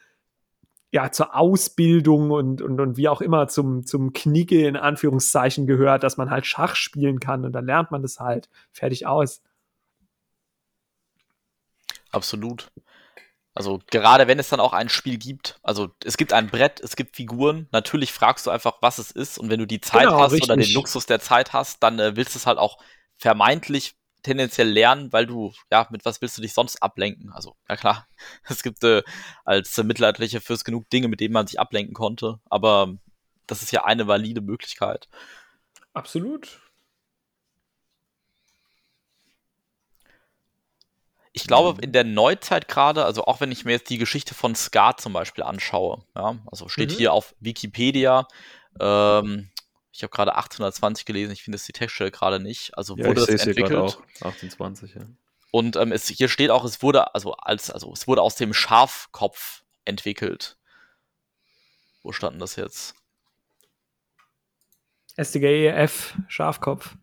ja, 0.93 1.11
zur 1.11 1.35
Ausbildung 1.35 2.31
und, 2.31 2.61
und, 2.61 2.79
und 2.79 2.97
wie 2.99 3.09
auch 3.09 3.23
immer 3.23 3.49
zum, 3.49 3.87
zum 3.87 4.13
Knicke 4.13 4.69
in 4.69 4.77
Anführungszeichen 4.77 5.67
gehört, 5.67 6.03
dass 6.03 6.19
man 6.19 6.31
halt 6.31 6.47
Schach 6.47 6.77
spielen 6.77 7.19
kann 7.19 7.47
und 7.47 7.53
dann 7.53 7.65
lernt 7.65 7.91
man 7.91 8.03
das 8.03 8.21
halt 8.21 8.51
fertig 8.73 9.07
aus. 9.07 9.43
Absolut. 12.11 12.71
Also 13.55 13.81
gerade 13.91 14.27
wenn 14.29 14.39
es 14.39 14.49
dann 14.49 14.61
auch 14.61 14.73
ein 14.73 14.89
Spiel 14.89 15.19
gibt, 15.19 15.59
also 15.63 15.91
es 16.05 16.17
gibt 16.17 16.33
ein 16.33 16.49
Brett, 16.49 16.81
es 16.81 16.97
gibt 16.97 17.17
Figuren, 17.17 17.69
natürlich 17.71 18.13
fragst 18.13 18.47
du 18.47 18.51
einfach, 18.51 18.79
was 18.81 18.99
es 18.99 19.11
ist 19.11 19.39
und 19.39 19.51
wenn 19.51 19.59
du 19.61 19.67
die 19.67 19.81
Zeit 19.81 20.05
Genau, 20.05 20.19
hast 20.19 20.41
oder 20.41 20.57
den 20.57 20.61
richtig. 20.61 20.75
Luxus 20.75 21.05
der 21.05 21.21
Zeit 21.21 21.53
hast, 21.53 21.83
dann 21.83 21.99
äh, 21.99 22.17
willst 22.17 22.35
du 22.35 22.39
es 22.39 22.47
halt 22.47 22.59
auch 22.59 22.79
vermeintlich 23.19 23.95
tendenziell 24.23 24.69
lernen, 24.69 25.13
weil 25.13 25.27
du, 25.27 25.53
ja, 25.71 25.87
mit 25.91 26.05
was 26.05 26.23
willst 26.23 26.39
du 26.39 26.43
dich 26.43 26.55
sonst 26.55 26.83
ablenken? 26.83 27.31
Also, 27.33 27.57
ja 27.69 27.77
klar, 27.77 28.07
es 28.49 28.63
gibt 28.63 28.83
äh, 28.85 29.03
als 29.45 29.77
äh, 29.77 29.85
mittelalterliche 29.85 30.41
Fürst 30.41 30.65
genug 30.65 30.89
Dinge, 30.91 31.09
mit 31.09 31.21
denen 31.21 31.35
man 31.35 31.47
sich 31.47 31.61
ablenken 31.61 31.95
konnte, 31.95 32.41
aber 32.47 32.95
das 33.47 33.63
ist 33.63 33.73
ja 33.73 33.85
eine 33.85 34.07
valide 34.07 34.41
Möglichkeit. 34.41 35.09
Absolut. 35.95 36.61
Ich 41.35 41.47
glaube, 41.47 41.81
in 41.81 41.93
der 41.93 42.05
Neuzeit 42.05 42.69
gerade, 42.69 43.05
also 43.07 43.25
auch 43.25 43.41
wenn 43.41 43.51
ich 43.51 43.65
mir 43.65 43.73
jetzt 43.73 43.89
die 43.89 43.97
Geschichte 43.99 44.35
von 44.35 44.55
Skat 44.55 45.01
zum 45.01 45.15
Beispiel 45.15 45.45
anschaue, 45.45 46.05
ja, 46.15 46.37
also 46.51 46.69
steht 46.69 46.91
Mhm. 46.91 46.95
hier 46.97 47.13
auf 47.15 47.35
Wikipedia, 47.41 48.29
ähm, 48.79 49.49
ich 49.93 50.03
habe 50.03 50.11
gerade 50.11 50.35
1820 50.37 51.05
gelesen, 51.07 51.33
ich 51.33 51.43
finde 51.43 51.57
jetzt 51.57 51.69
die 51.69 51.73
Textstelle 51.73 52.11
gerade 52.11 52.39
nicht, 52.39 52.77
also 52.77 52.97
Ja, 52.97 53.07
wurde 53.07 53.23
ich 53.23 53.27
das 53.29 53.47
entwickelt. 53.47 53.79
auch. 53.79 53.97
1820, 54.21 54.95
ja. 54.95 55.03
Und 55.51 55.77
ähm, 55.77 55.93
es, 55.93 56.09
hier 56.09 56.29
steht 56.29 56.51
auch, 56.51 56.65
es 56.65 56.83
wurde, 56.83 57.15
also 57.15 57.33
als, 57.35 57.71
also 57.71 57.93
es 57.93 58.07
wurde 58.07 58.23
aus 58.23 58.37
dem 58.37 58.53
Schafkopf 58.55 59.63
entwickelt. 59.85 60.57
Wo 62.03 62.13
stand 62.13 62.35
denn 62.35 62.41
das 62.41 62.57
jetzt? 62.57 62.95
STGEF, 65.19 66.15
E 66.19 66.23
Schafkopf. 66.29 66.95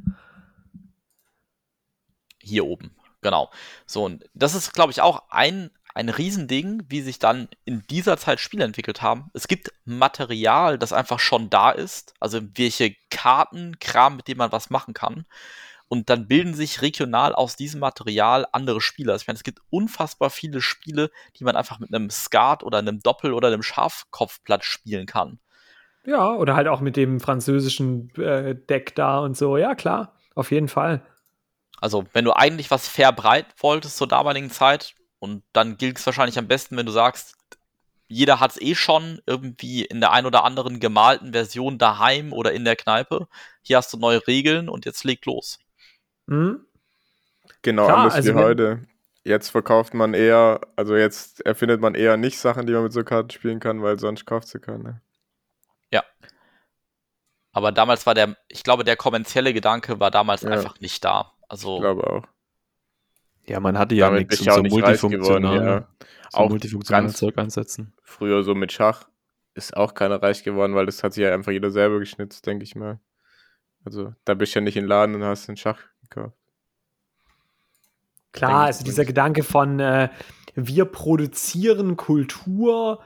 Hier 2.42 2.66
oben. 2.66 2.96
Genau. 3.22 3.52
So, 3.86 4.06
und 4.06 4.26
das 4.34 4.56
ist, 4.56 4.74
glaube 4.74 4.92
ich, 4.92 5.02
auch 5.02 5.24
ein, 5.30 5.72
ein 5.94 6.10
Riesending, 6.10 6.84
wie 6.88 7.02
sich 7.02 7.20
dann 7.20 7.50
in 7.66 7.84
dieser 7.90 8.18
Zeit 8.18 8.40
Spiele 8.40 8.64
entwickelt 8.64 9.02
haben. 9.02 9.30
Es 9.34 9.48
gibt 9.48 9.74
Material, 9.86 10.78
das 10.78 10.94
einfach 10.94 11.20
schon 11.20 11.50
da 11.50 11.72
ist, 11.72 12.14
also 12.20 12.40
welche 12.56 12.96
Karten, 13.10 13.80
Kram, 13.80 14.16
mit 14.18 14.28
dem 14.28 14.38
man 14.38 14.52
was 14.52 14.70
machen 14.70 14.94
kann. 14.94 15.26
Und 15.90 16.12
dann 16.12 16.28
bilden 16.28 16.54
sich 16.54 16.84
regional 16.84 17.34
aus 17.34 17.56
diesem 17.56 17.80
Material 17.80 18.46
andere 18.52 18.80
Spieler. 18.80 19.16
Ich 19.16 19.26
meine, 19.26 19.38
es 19.38 19.44
gibt 19.44 19.60
unfassbar 19.72 20.30
viele 20.30 20.62
Spiele, 20.62 21.10
die 21.38 21.44
man 21.44 21.56
einfach 21.56 21.80
mit 21.80 21.94
einem 21.94 22.12
Skat 22.12 22.64
oder 22.64 22.78
einem 22.78 23.00
Doppel 23.00 23.34
oder 23.34 23.48
einem 23.48 23.64
Schafkopfblatt 23.64 24.64
spielen 24.64 25.08
kann. 25.08 25.40
Ja, 26.06 26.32
oder 26.34 26.56
halt 26.56 26.68
auch 26.68 26.80
mit 26.80 26.96
dem 26.96 27.20
französischen 27.20 28.12
äh, 28.16 28.56
Deck 28.56 28.96
da 28.96 29.20
und 29.20 29.36
so. 29.36 29.58
Ja, 29.58 29.74
klar, 29.74 30.14
auf 30.36 30.52
jeden 30.52 30.68
Fall. 30.68 31.02
Also, 31.82 32.06
wenn 32.14 32.26
du 32.26 32.34
eigentlich 32.34 32.72
was 32.72 32.88
verbreit 32.88 33.48
wolltest 33.58 33.98
zur 33.98 34.08
damaligen 34.08 34.52
Zeit, 34.52 34.96
und 35.20 35.44
dann 35.54 35.78
gilt 35.78 35.98
es 36.00 36.06
wahrscheinlich 36.06 36.38
am 36.38 36.48
besten, 36.48 36.78
wenn 36.78 36.86
du 36.86 36.92
sagst, 36.92 37.36
jeder 38.08 38.40
hat 38.40 38.52
es 38.52 38.62
eh 38.62 38.74
schon 38.74 39.22
irgendwie 39.26 39.84
in 39.84 40.00
der 40.00 40.12
ein 40.12 40.26
oder 40.26 40.44
anderen 40.44 40.80
gemalten 40.80 41.34
Version 41.34 41.78
daheim 41.78 42.34
oder 42.34 42.54
in 42.54 42.66
der 42.66 42.76
Kneipe. 42.76 43.28
Hier 43.62 43.78
hast 43.78 43.94
du 43.94 43.98
neue 43.98 44.26
Regeln 44.26 44.70
und 44.70 44.86
jetzt 44.86 45.04
leg 45.04 45.26
los. 45.26 45.60
Hm? 46.28 46.66
Genau, 47.62 47.86
Klar, 47.86 47.98
anders 47.98 48.14
also 48.16 48.34
wie 48.34 48.38
heute. 48.38 48.88
Jetzt 49.26 49.50
verkauft 49.50 49.94
man 49.94 50.14
eher, 50.14 50.62
also 50.76 50.96
jetzt 50.96 51.46
erfindet 51.46 51.82
man 51.82 51.94
eher 51.94 52.18
nicht 52.18 52.40
Sachen, 52.40 52.66
die 52.66 52.74
man 52.74 52.84
mit 52.84 52.94
so 52.94 53.04
Karten 53.04 53.30
spielen 53.30 53.60
kann, 53.60 53.84
weil 53.84 54.00
sonst 54.00 54.26
kauft 54.26 54.48
sie 54.48 54.60
keiner. 54.60 55.02
Aber 57.52 57.72
damals 57.72 58.06
war 58.06 58.14
der, 58.14 58.38
ich 58.48 58.64
glaube, 58.64 58.84
der 58.84 58.96
kommerzielle 58.96 59.54
Gedanke 59.54 60.00
war 60.00 60.12
damals 60.12 60.44
Ja. 60.44 60.52
einfach 60.52 60.80
nicht 60.80 61.04
da. 61.04 61.34
Ich 61.50 61.52
Also, 61.52 61.80
glaube 61.80 62.06
auch. 62.08 62.24
Ja, 63.48 63.60
man 63.60 63.78
hatte 63.78 63.96
ja 63.96 64.06
Damit 64.08 64.30
nichts 64.30 64.46
ich 64.46 64.52
so 64.54 64.62
nicht 64.62 64.74
reich 64.84 65.02
geworden, 65.02 65.44
multifunktional, 65.44 65.66
ja. 65.66 65.88
so 66.30 66.38
Auch 66.38 66.50
multifunktionales 66.50 67.12
ganz- 67.14 67.18
Zeug 67.20 67.38
einsetzen. 67.40 67.94
Früher 68.04 68.44
so 68.44 68.54
mit 68.54 68.72
Schach 68.72 69.08
ist 69.56 69.76
auch 69.76 69.96
keiner 69.96 70.22
reich 70.22 70.44
geworden, 70.44 70.76
weil 70.76 70.86
das 70.86 71.04
hat 71.04 71.14
sich 71.14 71.24
ja 71.24 71.34
einfach 71.34 71.52
jeder 71.52 71.72
selber 71.72 71.98
geschnitzt, 72.00 72.46
denke 72.46 72.64
ich 72.64 72.76
mal. 72.76 73.00
Also 73.84 74.14
da 74.26 74.36
bist 74.36 74.54
du 74.54 74.60
ja 74.60 74.64
nicht 74.64 74.76
in 74.78 74.84
den 74.84 74.90
Laden 74.90 75.16
und 75.16 75.24
hast 75.24 75.48
den 75.48 75.58
Schach 75.58 75.80
gekauft. 76.04 76.36
Klar, 78.32 78.52
Denke 78.52 78.62
ich 78.64 78.68
also 78.68 78.84
dieser 78.86 79.02
nicht. 79.02 79.08
Gedanke 79.08 79.44
von 79.44 79.80
äh, 79.80 80.10
wir 80.56 80.86
produzieren 80.86 81.98
Kultur 81.98 83.04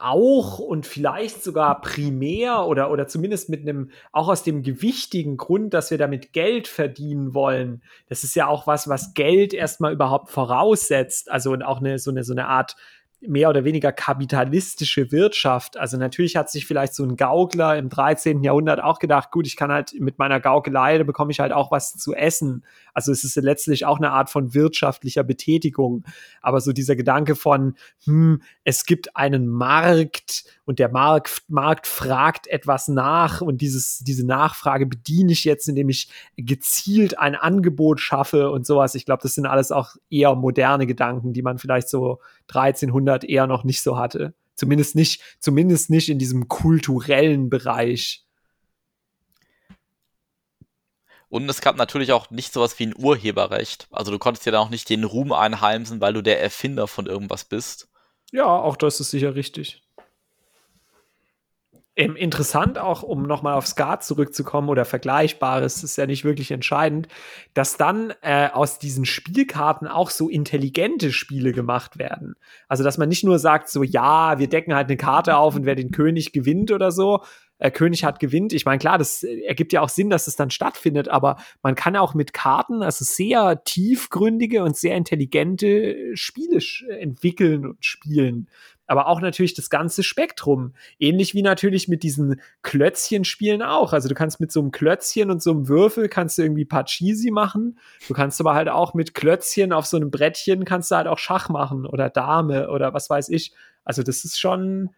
auch 0.00 0.58
und 0.58 0.86
vielleicht 0.86 1.42
sogar 1.42 1.80
primär 1.80 2.66
oder, 2.66 2.90
oder 2.90 3.06
zumindest 3.06 3.48
mit 3.48 3.62
einem, 3.62 3.90
auch 4.12 4.28
aus 4.28 4.42
dem 4.42 4.62
gewichtigen 4.62 5.36
Grund, 5.36 5.74
dass 5.74 5.90
wir 5.90 5.98
damit 5.98 6.32
Geld 6.32 6.68
verdienen 6.68 7.34
wollen. 7.34 7.82
Das 8.08 8.24
ist 8.24 8.34
ja 8.34 8.46
auch 8.46 8.66
was, 8.66 8.88
was 8.88 9.14
Geld 9.14 9.54
erstmal 9.54 9.92
überhaupt 9.92 10.30
voraussetzt. 10.30 11.30
Also 11.30 11.52
und 11.52 11.62
auch 11.62 11.80
eine, 11.80 11.98
so 11.98 12.10
eine, 12.10 12.24
so 12.24 12.32
eine 12.32 12.48
Art 12.48 12.76
mehr 13.22 13.50
oder 13.50 13.64
weniger 13.64 13.92
kapitalistische 13.92 15.12
Wirtschaft. 15.12 15.76
Also 15.76 15.98
natürlich 15.98 16.36
hat 16.36 16.50
sich 16.50 16.66
vielleicht 16.66 16.94
so 16.94 17.04
ein 17.04 17.16
Gaukler 17.16 17.76
im 17.76 17.90
13. 17.90 18.42
Jahrhundert 18.42 18.82
auch 18.82 18.98
gedacht, 18.98 19.30
gut, 19.30 19.46
ich 19.46 19.56
kann 19.56 19.70
halt 19.70 19.94
mit 19.98 20.18
meiner 20.18 20.40
Gaukelei, 20.40 20.96
da 20.98 21.04
bekomme 21.04 21.30
ich 21.30 21.40
halt 21.40 21.52
auch 21.52 21.70
was 21.70 21.94
zu 21.96 22.14
essen. 22.14 22.64
Also 22.94 23.12
es 23.12 23.22
ist 23.22 23.36
letztlich 23.36 23.84
auch 23.84 23.98
eine 23.98 24.10
Art 24.10 24.30
von 24.30 24.54
wirtschaftlicher 24.54 25.22
Betätigung. 25.22 26.04
Aber 26.40 26.60
so 26.60 26.72
dieser 26.72 26.96
Gedanke 26.96 27.36
von, 27.36 27.74
hm, 28.04 28.42
es 28.64 28.86
gibt 28.86 29.16
einen 29.16 29.46
Markt 29.46 30.44
und 30.64 30.78
der 30.78 30.90
Markt, 30.90 31.42
Markt 31.48 31.86
fragt 31.86 32.46
etwas 32.46 32.88
nach 32.88 33.42
und 33.42 33.60
dieses, 33.60 33.98
diese 33.98 34.24
Nachfrage 34.26 34.86
bediene 34.86 35.32
ich 35.32 35.44
jetzt, 35.44 35.68
indem 35.68 35.88
ich 35.88 36.10
gezielt 36.36 37.18
ein 37.18 37.34
Angebot 37.34 38.00
schaffe 38.00 38.50
und 38.50 38.64
sowas. 38.66 38.94
Ich 38.94 39.04
glaube, 39.04 39.22
das 39.22 39.34
sind 39.34 39.46
alles 39.46 39.72
auch 39.72 39.96
eher 40.08 40.34
moderne 40.34 40.86
Gedanken, 40.86 41.32
die 41.32 41.42
man 41.42 41.58
vielleicht 41.58 41.88
so 41.88 42.20
1300 42.50 43.24
eher 43.24 43.46
noch 43.46 43.64
nicht 43.64 43.82
so 43.82 43.96
hatte. 43.96 44.34
Zumindest 44.54 44.94
nicht, 44.94 45.22
zumindest 45.38 45.90
nicht 45.90 46.08
in 46.08 46.18
diesem 46.18 46.48
kulturellen 46.48 47.48
Bereich. 47.48 48.24
und 51.30 51.48
es 51.48 51.60
gab 51.60 51.76
natürlich 51.76 52.12
auch 52.12 52.30
nicht 52.30 52.52
sowas 52.52 52.78
wie 52.78 52.86
ein 52.86 52.94
Urheberrecht. 52.96 53.86
Also 53.90 54.10
du 54.10 54.18
konntest 54.18 54.44
dir 54.44 54.52
da 54.52 54.58
auch 54.58 54.68
nicht 54.68 54.90
den 54.90 55.04
Ruhm 55.04 55.32
einheimsen, 55.32 56.00
weil 56.00 56.12
du 56.12 56.22
der 56.22 56.42
Erfinder 56.42 56.88
von 56.88 57.06
irgendwas 57.06 57.44
bist. 57.44 57.88
Ja, 58.32 58.46
auch 58.46 58.76
das 58.76 59.00
ist 59.00 59.10
sicher 59.10 59.34
richtig. 59.34 59.82
Ähm, 61.96 62.14
interessant 62.14 62.78
auch, 62.78 63.02
um 63.02 63.22
nochmal 63.22 63.54
auf 63.54 63.66
Skat 63.66 64.04
zurückzukommen 64.04 64.68
oder 64.68 64.84
Vergleichbares, 64.84 65.82
ist 65.82 65.96
ja 65.96 66.06
nicht 66.06 66.24
wirklich 66.24 66.52
entscheidend, 66.52 67.08
dass 67.52 67.76
dann 67.76 68.12
äh, 68.22 68.48
aus 68.48 68.78
diesen 68.78 69.04
Spielkarten 69.04 69.88
auch 69.88 70.10
so 70.10 70.28
intelligente 70.28 71.12
Spiele 71.12 71.52
gemacht 71.52 71.98
werden. 71.98 72.34
Also, 72.68 72.84
dass 72.84 72.96
man 72.96 73.08
nicht 73.08 73.24
nur 73.24 73.40
sagt, 73.40 73.68
so, 73.68 73.82
ja, 73.82 74.38
wir 74.38 74.48
decken 74.48 74.74
halt 74.74 74.86
eine 74.86 74.96
Karte 74.96 75.36
auf 75.36 75.56
und 75.56 75.66
wer 75.66 75.74
den 75.74 75.90
König 75.90 76.32
gewinnt 76.32 76.70
oder 76.70 76.92
so, 76.92 77.22
äh, 77.60 77.70
König 77.70 78.04
hat 78.04 78.18
gewinnt. 78.20 78.52
Ich 78.52 78.64
meine, 78.64 78.78
klar, 78.78 78.96
das 78.96 79.22
äh, 79.22 79.40
ergibt 79.42 79.72
ja 79.72 79.82
auch 79.82 79.88
Sinn, 79.88 80.10
dass 80.10 80.26
es 80.26 80.36
dann 80.36 80.50
stattfindet, 80.50 81.08
aber 81.08 81.36
man 81.62 81.74
kann 81.74 81.96
auch 81.96 82.14
mit 82.14 82.32
Karten, 82.32 82.82
also 82.82 83.04
sehr 83.04 83.62
tiefgründige 83.64 84.64
und 84.64 84.76
sehr 84.76 84.96
intelligente 84.96 86.16
Spiele 86.16 86.60
entwickeln 86.98 87.66
und 87.66 87.84
spielen. 87.84 88.48
Aber 88.90 89.06
auch 89.06 89.20
natürlich 89.20 89.54
das 89.54 89.70
ganze 89.70 90.02
Spektrum. 90.02 90.72
Ähnlich 90.98 91.32
wie 91.32 91.42
natürlich 91.42 91.86
mit 91.86 92.02
diesen 92.02 92.40
Klötzchenspielen 92.62 93.62
auch. 93.62 93.92
Also 93.92 94.08
du 94.08 94.16
kannst 94.16 94.40
mit 94.40 94.50
so 94.50 94.58
einem 94.58 94.72
Klötzchen 94.72 95.30
und 95.30 95.40
so 95.40 95.52
einem 95.52 95.68
Würfel 95.68 96.08
kannst 96.08 96.38
du 96.38 96.42
irgendwie 96.42 96.64
Pachisi 96.64 97.30
machen. 97.30 97.78
Du 98.08 98.14
kannst 98.14 98.40
aber 98.40 98.54
halt 98.54 98.68
auch 98.68 98.92
mit 98.92 99.14
Klötzchen 99.14 99.72
auf 99.72 99.86
so 99.86 99.96
einem 99.96 100.10
Brettchen 100.10 100.64
kannst 100.64 100.90
du 100.90 100.96
halt 100.96 101.06
auch 101.06 101.18
Schach 101.18 101.48
machen 101.48 101.86
oder 101.86 102.10
Dame 102.10 102.68
oder 102.68 102.92
was 102.92 103.08
weiß 103.08 103.28
ich. 103.28 103.52
Also 103.84 104.02
das 104.02 104.24
ist 104.24 104.40
schon 104.40 104.90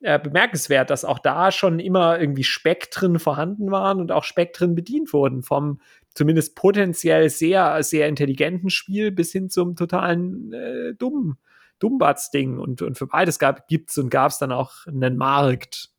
äh, 0.00 0.18
bemerkenswert, 0.18 0.88
dass 0.88 1.04
auch 1.04 1.18
da 1.18 1.52
schon 1.52 1.80
immer 1.80 2.18
irgendwie 2.18 2.44
Spektren 2.44 3.18
vorhanden 3.18 3.70
waren 3.70 4.00
und 4.00 4.10
auch 4.10 4.24
Spektren 4.24 4.74
bedient 4.74 5.12
wurden. 5.12 5.42
Vom 5.42 5.82
zumindest 6.14 6.56
potenziell 6.56 7.28
sehr, 7.28 7.82
sehr 7.82 8.08
intelligenten 8.08 8.70
Spiel 8.70 9.12
bis 9.12 9.32
hin 9.32 9.50
zum 9.50 9.76
totalen 9.76 10.54
äh, 10.54 10.94
dummen 10.94 11.36
Dummbatz-Ding. 11.78 12.58
Und, 12.58 12.82
und 12.82 12.98
für 12.98 13.06
beides 13.06 13.38
gab, 13.38 13.68
gibt's 13.68 13.98
und 13.98 14.10
gab 14.10 14.30
es 14.30 14.38
dann 14.38 14.52
auch 14.52 14.86
einen 14.86 15.16
Markt. 15.16 15.90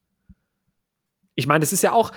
Ich 1.36 1.48
meine, 1.48 1.62
das 1.62 1.74
ist 1.74 1.84
ja 1.84 1.92
auch, 1.92 2.12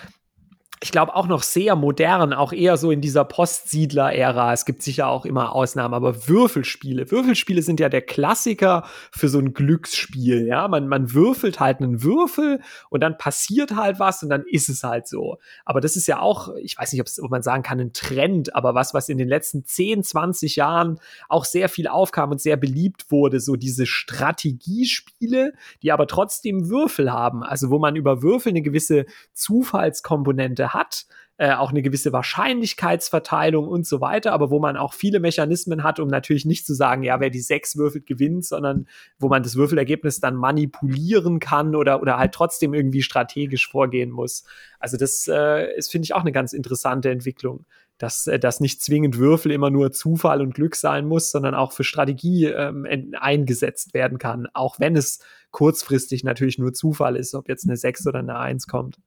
ich 0.83 0.91
glaube, 0.91 1.15
auch 1.15 1.29
noch 1.29 1.45
sehr 1.45 1.77
modern, 1.77 2.33
auch 2.33 2.53
eher 2.53 2.77
so 2.77 2.91
in 2.91 3.01
dieser 3.01 3.25
Postsiedler-Ära. 3.25 4.53
Es 4.53 4.65
gibt 4.65 4.83
sicher 4.83 5.07
auch 5.07 5.25
immer 5.25 5.55
Ausnahmen, 5.55 5.95
aber 5.95 6.27
Würfelspiele. 6.27 7.09
Würfelspiele 7.09 7.63
sind 7.63 7.79
ja 7.79 7.89
der 7.89 8.03
Klassiker 8.03 8.85
für 9.13 9.29
so 9.29 9.39
ein 9.39 9.55
Glücksspiel. 9.55 10.45
Ja, 10.45 10.67
man, 10.67 10.89
man 10.89 11.15
würfelt 11.15 11.61
halt 11.61 11.79
einen 11.79 12.03
Würfel 12.03 12.61
und 12.91 13.01
dann 13.01 13.17
passiert 13.17 13.77
halt 13.77 14.01
was 14.01 14.25
und 14.25 14.29
dann 14.29 14.43
ist 14.45 14.69
es 14.69 14.83
halt 14.83 15.07
so. 15.07 15.39
Aber 15.65 15.81
das 15.81 15.95
ist 15.95 16.09
ja 16.09 16.19
auch, 16.19 16.53
ich 16.57 16.77
weiß 16.77 16.93
nicht, 16.93 17.21
ob 17.23 17.31
man 17.31 17.43
sagen 17.43 17.63
kann, 17.63 17.79
ein 17.79 17.93
Trend, 17.93 18.57
aber 18.57 18.75
was, 18.75 18.93
was 18.93 19.09
in 19.09 19.19
den 19.19 19.29
letzten 19.29 19.65
10, 19.65 20.03
20 20.03 20.57
Jahren 20.57 20.99
auch 21.29 21.45
sehr 21.45 21.69
viel 21.69 21.87
aufkam 21.87 22.33
und 22.33 22.41
sehr 22.41 22.57
beliebt 22.57 23.13
wurde, 23.13 23.39
so 23.39 23.55
diese 23.55 23.87
Strategiespiele, 23.87 25.53
die 25.83 25.93
aber 25.93 26.09
trotzdem 26.09 26.69
Würfel 26.69 27.13
haben. 27.13 27.45
Also 27.45 27.71
wo 27.71 27.79
man 27.79 27.95
über 27.95 28.21
Würfel 28.21 28.51
eine 28.51 28.63
gewisse 28.63 29.07
Zufallskomponente 29.33 30.72
hat, 30.75 31.07
äh, 31.39 31.55
auch 31.55 31.71
eine 31.71 31.83
gewisse 31.83 32.13
Wahrscheinlichkeitsverteilung 32.13 33.67
und 33.67 33.87
so 33.87 34.01
weiter, 34.01 34.33
aber 34.33 34.51
wo 34.51 34.61
man 34.61 34.77
auch 34.77 34.93
viele 34.93 35.19
Mechanismen 35.19 35.83
hat, 35.83 35.99
um 35.99 36.09
natürlich 36.09 36.45
nicht 36.45 36.67
zu 36.67 36.75
sagen, 36.75 37.03
ja, 37.03 37.21
wer 37.21 37.31
die 37.31 37.41
sechs 37.41 37.77
würfelt, 37.77 38.07
gewinnt, 38.07 38.45
sondern 38.45 38.87
wo 39.19 39.29
man 39.29 39.43
das 39.43 39.57
Würfelergebnis 39.57 40.21
dann 40.21 40.37
manipulieren 40.37 41.41
kann 41.41 41.75
oder, 41.75 42.01
oder 42.03 42.19
halt 42.19 42.33
trotzdem 42.33 42.75
irgendwie 42.75 43.03
strategisch 43.03 43.69
vorgehen 43.69 44.11
muss. 44.11 44.45
Also 44.79 44.97
das 44.97 45.27
äh, 45.27 45.75
ist, 45.77 45.91
finde 45.91 46.05
ich, 46.05 46.15
auch 46.15 46.21
eine 46.21 46.33
ganz 46.33 46.53
interessante 46.53 47.11
Entwicklung 47.11 47.65
dass, 48.03 48.27
äh, 48.27 48.39
dass 48.39 48.61
nicht 48.61 48.83
zwingend 48.83 49.17
Würfel 49.17 49.53
immer 49.53 49.71
nur 49.71 49.93
Zufall 49.93 50.41
und 50.41 50.55
Glück 50.55 50.75
sein 50.75 51.07
muss, 51.07 51.31
sondern 51.31 51.55
auch 51.55 51.73
für 51.73 51.85
Strategie 51.85 52.47
ähm, 52.47 52.87
eingesetzt 53.19 53.95
werden 53.95 54.19
kann, 54.19 54.49
auch 54.55 54.81
wenn 54.81 54.97
es 54.97 55.21
kurzfristig 55.53 56.25
natürlich 56.25 56.59
nur 56.59 56.73
Zufall 56.73 57.17
ist, 57.17 57.35
ob 57.35 57.49
jetzt 57.49 57.65
eine 57.65 57.77
6 57.77 58.07
oder 58.09 58.19
eine 58.19 58.39
1 58.39 58.67
kommt. 58.67 58.99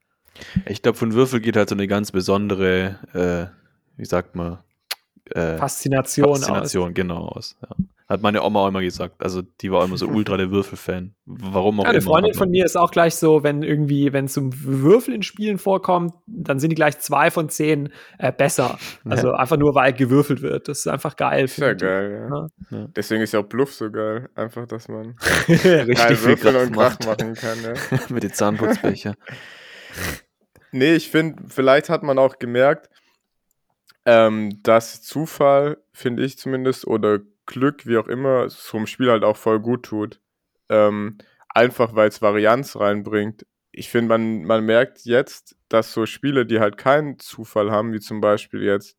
Ich 0.66 0.82
glaube, 0.82 0.98
von 0.98 1.14
Würfel 1.14 1.40
geht 1.40 1.58
halt 1.58 1.70
so 1.70 1.76
eine 1.76 1.88
ganz 1.88 2.12
besondere, 2.12 3.00
äh, 3.14 3.98
wie 3.98 4.06
sagt 4.06 4.36
man, 4.36 4.60
äh, 5.32 5.58
Faszination, 5.58 6.38
Faszination 6.38 6.90
aus. 6.90 6.94
genau 6.94 7.28
aus. 7.28 7.58
Ja. 7.62 7.76
Hat 8.08 8.22
meine 8.22 8.44
Oma 8.44 8.60
auch 8.60 8.68
immer 8.68 8.82
gesagt. 8.82 9.24
Also 9.24 9.42
die 9.42 9.72
war 9.72 9.84
immer 9.84 9.98
so 9.98 10.08
ultra 10.08 10.38
der 10.38 10.52
Würfelfan. 10.52 11.16
Warum 11.26 11.80
auch 11.80 11.86
ja, 11.86 11.90
Eine 11.90 11.98
immer. 11.98 12.08
Freundin 12.08 12.34
von 12.36 12.52
mir 12.52 12.64
ist 12.64 12.78
auch 12.78 12.92
gleich 12.92 13.16
so, 13.16 13.42
wenn 13.42 13.64
irgendwie, 13.64 14.14
wenn 14.14 14.26
es 14.26 14.38
um 14.38 14.52
Würfel 14.54 15.16
in 15.16 15.24
Spielen 15.24 15.58
vorkommt, 15.58 16.14
dann 16.28 16.60
sind 16.60 16.70
die 16.70 16.76
gleich 16.76 17.00
zwei 17.00 17.32
von 17.32 17.50
zehn 17.50 17.90
äh, 18.20 18.32
besser. 18.32 18.78
Also 19.08 19.30
ja. 19.30 19.36
einfach 19.36 19.58
nur, 19.58 19.76
weil 19.76 19.94
gewürfelt 19.94 20.42
wird. 20.42 20.68
Das 20.68 20.80
ist 20.80 20.88
einfach 20.88 21.16
geil. 21.16 21.48
Sehr 21.48 21.76
geil, 21.76 22.28
ja. 22.30 22.48
ja. 22.72 22.88
Deswegen 22.96 23.22
ist 23.22 23.34
ja 23.34 23.40
auch 23.40 23.46
Bluff 23.46 23.74
so 23.74 23.90
geil. 23.92 24.30
Einfach, 24.36 24.68
dass 24.68 24.88
man 24.88 25.16
richtig 25.48 26.00
viel 26.00 26.44
Würfel 26.44 26.56
und 26.56 26.74
Krach 26.74 26.98
machen 27.06 27.34
kann. 27.36 27.58
Ja. 27.64 28.00
Mit 28.10 28.24
den 28.24 28.34
Zahnputzbecher. 28.34 29.16
Nee, 30.76 30.96
ich 30.96 31.10
finde, 31.10 31.44
vielleicht 31.48 31.90
hat 31.90 32.04
man 32.04 32.20
auch 32.20 32.38
gemerkt, 32.38 32.90
ähm, 34.06 34.62
dass 34.62 35.02
Zufall, 35.02 35.78
finde 35.94 36.24
ich 36.24 36.38
zumindest, 36.38 36.86
oder 36.86 37.20
Glück, 37.46 37.86
wie 37.88 37.98
auch 37.98 38.08
immer, 38.08 38.50
so 38.50 38.78
einem 38.78 38.88
Spiel 38.88 39.10
halt 39.10 39.24
auch 39.24 39.38
voll 39.38 39.60
gut 39.60 39.84
tut. 39.84 40.20
Ähm, 40.70 41.18
einfach 41.50 41.96
weil 41.96 42.10
es 42.10 42.22
Varianz 42.22 42.76
reinbringt. 42.76 43.46
Ich 43.72 43.90
finde, 43.90 44.10
man, 44.10 44.44
man 44.44 44.66
merkt 44.66 45.06
jetzt, 45.06 45.56
dass 45.70 45.94
so 45.94 46.06
Spiele, 46.06 46.46
die 46.46 46.60
halt 46.60 46.78
keinen 46.78 47.20
Zufall 47.20 47.72
haben, 47.72 47.94
wie 47.94 48.00
zum 48.00 48.22
Beispiel 48.22 48.64
jetzt, 48.64 48.98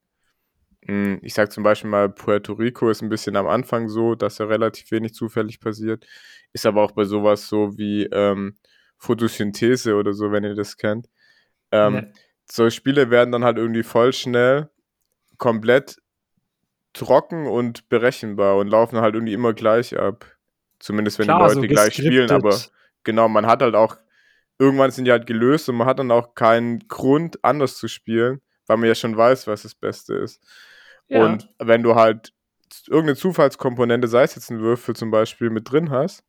hm, 0.87 1.20
ich 1.22 1.35
sag 1.35 1.53
zum 1.53 1.64
Beispiel 1.64 1.91
mal, 1.91 2.09
Puerto 2.09 2.55
Rico 2.55 2.91
ist 2.91 3.03
ein 3.03 3.09
bisschen 3.09 3.37
am 3.37 3.47
Anfang 3.49 3.89
so, 3.89 4.14
dass 4.14 4.39
ja 4.39 4.47
relativ 4.47 4.91
wenig 4.91 5.14
zufällig 5.14 5.61
passiert. 5.61 6.07
Ist 6.53 6.66
aber 6.66 6.83
auch 6.83 6.93
bei 6.93 7.05
sowas 7.05 7.49
so 7.49 7.77
wie 7.79 8.05
ähm, 8.07 8.59
Photosynthese 8.99 9.95
oder 9.97 10.12
so, 10.12 10.33
wenn 10.33 10.45
ihr 10.45 10.55
das 10.55 10.77
kennt. 10.77 11.09
Ähm, 11.77 11.95
ja. 11.95 12.03
So 12.51 12.70
Spiele 12.70 13.11
werden 13.11 13.33
dann 13.33 13.45
halt 13.45 13.59
irgendwie 13.59 13.83
voll 13.83 14.12
schnell 14.12 14.70
komplett 15.39 15.97
trocken 16.93 17.47
und 17.47 17.89
berechenbar 17.89 18.57
und 18.57 18.68
laufen 18.68 19.01
halt 19.01 19.14
irgendwie 19.14 19.35
immer 19.35 19.53
gleich 19.53 19.99
ab. 19.99 20.24
Zumindest 20.79 21.18
wenn 21.18 21.27
Klar, 21.27 21.39
die 21.39 21.55
Leute 21.55 21.61
so 21.61 21.66
gleich 21.66 21.95
spielen, 21.95 22.31
aber 22.31 22.57
genau, 23.05 23.29
man 23.29 23.47
hat 23.47 23.62
halt 23.62 23.74
auch, 23.74 23.97
irgendwann 24.59 24.91
sind 24.91 25.05
die 25.05 25.11
halt 25.11 25.27
gelöst 25.27 25.68
und 25.68 25.77
man 25.77 25.87
hat 25.87 25.99
dann 25.99 26.11
auch 26.11 26.35
keinen 26.35 26.87
Grund, 26.89 27.43
anders 27.43 27.77
zu 27.77 27.89
spielen, 27.89 28.41
weil 28.66 28.77
man 28.77 28.89
ja 28.89 28.95
schon 28.95 29.16
weiß, 29.16 29.47
was 29.47 29.62
das 29.62 29.74
Beste 29.74 30.14
ist. 30.14 30.43
Ja. 31.09 31.24
Und 31.24 31.49
wenn 31.59 31.83
du 31.83 31.95
halt 31.95 32.33
irgendeine 32.87 33.16
Zufallskomponente, 33.16 34.09
sei 34.09 34.22
es 34.22 34.35
jetzt 34.35 34.51
ein 34.51 34.61
Würfel 34.61 34.97
zum 34.97 35.11
Beispiel, 35.11 35.51
mit 35.51 35.70
drin 35.70 35.91
hast, 35.91 36.24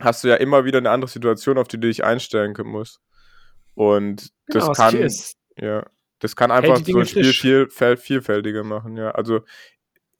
hast 0.00 0.24
du 0.24 0.28
ja 0.28 0.36
immer 0.36 0.64
wieder 0.64 0.78
eine 0.78 0.90
andere 0.90 1.10
Situation, 1.10 1.58
auf 1.58 1.68
die 1.68 1.78
du 1.78 1.88
dich 1.88 2.04
einstellen 2.04 2.54
musst. 2.64 3.00
Und 3.74 4.32
das 4.46 4.64
genau, 4.64 4.72
kann, 4.72 5.10
ja, 5.56 5.86
das 6.18 6.36
kann 6.36 6.50
einfach 6.50 6.84
so 6.84 6.98
ein 6.98 7.06
Spiel 7.06 7.68
viel, 7.70 7.96
vielfältiger 7.96 8.64
machen, 8.64 8.96
ja. 8.96 9.10
Also 9.10 9.40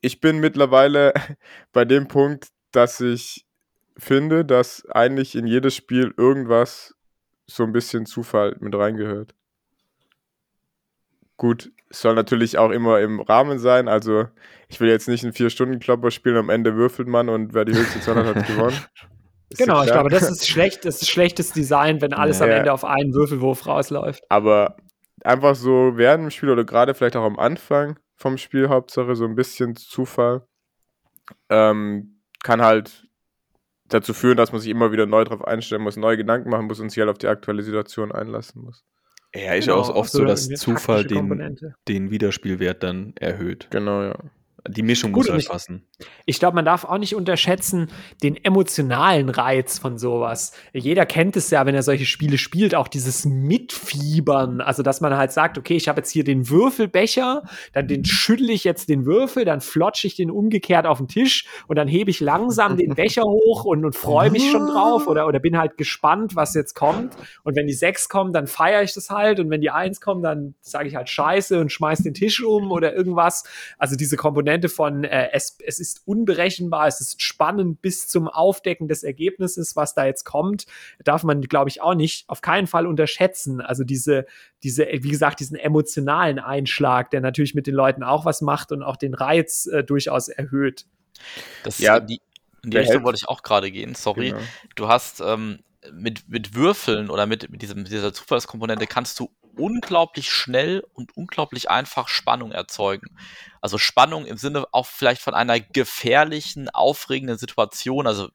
ich 0.01 0.21
bin 0.21 0.39
mittlerweile 0.39 1.15
bei 1.73 1.85
dem 1.85 2.09
Punkt, 2.09 2.49
dass 2.73 3.01
ich 3.01 3.47
finde, 3.97 4.45
dass 4.45 4.87
eigentlich 4.91 5.35
in 5.37 5.47
jedes 5.47 5.77
Spiel 5.77 6.13
irgendwas 6.17 6.95
so 7.47 7.63
ein 7.63 7.73
bisschen 7.73 8.07
Zufall 8.07 8.57
mit 8.61 8.75
reingehört. 8.75 9.35
Gut, 11.37 11.73
soll 11.91 12.15
natürlich 12.15 12.59
auch 12.59 12.71
immer 12.71 13.01
im 13.01 13.21
Rahmen 13.21 13.59
sein. 13.59 13.89
Also, 13.89 14.29
ich 14.69 14.81
will 14.81 14.89
jetzt 14.89 15.09
nicht 15.09 15.25
einen 15.25 15.33
Vier-Stunden-Klopper 15.33 16.11
spielen, 16.11 16.37
am 16.37 16.51
Ende 16.51 16.77
würfelt 16.77 17.09
man 17.09 17.29
und 17.29 17.53
wer 17.53 17.65
die 17.65 17.75
höchste 17.75 18.01
Zahl 18.01 18.17
hat, 18.25 18.37
hat 18.37 18.47
gewonnen. 18.47 18.77
Genau, 19.59 19.83
ich 19.83 19.91
glaube, 19.91 20.11
das 20.11 20.31
ist 20.31 20.49
schlecht, 20.49 20.85
das 20.85 21.03
ist 21.03 21.11
schlechtes 21.11 21.53
Design, 21.53 22.01
wenn 22.01 22.13
alles 22.13 22.39
ja. 22.39 22.47
am 22.47 22.51
Ende 22.51 22.73
auf 22.73 22.85
einen 22.85 23.15
Würfelwurf 23.15 23.67
rausläuft. 23.67 24.23
Aber 24.29 24.77
einfach 25.25 25.55
so 25.55 25.93
während 25.95 26.25
dem 26.25 26.31
Spiel 26.31 26.51
oder 26.51 26.65
gerade 26.65 26.95
vielleicht 26.95 27.17
auch 27.17 27.25
am 27.25 27.39
Anfang 27.39 27.99
vom 28.17 28.39
Spiel, 28.39 28.69
Hauptsache 28.69 29.17
so 29.17 29.25
ein 29.25 29.35
bisschen 29.35 29.77
Zufall, 29.77 30.47
ähm, 31.49 32.21
kann 32.43 32.63
halt 32.63 33.09
dazu 33.89 34.15
führen, 34.15 34.37
dass 34.37 34.53
man 34.53 34.61
sich 34.61 34.71
immer 34.71 34.93
wieder 34.93 35.07
neu 35.07 35.25
drauf 35.25 35.45
einstellen 35.45 35.83
muss, 35.83 35.97
neue 35.97 36.17
Gedanken 36.17 36.51
machen 36.51 36.67
muss 36.67 36.81
und 36.81 36.91
sich 36.91 36.99
halt 36.99 37.11
auf 37.11 37.19
die 37.19 37.29
aktuelle 37.29 37.63
Situation 37.63 38.13
einlassen 38.13 38.63
muss. 38.63 38.85
Ja, 39.35 39.55
ist 39.55 39.67
ja 39.67 39.75
genau, 39.75 39.85
auch 39.85 39.95
oft 39.95 40.11
so, 40.11 40.25
dass 40.25 40.49
Zufall 40.49 41.05
den, 41.05 41.59
den 41.89 42.11
Wiederspielwert 42.11 42.83
dann 42.83 43.15
erhöht. 43.17 43.69
Genau, 43.71 44.03
ja. 44.03 44.15
Die 44.69 44.83
Mischung 44.83 45.13
Gut, 45.13 45.27
muss 45.27 45.33
halt 45.33 45.49
passen. 45.49 45.87
Ich 46.25 46.39
glaube, 46.39 46.55
man 46.55 46.65
darf 46.65 46.85
auch 46.85 46.99
nicht 46.99 47.17
unterschätzen 47.17 47.89
den 48.23 48.37
emotionalen 48.37 49.29
Reiz 49.29 49.79
von 49.79 49.99
sowas. 49.99 50.53
Jeder 50.73 51.05
kennt 51.05 51.37
es 51.37 51.51
ja, 51.51 51.67
wenn 51.67 51.75
er 51.75 51.83
solche 51.83 52.07
Spiele 52.07 52.39
spielt, 52.39 52.75
auch 52.77 52.87
dieses 52.87 53.25
Mitfiebern. 53.25 54.61
Also, 54.61 54.85
dass 54.85 55.01
man 55.01 55.17
halt 55.17 55.33
sagt, 55.33 55.59
okay, 55.59 55.75
ich 55.75 55.89
habe 55.89 56.01
jetzt 56.01 56.11
hier 56.11 56.23
den 56.23 56.49
Würfelbecher, 56.49 57.43
dann 57.73 57.89
den 57.89 58.05
schüttel 58.05 58.51
ich 58.51 58.63
jetzt 58.63 58.89
den 58.89 59.05
Würfel, 59.05 59.45
dann 59.45 59.61
flotsche 59.61 60.07
ich 60.07 60.15
den 60.15 60.31
umgekehrt 60.31 60.87
auf 60.87 60.99
den 60.99 61.09
Tisch 61.09 61.47
und 61.67 61.77
dann 61.77 61.89
hebe 61.89 62.11
ich 62.11 62.21
langsam 62.21 62.77
den 62.77 62.95
Becher 62.95 63.23
hoch 63.23 63.65
und, 63.65 63.85
und 63.85 63.97
freue 63.97 64.31
mich 64.31 64.49
schon 64.49 64.69
drauf 64.69 65.09
oder, 65.09 65.27
oder 65.27 65.41
bin 65.41 65.59
halt 65.59 65.77
gespannt, 65.77 66.37
was 66.37 66.55
jetzt 66.55 66.75
kommt. 66.75 67.17
Und 67.43 67.57
wenn 67.57 67.67
die 67.67 67.73
sechs 67.73 68.09
kommen, 68.09 68.33
dann 68.33 68.47
feiere 68.47 68.83
ich 68.83 68.95
das 68.95 69.11
halt. 69.11 69.41
Und 69.41 69.51
wenn 69.51 69.61
die 69.61 69.71
eins 69.71 70.01
kommen, 70.01 70.23
dann 70.23 70.55
sage 70.61 70.89
ich 70.89 70.95
halt 70.95 71.09
Scheiße 71.09 71.59
und 71.59 71.73
schmeiß 71.73 72.05
den 72.05 72.15
Tisch 72.15 72.43
um 72.43 72.71
oder 72.71 72.95
irgendwas. 72.95 73.43
Also 73.79 73.97
diese 73.97 74.17
Komponente 74.17 74.52
Komponente 74.53 74.69
von 74.69 75.05
äh, 75.05 75.31
es, 75.33 75.57
es 75.65 75.81
ist 75.81 76.03
unberechenbar, 76.05 76.87
es 76.87 77.01
ist 77.01 77.23
spannend 77.23 77.81
bis 77.81 78.09
zum 78.09 78.29
Aufdecken 78.29 78.89
des 78.89 79.03
Ergebnisses, 79.03 79.77
was 79.77 79.95
da 79.95 80.05
jetzt 80.05 80.25
kommt, 80.25 80.67
darf 81.05 81.25
man, 81.25 81.41
glaube 81.43 81.71
ich, 81.71 81.81
auch 81.81 81.95
nicht 81.95 82.29
auf 82.29 82.43
keinen 82.43 82.67
Fall 82.67 82.87
unterschätzen. 82.87 83.61
Also 83.61 83.85
diese, 83.85 84.27
diese, 84.63 84.87
wie 84.87 85.11
gesagt, 85.11 85.41
diesen 85.41 85.57
emotionalen 85.57 86.39
Einschlag, 86.39 87.11
der 87.11 87.21
natürlich 87.21 87.55
mit 87.55 87.67
den 87.67 87.75
Leuten 87.75 88.03
auch 88.03 88.25
was 88.25 88.43
macht 88.43 88.73
und 88.73 88.83
auch 88.83 88.97
den 88.97 89.15
Reiz 89.15 89.67
äh, 89.67 89.83
durchaus 89.83 90.29
erhöht. 90.29 90.87
Das, 91.65 91.79
ja, 91.79 92.01
die, 92.01 92.21
in 92.63 92.71
die 92.71 92.77
Richtung 92.77 93.05
wollte 93.05 93.19
ich 93.23 93.29
auch 93.29 93.43
gerade 93.43 93.71
gehen, 93.71 93.95
sorry. 93.95 94.31
Genau. 94.31 94.43
Du 94.75 94.89
hast 94.89 95.21
ähm, 95.21 95.61
mit, 95.93 96.29
mit 96.29 96.55
Würfeln 96.55 97.11
oder 97.11 97.27
mit, 97.27 97.51
mit 97.51 97.63
diesem, 97.63 97.85
dieser 97.85 98.13
Zufallskomponente 98.13 98.87
kannst 98.87 99.19
du 99.19 99.31
unglaublich 99.57 100.31
schnell 100.31 100.85
und 100.95 101.17
unglaublich 101.17 101.71
einfach 101.71 102.09
Spannung 102.09 102.53
erzeugen. 102.53 103.17
Also 103.61 103.79
Spannung 103.79 104.27
im 104.27 104.37
Sinne 104.37 104.67
auch 104.73 104.87
vielleicht 104.87 105.23
von 105.23 105.35
einer 105.35 105.61
gefährlichen, 105.61 106.69
aufregenden 106.71 107.39
Situation. 107.39 108.07
Also 108.07 108.29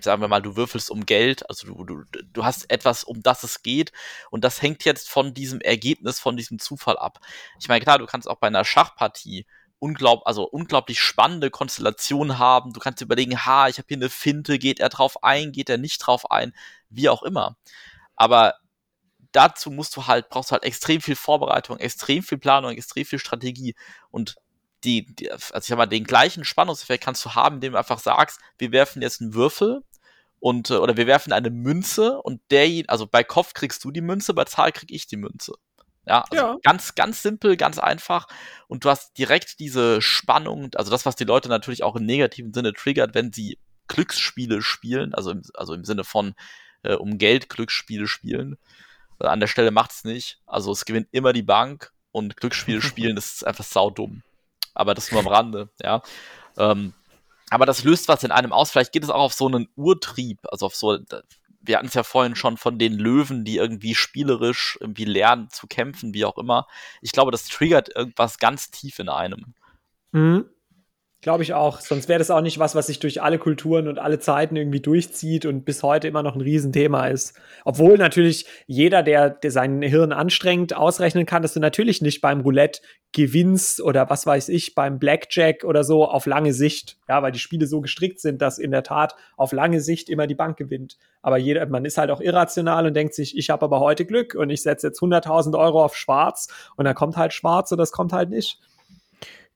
sagen 0.00 0.20
wir 0.20 0.28
mal, 0.28 0.42
du 0.42 0.56
würfelst 0.56 0.90
um 0.90 1.06
Geld, 1.06 1.48
also 1.48 1.66
du, 1.66 1.84
du, 1.84 2.04
du 2.32 2.44
hast 2.44 2.70
etwas, 2.70 3.04
um 3.04 3.22
das 3.22 3.42
es 3.44 3.62
geht 3.62 3.92
und 4.30 4.44
das 4.44 4.60
hängt 4.60 4.84
jetzt 4.84 5.08
von 5.08 5.34
diesem 5.34 5.60
Ergebnis, 5.60 6.18
von 6.18 6.36
diesem 6.36 6.58
Zufall 6.58 6.98
ab. 6.98 7.20
Ich 7.60 7.68
meine, 7.68 7.82
klar, 7.84 7.98
du 7.98 8.06
kannst 8.06 8.28
auch 8.28 8.38
bei 8.38 8.48
einer 8.48 8.64
Schachpartie 8.64 9.46
unglaub, 9.78 10.22
also 10.26 10.44
unglaublich 10.44 11.00
spannende 11.00 11.50
Konstellationen 11.50 12.38
haben. 12.38 12.72
Du 12.72 12.80
kannst 12.80 13.00
überlegen, 13.00 13.44
ha, 13.44 13.68
ich 13.68 13.78
habe 13.78 13.86
hier 13.88 13.98
eine 13.98 14.10
Finte, 14.10 14.58
geht 14.58 14.80
er 14.80 14.88
drauf 14.88 15.22
ein, 15.22 15.52
geht 15.52 15.70
er 15.70 15.78
nicht 15.78 15.98
drauf 15.98 16.30
ein, 16.30 16.52
wie 16.88 17.08
auch 17.08 17.22
immer. 17.22 17.56
Aber 18.16 18.54
dazu 19.36 19.70
musst 19.70 19.94
du 19.96 20.06
halt, 20.06 20.28
brauchst 20.30 20.50
du 20.50 20.52
halt 20.54 20.64
extrem 20.64 21.00
viel 21.00 21.16
Vorbereitung, 21.16 21.78
extrem 21.78 22.22
viel 22.22 22.38
Planung, 22.38 22.72
extrem 22.72 23.04
viel 23.04 23.18
Strategie 23.18 23.74
und 24.10 24.36
die, 24.84 25.06
die 25.14 25.30
also 25.30 25.58
ich 25.58 25.64
sag 25.66 25.76
mal, 25.76 25.86
den 25.86 26.04
gleichen 26.04 26.44
Spannungseffekt 26.44 27.04
kannst 27.04 27.24
du 27.24 27.34
haben, 27.34 27.56
indem 27.56 27.72
du 27.72 27.78
einfach 27.78 27.98
sagst, 27.98 28.40
wir 28.58 28.72
werfen 28.72 29.02
jetzt 29.02 29.20
einen 29.20 29.34
Würfel 29.34 29.82
und, 30.40 30.70
äh, 30.70 30.76
oder 30.76 30.96
wir 30.96 31.06
werfen 31.06 31.32
eine 31.32 31.50
Münze 31.50 32.20
und 32.22 32.40
der, 32.50 32.84
also 32.88 33.06
bei 33.06 33.24
Kopf 33.24 33.52
kriegst 33.54 33.84
du 33.84 33.90
die 33.90 34.00
Münze, 34.00 34.32
bei 34.34 34.44
Zahl 34.44 34.72
krieg 34.72 34.90
ich 34.90 35.06
die 35.06 35.16
Münze. 35.16 35.54
Ja, 36.06 36.24
also 36.30 36.44
Ja. 36.44 36.56
ganz, 36.62 36.94
ganz 36.94 37.22
simpel, 37.22 37.56
ganz 37.56 37.78
einfach. 37.78 38.26
Und 38.68 38.84
du 38.84 38.90
hast 38.90 39.18
direkt 39.18 39.58
diese 39.58 40.00
Spannung, 40.00 40.70
also 40.76 40.90
das, 40.90 41.04
was 41.04 41.16
die 41.16 41.24
Leute 41.24 41.48
natürlich 41.48 41.82
auch 41.82 41.96
im 41.96 42.06
negativen 42.06 42.54
Sinne 42.54 42.72
triggert, 42.72 43.14
wenn 43.14 43.32
sie 43.32 43.58
Glücksspiele 43.88 44.62
spielen, 44.62 45.14
also 45.14 45.32
im, 45.32 45.42
also 45.54 45.74
im 45.74 45.84
Sinne 45.84 46.04
von 46.04 46.34
äh, 46.82 46.94
um 46.94 47.18
Geld 47.18 47.48
Glücksspiele 47.48 48.06
spielen. 48.06 48.56
An 49.18 49.40
der 49.40 49.46
Stelle 49.46 49.70
macht's 49.70 50.04
nicht. 50.04 50.40
Also 50.46 50.72
es 50.72 50.84
gewinnt 50.84 51.08
immer 51.12 51.32
die 51.32 51.42
Bank 51.42 51.92
und 52.12 52.36
Glücksspiele 52.36 52.82
spielen, 52.82 53.16
das 53.16 53.34
ist 53.34 53.46
einfach 53.46 53.64
saudumm. 53.64 54.22
Aber 54.74 54.94
das 54.94 55.10
nur 55.10 55.20
am 55.20 55.28
Rande, 55.28 55.70
ja. 55.82 56.02
Ähm, 56.58 56.92
aber 57.50 57.66
das 57.66 57.84
löst 57.84 58.08
was 58.08 58.24
in 58.24 58.32
einem 58.32 58.52
aus. 58.52 58.70
Vielleicht 58.70 58.92
geht 58.92 59.04
es 59.04 59.10
auch 59.10 59.22
auf 59.22 59.34
so 59.34 59.46
einen 59.46 59.68
Urtrieb, 59.76 60.40
also 60.50 60.66
auf 60.66 60.74
so, 60.74 60.98
wir 61.60 61.76
hatten 61.76 61.86
es 61.86 61.94
ja 61.94 62.02
vorhin 62.02 62.36
schon 62.36 62.56
von 62.56 62.78
den 62.78 62.94
Löwen, 62.94 63.44
die 63.44 63.56
irgendwie 63.56 63.94
spielerisch 63.94 64.78
irgendwie 64.80 65.04
lernen 65.04 65.48
zu 65.50 65.66
kämpfen, 65.66 66.14
wie 66.14 66.24
auch 66.24 66.38
immer. 66.38 66.66
Ich 67.00 67.12
glaube, 67.12 67.30
das 67.30 67.46
triggert 67.48 67.94
irgendwas 67.94 68.38
ganz 68.38 68.70
tief 68.70 68.98
in 68.98 69.08
einem. 69.08 69.54
Mhm. 70.12 70.48
Glaube 71.26 71.42
ich 71.42 71.54
auch. 71.54 71.80
Sonst 71.80 72.08
wäre 72.08 72.20
das 72.20 72.30
auch 72.30 72.40
nicht 72.40 72.60
was, 72.60 72.76
was 72.76 72.86
sich 72.86 73.00
durch 73.00 73.20
alle 73.20 73.40
Kulturen 73.40 73.88
und 73.88 73.98
alle 73.98 74.20
Zeiten 74.20 74.54
irgendwie 74.54 74.78
durchzieht 74.78 75.44
und 75.44 75.64
bis 75.64 75.82
heute 75.82 76.06
immer 76.06 76.22
noch 76.22 76.36
ein 76.36 76.40
Riesenthema 76.40 77.08
ist. 77.08 77.36
Obwohl 77.64 77.98
natürlich 77.98 78.46
jeder, 78.68 79.02
der, 79.02 79.30
der 79.30 79.50
sein 79.50 79.82
Hirn 79.82 80.12
anstrengt, 80.12 80.76
ausrechnen 80.76 81.26
kann, 81.26 81.42
dass 81.42 81.54
du 81.54 81.58
natürlich 81.58 82.00
nicht 82.00 82.20
beim 82.20 82.42
Roulette 82.42 82.80
gewinnst 83.10 83.80
oder 83.80 84.08
was 84.08 84.24
weiß 84.24 84.50
ich, 84.50 84.76
beim 84.76 85.00
Blackjack 85.00 85.64
oder 85.64 85.82
so 85.82 86.04
auf 86.04 86.26
lange 86.26 86.52
Sicht. 86.52 86.96
Ja, 87.08 87.24
weil 87.24 87.32
die 87.32 87.40
Spiele 87.40 87.66
so 87.66 87.80
gestrickt 87.80 88.20
sind, 88.20 88.40
dass 88.40 88.58
in 88.58 88.70
der 88.70 88.84
Tat 88.84 89.16
auf 89.36 89.50
lange 89.50 89.80
Sicht 89.80 90.08
immer 90.08 90.28
die 90.28 90.36
Bank 90.36 90.56
gewinnt. 90.56 90.96
Aber 91.22 91.38
jeder, 91.38 91.66
man 91.66 91.84
ist 91.84 91.98
halt 91.98 92.12
auch 92.12 92.20
irrational 92.20 92.86
und 92.86 92.94
denkt 92.94 93.14
sich, 93.14 93.36
ich 93.36 93.50
habe 93.50 93.64
aber 93.64 93.80
heute 93.80 94.04
Glück 94.04 94.36
und 94.36 94.50
ich 94.50 94.62
setze 94.62 94.86
jetzt 94.86 95.00
100.000 95.00 95.58
Euro 95.58 95.84
auf 95.84 95.96
Schwarz 95.96 96.46
und 96.76 96.84
dann 96.84 96.94
kommt 96.94 97.16
halt 97.16 97.32
Schwarz 97.32 97.72
oder 97.72 97.82
es 97.82 97.90
kommt 97.90 98.12
halt 98.12 98.30
nicht. 98.30 98.60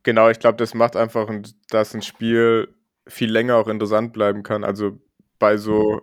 Genau, 0.02 0.30
ich 0.30 0.38
glaube, 0.38 0.56
das 0.56 0.74
macht 0.74 0.96
einfach, 0.96 1.28
ein, 1.28 1.42
dass 1.68 1.94
ein 1.94 2.02
Spiel 2.02 2.74
viel 3.06 3.30
länger 3.30 3.56
auch 3.56 3.68
interessant 3.68 4.12
bleiben 4.12 4.42
kann. 4.42 4.64
Also 4.64 4.98
bei 5.38 5.56
so 5.56 6.02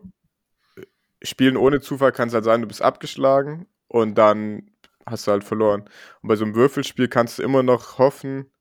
äh, 0.75 0.83
Spielen 1.23 1.57
ohne 1.57 1.81
Zufall 1.81 2.11
kann 2.11 2.27
es 2.27 2.33
halt 2.33 2.43
sein, 2.43 2.61
du 2.61 2.67
bist 2.67 2.81
abgeschlagen 2.81 3.67
und 3.87 4.15
dann 4.17 4.71
hast 5.05 5.27
du 5.27 5.31
halt 5.31 5.43
verloren. 5.43 5.81
Und 6.21 6.27
bei 6.29 6.35
so 6.35 6.45
einem 6.45 6.55
Würfelspiel 6.55 7.07
kannst 7.07 7.39
du 7.39 7.43
immer 7.43 7.63
noch 7.63 7.97
hoffen, 7.97 8.51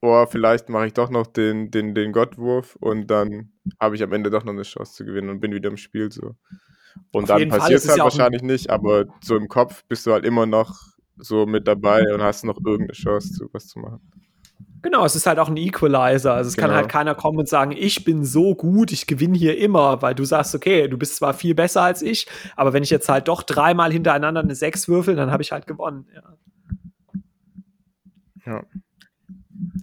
oh, 0.00 0.26
vielleicht 0.26 0.68
mache 0.68 0.86
ich 0.86 0.94
doch 0.94 1.10
noch 1.10 1.26
den, 1.26 1.70
den, 1.70 1.94
den 1.94 2.12
Gottwurf 2.12 2.76
und 2.76 3.08
dann 3.08 3.52
habe 3.80 3.96
ich 3.96 4.02
am 4.02 4.12
Ende 4.12 4.30
doch 4.30 4.44
noch 4.44 4.52
eine 4.52 4.62
Chance 4.62 4.94
zu 4.94 5.04
gewinnen 5.04 5.30
und 5.30 5.40
bin 5.40 5.52
wieder 5.52 5.68
im 5.70 5.76
Spiel 5.76 6.12
so. 6.12 6.36
Und 7.12 7.30
Auf 7.30 7.38
dann 7.38 7.48
passiert 7.48 7.80
es 7.80 7.88
halt 7.88 7.98
ja 7.98 8.04
wahrscheinlich 8.04 8.42
nicht, 8.42 8.70
aber 8.70 9.06
so 9.20 9.36
im 9.36 9.48
Kopf 9.48 9.84
bist 9.84 10.06
du 10.06 10.12
halt 10.12 10.24
immer 10.24 10.46
noch 10.46 10.74
so 11.18 11.46
mit 11.46 11.66
dabei 11.66 12.12
und 12.12 12.22
hast 12.22 12.44
noch 12.44 12.58
irgendeine 12.64 12.92
Chance, 12.92 13.32
zu 13.32 13.48
was 13.52 13.66
zu 13.66 13.78
machen. 13.78 14.00
Genau, 14.82 15.04
es 15.04 15.16
ist 15.16 15.26
halt 15.26 15.38
auch 15.38 15.48
ein 15.48 15.56
Equalizer. 15.56 16.34
Also 16.34 16.48
es 16.48 16.56
kann 16.56 16.68
Genau. 16.68 16.76
halt 16.76 16.88
keiner 16.88 17.14
kommen 17.14 17.38
und 17.38 17.48
sagen, 17.48 17.72
ich 17.76 18.04
bin 18.04 18.24
so 18.24 18.54
gut, 18.54 18.92
ich 18.92 19.06
gewinne 19.06 19.36
hier 19.36 19.58
immer, 19.58 20.00
weil 20.02 20.14
du 20.14 20.24
sagst, 20.24 20.54
okay, 20.54 20.86
du 20.88 20.96
bist 20.96 21.16
zwar 21.16 21.34
viel 21.34 21.54
besser 21.54 21.82
als 21.82 22.02
ich, 22.02 22.26
aber 22.54 22.72
wenn 22.72 22.82
ich 22.84 22.90
jetzt 22.90 23.08
halt 23.08 23.26
doch 23.28 23.42
dreimal 23.42 23.90
hintereinander 23.92 24.42
eine 24.42 24.54
6 24.54 24.86
würfel, 24.88 25.16
dann 25.16 25.30
habe 25.32 25.42
ich 25.42 25.50
halt 25.52 25.66
gewonnen. 25.66 26.06
Ja. 26.14 26.22
Ja. 28.46 28.62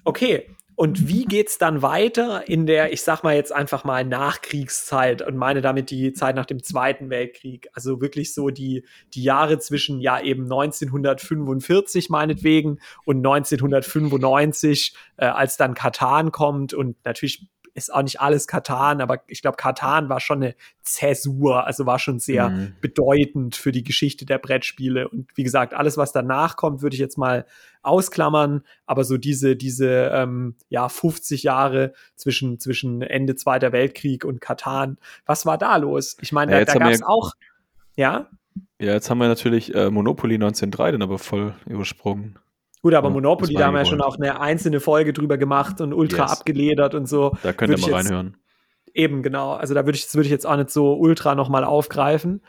Okay. 0.06 0.48
Und 0.76 1.08
wie 1.08 1.26
geht's 1.26 1.58
dann 1.58 1.82
weiter 1.82 2.48
in 2.48 2.66
der, 2.66 2.94
ich 2.94 3.04
sag 3.04 3.24
mal 3.24 3.36
jetzt 3.36 3.52
einfach 3.52 3.84
mal 3.84 4.04
Nachkriegszeit 4.04 5.22
und 5.22 5.38
meine 5.38 5.62
damit 5.62 5.92
die 5.92 6.14
Zeit 6.14 6.36
nach 6.36 6.46
dem 6.46 6.64
Zweiten 6.64 7.10
Weltkrieg? 7.10 7.68
Also 7.74 8.02
wirklich 8.02 8.34
so 8.34 8.50
die, 8.50 8.84
die 9.14 9.24
Jahre 9.24 9.60
zwischen 9.60 10.00
ja 10.00 10.20
eben 10.20 10.44
1945 10.44 12.10
meinetwegen 12.10 12.80
und 13.06 13.18
1995, 13.18 14.96
äh, 15.18 15.26
als 15.26 15.58
dann 15.58 15.76
Katan 15.76 16.32
kommt 16.32 16.74
und 16.74 16.96
natürlich 17.06 17.48
ist 17.76 17.94
auch 17.94 18.04
nicht 18.04 18.22
alles 18.22 18.48
Katan, 18.48 19.02
aber 19.02 19.24
ich 19.28 19.42
glaube, 19.42 19.58
Katan 19.58 20.08
war 20.10 20.20
schon 20.20 20.44
eine 20.44 20.56
Zäsur, 20.82 21.66
also 21.66 21.86
war 21.86 21.98
schon 22.00 22.20
sehr 22.20 22.50
Mhm. 22.50 22.76
bedeutend 22.82 23.56
für 23.56 23.72
die 23.72 23.84
Geschichte 23.84 24.26
der 24.26 24.38
Brettspiele. 24.38 25.08
Und 25.10 25.30
wie 25.36 25.44
gesagt, 25.44 25.74
alles, 25.74 25.98
was 25.98 26.12
danach 26.12 26.56
kommt, 26.56 26.82
würde 26.82 26.94
ich 26.96 27.00
jetzt 27.00 27.18
mal 27.18 27.46
ausklammern. 27.82 28.64
Aber 28.86 29.04
so 29.04 29.18
diese, 29.18 29.56
diese 29.56 30.12
ähm, 30.14 30.56
ja, 30.70 30.88
50 30.90 31.44
Jahre 31.44 31.94
zwischen, 32.16 32.60
zwischen 32.60 33.02
Ende 33.02 33.36
Zweiter 33.36 33.72
Weltkrieg 33.72 34.24
und 34.26 34.40
Katan, 34.42 34.98
was 35.26 35.46
war 35.46 35.58
da 35.58 35.76
los? 35.78 36.18
Ich 36.22 36.32
meine, 36.32 36.52
Ja, 36.52 36.66
da, 36.66 36.74
da 36.74 36.80
gab 36.80 36.92
es 36.92 37.00
ja- 37.00 37.08
auch, 37.08 37.32
ja, 37.96 38.28
Ja, 38.80 38.94
jetzt 38.94 39.10
haben 39.10 39.18
wir 39.18 39.28
natürlich 39.28 39.74
äh, 39.74 39.90
Monopoly 39.90 40.36
1903 40.36 40.92
dann 40.92 41.02
aber 41.02 41.18
voll 41.18 41.56
übersprungen. 41.66 42.38
Gut, 42.84 42.94
aber 42.94 43.10
Monopoly, 43.10 43.56
da 43.56 43.66
haben 43.66 43.74
wir 43.74 43.80
ja 43.80 43.86
schon 43.86 44.02
auch 44.02 44.18
eine 44.18 44.40
einzelne 44.40 44.80
Folge 44.80 45.14
drüber 45.14 45.38
gemacht 45.40 45.82
und 45.82 45.94
ultra 45.94 46.24
Yes. 46.26 46.32
abgeledert 46.34 46.94
und 46.94 47.08
so. 47.08 47.36
Da 47.42 47.52
könnt 47.54 47.72
ihr 47.72 47.80
mal 47.80 47.88
jetzt- 47.88 48.06
reinhören. 48.12 48.38
Eben, 48.94 49.24
genau. 49.24 49.54
Also 49.54 49.74
da 49.74 49.86
würde 49.86 49.98
ich, 49.98 50.04
das 50.06 50.14
würde 50.14 50.26
ich 50.26 50.32
jetzt 50.32 50.46
auch 50.46 50.56
nicht 50.56 50.70
so 50.70 50.94
ultra 50.94 51.34
nochmal 51.34 51.64
aufgreifen. 51.64 52.44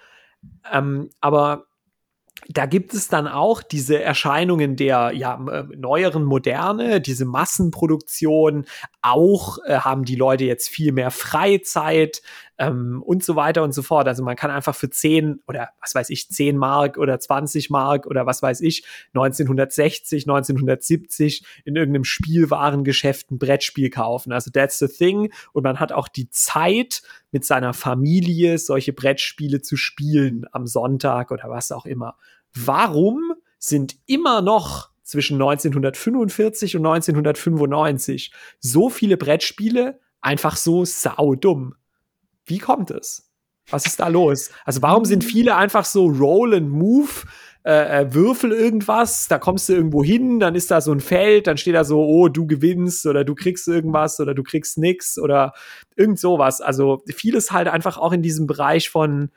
Ähm, 0.70 1.08
aber 1.22 1.64
da 2.48 2.66
gibt 2.66 2.92
es 2.92 3.08
dann 3.08 3.26
auch 3.26 3.62
diese 3.62 4.02
Erscheinungen 4.02 4.76
der 4.76 5.12
ja, 5.14 5.40
äh, 5.50 5.62
neueren 5.74 6.24
Moderne, 6.24 7.00
diese 7.00 7.24
Massenproduktion. 7.24 8.66
Auch 9.06 9.58
äh, 9.66 9.80
haben 9.80 10.04
die 10.04 10.16
Leute 10.16 10.44
jetzt 10.44 10.70
viel 10.70 10.90
mehr 10.90 11.10
Freizeit 11.10 12.22
ähm, 12.56 13.02
und 13.04 13.22
so 13.22 13.36
weiter 13.36 13.62
und 13.62 13.72
so 13.72 13.82
fort. 13.82 14.08
Also 14.08 14.22
man 14.22 14.34
kann 14.34 14.50
einfach 14.50 14.74
für 14.74 14.88
10 14.88 15.42
oder 15.46 15.68
was 15.82 15.94
weiß 15.94 16.08
ich, 16.08 16.30
10 16.30 16.56
Mark 16.56 16.96
oder 16.96 17.20
20 17.20 17.68
Mark 17.68 18.06
oder 18.06 18.24
was 18.24 18.40
weiß 18.40 18.62
ich, 18.62 18.86
1960, 19.12 20.24
1970 20.24 21.44
in 21.66 21.76
irgendeinem 21.76 22.04
Spielwarengeschäft 22.04 23.30
ein 23.30 23.38
Brettspiel 23.38 23.90
kaufen. 23.90 24.32
Also 24.32 24.50
that's 24.50 24.78
the 24.78 24.88
thing. 24.88 25.30
Und 25.52 25.64
man 25.64 25.80
hat 25.80 25.92
auch 25.92 26.08
die 26.08 26.30
Zeit, 26.30 27.02
mit 27.30 27.44
seiner 27.44 27.74
Familie 27.74 28.58
solche 28.58 28.92
Brettspiele 28.92 29.60
zu 29.60 29.76
spielen 29.76 30.46
am 30.52 30.66
Sonntag 30.66 31.32
oder 31.32 31.50
was 31.50 31.72
auch 31.72 31.84
immer. 31.84 32.16
Warum 32.54 33.34
sind 33.58 33.96
immer 34.06 34.40
noch 34.40 34.93
zwischen 35.04 35.34
1945 35.34 36.76
und 36.76 36.86
1995 36.86 38.32
so 38.58 38.90
viele 38.90 39.16
Brettspiele 39.16 40.00
einfach 40.20 40.56
so 40.56 40.84
saudumm? 40.84 41.74
Wie 42.44 42.58
kommt 42.58 42.90
es? 42.90 43.30
Was 43.70 43.86
ist 43.86 44.00
da 44.00 44.08
los? 44.08 44.50
Also 44.64 44.82
warum 44.82 45.04
sind 45.04 45.24
viele 45.24 45.56
einfach 45.56 45.84
so 45.84 46.06
Roll 46.06 46.54
and 46.54 46.68
Move, 46.68 47.10
äh, 47.64 48.02
äh, 48.02 48.14
Würfel 48.14 48.52
irgendwas, 48.52 49.26
da 49.28 49.38
kommst 49.38 49.70
du 49.70 49.72
irgendwo 49.72 50.04
hin, 50.04 50.38
dann 50.38 50.54
ist 50.54 50.70
da 50.70 50.82
so 50.82 50.92
ein 50.92 51.00
Feld, 51.00 51.46
dann 51.46 51.56
steht 51.56 51.74
da 51.74 51.84
so, 51.84 52.04
oh, 52.04 52.28
du 52.28 52.46
gewinnst 52.46 53.06
oder 53.06 53.24
du 53.24 53.34
kriegst 53.34 53.66
irgendwas 53.68 54.20
oder 54.20 54.34
du 54.34 54.42
kriegst 54.42 54.76
nix 54.76 55.18
oder 55.18 55.54
irgend 55.96 56.20
sowas. 56.20 56.60
Also 56.60 57.02
vieles 57.06 57.52
halt 57.52 57.68
einfach 57.68 57.96
auch 57.96 58.12
in 58.12 58.20
diesem 58.20 58.46
Bereich 58.46 58.90
von 58.90 59.30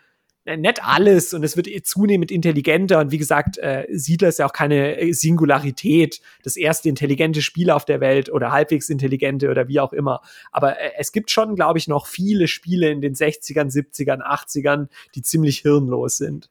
nicht 0.55 0.83
alles 0.83 1.33
und 1.33 1.43
es 1.43 1.57
wird 1.57 1.67
eh 1.67 1.81
zunehmend 1.81 2.31
intelligenter 2.31 2.99
und 2.99 3.11
wie 3.11 3.17
gesagt, 3.17 3.57
äh, 3.57 3.85
Siedler 3.89 4.29
ist 4.29 4.39
ja 4.39 4.45
auch 4.45 4.53
keine 4.53 4.97
äh, 4.97 5.11
Singularität, 5.11 6.21
das 6.43 6.55
erste 6.55 6.87
intelligente 6.87 7.41
Spiel 7.41 7.69
auf 7.69 7.83
der 7.83 7.99
Welt 7.99 8.31
oder 8.31 8.51
halbwegs 8.51 8.89
intelligente 8.89 9.49
oder 9.49 9.67
wie 9.67 9.79
auch 9.79 9.91
immer. 9.91 10.21
Aber 10.51 10.79
äh, 10.79 10.91
es 10.97 11.11
gibt 11.11 11.31
schon, 11.31 11.55
glaube 11.55 11.79
ich, 11.79 11.87
noch 11.87 12.07
viele 12.07 12.47
Spiele 12.47 12.89
in 12.89 13.01
den 13.01 13.13
60ern, 13.13 13.69
70ern, 13.69 14.21
80ern, 14.21 14.87
die 15.15 15.21
ziemlich 15.21 15.59
hirnlos 15.59 16.17
sind. 16.17 16.49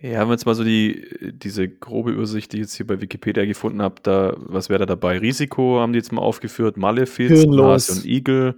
Ja, 0.00 0.18
haben 0.18 0.30
wir 0.30 0.34
jetzt 0.34 0.46
mal 0.46 0.56
so 0.56 0.64
die, 0.64 1.06
diese 1.32 1.68
grobe 1.68 2.10
Übersicht, 2.10 2.52
die 2.52 2.56
ich 2.56 2.62
jetzt 2.62 2.74
hier 2.74 2.86
bei 2.88 3.00
Wikipedia 3.00 3.44
gefunden 3.44 3.80
habe, 3.80 3.96
da, 4.02 4.34
was 4.36 4.68
wäre 4.68 4.80
da 4.80 4.86
dabei? 4.86 5.18
Risiko 5.18 5.78
haben 5.78 5.92
die 5.92 5.98
jetzt 5.98 6.10
mal 6.10 6.22
aufgeführt, 6.22 6.76
Malefiz, 6.76 7.30
Hirnlos. 7.30 7.88
Hase 7.88 8.00
und 8.00 8.06
Igel. 8.06 8.56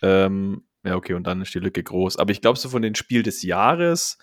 Ähm, 0.00 0.62
ja, 0.86 0.96
okay, 0.96 1.14
und 1.14 1.26
dann 1.26 1.42
ist 1.42 1.54
die 1.54 1.58
Lücke 1.58 1.82
groß. 1.82 2.16
Aber 2.16 2.30
ich 2.30 2.40
glaube, 2.40 2.58
so 2.58 2.68
von 2.68 2.82
den 2.82 2.94
Spiel 2.94 3.22
des 3.22 3.42
Jahres 3.42 4.18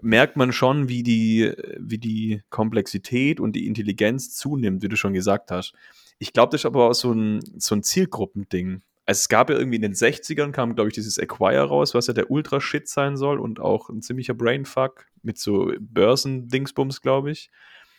merkt 0.00 0.36
man 0.36 0.52
schon, 0.52 0.88
wie 0.88 1.02
die, 1.02 1.52
wie 1.78 1.98
die 1.98 2.42
Komplexität 2.50 3.40
und 3.40 3.54
die 3.54 3.66
Intelligenz 3.66 4.34
zunimmt, 4.34 4.82
wie 4.82 4.88
du 4.88 4.96
schon 4.96 5.12
gesagt 5.12 5.50
hast. 5.50 5.74
Ich 6.18 6.32
glaube, 6.32 6.50
das 6.50 6.62
ist 6.62 6.66
aber 6.66 6.90
auch 6.90 6.94
so 6.94 7.12
ein, 7.12 7.40
so 7.58 7.74
ein 7.74 7.82
Zielgruppending. 7.82 8.82
Also 9.06 9.20
es 9.20 9.28
gab 9.28 9.50
ja 9.50 9.56
irgendwie 9.56 9.76
in 9.76 9.82
den 9.82 9.94
60ern 9.94 10.52
kam, 10.52 10.74
glaube 10.74 10.88
ich, 10.88 10.94
dieses 10.94 11.18
Acquire 11.18 11.62
raus, 11.62 11.94
was 11.94 12.06
ja 12.06 12.14
der 12.14 12.30
Ultra-Shit 12.30 12.88
sein 12.88 13.16
soll 13.16 13.40
und 13.40 13.58
auch 13.58 13.88
ein 13.88 14.02
ziemlicher 14.02 14.34
Brainfuck 14.34 15.06
mit 15.22 15.38
so 15.38 15.72
Börsen-Dingsbums, 15.80 17.00
glaube 17.00 17.30
ich. 17.30 17.50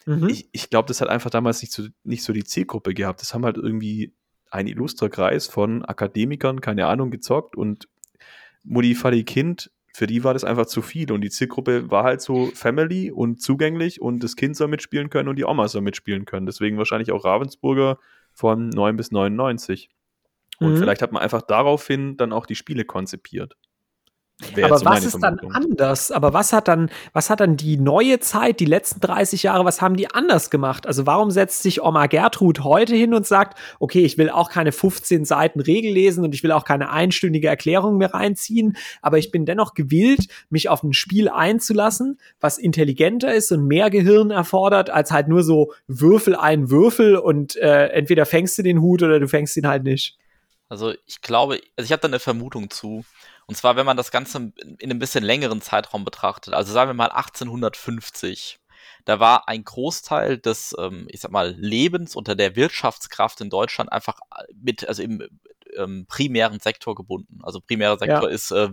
Mhm. 0.05 0.29
Ich, 0.29 0.49
ich 0.51 0.69
glaube, 0.69 0.87
das 0.87 1.01
hat 1.01 1.09
einfach 1.09 1.29
damals 1.29 1.61
nicht 1.61 1.73
so, 1.73 1.87
nicht 2.03 2.23
so 2.23 2.31
die 2.31 2.43
Zielgruppe 2.43 2.93
gehabt. 2.93 3.21
Das 3.21 3.33
haben 3.33 3.43
halt 3.43 3.57
irgendwie 3.57 4.13
ein 4.49 4.67
illustrer 4.67 5.09
Kreis 5.09 5.47
von 5.47 5.85
Akademikern, 5.85 6.61
keine 6.61 6.87
Ahnung, 6.87 7.11
gezockt 7.11 7.55
und 7.55 7.87
Mutti, 8.63 8.95
Vati, 8.95 9.23
Kind, 9.23 9.71
für 9.93 10.07
die 10.07 10.23
war 10.23 10.33
das 10.33 10.43
einfach 10.43 10.65
zu 10.65 10.81
viel 10.81 11.11
und 11.11 11.21
die 11.21 11.29
Zielgruppe 11.29 11.89
war 11.91 12.03
halt 12.03 12.21
so 12.21 12.47
Family 12.53 13.11
und 13.11 13.41
zugänglich 13.41 14.01
und 14.01 14.23
das 14.23 14.35
Kind 14.35 14.55
soll 14.55 14.67
mitspielen 14.67 15.09
können 15.09 15.29
und 15.29 15.35
die 15.35 15.45
Oma 15.45 15.67
soll 15.67 15.81
mitspielen 15.81 16.25
können. 16.25 16.45
Deswegen 16.45 16.77
wahrscheinlich 16.77 17.11
auch 17.11 17.25
Ravensburger 17.25 17.97
von 18.33 18.69
9 18.69 18.95
bis 18.95 19.11
99. 19.11 19.89
Und 20.59 20.73
Mhm. 20.73 20.77
vielleicht 20.77 21.01
hat 21.01 21.11
man 21.11 21.23
einfach 21.23 21.41
daraufhin 21.41 22.17
dann 22.17 22.33
auch 22.33 22.45
die 22.45 22.55
Spiele 22.55 22.85
konzipiert. 22.85 23.55
Aber 24.61 24.85
was 24.85 25.03
ist 25.03 25.19
dann 25.19 25.39
anders? 25.53 26.11
Aber 26.11 26.33
was 26.33 26.53
hat 26.53 26.69
dann, 26.69 26.89
was 27.11 27.29
hat 27.29 27.41
dann 27.41 27.57
die 27.57 27.77
neue 27.77 28.19
Zeit, 28.19 28.61
die 28.61 28.65
letzten 28.65 29.01
30 29.01 29.43
Jahre, 29.43 29.65
was 29.65 29.81
haben 29.81 29.97
die 29.97 30.09
anders 30.09 30.49
gemacht? 30.49 30.87
Also 30.87 31.05
warum 31.05 31.29
setzt 31.29 31.61
sich 31.61 31.81
Oma 31.81 32.07
Gertrud 32.07 32.63
heute 32.63 32.95
hin 32.95 33.13
und 33.13 33.27
sagt, 33.27 33.59
okay, 33.79 34.01
ich 34.01 34.17
will 34.17 34.29
auch 34.29 34.49
keine 34.49 34.71
15 34.71 35.25
Seiten 35.25 35.59
Regel 35.59 35.91
lesen 35.91 36.23
und 36.23 36.33
ich 36.33 36.43
will 36.43 36.53
auch 36.53 36.63
keine 36.63 36.89
einstündige 36.89 37.49
Erklärung 37.49 37.97
mehr 37.97 38.13
reinziehen, 38.13 38.77
aber 39.01 39.17
ich 39.17 39.31
bin 39.31 39.45
dennoch 39.45 39.73
gewillt, 39.73 40.27
mich 40.49 40.69
auf 40.69 40.83
ein 40.83 40.93
Spiel 40.93 41.27
einzulassen, 41.27 42.17
was 42.39 42.57
intelligenter 42.57 43.33
ist 43.33 43.51
und 43.51 43.67
mehr 43.67 43.89
Gehirn 43.89 44.31
erfordert, 44.31 44.89
als 44.89 45.11
halt 45.11 45.27
nur 45.27 45.43
so 45.43 45.73
Würfel 45.87 46.35
ein 46.35 46.69
Würfel 46.69 47.17
und 47.17 47.57
äh, 47.57 47.87
entweder 47.87 48.25
fängst 48.25 48.57
du 48.57 48.63
den 48.63 48.81
Hut 48.81 49.03
oder 49.03 49.19
du 49.19 49.27
fängst 49.27 49.57
ihn 49.57 49.67
halt 49.67 49.83
nicht. 49.83 50.17
Also 50.69 50.93
ich 51.07 51.21
glaube, 51.21 51.59
also 51.75 51.85
ich 51.85 51.91
habe 51.91 52.01
da 52.01 52.07
eine 52.07 52.19
Vermutung 52.19 52.69
zu. 52.69 53.03
Und 53.49 53.55
zwar, 53.55 53.75
wenn 53.75 53.85
man 53.87 53.97
das 53.97 54.11
Ganze 54.11 54.53
in 54.59 54.77
einem 54.79 54.99
bisschen 54.99 55.23
längeren 55.23 55.59
Zeitraum 55.59 56.05
betrachtet, 56.05 56.53
also 56.53 56.71
sagen 56.71 56.87
wir 56.91 56.93
mal 56.93 57.09
1850, 57.09 58.59
da 59.05 59.19
war 59.19 59.47
ein 59.47 59.63
Großteil 59.63 60.37
des, 60.37 60.75
ähm, 60.77 61.07
ich 61.09 61.21
sag 61.21 61.31
mal, 61.31 61.55
Lebens 61.57 62.15
unter 62.15 62.35
der 62.35 62.55
Wirtschaftskraft 62.55 63.41
in 63.41 63.49
Deutschland 63.49 63.91
einfach 63.91 64.19
mit, 64.53 64.87
also 64.87 65.01
im 65.01 65.27
ähm, 65.75 66.05
primären 66.07 66.59
Sektor 66.59 66.93
gebunden. 66.93 67.39
Also 67.41 67.59
primärer 67.59 67.97
Sektor 67.97 68.29
ja. 68.29 68.35
ist 68.35 68.51
äh, 68.51 68.69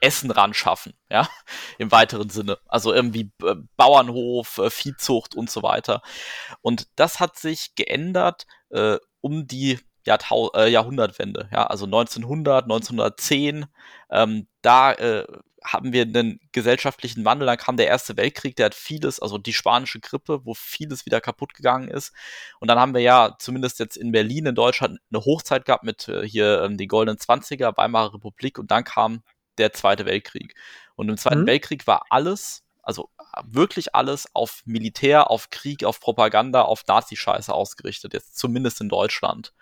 Essen 0.00 0.32
ran 0.32 0.54
schaffen, 0.54 0.94
ja, 1.08 1.28
im 1.78 1.92
weiteren 1.92 2.30
Sinne. 2.30 2.58
Also 2.66 2.92
irgendwie 2.92 3.30
äh, 3.44 3.54
Bauernhof, 3.76 4.58
äh, 4.58 4.70
Viehzucht 4.70 5.36
und 5.36 5.50
so 5.50 5.62
weiter. 5.62 6.02
Und 6.62 6.88
das 6.96 7.20
hat 7.20 7.38
sich 7.38 7.76
geändert 7.76 8.48
äh, 8.70 8.98
um 9.20 9.46
die 9.46 9.78
Jahrtau 10.04 10.50
äh, 10.54 10.68
Jahrhundertwende, 10.68 11.48
ja, 11.52 11.66
also 11.66 11.86
1900, 11.86 12.64
1910, 12.64 13.66
ähm, 14.10 14.46
da 14.62 14.92
äh, 14.92 15.24
haben 15.64 15.94
wir 15.94 16.02
einen 16.02 16.40
gesellschaftlichen 16.52 17.24
Wandel, 17.24 17.46
dann 17.46 17.56
kam 17.56 17.78
der 17.78 17.86
Erste 17.86 18.16
Weltkrieg, 18.18 18.54
der 18.56 18.66
hat 18.66 18.74
vieles, 18.74 19.18
also 19.18 19.38
die 19.38 19.54
spanische 19.54 19.98
Grippe, 19.98 20.44
wo 20.44 20.52
vieles 20.52 21.06
wieder 21.06 21.22
kaputt 21.22 21.54
gegangen 21.54 21.88
ist. 21.88 22.12
Und 22.60 22.68
dann 22.68 22.78
haben 22.78 22.94
wir 22.94 23.00
ja 23.00 23.36
zumindest 23.38 23.78
jetzt 23.78 23.96
in 23.96 24.12
Berlin, 24.12 24.46
in 24.46 24.54
Deutschland, 24.54 24.98
eine 25.10 25.24
Hochzeit 25.24 25.64
gehabt 25.64 25.84
mit 25.84 26.06
äh, 26.08 26.28
hier 26.28 26.62
ähm, 26.62 26.76
die 26.76 26.86
goldenen 26.86 27.18
Zwanziger, 27.18 27.76
Weimarer 27.76 28.14
Republik 28.14 28.58
und 28.58 28.70
dann 28.70 28.84
kam 28.84 29.22
der 29.56 29.72
Zweite 29.72 30.04
Weltkrieg. 30.04 30.54
Und 30.96 31.08
im 31.08 31.16
Zweiten 31.16 31.42
mhm. 31.42 31.46
Weltkrieg 31.46 31.86
war 31.86 32.04
alles, 32.10 32.63
also 32.84 33.10
wirklich 33.44 33.94
alles 33.94 34.28
auf 34.34 34.62
Militär, 34.64 35.30
auf 35.30 35.50
Krieg, 35.50 35.84
auf 35.84 36.00
Propaganda, 36.00 36.62
auf 36.62 36.86
Nazi-Scheiße 36.86 37.52
ausgerichtet, 37.52 38.12
jetzt 38.12 38.36
zumindest 38.38 38.80
in 38.80 38.88
Deutschland. 38.88 39.52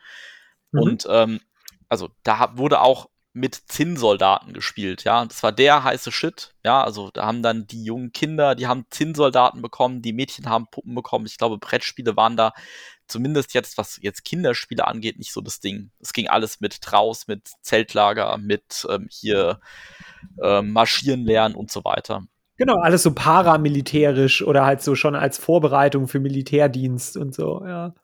Mhm. 0.72 0.80
Und 0.80 1.06
ähm, 1.08 1.40
also 1.88 2.10
da 2.22 2.56
wurde 2.56 2.80
auch 2.80 3.08
mit 3.34 3.54
Zinnsoldaten 3.54 4.52
gespielt, 4.52 5.04
ja. 5.04 5.24
Das 5.24 5.42
war 5.42 5.52
der 5.52 5.84
heiße 5.84 6.12
Shit, 6.12 6.54
ja. 6.64 6.84
Also 6.84 7.10
da 7.10 7.24
haben 7.24 7.42
dann 7.42 7.66
die 7.66 7.82
jungen 7.82 8.12
Kinder, 8.12 8.54
die 8.54 8.66
haben 8.66 8.84
Zinnsoldaten 8.90 9.62
bekommen, 9.62 10.02
die 10.02 10.12
Mädchen 10.12 10.50
haben 10.50 10.66
Puppen 10.70 10.94
bekommen. 10.94 11.24
Ich 11.24 11.38
glaube, 11.38 11.56
Brettspiele 11.58 12.14
waren 12.16 12.36
da 12.36 12.52
zumindest 13.08 13.54
jetzt, 13.54 13.78
was 13.78 13.98
jetzt 14.02 14.24
Kinderspiele 14.24 14.86
angeht, 14.86 15.18
nicht 15.18 15.32
so 15.32 15.40
das 15.40 15.60
Ding. 15.60 15.90
Es 15.98 16.12
ging 16.12 16.28
alles 16.28 16.60
mit 16.60 16.82
Traus, 16.82 17.26
mit 17.26 17.50
Zeltlager, 17.62 18.36
mit 18.36 18.86
ähm, 18.90 19.08
hier 19.10 19.60
ähm, 20.42 20.72
Marschieren 20.72 21.24
lernen 21.24 21.54
und 21.54 21.70
so 21.70 21.84
weiter. 21.84 22.26
Genau, 22.58 22.78
alles 22.80 23.02
so 23.02 23.14
paramilitärisch 23.14 24.42
oder 24.42 24.64
halt 24.64 24.82
so 24.82 24.94
schon 24.94 25.14
als 25.14 25.38
Vorbereitung 25.38 26.06
für 26.08 26.20
Militärdienst 26.20 27.16
und 27.16 27.34
so, 27.34 27.64
ja. 27.66 27.94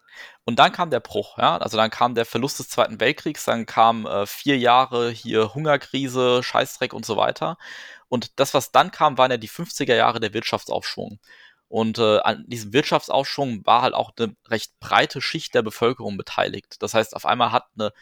Und 0.44 0.58
dann 0.58 0.72
kam 0.72 0.90
der 0.90 1.00
Bruch, 1.00 1.38
ja, 1.38 1.58
also 1.58 1.76
dann 1.76 1.90
kam 1.90 2.14
der 2.14 2.24
Verlust 2.24 2.58
des 2.58 2.68
Zweiten 2.68 3.00
Weltkriegs, 3.00 3.44
dann 3.44 3.66
kam 3.66 4.06
äh, 4.06 4.26
vier 4.26 4.58
Jahre 4.58 5.10
hier 5.10 5.54
Hungerkrise, 5.54 6.42
Scheißdreck 6.42 6.92
und 6.92 7.06
so 7.06 7.16
weiter. 7.16 7.56
Und 8.08 8.40
das, 8.40 8.54
was 8.54 8.72
dann 8.72 8.90
kam, 8.90 9.18
waren 9.18 9.30
ja 9.30 9.36
die 9.36 9.48
50er 9.50 9.94
Jahre 9.94 10.20
der 10.20 10.32
Wirtschaftsaufschwung. 10.34 11.20
Und 11.68 11.98
äh, 11.98 12.18
an 12.20 12.44
diesem 12.48 12.72
Wirtschaftsaufschwung 12.72 13.64
war 13.66 13.82
halt 13.82 13.94
auch 13.94 14.12
eine 14.18 14.34
recht 14.48 14.72
breite 14.80 15.20
Schicht 15.20 15.54
der 15.54 15.62
Bevölkerung 15.62 16.16
beteiligt. 16.16 16.76
Das 16.80 16.94
heißt, 16.94 17.14
auf 17.14 17.26
einmal 17.26 17.52
hat 17.52 17.66
eine 17.78 17.92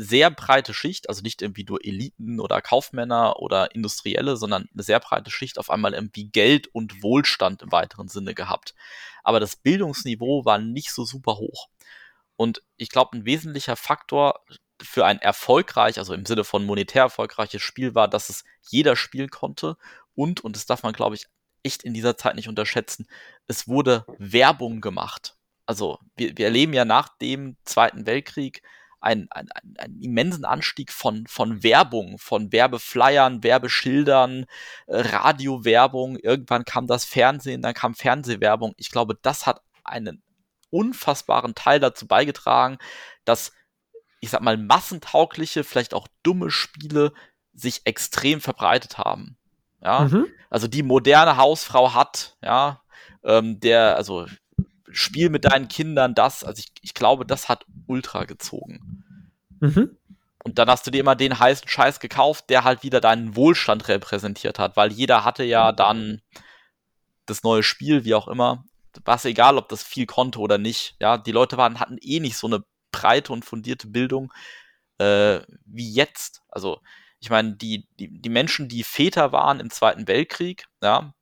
sehr 0.00 0.30
breite 0.30 0.74
Schicht, 0.74 1.08
also 1.08 1.22
nicht 1.22 1.42
irgendwie 1.42 1.64
nur 1.64 1.84
Eliten 1.84 2.38
oder 2.38 2.62
Kaufmänner 2.62 3.40
oder 3.40 3.74
Industrielle, 3.74 4.36
sondern 4.36 4.68
eine 4.72 4.84
sehr 4.84 5.00
breite 5.00 5.32
Schicht 5.32 5.58
auf 5.58 5.70
einmal 5.70 5.92
irgendwie 5.92 6.26
Geld 6.26 6.68
und 6.68 7.02
Wohlstand 7.02 7.62
im 7.62 7.72
weiteren 7.72 8.06
Sinne 8.06 8.32
gehabt. 8.32 8.76
Aber 9.24 9.40
das 9.40 9.56
Bildungsniveau 9.56 10.44
war 10.44 10.58
nicht 10.58 10.92
so 10.92 11.04
super 11.04 11.38
hoch. 11.38 11.68
Und 12.36 12.62
ich 12.76 12.90
glaube, 12.90 13.16
ein 13.16 13.24
wesentlicher 13.24 13.74
Faktor 13.74 14.44
für 14.80 15.04
ein 15.04 15.18
erfolgreich, 15.18 15.98
also 15.98 16.14
im 16.14 16.26
Sinne 16.26 16.44
von 16.44 16.64
monetär 16.64 17.02
erfolgreiches 17.02 17.60
Spiel 17.60 17.96
war, 17.96 18.06
dass 18.06 18.28
es 18.28 18.44
jeder 18.62 18.94
spielen 18.94 19.30
konnte 19.30 19.76
und, 20.14 20.44
und 20.44 20.54
das 20.54 20.64
darf 20.64 20.84
man, 20.84 20.92
glaube 20.92 21.16
ich, 21.16 21.26
echt 21.64 21.82
in 21.82 21.92
dieser 21.92 22.16
Zeit 22.16 22.36
nicht 22.36 22.48
unterschätzen, 22.48 23.08
es 23.48 23.66
wurde 23.66 24.06
Werbung 24.18 24.80
gemacht. 24.80 25.34
Also 25.66 25.98
wir, 26.16 26.38
wir 26.38 26.44
erleben 26.46 26.72
ja 26.72 26.84
nach 26.84 27.08
dem 27.18 27.56
Zweiten 27.64 28.06
Weltkrieg 28.06 28.62
einen, 29.00 29.30
einen, 29.30 29.48
einen 29.78 30.00
immensen 30.02 30.44
Anstieg 30.44 30.92
von, 30.92 31.26
von 31.26 31.62
Werbung, 31.62 32.18
von 32.18 32.52
Werbeflyern, 32.52 33.42
Werbeschildern, 33.42 34.46
äh, 34.86 35.00
Radiowerbung. 35.00 36.16
Irgendwann 36.16 36.64
kam 36.64 36.86
das 36.86 37.04
Fernsehen, 37.04 37.62
dann 37.62 37.74
kam 37.74 37.94
Fernsehwerbung. 37.94 38.74
Ich 38.76 38.90
glaube, 38.90 39.18
das 39.20 39.46
hat 39.46 39.62
einen 39.84 40.22
unfassbaren 40.70 41.54
Teil 41.54 41.80
dazu 41.80 42.06
beigetragen, 42.06 42.78
dass, 43.24 43.52
ich 44.20 44.30
sag 44.30 44.42
mal, 44.42 44.56
massentaugliche, 44.56 45.64
vielleicht 45.64 45.94
auch 45.94 46.08
dumme 46.22 46.50
Spiele 46.50 47.12
sich 47.54 47.82
extrem 47.84 48.40
verbreitet 48.40 48.98
haben. 48.98 49.36
Ja, 49.82 50.00
mhm. 50.00 50.26
also 50.50 50.66
die 50.66 50.82
moderne 50.82 51.36
Hausfrau 51.36 51.94
hat, 51.94 52.36
ja, 52.42 52.82
ähm, 53.22 53.60
der, 53.60 53.96
also 53.96 54.26
Spiel 54.90 55.30
mit 55.30 55.44
deinen 55.44 55.68
Kindern, 55.68 56.14
das, 56.14 56.44
also 56.44 56.60
ich, 56.60 56.72
ich 56.82 56.94
glaube, 56.94 57.26
das 57.26 57.48
hat 57.48 57.64
ultra 57.86 58.24
gezogen. 58.24 59.04
Mhm. 59.60 59.96
Und 60.44 60.58
dann 60.58 60.68
hast 60.68 60.86
du 60.86 60.90
dir 60.90 61.00
immer 61.00 61.16
den 61.16 61.38
heißen 61.38 61.68
Scheiß 61.68 62.00
gekauft, 62.00 62.48
der 62.48 62.64
halt 62.64 62.82
wieder 62.82 63.00
deinen 63.00 63.36
Wohlstand 63.36 63.88
repräsentiert 63.88 64.58
hat, 64.58 64.76
weil 64.76 64.92
jeder 64.92 65.24
hatte 65.24 65.44
ja 65.44 65.72
dann 65.72 66.22
das 67.26 67.42
neue 67.42 67.62
Spiel, 67.62 68.04
wie 68.04 68.14
auch 68.14 68.28
immer 68.28 68.64
war 69.04 69.16
es 69.16 69.24
egal, 69.24 69.58
ob 69.58 69.68
das 69.68 69.82
viel 69.82 70.06
konnte 70.06 70.38
oder 70.38 70.58
nicht. 70.58 70.96
Ja, 71.00 71.18
die 71.18 71.32
Leute 71.32 71.56
waren, 71.56 71.80
hatten 71.80 71.98
eh 72.00 72.20
nicht 72.20 72.36
so 72.36 72.46
eine 72.46 72.64
breite 72.92 73.32
und 73.32 73.44
fundierte 73.44 73.88
Bildung 73.88 74.32
äh, 74.98 75.40
wie 75.64 75.92
jetzt. 75.92 76.42
Also, 76.48 76.80
ich 77.20 77.30
meine, 77.30 77.56
die, 77.56 77.86
die, 77.98 78.20
die 78.20 78.28
Menschen, 78.28 78.68
die 78.68 78.84
Väter 78.84 79.32
waren 79.32 79.60
im 79.60 79.70
Zweiten 79.70 80.08
Weltkrieg, 80.08 80.66
ja, 80.82 81.12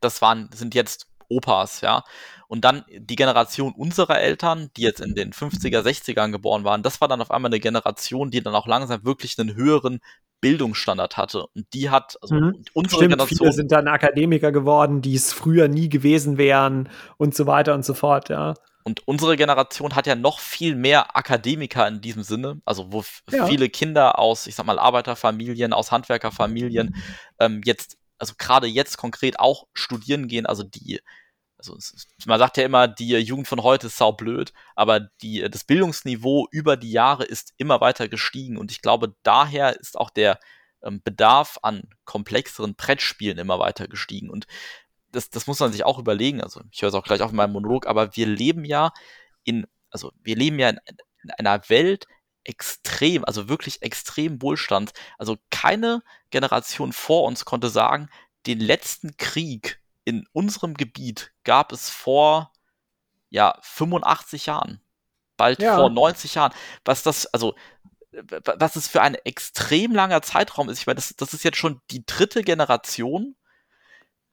das 0.00 0.22
waren, 0.22 0.50
sind 0.52 0.74
jetzt 0.74 1.06
Opas, 1.36 1.80
ja. 1.80 2.04
Und 2.48 2.64
dann 2.64 2.84
die 2.90 3.16
Generation 3.16 3.72
unserer 3.72 4.20
Eltern, 4.20 4.70
die 4.76 4.82
jetzt 4.82 5.00
in 5.00 5.14
den 5.14 5.32
50er, 5.32 5.80
60ern 5.80 6.32
geboren 6.32 6.64
waren, 6.64 6.82
das 6.82 7.00
war 7.00 7.08
dann 7.08 7.22
auf 7.22 7.30
einmal 7.30 7.48
eine 7.48 7.60
Generation, 7.60 8.30
die 8.30 8.42
dann 8.42 8.54
auch 8.54 8.66
langsam 8.66 9.04
wirklich 9.04 9.38
einen 9.38 9.54
höheren 9.54 10.00
Bildungsstandard 10.42 11.16
hatte. 11.16 11.46
Und 11.54 11.66
die 11.72 11.88
hat, 11.88 12.18
also 12.20 12.34
mhm. 12.34 12.62
unsere 12.74 12.96
Stimmt, 12.96 13.12
Generation. 13.12 13.38
Viele 13.38 13.52
sind 13.52 13.72
dann 13.72 13.88
Akademiker 13.88 14.52
geworden, 14.52 15.00
die 15.00 15.14
es 15.14 15.32
früher 15.32 15.68
nie 15.68 15.88
gewesen 15.88 16.36
wären 16.36 16.90
und 17.16 17.34
so 17.34 17.46
weiter 17.46 17.72
und 17.74 17.86
so 17.86 17.94
fort, 17.94 18.28
ja. 18.28 18.52
Und 18.84 19.06
unsere 19.06 19.36
Generation 19.36 19.94
hat 19.94 20.06
ja 20.06 20.16
noch 20.16 20.40
viel 20.40 20.74
mehr 20.74 21.16
Akademiker 21.16 21.86
in 21.86 22.00
diesem 22.00 22.22
Sinne, 22.24 22.60
also 22.64 22.92
wo 22.92 23.04
ja. 23.30 23.46
viele 23.46 23.68
Kinder 23.68 24.18
aus, 24.18 24.46
ich 24.46 24.56
sag 24.56 24.66
mal, 24.66 24.78
Arbeiterfamilien, 24.78 25.72
aus 25.72 25.92
Handwerkerfamilien 25.92 26.96
ähm, 27.38 27.60
jetzt, 27.64 27.96
also 28.18 28.34
gerade 28.38 28.66
jetzt 28.66 28.98
konkret 28.98 29.38
auch 29.38 29.68
studieren 29.72 30.26
gehen, 30.26 30.46
also 30.46 30.64
die 30.64 31.00
also 31.68 31.76
man 32.26 32.38
sagt 32.38 32.56
ja 32.56 32.64
immer, 32.64 32.88
die 32.88 33.10
Jugend 33.16 33.48
von 33.48 33.62
heute 33.62 33.86
ist 33.86 33.96
saublöd, 33.96 34.52
aber 34.74 35.00
die, 35.22 35.48
das 35.50 35.64
Bildungsniveau 35.64 36.48
über 36.50 36.76
die 36.76 36.90
Jahre 36.90 37.24
ist 37.24 37.54
immer 37.56 37.80
weiter 37.80 38.08
gestiegen 38.08 38.56
und 38.56 38.70
ich 38.70 38.82
glaube, 38.82 39.14
daher 39.22 39.78
ist 39.78 39.98
auch 39.98 40.10
der 40.10 40.40
ähm, 40.82 41.00
Bedarf 41.02 41.58
an 41.62 41.88
komplexeren 42.04 42.74
Brettspielen 42.74 43.38
immer 43.38 43.58
weiter 43.58 43.88
gestiegen 43.88 44.30
und 44.30 44.46
das, 45.10 45.30
das 45.30 45.46
muss 45.46 45.60
man 45.60 45.72
sich 45.72 45.84
auch 45.84 45.98
überlegen, 45.98 46.40
also 46.40 46.62
ich 46.70 46.82
höre 46.82 46.88
es 46.88 46.94
auch 46.94 47.04
gleich 47.04 47.20
auf 47.20 47.30
in 47.30 47.36
meinem 47.36 47.52
Monolog, 47.52 47.86
aber 47.86 48.16
wir 48.16 48.26
leben 48.26 48.64
ja 48.64 48.92
in, 49.44 49.66
also 49.90 50.12
wir 50.22 50.36
leben 50.36 50.58
ja 50.58 50.70
in, 50.70 50.80
in 51.22 51.30
einer 51.30 51.68
Welt, 51.68 52.06
extrem, 52.44 53.24
also 53.24 53.48
wirklich 53.48 53.82
extrem 53.82 54.42
Wohlstand. 54.42 54.92
Also 55.18 55.36
keine 55.50 56.02
Generation 56.30 56.92
vor 56.92 57.24
uns 57.24 57.44
konnte 57.44 57.68
sagen, 57.68 58.08
den 58.46 58.60
letzten 58.60 59.16
Krieg 59.16 59.81
in 60.04 60.26
unserem 60.32 60.74
Gebiet 60.74 61.32
gab 61.44 61.72
es 61.72 61.90
vor 61.90 62.52
ja 63.30 63.56
85 63.62 64.46
Jahren, 64.46 64.80
bald 65.36 65.60
ja. 65.60 65.76
vor 65.76 65.90
90 65.90 66.34
Jahren. 66.34 66.52
Was 66.84 67.02
das, 67.02 67.26
also 67.26 67.54
was 68.58 68.76
es 68.76 68.88
für 68.88 69.00
ein 69.00 69.14
extrem 69.14 69.92
langer 69.92 70.22
Zeitraum 70.22 70.68
ist. 70.68 70.80
Ich 70.80 70.86
meine, 70.86 70.96
das, 70.96 71.14
das 71.16 71.32
ist 71.32 71.44
jetzt 71.44 71.56
schon 71.56 71.80
die 71.90 72.04
dritte 72.04 72.42
Generation, 72.42 73.36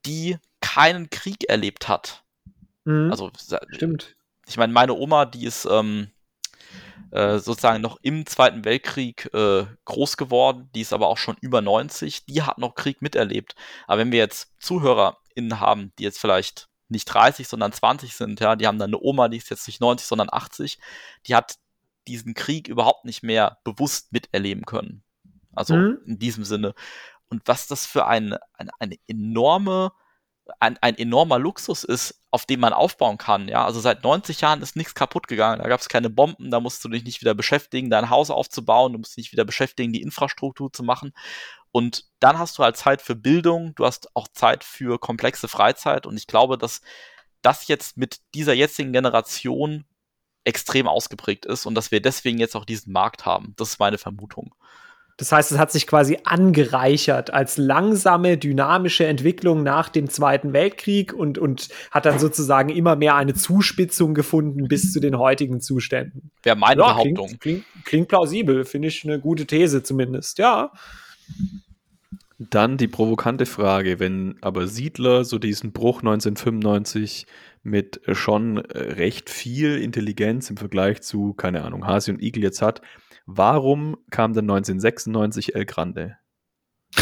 die 0.05 0.37
keinen 0.59 1.09
Krieg 1.09 1.49
erlebt 1.49 1.87
hat. 1.87 2.23
Mhm. 2.83 3.09
Also 3.09 3.31
stimmt. 3.69 4.15
Ich 4.47 4.57
meine, 4.57 4.73
meine 4.73 4.93
Oma, 4.93 5.25
die 5.25 5.45
ist 5.45 5.65
ähm, 5.65 6.09
äh, 7.11 7.39
sozusagen 7.39 7.81
noch 7.81 7.99
im 8.01 8.25
Zweiten 8.25 8.65
Weltkrieg 8.65 9.33
äh, 9.33 9.65
groß 9.85 10.17
geworden, 10.17 10.69
die 10.75 10.81
ist 10.81 10.93
aber 10.93 11.07
auch 11.07 11.17
schon 11.17 11.37
über 11.39 11.61
90, 11.61 12.25
die 12.25 12.41
hat 12.41 12.57
noch 12.57 12.75
Krieg 12.75 13.01
miterlebt. 13.01 13.55
Aber 13.87 13.99
wenn 13.99 14.11
wir 14.11 14.19
jetzt 14.19 14.51
ZuhörerInnen 15.40 15.60
haben, 15.60 15.94
die 15.98 16.03
jetzt 16.03 16.20
vielleicht 16.20 16.68
nicht 16.90 17.06
30, 17.06 17.48
sondern 17.48 17.72
20 17.72 18.16
sind, 18.16 18.40
ja, 18.40 18.56
die 18.56 18.68
haben 18.68 18.80
dann 18.80 18.90
eine 18.90 18.99
Oma, 18.99 19.28
die 19.30 19.38
ist 19.38 19.49
jetzt 19.49 19.68
nicht 19.68 19.80
90, 19.80 20.07
sondern 20.07 20.30
80, 20.32 20.80
die 21.28 21.36
hat 21.36 21.57
diesen 22.07 22.34
Krieg 22.34 22.68
überhaupt 22.68 23.06
nicht 23.06 23.22
mehr 23.22 23.60
bewusst 23.64 24.11
miterleben 24.11 24.66
können. 24.66 25.03
Also 25.53 25.76
mhm. 25.76 25.99
in 26.06 26.18
diesem 26.18 26.44
Sinne. 26.44 26.74
Und 27.30 27.44
was 27.45 27.68
das 27.68 27.86
für 27.86 28.07
eine, 28.07 28.40
eine, 28.53 28.72
eine 28.80 28.95
enorme 29.07 29.91
ein, 30.60 30.78
ein 30.82 30.98
enormer 30.98 31.38
Luxus 31.38 31.84
ist, 31.84 32.24
auf 32.32 32.45
dem 32.45 32.60
man 32.60 32.74
aufbauen 32.74 33.18
kann. 33.18 33.48
Ja, 33.48 33.66
also 33.66 33.80
seit 33.80 34.03
90 34.03 34.41
Jahren 34.41 34.61
ist 34.61 34.76
nichts 34.76 34.95
kaputt 34.95 35.28
gegangen. 35.28 35.61
Da 35.61 35.68
gab 35.68 35.80
es 35.80 35.90
keine 35.90 36.10
Bomben, 36.10 36.49
da 36.52 36.60
musst 36.60 36.84
du 36.84 36.90
dich 36.90 37.03
nicht 37.03 37.22
wieder 37.22 37.36
beschäftigen, 37.36 37.90
dein 37.90 38.10
Haus 38.10 38.30
aufzubauen, 38.30 38.94
du 38.94 38.99
musst 38.99 39.16
dich 39.16 39.26
nicht 39.26 39.32
wieder 39.32 39.45
beschäftigen, 39.45 39.94
die 39.94 40.02
Infrastruktur 40.02 40.72
zu 40.72 40.84
machen. 40.84 41.14
Und 41.71 42.05
dann 42.19 42.39
hast 42.39 42.57
du 42.57 42.63
halt 42.63 42.77
Zeit 42.77 43.01
für 43.01 43.15
Bildung, 43.15 43.73
du 43.75 43.85
hast 43.85 44.15
auch 44.15 44.27
Zeit 44.27 44.63
für 44.63 44.99
komplexe 44.99 45.47
Freizeit. 45.47 46.05
Und 46.05 46.17
ich 46.17 46.27
glaube, 46.27 46.57
dass 46.57 46.81
das 47.41 47.67
jetzt 47.67 47.97
mit 47.97 48.19
dieser 48.33 48.53
jetzigen 48.53 48.91
Generation 48.91 49.85
extrem 50.43 50.87
ausgeprägt 50.87 51.45
ist 51.45 51.65
und 51.65 51.75
dass 51.75 51.91
wir 51.91 52.01
deswegen 52.01 52.39
jetzt 52.39 52.55
auch 52.55 52.65
diesen 52.65 52.91
Markt 52.91 53.25
haben. 53.25 53.53
Das 53.57 53.69
ist 53.69 53.79
meine 53.79 53.97
Vermutung. 53.97 54.55
Das 55.17 55.33
heißt, 55.33 55.51
es 55.51 55.57
hat 55.57 55.69
sich 55.69 55.85
quasi 55.85 56.17
angereichert 56.23 57.33
als 57.33 57.57
langsame, 57.57 58.37
dynamische 58.37 59.05
Entwicklung 59.05 59.63
nach 59.63 59.89
dem 59.89 60.09
Zweiten 60.09 60.53
Weltkrieg 60.53 61.13
und, 61.13 61.37
und 61.37 61.67
hat 61.91 62.05
dann 62.05 62.19
sozusagen 62.19 62.69
immer 62.69 62.95
mehr 62.95 63.15
eine 63.15 63.33
Zuspitzung 63.33 64.13
gefunden 64.13 64.69
bis 64.69 64.93
zu 64.93 65.01
den 65.01 65.17
heutigen 65.17 65.59
Zuständen. 65.59 66.31
Wäre 66.41 66.55
meine 66.55 66.79
ja, 66.81 66.93
Behauptung. 66.93 67.27
Klingt, 67.27 67.41
klingt, 67.41 67.65
klingt 67.83 68.07
plausibel, 68.07 68.63
finde 68.63 68.87
ich 68.87 69.03
eine 69.03 69.19
gute 69.19 69.45
These 69.45 69.83
zumindest, 69.83 70.37
ja. 70.37 70.71
Dann 72.38 72.77
die 72.77 72.88
provokante 72.88 73.45
Frage, 73.45 73.99
wenn 73.99 74.38
aber 74.41 74.68
Siedler 74.68 75.26
so 75.26 75.39
diesen 75.39 75.73
Bruch 75.73 75.99
1995 75.99 77.27
mit 77.64 77.99
schon 78.07 78.57
recht 78.60 79.30
viel 79.30 79.77
Intelligenz 79.77 80.49
im 80.49 80.56
Vergleich 80.56 81.01
zu, 81.01 81.34
keine 81.34 81.64
Ahnung, 81.64 81.85
Hasi 81.85 82.11
und 82.11 82.22
Igel 82.22 82.43
jetzt 82.43 82.61
hat, 82.61 82.81
Warum 83.31 83.95
kam 84.10 84.34
denn 84.34 84.49
1996 84.49 85.53
El 85.53 85.65
Grande? 85.65 86.18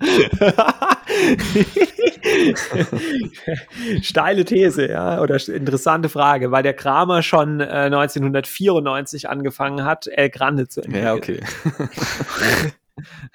Steile 4.02 4.44
These, 4.44 4.88
ja, 4.88 5.20
oder 5.20 5.36
interessante 5.48 6.08
Frage, 6.08 6.52
weil 6.52 6.62
der 6.62 6.74
Kramer 6.74 7.22
schon 7.22 7.58
äh, 7.60 7.64
1994 7.64 9.28
angefangen 9.28 9.84
hat, 9.84 10.06
El 10.06 10.30
Grande 10.30 10.68
zu 10.68 10.82
entwickeln. 10.82 11.04
Ja, 11.04 11.14
okay. 11.14 11.40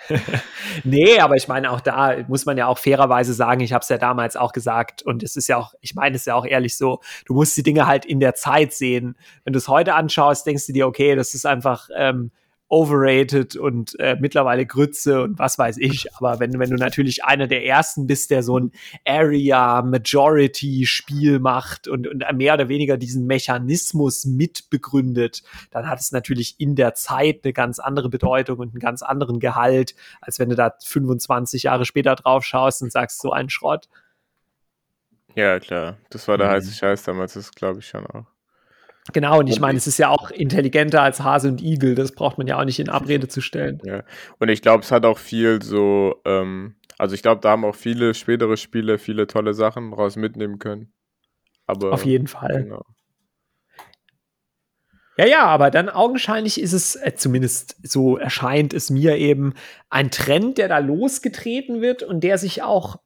nee, 0.83 1.19
aber 1.19 1.35
ich 1.35 1.47
meine, 1.47 1.71
auch 1.71 1.81
da 1.81 2.17
muss 2.27 2.45
man 2.45 2.57
ja 2.57 2.67
auch 2.67 2.77
fairerweise 2.77 3.33
sagen, 3.33 3.61
ich 3.61 3.73
habe 3.73 3.81
es 3.81 3.89
ja 3.89 3.97
damals 3.97 4.35
auch 4.35 4.51
gesagt 4.51 5.01
und 5.01 5.23
es 5.23 5.35
ist 5.35 5.47
ja 5.47 5.57
auch, 5.57 5.73
ich 5.81 5.95
meine 5.95 6.15
es 6.15 6.25
ja 6.25 6.35
auch 6.35 6.45
ehrlich 6.45 6.77
so, 6.77 6.99
du 7.25 7.33
musst 7.33 7.55
die 7.57 7.63
Dinge 7.63 7.87
halt 7.87 8.05
in 8.05 8.19
der 8.19 8.35
Zeit 8.35 8.73
sehen. 8.73 9.15
Wenn 9.43 9.53
du 9.53 9.59
es 9.59 9.67
heute 9.67 9.95
anschaust, 9.95 10.45
denkst 10.45 10.67
du 10.67 10.73
dir, 10.73 10.87
okay, 10.87 11.15
das 11.15 11.33
ist 11.33 11.45
einfach 11.45 11.89
ähm, 11.95 12.31
overrated 12.73 13.55
und 13.55 13.97
äh, 13.99 14.17
mittlerweile 14.19 14.65
Grütze 14.65 15.21
und 15.21 15.37
was 15.37 15.59
weiß 15.59 15.77
ich. 15.77 16.11
Aber 16.15 16.39
wenn, 16.39 16.57
wenn 16.57 16.71
du 16.71 16.75
natürlich 16.75 17.23
einer 17.23 17.45
der 17.45 17.67
ersten 17.67 18.07
bist, 18.07 18.31
der 18.31 18.41
so 18.41 18.57
ein 18.57 18.71
Area-Majority-Spiel 19.05 21.37
macht 21.37 21.87
und, 21.87 22.07
und 22.07 22.25
mehr 22.33 22.55
oder 22.55 22.69
weniger 22.69 22.97
diesen 22.97 23.27
Mechanismus 23.27 24.25
mitbegründet, 24.25 25.43
dann 25.69 25.87
hat 25.87 25.99
es 25.99 26.11
natürlich 26.11 26.55
in 26.57 26.75
der 26.75 26.95
Zeit 26.95 27.41
eine 27.43 27.53
ganz 27.53 27.77
andere 27.77 28.09
Bedeutung 28.09 28.57
und 28.57 28.69
einen 28.69 28.79
ganz 28.79 29.03
anderen 29.03 29.39
Gehalt, 29.39 29.93
als 30.19 30.39
wenn 30.39 30.49
du 30.49 30.55
da 30.55 30.73
25 30.83 31.61
Jahre 31.63 31.85
später 31.85 32.15
drauf 32.15 32.43
schaust 32.43 32.81
und 32.81 32.91
sagst, 32.91 33.21
so 33.21 33.31
ein 33.31 33.51
Schrott. 33.51 33.87
Ja, 35.35 35.59
klar. 35.59 35.97
Das 36.09 36.27
war 36.27 36.39
der 36.39 36.47
mhm. 36.47 36.53
heiße 36.53 36.73
Scheiß 36.73 37.03
damals, 37.03 37.33
das 37.33 37.51
glaube 37.51 37.81
ich 37.81 37.87
schon 37.87 38.07
auch. 38.07 38.32
Genau, 39.11 39.39
und 39.39 39.47
ich 39.47 39.59
meine, 39.59 39.77
es 39.77 39.85
ist 39.85 39.97
ja 39.97 40.09
auch 40.09 40.31
intelligenter 40.31 41.01
als 41.01 41.19
Hase 41.19 41.49
und 41.49 41.61
Igel, 41.61 41.93
das 41.93 42.13
braucht 42.13 42.37
man 42.37 42.47
ja 42.47 42.57
auch 42.57 42.63
nicht 42.63 42.79
in 42.79 42.87
Abrede 42.87 43.27
zu 43.27 43.41
stellen. 43.41 43.81
Ja, 43.83 44.03
und 44.39 44.47
ich 44.47 44.61
glaube, 44.61 44.83
es 44.83 44.91
hat 44.91 45.05
auch 45.05 45.17
viel 45.17 45.61
so, 45.61 46.21
ähm, 46.23 46.75
also 46.97 47.13
ich 47.13 47.21
glaube, 47.21 47.41
da 47.41 47.51
haben 47.51 47.65
auch 47.65 47.75
viele 47.75 48.13
spätere 48.13 48.55
Spiele 48.55 48.97
viele 48.97 49.27
tolle 49.27 49.53
Sachen 49.53 49.91
raus 49.91 50.15
mitnehmen 50.15 50.57
können. 50.57 50.93
Aber, 51.67 51.91
Auf 51.91 52.05
jeden 52.05 52.27
Fall. 52.27 52.63
Genau. 52.63 52.85
Ja, 55.17 55.27
ja, 55.27 55.45
aber 55.45 55.69
dann 55.69 55.89
augenscheinlich 55.89 56.59
ist 56.59 56.73
es, 56.73 56.95
äh, 56.95 57.13
zumindest 57.15 57.77
so 57.83 58.17
erscheint 58.17 58.73
es 58.73 58.89
mir 58.89 59.17
eben, 59.17 59.53
ein 59.89 60.09
Trend, 60.09 60.57
der 60.57 60.67
da 60.67 60.79
losgetreten 60.79 61.81
wird 61.81 62.03
und 62.03 62.23
der 62.23 62.37
sich 62.37 62.63
auch 62.63 62.97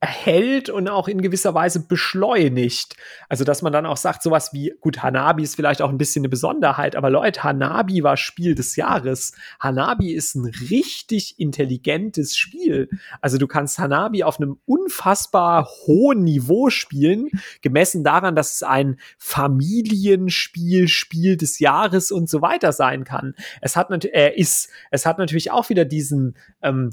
erhält 0.00 0.70
und 0.70 0.88
auch 0.88 1.08
in 1.08 1.20
gewisser 1.20 1.52
Weise 1.52 1.86
beschleunigt. 1.86 2.96
Also, 3.28 3.44
dass 3.44 3.60
man 3.60 3.72
dann 3.72 3.84
auch 3.84 3.98
sagt, 3.98 4.22
sowas 4.22 4.50
wie, 4.54 4.72
gut, 4.80 5.02
Hanabi 5.02 5.42
ist 5.42 5.56
vielleicht 5.56 5.82
auch 5.82 5.90
ein 5.90 5.98
bisschen 5.98 6.22
eine 6.22 6.30
Besonderheit, 6.30 6.96
aber 6.96 7.10
Leute, 7.10 7.42
Hanabi 7.42 8.02
war 8.02 8.16
Spiel 8.16 8.54
des 8.54 8.76
Jahres. 8.76 9.32
Hanabi 9.60 10.12
ist 10.12 10.34
ein 10.36 10.46
richtig 10.70 11.38
intelligentes 11.38 12.34
Spiel. 12.34 12.88
Also, 13.20 13.36
du 13.36 13.46
kannst 13.46 13.78
Hanabi 13.78 14.24
auf 14.24 14.40
einem 14.40 14.58
unfassbar 14.64 15.68
hohen 15.86 16.24
Niveau 16.24 16.70
spielen, 16.70 17.28
gemessen 17.60 18.02
daran, 18.02 18.34
dass 18.34 18.52
es 18.52 18.62
ein 18.62 18.98
Familienspiel, 19.18 20.88
Spiel 20.88 21.36
des 21.36 21.58
Jahres 21.58 22.10
und 22.10 22.30
so 22.30 22.40
weiter 22.40 22.72
sein 22.72 23.04
kann. 23.04 23.34
Es 23.60 23.76
hat 23.76 23.90
natürlich, 23.90 24.16
äh, 24.16 24.34
ist, 24.34 24.70
es 24.90 25.04
hat 25.04 25.18
natürlich 25.18 25.50
auch 25.50 25.68
wieder 25.68 25.84
diesen, 25.84 26.38
ähm, 26.62 26.90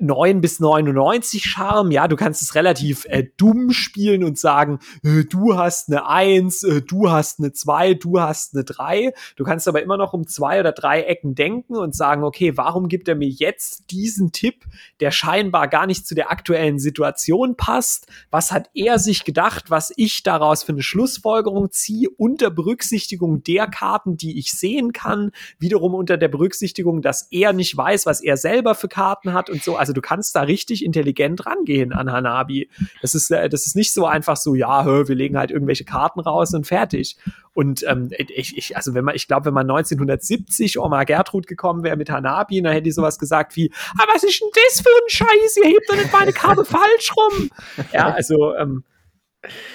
9 0.00 0.40
bis 0.40 0.60
99 0.60 1.44
Charme. 1.44 1.90
Ja, 1.90 2.08
du 2.08 2.16
kannst 2.16 2.42
es 2.42 2.54
relativ 2.54 3.04
äh, 3.06 3.24
dumm 3.36 3.70
spielen 3.70 4.24
und 4.24 4.38
sagen, 4.38 4.78
äh, 5.02 5.24
du 5.24 5.56
hast 5.56 5.88
eine 5.88 6.06
1, 6.06 6.62
äh, 6.62 6.82
du 6.82 7.10
hast 7.10 7.38
eine 7.40 7.52
2, 7.52 7.94
du 7.94 8.20
hast 8.20 8.54
eine 8.54 8.64
3. 8.64 9.12
Du 9.36 9.44
kannst 9.44 9.68
aber 9.68 9.82
immer 9.82 9.96
noch 9.96 10.12
um 10.12 10.26
zwei 10.26 10.60
oder 10.60 10.72
drei 10.72 11.02
Ecken 11.02 11.34
denken 11.34 11.76
und 11.76 11.94
sagen, 11.94 12.24
okay, 12.24 12.56
warum 12.56 12.88
gibt 12.88 13.08
er 13.08 13.14
mir 13.14 13.28
jetzt 13.28 13.90
diesen 13.90 14.32
Tipp, 14.32 14.64
der 15.00 15.10
scheinbar 15.10 15.68
gar 15.68 15.86
nicht 15.86 16.06
zu 16.06 16.14
der 16.14 16.30
aktuellen 16.30 16.78
Situation 16.78 17.56
passt? 17.56 18.06
Was 18.30 18.52
hat 18.52 18.70
er 18.74 18.98
sich 18.98 19.24
gedacht, 19.24 19.70
was 19.70 19.92
ich 19.96 20.22
daraus 20.22 20.62
für 20.62 20.72
eine 20.72 20.82
Schlussfolgerung 20.82 21.70
ziehe, 21.70 22.08
unter 22.10 22.50
Berücksichtigung 22.50 23.42
der 23.42 23.66
Karten, 23.66 24.16
die 24.16 24.38
ich 24.38 24.52
sehen 24.52 24.92
kann, 24.92 25.32
wiederum 25.58 25.94
unter 25.94 26.16
der 26.16 26.28
Berücksichtigung, 26.28 27.02
dass 27.02 27.28
er 27.30 27.52
nicht 27.52 27.76
weiß, 27.76 28.06
was 28.06 28.20
er 28.20 28.36
selber 28.36 28.74
für 28.74 28.88
Karten 28.88 29.32
hat 29.32 29.50
und 29.50 29.62
so. 29.62 29.76
Also 29.76 29.87
also 29.88 29.94
du 29.94 30.02
kannst 30.02 30.36
da 30.36 30.42
richtig 30.42 30.84
intelligent 30.84 31.46
rangehen 31.46 31.92
an 31.92 32.12
Hanabi. 32.12 32.68
Das 33.00 33.14
ist, 33.14 33.30
äh, 33.30 33.48
das 33.48 33.66
ist 33.66 33.74
nicht 33.74 33.92
so 33.92 34.06
einfach 34.06 34.36
so, 34.36 34.54
ja, 34.54 34.84
hör, 34.84 35.08
wir 35.08 35.14
legen 35.14 35.38
halt 35.38 35.50
irgendwelche 35.50 35.84
Karten 35.84 36.20
raus 36.20 36.52
und 36.52 36.66
fertig. 36.66 37.16
Und 37.54 37.82
ähm, 37.88 38.10
ich, 38.18 38.56
ich, 38.56 38.76
also 38.76 38.92
wenn 38.92 39.04
man, 39.04 39.14
ich 39.14 39.26
glaube, 39.26 39.46
wenn 39.46 39.54
man 39.54 39.68
1970 39.68 40.78
Oma 40.78 41.04
Gertrud 41.04 41.46
gekommen 41.46 41.82
wäre 41.82 41.96
mit 41.96 42.10
Hanabi, 42.10 42.60
dann 42.60 42.72
hätte 42.72 42.84
die 42.84 42.92
sowas 42.92 43.18
gesagt 43.18 43.56
wie, 43.56 43.72
ah, 43.96 44.04
was 44.12 44.22
ist 44.22 44.40
denn 44.40 44.48
das 44.54 44.80
für 44.82 44.90
ein 44.90 45.08
Scheiß? 45.08 45.56
Ihr 45.56 45.70
hebt 45.70 45.88
doch 45.88 45.96
nicht 45.96 46.12
meine 46.12 46.32
Karte 46.32 46.64
falsch 46.66 47.16
rum. 47.16 47.50
Ja, 47.92 48.10
also 48.12 48.54
ähm, 48.56 48.84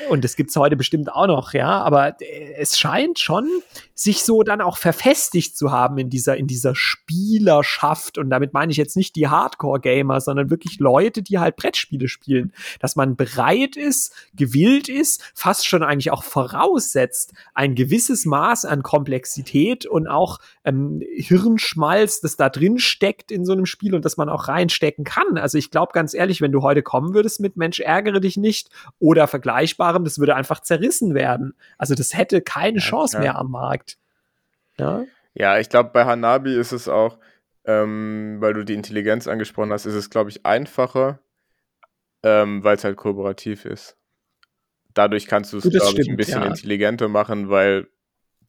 und 0.09 0.23
das 0.23 0.35
gibt's 0.35 0.55
heute 0.57 0.75
bestimmt 0.75 1.11
auch 1.11 1.27
noch, 1.27 1.53
ja. 1.53 1.81
Aber 1.81 2.21
äh, 2.21 2.53
es 2.57 2.77
scheint 2.77 3.19
schon, 3.19 3.49
sich 4.03 4.23
so 4.23 4.43
dann 4.43 4.61
auch 4.61 4.77
verfestigt 4.77 5.57
zu 5.57 5.71
haben 5.71 5.97
in 5.97 6.09
dieser, 6.09 6.37
in 6.37 6.47
dieser 6.47 6.75
Spielerschaft. 6.75 8.17
Und 8.17 8.29
damit 8.29 8.53
meine 8.53 8.71
ich 8.71 8.77
jetzt 8.77 8.97
nicht 8.97 9.15
die 9.15 9.29
Hardcore-Gamer, 9.29 10.19
sondern 10.21 10.49
wirklich 10.49 10.79
Leute, 10.79 11.21
die 11.23 11.39
halt 11.39 11.55
Brettspiele 11.55 12.07
spielen. 12.07 12.53
Dass 12.79 12.95
man 12.95 13.15
bereit 13.15 13.75
ist, 13.77 14.13
gewillt 14.33 14.89
ist, 14.89 15.23
fast 15.33 15.65
schon 15.65 15.83
eigentlich 15.83 16.11
auch 16.11 16.23
voraussetzt, 16.23 17.33
ein 17.53 17.75
gewisses 17.75 18.25
Maß 18.25 18.65
an 18.65 18.83
Komplexität 18.83 19.85
und 19.85 20.07
auch 20.07 20.39
ähm, 20.65 21.01
Hirnschmalz, 21.15 22.21
das 22.21 22.35
da 22.35 22.49
drin 22.49 22.79
steckt 22.79 23.31
in 23.31 23.45
so 23.45 23.53
einem 23.53 23.65
Spiel 23.65 23.95
und 23.95 24.03
das 24.05 24.17
man 24.17 24.29
auch 24.29 24.47
reinstecken 24.47 25.05
kann. 25.05 25.37
Also 25.37 25.57
ich 25.57 25.71
glaube 25.71 25.93
ganz 25.93 26.13
ehrlich, 26.13 26.41
wenn 26.41 26.51
du 26.51 26.61
heute 26.61 26.83
kommen 26.83 27.13
würdest 27.13 27.39
mit 27.39 27.57
Mensch, 27.57 27.79
ärgere 27.79 28.19
dich 28.19 28.37
nicht 28.37 28.69
oder 28.99 29.27
Vergleichbarem, 29.27 30.03
das 30.03 30.19
würde 30.19 30.35
einfach 30.35 30.59
zerrissen 30.59 31.13
werden. 31.13 31.53
Also 31.77 31.95
das 31.95 32.13
hätte 32.13 32.41
keine 32.41 32.79
ja, 32.79 32.83
Chance 32.83 33.17
ja. 33.17 33.21
mehr 33.21 33.37
am 33.37 33.51
Markt. 33.51 33.92
Ja, 34.77 35.03
ja 35.33 35.59
ich 35.59 35.69
glaube, 35.69 35.91
bei 35.93 36.05
Hanabi 36.05 36.55
ist 36.55 36.71
es 36.71 36.87
auch, 36.87 37.17
ähm, 37.65 38.37
weil 38.39 38.53
du 38.53 38.65
die 38.65 38.73
Intelligenz 38.73 39.27
angesprochen 39.27 39.71
hast, 39.71 39.85
ist 39.85 39.95
es, 39.95 40.09
glaube 40.09 40.29
ich, 40.29 40.45
einfacher, 40.45 41.19
ähm, 42.23 42.63
weil 42.63 42.75
es 42.75 42.83
halt 42.83 42.97
kooperativ 42.97 43.65
ist. 43.65 43.97
Dadurch 44.93 45.27
kannst 45.27 45.53
du 45.53 45.57
es, 45.57 45.69
glaube 45.69 46.01
ich, 46.01 46.09
ein 46.09 46.17
bisschen 46.17 46.41
ja. 46.41 46.47
intelligenter 46.47 47.07
machen, 47.07 47.49
weil 47.49 47.87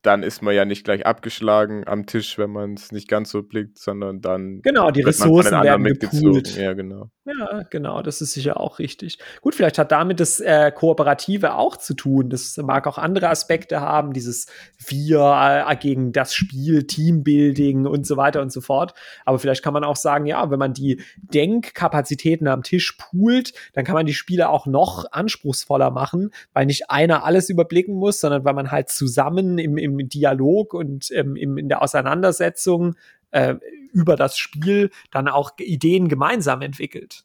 dann 0.05 0.23
ist 0.23 0.43
man 0.43 0.55
ja 0.55 0.65
nicht 0.65 0.85
gleich 0.85 1.07
abgeschlagen 1.07 1.85
am 1.87 2.05
Tisch, 2.05 2.37
wenn 2.39 2.51
man 2.51 2.75
es 2.75 2.93
nicht 2.93 3.09
ganz 3.09 3.31
so 3.31 3.43
blickt, 3.43 3.79
sondern 3.79 4.21
dann. 4.21 4.61
Genau, 4.63 4.91
die 4.91 5.01
Ressourcen 5.01 5.63
werden 5.63 5.85
gepoolt. 5.85 6.57
Ja, 6.57 6.75
genau. 6.75 7.11
Ja, 7.25 7.63
genau, 7.71 8.03
das 8.03 8.21
ist 8.21 8.35
sicher 8.35 8.61
auch 8.61 8.79
richtig. 8.79 9.19
Gut, 9.41 9.55
vielleicht 9.55 9.79
hat 9.79 9.93
damit 9.93 10.21
das 10.21 10.41
äh, 10.41 10.71
Kooperative 10.73 11.55
auch 11.55 11.79
zu 11.79 11.95
tun. 11.95 12.29
Das 12.29 12.59
mag 12.59 12.87
auch 12.87 12.99
andere 12.99 13.31
Aspekte 13.31 13.81
haben, 13.81 14.13
dieses 14.13 14.47
Wir 14.87 15.65
äh, 15.67 15.77
gegen 15.77 16.13
das 16.13 16.35
Spiel, 16.35 16.87
Teambuilding 16.87 17.87
und 17.87 18.07
so 18.07 18.19
weiter 18.19 18.43
und 18.43 18.53
so 18.53 18.61
fort. 18.61 18.93
Aber 19.25 19.39
vielleicht 19.39 19.63
kann 19.63 19.73
man 19.73 19.85
auch 19.85 19.97
sagen, 19.97 20.27
ja, 20.27 20.51
wenn 20.51 20.59
man 20.59 20.75
die 20.75 21.01
Denkkapazitäten 21.17 22.47
am 22.47 22.63
Tisch 22.63 22.99
poolt, 22.99 23.55
dann 23.73 23.87
kann 23.87 23.95
man 23.95 24.05
die 24.05 24.13
Spiele 24.13 24.51
auch 24.51 24.67
noch 24.67 25.07
anspruchsvoller 25.11 25.91
machen, 25.91 26.31
weil 26.53 26.67
nicht 26.67 26.91
einer 26.91 27.25
alles 27.25 27.49
überblicken 27.49 27.95
muss, 27.95 28.21
sondern 28.21 28.45
weil 28.45 28.55
man 28.55 28.71
halt 28.71 28.91
zusammen 28.91 29.57
im, 29.57 29.79
im 29.79 29.94
Dialog 29.99 30.75
und 30.75 31.11
ähm, 31.13 31.37
im, 31.37 31.59
in 31.59 31.69
der 31.69 31.83
Auseinandersetzung 31.83 32.97
äh, 33.31 33.57
über 33.93 34.17
das 34.17 34.37
Spiel 34.37 34.91
dann 35.11 35.29
auch 35.29 35.53
Ideen 35.59 36.09
gemeinsam 36.09 36.63
entwickelt. 36.63 37.25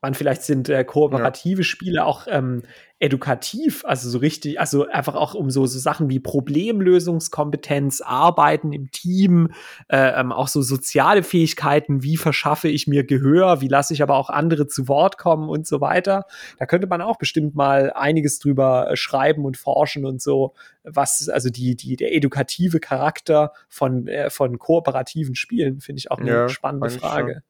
Man 0.00 0.14
vielleicht 0.14 0.42
sind 0.42 0.68
äh, 0.68 0.84
kooperative 0.84 1.60
ja. 1.60 1.64
Spiele 1.64 2.04
auch 2.04 2.26
ähm, 2.28 2.62
edukativ, 3.00 3.84
also 3.84 4.10
so 4.10 4.18
richtig, 4.18 4.58
also 4.58 4.86
einfach 4.86 5.14
auch 5.14 5.34
um 5.34 5.50
so, 5.50 5.66
so 5.66 5.78
Sachen 5.78 6.08
wie 6.08 6.18
Problemlösungskompetenz, 6.18 8.00
Arbeiten 8.00 8.72
im 8.72 8.90
Team, 8.90 9.52
äh, 9.88 10.20
ähm, 10.20 10.32
auch 10.32 10.48
so 10.48 10.62
soziale 10.62 11.22
Fähigkeiten, 11.22 12.02
wie 12.02 12.16
verschaffe 12.16 12.68
ich 12.68 12.88
mir 12.88 13.04
Gehör, 13.04 13.60
wie 13.60 13.68
lasse 13.68 13.94
ich 13.94 14.02
aber 14.02 14.16
auch 14.16 14.30
andere 14.30 14.66
zu 14.66 14.88
Wort 14.88 15.16
kommen 15.16 15.48
und 15.48 15.66
so 15.66 15.80
weiter. 15.80 16.24
Da 16.58 16.66
könnte 16.66 16.88
man 16.88 17.00
auch 17.00 17.18
bestimmt 17.18 17.54
mal 17.54 17.92
einiges 17.92 18.40
drüber 18.40 18.90
äh, 18.90 18.96
schreiben 18.96 19.44
und 19.44 19.56
forschen 19.56 20.04
und 20.04 20.20
so, 20.20 20.54
was, 20.82 21.28
also 21.28 21.50
die, 21.50 21.76
die, 21.76 21.94
der 21.94 22.14
edukative 22.14 22.80
Charakter 22.80 23.52
von, 23.68 24.08
äh, 24.08 24.30
von 24.30 24.58
kooperativen 24.58 25.36
Spielen, 25.36 25.80
finde 25.80 26.00
ich 26.00 26.10
auch 26.10 26.18
eine 26.18 26.30
ja, 26.30 26.48
spannende 26.48 26.90
Frage. 26.90 27.32
Schon. 27.34 27.47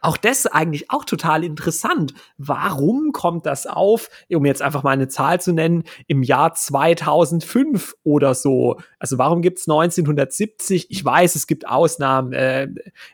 Auch 0.00 0.16
das 0.16 0.46
eigentlich 0.46 0.90
auch 0.90 1.04
total 1.04 1.44
interessant. 1.44 2.14
Warum 2.38 3.12
kommt 3.12 3.46
das 3.46 3.66
auf, 3.66 4.08
um 4.28 4.44
jetzt 4.44 4.62
einfach 4.62 4.82
mal 4.82 4.90
eine 4.90 5.08
Zahl 5.08 5.40
zu 5.40 5.52
nennen, 5.52 5.84
im 6.06 6.22
Jahr 6.22 6.54
2005 6.54 7.94
oder 8.04 8.34
so? 8.34 8.78
Also 8.98 9.18
warum 9.18 9.42
gibt 9.42 9.58
es 9.58 9.68
1970? 9.68 10.90
Ich 10.90 11.04
weiß, 11.04 11.34
es 11.34 11.46
gibt 11.46 11.66
Ausnahmen. 11.66 12.32
Äh, 12.32 12.68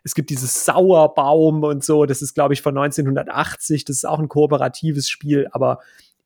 es 0.05 0.15
gibt 0.15 0.31
dieses 0.31 0.65
Sauerbaum 0.65 1.63
und 1.63 1.85
so. 1.85 2.05
Das 2.07 2.23
ist, 2.23 2.35
glaube 2.35 2.55
ich, 2.55 2.63
von 2.63 2.77
1980. 2.77 3.85
Das 3.85 3.97
ist 3.97 4.05
auch 4.05 4.19
ein 4.19 4.29
kooperatives 4.29 5.09
Spiel, 5.09 5.49
aber 5.53 5.79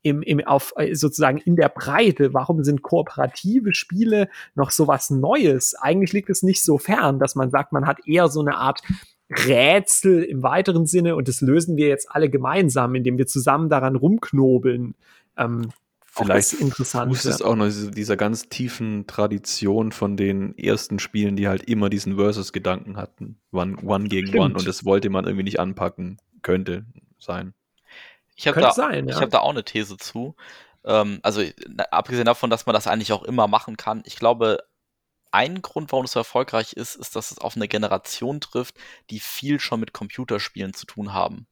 im, 0.07 0.23
im, 0.23 0.47
auf, 0.47 0.73
äh, 0.77 0.95
sozusagen 0.95 1.39
in 1.39 1.57
der 1.57 1.69
Breite, 1.69 2.33
warum 2.33 2.63
sind 2.63 2.83
kooperative 2.83 3.75
Spiele 3.75 4.29
noch 4.55 4.71
so 4.71 4.87
was 4.87 5.11
Neues? 5.11 5.75
Eigentlich 5.75 6.13
liegt 6.13 6.31
es 6.31 6.45
nicht 6.45 6.63
so 6.63 6.79
fern, 6.79 7.19
dass 7.19 7.35
man 7.35 7.51
sagt, 7.51 7.73
man 7.73 7.87
hat 7.87 8.07
eher 8.07 8.29
so 8.29 8.41
eine 8.41 8.57
Art 8.57 8.83
Rätsel 9.31 10.23
im 10.23 10.43
weiteren 10.43 10.87
Sinne 10.87 11.17
und 11.17 11.29
das 11.29 11.41
lösen 11.41 11.77
wir 11.77 11.89
jetzt 11.89 12.11
alle 12.11 12.31
gemeinsam, 12.31 12.95
indem 12.95 13.19
wir 13.19 13.27
zusammen 13.27 13.69
daran 13.69 13.97
rumknobeln. 13.97 14.95
Ähm, 15.37 15.71
Vielleicht 16.25 16.55
interessant. 16.55 17.13
Fußt 17.13 17.27
es 17.27 17.43
auch 17.43 17.57
noch 17.57 17.69
dieser 17.69 18.17
ganz 18.17 18.49
tiefen 18.49 19.07
Tradition 19.07 19.93
von 19.93 20.17
den 20.17 20.57
ersten 20.57 20.99
Spielen, 20.99 21.37
die 21.37 21.47
halt 21.47 21.65
immer 21.65 21.91
diesen 21.91 22.17
Versus-Gedanken 22.17 22.97
hatten. 22.97 23.39
One, 23.53 23.77
one 23.85 24.09
gegen 24.09 24.29
Stimmt. 24.29 24.45
One. 24.45 24.55
Und 24.55 24.67
das 24.67 24.87
wollte 24.87 25.11
man 25.11 25.27
irgendwie 25.27 25.45
nicht 25.45 25.61
anpacken. 25.61 26.17
Könnte 26.41 26.87
sein. 27.19 27.53
Ich 28.35 28.47
habe 28.47 28.61
da, 28.61 28.73
sein, 28.73 29.09
ja. 29.09 29.21
hab 29.21 29.31
da 29.31 29.41
auch 29.41 29.51
eine 29.51 29.65
These 29.65 29.99
zu. 29.99 30.37
Ähm, 30.85 31.19
also, 31.23 31.43
abgesehen 31.91 32.25
davon, 32.25 32.49
dass 32.49 32.65
man 32.65 32.75
das 32.75 32.87
eigentlich 32.87 33.13
auch 33.13 33.25
immer 33.25 33.47
machen 33.47 33.77
kann. 33.77 34.03
Ich 34.07 34.17
glaube, 34.17 34.61
ein 35.37 35.61
Grund, 35.61 35.93
warum 35.93 36.07
es 36.07 36.13
so 36.13 36.21
erfolgreich 36.21 36.73
ist, 36.73 36.97
ist, 36.97 37.15
dass 37.15 37.31
es 37.31 37.39
auf 37.39 37.57
eine 37.57 37.69
Generation 37.69 38.41
trifft, 38.41 38.77
die 39.11 39.21
viel 39.21 39.61
schon 39.61 39.81
mit 39.81 39.93
Computerspielen 39.93 40.73
zu 40.73 40.87
tun 40.87 41.13
haben. 41.13 41.47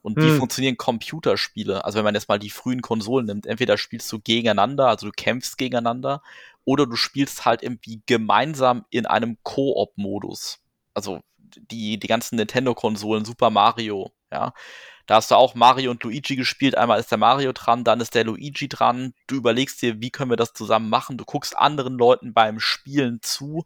Und 0.00 0.16
wie 0.16 0.30
hm. 0.30 0.38
funktionieren 0.38 0.78
Computerspiele? 0.78 1.84
Also 1.84 1.98
wenn 1.98 2.04
man 2.04 2.14
jetzt 2.14 2.30
mal 2.30 2.38
die 2.38 2.48
frühen 2.48 2.80
Konsolen 2.80 3.26
nimmt, 3.26 3.46
entweder 3.46 3.76
spielst 3.76 4.10
du 4.10 4.18
gegeneinander, 4.18 4.88
also 4.88 5.06
du 5.06 5.12
kämpfst 5.12 5.58
gegeneinander, 5.58 6.22
oder 6.64 6.86
du 6.86 6.96
spielst 6.96 7.44
halt 7.44 7.62
irgendwie 7.62 8.00
gemeinsam 8.06 8.86
in 8.88 9.04
einem 9.04 9.36
Koop-Modus. 9.42 10.60
Also 10.94 11.20
die, 11.36 11.98
die 11.98 12.06
ganzen 12.06 12.36
Nintendo-Konsolen, 12.36 13.26
Super 13.26 13.50
Mario, 13.50 14.12
ja. 14.32 14.54
Da 15.06 15.16
hast 15.16 15.30
du 15.30 15.36
auch 15.36 15.54
Mario 15.54 15.92
und 15.92 16.02
Luigi 16.02 16.36
gespielt. 16.36 16.76
Einmal 16.76 16.98
ist 16.98 17.10
der 17.10 17.18
Mario 17.18 17.52
dran, 17.52 17.84
dann 17.84 18.00
ist 18.00 18.14
der 18.14 18.24
Luigi 18.24 18.68
dran. 18.68 19.14
Du 19.28 19.36
überlegst 19.36 19.80
dir, 19.80 20.00
wie 20.00 20.10
können 20.10 20.30
wir 20.30 20.36
das 20.36 20.52
zusammen 20.52 20.90
machen. 20.90 21.16
Du 21.16 21.24
guckst 21.24 21.56
anderen 21.56 21.96
Leuten 21.96 22.34
beim 22.34 22.58
Spielen 22.58 23.20
zu. 23.22 23.64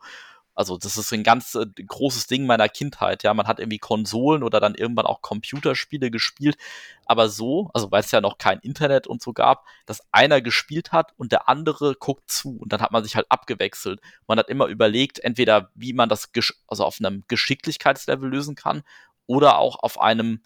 Also 0.55 0.77
das 0.77 0.99
ist 0.99 1.11
ein 1.15 1.23
ganz 1.23 1.55
äh, 1.55 1.65
großes 1.65 2.27
Ding 2.27 2.45
meiner 2.45 2.69
Kindheit. 2.69 3.23
Ja, 3.23 3.33
man 3.33 3.47
hat 3.47 3.59
irgendwie 3.59 3.79
Konsolen 3.79 4.43
oder 4.43 4.61
dann 4.61 4.75
irgendwann 4.75 5.07
auch 5.07 5.23
Computerspiele 5.23 6.11
gespielt. 6.11 6.59
Aber 7.07 7.31
so, 7.31 7.71
also 7.73 7.91
weil 7.91 8.01
es 8.03 8.11
ja 8.11 8.21
noch 8.21 8.37
kein 8.37 8.59
Internet 8.59 9.07
und 9.07 9.23
so 9.23 9.33
gab, 9.33 9.65
dass 9.87 10.03
einer 10.13 10.43
gespielt 10.43 10.93
hat 10.93 11.15
und 11.17 11.33
der 11.33 11.49
andere 11.49 11.95
guckt 11.95 12.31
zu. 12.31 12.59
Und 12.59 12.75
dann 12.75 12.83
hat 12.83 12.93
man 12.93 13.03
sich 13.03 13.17
halt 13.17 13.25
abgewechselt. 13.31 14.01
Man 14.27 14.39
hat 14.39 14.51
immer 14.51 14.67
überlegt, 14.67 15.19
entweder 15.21 15.71
wie 15.75 15.95
man 15.95 16.11
das 16.11 16.31
also 16.67 16.85
auf 16.85 16.99
einem 17.01 17.25
Geschicklichkeitslevel 17.29 18.29
lösen 18.29 18.55
kann 18.55 18.83
oder 19.27 19.59
auch 19.59 19.77
auf 19.83 19.99
einem 19.99 20.43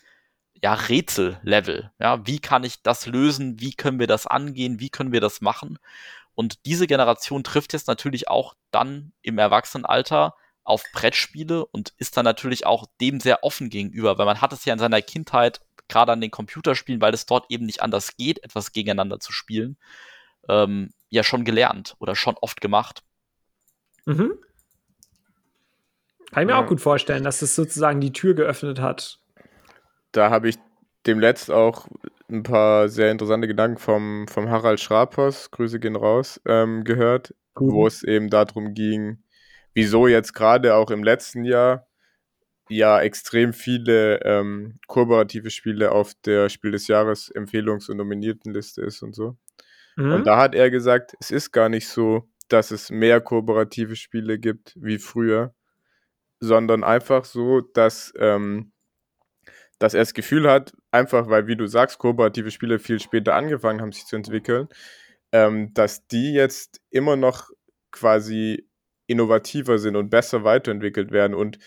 ja, 0.65 0.73
Rätsellevel. 0.73 1.91
Ja, 2.01 2.27
wie 2.27 2.39
kann 2.39 2.65
ich 2.65 2.81
das 2.81 3.05
lösen? 3.05 3.61
Wie 3.61 3.75
können 3.75 3.99
wir 3.99 4.07
das 4.07 4.27
angehen? 4.27 4.81
Wie 4.81 4.89
können 4.89 5.13
wir 5.13 5.21
das 5.21 5.43
machen? 5.43 5.79
Und 6.35 6.65
diese 6.65 6.87
Generation 6.87 7.45
trifft 7.45 7.75
jetzt 7.75 7.87
natürlich 7.87 8.29
auch 8.29 8.55
dann 8.71 9.13
im 9.21 9.37
Erwachsenenalter 9.37 10.35
auf 10.63 10.83
Brettspiele 10.95 11.67
und 11.67 11.93
ist 11.99 12.17
dann 12.17 12.25
natürlich 12.25 12.65
auch 12.65 12.87
dem 12.99 13.21
sehr 13.21 13.45
offen 13.45 13.69
gegenüber, 13.69 14.17
weil 14.17 14.25
man 14.25 14.41
hat 14.41 14.55
es 14.55 14.65
ja 14.65 14.73
in 14.73 14.79
seiner 14.79 15.03
Kindheit, 15.03 15.61
gerade 15.87 16.13
an 16.13 16.23
den 16.23 16.31
Computerspielen, 16.31 17.03
weil 17.03 17.13
es 17.13 17.27
dort 17.27 17.45
eben 17.51 17.67
nicht 17.67 17.83
anders 17.83 18.17
geht, 18.17 18.43
etwas 18.43 18.73
gegeneinander 18.73 19.21
zu 19.21 19.33
spielen, 19.33 19.77
ähm, 20.49 20.95
ja 21.11 21.25
schon 21.25 21.45
gelernt 21.45 21.95
oder 21.99 22.17
schon 22.17 22.37
oft 22.41 22.63
gemacht. 22.63 23.03
Mhm. 24.07 24.33
Kann 26.31 26.45
ich 26.45 26.47
mir 26.47 26.53
ja. 26.53 26.65
auch 26.65 26.69
gut 26.69 26.81
vorstellen, 26.81 27.23
dass 27.23 27.43
es 27.43 27.55
sozusagen 27.55 28.01
die 28.01 28.15
Tür 28.15 28.33
geöffnet 28.33 28.81
hat 28.81 29.21
da 30.17 30.31
habe 30.31 30.49
ich 30.49 30.57
demletzt 31.07 31.51
auch 31.51 31.87
ein 32.31 32.43
paar 32.43 32.89
sehr 32.89 33.11
interessante 33.11 33.47
Gedanken 33.47 33.79
vom, 33.79 34.27
vom 34.29 34.49
Harald 34.49 34.81
Schrapers, 34.81 35.51
Grüße 35.51 35.79
gehen 35.79 35.97
raus, 35.97 36.41
ähm, 36.47 36.85
gehört, 36.85 37.35
Gut. 37.55 37.73
wo 37.73 37.87
es 37.87 38.03
eben 38.03 38.31
darum 38.31 38.75
ging, 38.75 39.23
wieso 39.75 40.07
jetzt 40.07 40.33
gerade 40.33 40.75
auch 40.75 40.91
im 40.91 41.05
letzten 41.05 41.45
Jahr 41.45 41.87
ja 42.71 43.01
extrem 43.01 43.53
viele 43.53 44.23
ähm, 44.23 44.79
kooperative 44.87 45.51
Spiele 45.51 45.93
auf 45.93 46.15
der 46.25 46.49
Spiel 46.49 46.71
des 46.71 46.89
Jahres 46.89 47.31
Empfehlungs- 47.35 47.91
und 47.91 47.99
Nominiertenliste 47.99 48.83
ist 48.83 49.03
und 49.03 49.15
so. 49.15 49.37
Mhm. 49.97 50.13
Und 50.13 50.27
da 50.27 50.39
hat 50.39 50.55
er 50.55 50.71
gesagt, 50.71 51.15
es 51.21 51.31
ist 51.31 51.53
gar 51.53 51.69
nicht 51.69 51.89
so, 51.89 52.29
dass 52.49 52.71
es 52.71 52.91
mehr 52.91 53.21
kooperative 53.21 53.97
Spiele 53.97 54.39
gibt 54.39 54.73
wie 54.77 54.99
früher, 54.99 55.55
sondern 56.41 56.85
einfach 56.85 57.25
so, 57.25 57.61
dass 57.61 58.13
ähm, 58.19 58.73
dass 59.85 59.93
er 59.93 60.01
das 60.01 60.15
Gefühl 60.15 60.51
hat, 60.51 60.73
einfach 60.93 61.29
weil, 61.29 61.47
wie 61.47 61.57
du 61.57 61.67
sagst, 61.67 61.99
kooperative 61.99 62.51
Spiele 62.51 62.79
viel 62.79 63.01
später 63.01 63.35
angefangen 63.35 63.83
haben, 63.83 63.93
sich 63.93 64.07
zu 64.07 64.17
entwickeln, 64.17 64.67
ähm, 65.31 65.75
dass 65.75 66.07
die 66.07 66.33
jetzt 66.33 66.81
immer 66.89 67.17
noch 67.17 67.51
quasi 67.93 68.67
innovativer 69.07 69.77
sind 69.77 69.97
und 69.97 70.09
besser 70.09 70.43
weiterentwickelt 70.43 71.11
werden 71.11 71.35
und 71.35 71.59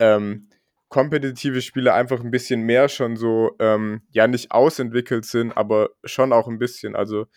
ähm, 0.00 0.48
kompetitive 0.88 1.62
Spiele 1.62 1.94
einfach 1.94 2.18
ein 2.18 2.32
bisschen 2.32 2.62
mehr 2.62 2.88
schon 2.88 3.14
so, 3.14 3.52
ähm, 3.60 4.02
ja, 4.10 4.26
nicht 4.26 4.50
ausentwickelt 4.50 5.24
sind, 5.24 5.56
aber 5.56 5.90
schon 6.02 6.32
auch 6.32 6.48
ein 6.48 6.58
bisschen. 6.58 6.96
Also 6.96 7.28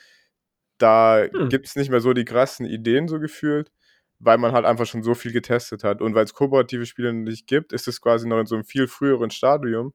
da 0.79 1.27
hm. 1.31 1.49
gibt 1.49 1.67
es 1.67 1.75
nicht 1.75 1.91
mehr 1.91 2.01
so 2.01 2.13
die 2.13 2.25
krassen 2.25 2.65
Ideen 2.65 3.07
so 3.07 3.19
gefühlt, 3.19 3.71
weil 4.17 4.39
man 4.39 4.53
halt 4.53 4.65
einfach 4.65 4.87
schon 4.87 5.03
so 5.03 5.13
viel 5.13 5.31
getestet 5.31 5.83
hat. 5.83 6.01
Und 6.01 6.15
weil 6.15 6.25
es 6.25 6.33
kooperative 6.33 6.87
Spiele 6.87 7.13
nicht 7.13 7.45
gibt, 7.45 7.71
ist 7.71 7.87
es 7.87 8.01
quasi 8.01 8.27
noch 8.27 8.39
in 8.39 8.47
so 8.47 8.55
einem 8.55 8.65
viel 8.65 8.87
früheren 8.87 9.29
Stadium 9.29 9.93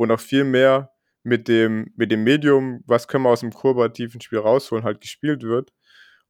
wo 0.00 0.06
noch 0.06 0.18
viel 0.18 0.44
mehr 0.44 0.90
mit 1.22 1.46
dem, 1.46 1.92
mit 1.94 2.10
dem 2.10 2.24
Medium, 2.24 2.82
was 2.86 3.06
können 3.06 3.24
wir 3.24 3.28
aus 3.28 3.40
dem 3.40 3.52
kooperativen 3.52 4.22
Spiel 4.22 4.38
rausholen, 4.38 4.82
halt 4.82 5.02
gespielt 5.02 5.42
wird. 5.42 5.74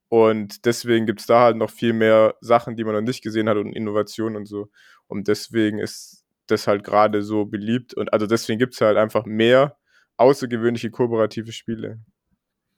Und 0.09 0.65
deswegen 0.67 1.07
gibt 1.07 1.21
es 1.21 1.27
da 1.27 1.43
halt 1.43 1.57
noch 1.57 1.71
viel 1.71 1.93
mehr 1.93 2.35
Sachen, 2.41 2.75
die 2.75 2.83
man 2.83 2.95
noch 2.95 3.01
nicht 3.01 3.23
gesehen 3.23 3.49
hat 3.49 3.57
und 3.57 3.73
Innovationen 3.73 4.37
und 4.37 4.47
so. 4.47 4.71
Und 5.07 5.29
deswegen 5.29 5.79
ist 5.79 6.25
das 6.49 6.67
halt 6.67 6.83
gerade 6.83 7.23
so 7.23 7.45
beliebt. 7.45 7.95
Und 7.95 8.13
also 8.13 8.27
deswegen 8.27 8.59
gibt 8.59 8.75
es 8.75 8.81
halt 8.81 8.97
einfach 8.97 9.25
mehr 9.25 9.77
außergewöhnliche 10.17 10.91
kooperative 10.91 11.53
Spiele. 11.53 12.01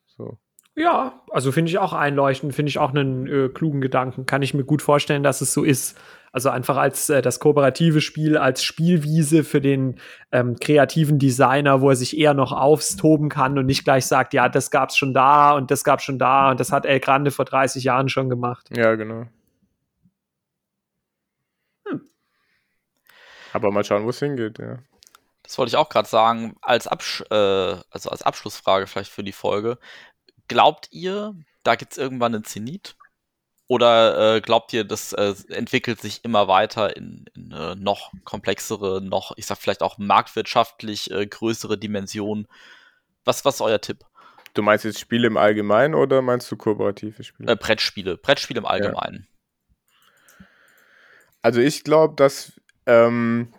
So. 0.08 0.38
Ja, 0.74 1.22
also 1.30 1.52
finde 1.52 1.70
ich 1.70 1.78
auch 1.78 1.94
einleuchtend, 1.94 2.54
finde 2.54 2.68
ich 2.68 2.78
auch 2.78 2.90
einen 2.90 3.26
äh, 3.28 3.48
klugen 3.48 3.80
Gedanken. 3.80 4.26
Kann 4.26 4.42
ich 4.42 4.52
mir 4.52 4.64
gut 4.64 4.82
vorstellen, 4.82 5.22
dass 5.22 5.40
es 5.40 5.54
so 5.54 5.64
ist. 5.64 5.98
Also 6.32 6.48
einfach 6.48 6.78
als 6.78 7.10
äh, 7.10 7.20
das 7.20 7.40
kooperative 7.40 8.00
Spiel, 8.00 8.38
als 8.38 8.64
Spielwiese 8.64 9.44
für 9.44 9.60
den 9.60 10.00
ähm, 10.32 10.56
kreativen 10.58 11.18
Designer, 11.18 11.82
wo 11.82 11.90
er 11.90 11.96
sich 11.96 12.16
eher 12.16 12.32
noch 12.32 12.52
austoben 12.52 13.28
kann 13.28 13.58
und 13.58 13.66
nicht 13.66 13.84
gleich 13.84 14.06
sagt, 14.06 14.32
ja, 14.32 14.48
das 14.48 14.70
gab's 14.70 14.96
schon 14.96 15.12
da 15.12 15.52
und 15.52 15.70
das 15.70 15.84
gab's 15.84 16.04
schon 16.04 16.18
da 16.18 16.50
und 16.50 16.58
das 16.58 16.72
hat 16.72 16.86
El 16.86 17.00
Grande 17.00 17.30
vor 17.30 17.44
30 17.44 17.84
Jahren 17.84 18.08
schon 18.08 18.30
gemacht. 18.30 18.70
Ja, 18.74 18.94
genau. 18.94 19.26
Hm. 21.86 22.00
Aber 23.52 23.70
mal 23.70 23.84
schauen, 23.84 24.04
wo 24.04 24.10
es 24.10 24.18
hingeht, 24.18 24.58
ja. 24.58 24.78
Das 25.42 25.58
wollte 25.58 25.68
ich 25.68 25.76
auch 25.76 25.90
gerade 25.90 26.08
sagen, 26.08 26.56
als, 26.62 26.86
Absch 26.86 27.22
äh, 27.30 27.34
also 27.34 28.08
als 28.08 28.22
Abschlussfrage 28.22 28.86
vielleicht 28.86 29.12
für 29.12 29.24
die 29.24 29.32
Folge. 29.32 29.78
Glaubt 30.48 30.88
ihr, 30.92 31.34
da 31.62 31.74
gibt 31.74 31.92
es 31.92 31.98
irgendwann 31.98 32.34
einen 32.34 32.44
Zenit? 32.44 32.96
Oder 33.72 34.36
äh, 34.36 34.40
glaubt 34.42 34.74
ihr, 34.74 34.84
das 34.84 35.14
äh, 35.14 35.32
entwickelt 35.48 35.98
sich 35.98 36.26
immer 36.26 36.46
weiter 36.46 36.94
in, 36.94 37.24
in 37.34 37.52
äh, 37.52 37.74
noch 37.74 38.12
komplexere, 38.22 39.00
noch, 39.00 39.32
ich 39.38 39.46
sag 39.46 39.56
vielleicht 39.56 39.80
auch 39.80 39.96
marktwirtschaftlich 39.96 41.10
äh, 41.10 41.26
größere 41.26 41.78
Dimensionen? 41.78 42.48
Was, 43.24 43.46
was 43.46 43.54
ist 43.54 43.60
euer 43.62 43.80
Tipp? 43.80 44.04
Du 44.52 44.60
meinst 44.60 44.84
jetzt 44.84 45.00
Spiele 45.00 45.26
im 45.26 45.38
Allgemeinen 45.38 45.94
oder 45.94 46.20
meinst 46.20 46.52
du 46.52 46.56
kooperative 46.58 47.24
Spiele? 47.24 47.50
Äh, 47.50 47.56
Brettspiele, 47.56 48.18
Brettspiele 48.18 48.58
im 48.58 48.66
Allgemeinen. 48.66 49.26
Ja. 50.38 50.46
Also 51.40 51.62
ich 51.62 51.82
glaube, 51.82 52.14
dass, 52.14 52.52
ähm, 52.84 53.54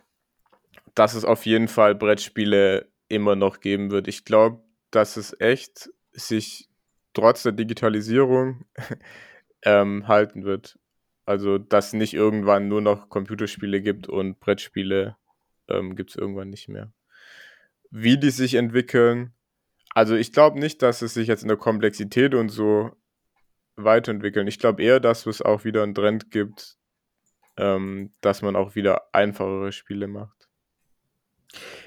dass 0.94 1.15
es 1.15 1.26
auf 1.26 1.48
jeden 1.48 1.68
Fall 1.68 1.95
Brettspiele 1.95 2.88
immer 3.07 3.35
noch 3.35 3.61
geben 3.61 3.90
wird. 3.90 4.07
Ich 4.07 4.26
glaube, 4.26 4.61
dass 4.91 5.18
es 5.18 5.35
echt 5.40 5.90
sich 6.11 6.69
trotz 7.15 7.41
der 7.41 7.53
Digitalisierung 7.53 8.65
ähm, 9.64 10.07
halten 10.07 10.44
wird. 10.44 10.77
Also, 11.26 11.57
dass 11.57 11.94
nicht 11.94 12.14
irgendwann 12.14 12.68
nur 12.68 12.81
noch 12.81 13.10
Computerspiele 13.10 13.81
gibt 13.81 14.07
und 14.07 14.40
Brettspiele 14.40 15.15
ähm, 15.69 15.95
gibt 15.95 16.11
es 16.11 16.15
irgendwann 16.15 16.49
nicht 16.49 16.68
mehr. 16.68 16.91
Wie 17.90 18.18
die 18.18 18.31
sich 18.31 18.56
entwickeln, 18.56 19.34
also 19.94 20.15
ich 20.15 20.34
glaube 20.34 20.60
nicht, 20.60 20.81
dass 20.81 21.02
es 21.02 21.14
sich 21.14 21.27
jetzt 21.27 21.44
in 21.44 21.48
der 21.48 21.57
Komplexität 21.57 22.34
und 22.34 22.49
so 22.49 22.91
weiterentwickeln. 23.76 24.48
Ich 24.48 24.60
glaube 24.60 24.84
eher, 24.84 24.99
dass 24.99 25.26
es 25.26 25.41
auch 25.41 25.64
wieder 25.64 25.84
einen 25.84 25.95
Trend 25.95 26.31
gibt, 26.31 26.77
ähm, 27.57 28.11
dass 28.22 28.41
man 28.41 28.56
auch 28.56 28.76
wieder 28.76 29.14
einfachere 29.14 29.72
Spiele 29.72 30.07
macht. 30.07 30.49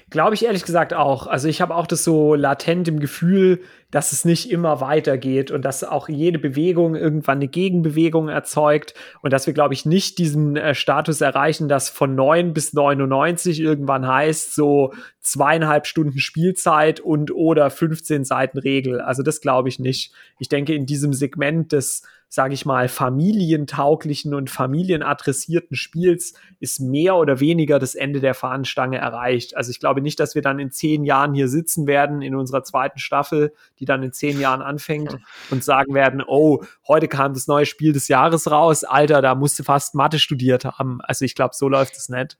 Glaube 0.09 0.35
ich 0.35 0.45
ehrlich 0.45 0.63
gesagt 0.63 0.93
auch. 0.93 1.27
Also 1.27 1.49
ich 1.49 1.59
habe 1.59 1.75
auch 1.75 1.85
das 1.85 2.05
so 2.05 2.33
latent 2.33 2.87
im 2.87 3.01
Gefühl, 3.01 3.59
dass 3.91 4.13
es 4.13 4.23
nicht 4.23 4.49
immer 4.49 4.79
weitergeht 4.79 5.51
und 5.51 5.65
dass 5.65 5.83
auch 5.83 6.07
jede 6.07 6.39
Bewegung 6.39 6.95
irgendwann 6.95 7.39
eine 7.39 7.49
Gegenbewegung 7.49 8.29
erzeugt 8.29 8.93
und 9.21 9.33
dass 9.33 9.47
wir, 9.47 9.53
glaube 9.53 9.73
ich, 9.73 9.85
nicht 9.85 10.17
diesen 10.17 10.55
äh, 10.55 10.75
Status 10.75 11.19
erreichen, 11.19 11.67
dass 11.67 11.89
von 11.89 12.15
9 12.15 12.53
bis 12.53 12.71
99 12.71 13.59
irgendwann 13.59 14.07
heißt, 14.07 14.55
so 14.55 14.93
zweieinhalb 15.19 15.85
Stunden 15.85 16.19
Spielzeit 16.19 17.01
und 17.01 17.31
oder 17.31 17.69
15 17.69 18.23
Seiten 18.23 18.59
Regel. 18.59 19.01
Also 19.01 19.23
das 19.23 19.41
glaube 19.41 19.67
ich 19.67 19.77
nicht. 19.77 20.13
Ich 20.39 20.47
denke, 20.47 20.73
in 20.73 20.85
diesem 20.85 21.11
Segment 21.11 21.73
des 21.73 22.03
sage 22.29 22.53
ich 22.53 22.65
mal, 22.65 22.89
familientauglichen 22.89 24.33
und 24.33 24.49
familienadressierten 24.49 25.77
Spiels 25.77 26.33
ist 26.59 26.79
mehr 26.79 27.15
oder 27.15 27.39
weniger 27.39 27.79
das 27.79 27.95
Ende 27.95 28.19
der 28.19 28.33
Fahnenstange 28.33 28.97
erreicht. 28.97 29.55
Also 29.55 29.71
ich 29.71 29.79
glaube 29.79 30.01
nicht, 30.01 30.19
dass 30.19 30.35
wir 30.35 30.41
dann 30.41 30.59
in 30.59 30.71
zehn 30.71 31.05
Jahren 31.05 31.33
hier 31.33 31.47
sitzen 31.47 31.87
werden 31.87 32.21
in 32.21 32.35
unserer 32.35 32.63
zweiten 32.63 32.99
Staffel, 32.99 33.53
die 33.79 33.85
dann 33.85 34.03
in 34.03 34.11
zehn 34.11 34.39
Jahren 34.39 34.61
anfängt 34.61 35.17
und 35.51 35.63
sagen 35.63 35.93
werden, 35.93 36.21
oh, 36.25 36.63
heute 36.87 37.07
kam 37.07 37.33
das 37.33 37.47
neue 37.47 37.65
Spiel 37.65 37.93
des 37.93 38.09
Jahres 38.09 38.51
raus, 38.51 38.83
Alter, 38.83 39.21
da 39.21 39.33
musste 39.35 39.63
fast 39.63 39.95
Mathe 39.95 40.19
studiert 40.19 40.65
haben. 40.65 40.99
Also 41.01 41.23
ich 41.23 41.33
glaube, 41.33 41.55
so 41.55 41.69
läuft 41.69 41.95
es 41.95 42.09
nicht. 42.09 42.37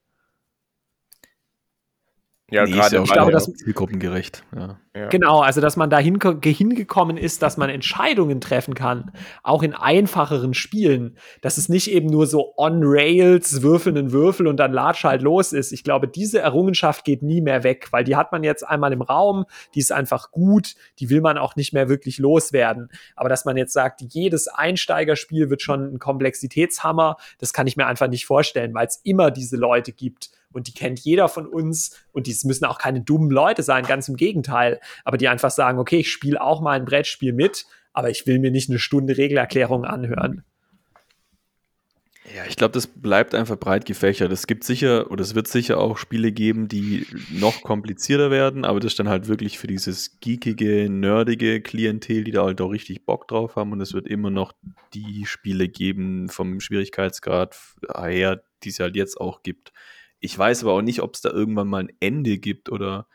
Ja, 2.49 2.63
nee, 2.63 2.71
gerade 2.71 3.03
ich 3.03 3.11
glaube, 3.11 3.31
dass 3.31 3.51
zielgruppengerecht. 3.51 4.43
Ja. 4.55 4.79
Genau, 5.09 5.41
also 5.41 5.61
dass 5.61 5.75
man 5.75 5.89
dahin 5.89 6.19
hingekommen 6.43 7.17
ist, 7.17 7.41
dass 7.41 7.57
man 7.57 7.69
Entscheidungen 7.69 8.41
treffen 8.41 8.73
kann, 8.73 9.11
auch 9.43 9.63
in 9.63 9.73
einfacheren 9.73 10.53
Spielen, 10.53 11.17
dass 11.41 11.57
es 11.57 11.69
nicht 11.69 11.91
eben 11.91 12.07
nur 12.07 12.27
so 12.27 12.53
on 12.57 12.81
Rails 12.83 13.61
würfelnden 13.61 14.11
Würfel 14.11 14.47
und 14.47 14.57
dann 14.57 14.73
latsch 14.73 15.03
halt 15.03 15.21
los 15.21 15.53
ist. 15.53 15.71
Ich 15.71 15.83
glaube, 15.83 16.07
diese 16.07 16.39
Errungenschaft 16.39 17.05
geht 17.05 17.21
nie 17.21 17.41
mehr 17.41 17.63
weg, 17.63 17.87
weil 17.91 18.03
die 18.03 18.15
hat 18.15 18.31
man 18.31 18.43
jetzt 18.43 18.67
einmal 18.67 18.93
im 18.93 19.01
Raum, 19.01 19.45
die 19.75 19.79
ist 19.79 19.91
einfach 19.91 20.31
gut, 20.31 20.75
die 20.99 21.09
will 21.09 21.21
man 21.21 21.37
auch 21.37 21.55
nicht 21.55 21.73
mehr 21.73 21.89
wirklich 21.89 22.17
loswerden. 22.17 22.89
Aber 23.15 23.29
dass 23.29 23.45
man 23.45 23.57
jetzt 23.57 23.73
sagt, 23.73 24.01
jedes 24.01 24.47
Einsteigerspiel 24.47 25.49
wird 25.49 25.61
schon 25.61 25.93
ein 25.93 25.99
Komplexitätshammer, 25.99 27.17
das 27.39 27.53
kann 27.53 27.67
ich 27.67 27.77
mir 27.77 27.87
einfach 27.87 28.07
nicht 28.07 28.25
vorstellen, 28.25 28.73
weil 28.73 28.87
es 28.87 29.01
immer 29.03 29.31
diese 29.31 29.57
Leute 29.57 29.91
gibt 29.91 30.31
und 30.53 30.67
die 30.67 30.73
kennt 30.73 30.99
jeder 30.99 31.27
von 31.29 31.45
uns 31.45 31.91
und 32.13 32.27
die 32.27 32.35
müssen 32.43 32.65
auch 32.65 32.77
keine 32.77 33.01
dummen 33.01 33.29
Leute 33.29 33.63
sein, 33.63 33.85
ganz 33.85 34.07
im 34.07 34.15
Gegenteil, 34.15 34.79
aber 35.03 35.17
die 35.17 35.27
einfach 35.27 35.51
sagen, 35.51 35.79
okay, 35.79 35.99
ich 35.99 36.11
spiele 36.11 36.41
auch 36.41 36.61
mal 36.61 36.77
ein 36.77 36.85
Brettspiel 36.85 37.33
mit, 37.33 37.65
aber 37.93 38.09
ich 38.09 38.27
will 38.27 38.39
mir 38.39 38.51
nicht 38.51 38.69
eine 38.69 38.79
Stunde 38.79 39.17
Regelerklärung 39.17 39.85
anhören. 39.85 40.43
Ja, 42.35 42.43
ich 42.45 42.57
glaube, 42.57 42.73
das 42.73 42.87
bleibt 42.87 43.33
einfach 43.33 43.57
breit 43.57 43.85
gefächert. 43.85 44.33
Es 44.33 44.47
gibt 44.47 44.65
sicher 44.65 45.09
oder 45.11 45.21
es 45.21 45.33
wird 45.33 45.47
sicher 45.47 45.77
auch 45.77 45.97
Spiele 45.97 46.33
geben, 46.33 46.67
die 46.67 47.07
noch 47.31 47.61
komplizierter 47.61 48.31
werden, 48.31 48.65
aber 48.65 48.81
das 48.81 48.91
ist 48.93 48.99
dann 48.99 49.07
halt 49.07 49.29
wirklich 49.29 49.57
für 49.57 49.67
dieses 49.67 50.19
geekige, 50.19 50.89
nerdige 50.89 51.61
Klientel, 51.61 52.25
die 52.25 52.31
da 52.31 52.43
halt 52.43 52.59
auch 52.59 52.67
richtig 52.67 53.05
Bock 53.05 53.29
drauf 53.29 53.55
haben 53.55 53.71
und 53.71 53.79
es 53.79 53.93
wird 53.93 54.07
immer 54.07 54.29
noch 54.29 54.51
die 54.93 55.25
Spiele 55.25 55.69
geben 55.69 56.27
vom 56.27 56.59
Schwierigkeitsgrad 56.59 57.57
her, 57.97 58.43
die 58.63 58.69
es 58.69 58.79
halt 58.81 58.97
jetzt 58.97 59.21
auch 59.21 59.41
gibt. 59.41 59.71
Ich 60.19 60.37
weiß 60.37 60.63
aber 60.63 60.73
auch 60.73 60.81
nicht, 60.81 61.01
ob 61.01 61.15
es 61.15 61.21
da 61.21 61.29
irgendwann 61.29 61.69
mal 61.69 61.83
ein 61.83 61.93
Ende 62.01 62.39
gibt 62.39 62.69
oder 62.69 63.07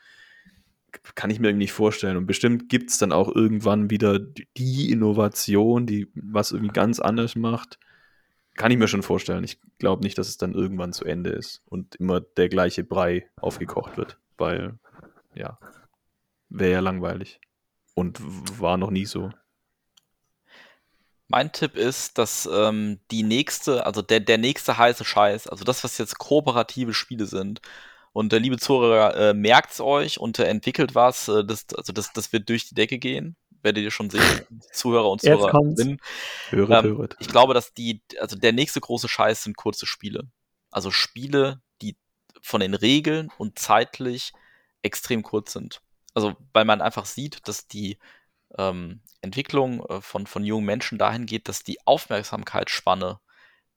kann 1.15 1.29
ich 1.29 1.39
mir 1.39 1.47
irgendwie 1.47 1.65
nicht 1.65 1.73
vorstellen. 1.73 2.17
Und 2.17 2.25
bestimmt 2.25 2.69
gibt 2.69 2.89
es 2.89 2.97
dann 2.97 3.11
auch 3.11 3.33
irgendwann 3.33 3.89
wieder 3.89 4.19
die 4.19 4.91
Innovation, 4.91 5.85
die 5.85 6.07
was 6.15 6.51
irgendwie 6.51 6.73
ganz 6.73 6.99
anders 6.99 7.35
macht. 7.35 7.79
Kann 8.55 8.71
ich 8.71 8.77
mir 8.77 8.87
schon 8.87 9.03
vorstellen. 9.03 9.43
Ich 9.43 9.59
glaube 9.79 10.03
nicht, 10.03 10.17
dass 10.17 10.27
es 10.27 10.37
dann 10.37 10.53
irgendwann 10.53 10.93
zu 10.93 11.05
Ende 11.05 11.31
ist 11.31 11.61
und 11.65 11.95
immer 11.95 12.21
der 12.21 12.49
gleiche 12.49 12.83
Brei 12.83 13.27
aufgekocht 13.37 13.97
wird, 13.97 14.17
weil, 14.37 14.77
ja, 15.33 15.57
wäre 16.49 16.73
ja 16.73 16.79
langweilig. 16.79 17.39
Und 17.95 18.19
war 18.59 18.77
noch 18.77 18.91
nie 18.91 19.05
so. 19.05 19.31
Mein 21.27 21.51
Tipp 21.51 21.75
ist, 21.75 22.19
dass 22.19 22.47
ähm, 22.51 22.99
die 23.09 23.23
nächste, 23.23 23.87
also 23.87 24.03
der, 24.03 24.19
der 24.19 24.37
nächste 24.37 24.77
heiße 24.77 25.03
Scheiß, 25.03 25.47
also 25.47 25.63
das, 25.63 25.83
was 25.83 25.97
jetzt 25.97 26.19
kooperative 26.19 26.93
Spiele 26.93 27.25
sind, 27.25 27.59
und 28.13 28.31
der 28.31 28.39
liebe 28.39 28.57
Zuhörer, 28.57 29.15
äh, 29.15 29.33
merkt's 29.33 29.81
euch 29.81 30.19
und 30.19 30.39
äh, 30.39 30.45
entwickelt 30.45 30.95
was, 30.95 31.27
äh, 31.27 31.43
das, 31.43 31.65
also 31.75 31.91
das, 31.91 32.13
das 32.13 32.31
wird 32.31 32.47
durch 32.47 32.69
die 32.69 32.75
Decke 32.75 32.99
gehen. 32.99 33.35
Werdet 33.63 33.83
ihr 33.83 33.91
schon 33.91 34.09
sehen, 34.09 34.21
Zuhörer 34.71 35.09
und 35.09 35.21
Zuhörerinnen. 35.21 35.99
Höret, 36.49 36.85
ähm, 36.85 36.91
höret. 36.91 37.15
Ich 37.19 37.29
glaube, 37.29 37.53
dass 37.53 37.73
die, 37.73 38.01
also 38.19 38.35
der 38.35 38.51
nächste 38.51 38.81
große 38.81 39.07
Scheiß 39.07 39.43
sind 39.43 39.57
kurze 39.57 39.85
Spiele. 39.85 40.27
Also 40.69 40.91
Spiele, 40.91 41.61
die 41.81 41.97
von 42.41 42.59
den 42.59 42.73
Regeln 42.73 43.31
und 43.37 43.57
zeitlich 43.57 44.33
extrem 44.81 45.23
kurz 45.23 45.53
sind. 45.53 45.81
Also, 46.13 46.35
weil 46.51 46.65
man 46.65 46.81
einfach 46.81 47.05
sieht, 47.05 47.47
dass 47.47 47.67
die 47.67 47.97
ähm, 48.57 49.01
Entwicklung 49.21 49.83
äh, 49.85 50.01
von, 50.01 50.27
von 50.27 50.43
jungen 50.43 50.65
Menschen 50.65 50.97
dahin 50.97 51.25
geht, 51.25 51.47
dass 51.47 51.63
die 51.63 51.77
Aufmerksamkeitsspanne 51.87 53.19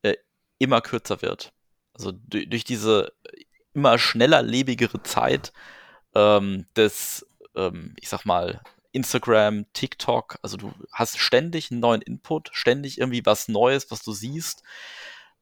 äh, 0.03 0.17
immer 0.59 0.81
kürzer 0.81 1.23
wird. 1.23 1.53
Also 1.95 2.13
durch 2.13 2.65
diese 2.65 3.13
immer 3.77 3.99
schneller 3.99 4.43
lebigere 4.43 5.03
Zeit 5.03 5.53
ähm, 6.15 6.67
des, 6.75 7.27
ähm, 7.55 7.95
ich 8.01 8.09
sag 8.09 8.25
mal, 8.25 8.61
Instagram, 8.93 9.67
TikTok, 9.75 10.39
also 10.43 10.57
du 10.57 10.73
hast 10.91 11.19
ständig 11.19 11.71
einen 11.71 11.81
neuen 11.81 12.01
Input, 12.01 12.49
ständig 12.53 12.99
irgendwie 12.99 13.25
was 13.27 13.49
Neues, 13.49 13.91
was 13.91 14.03
du 14.03 14.13
siehst. 14.13 14.63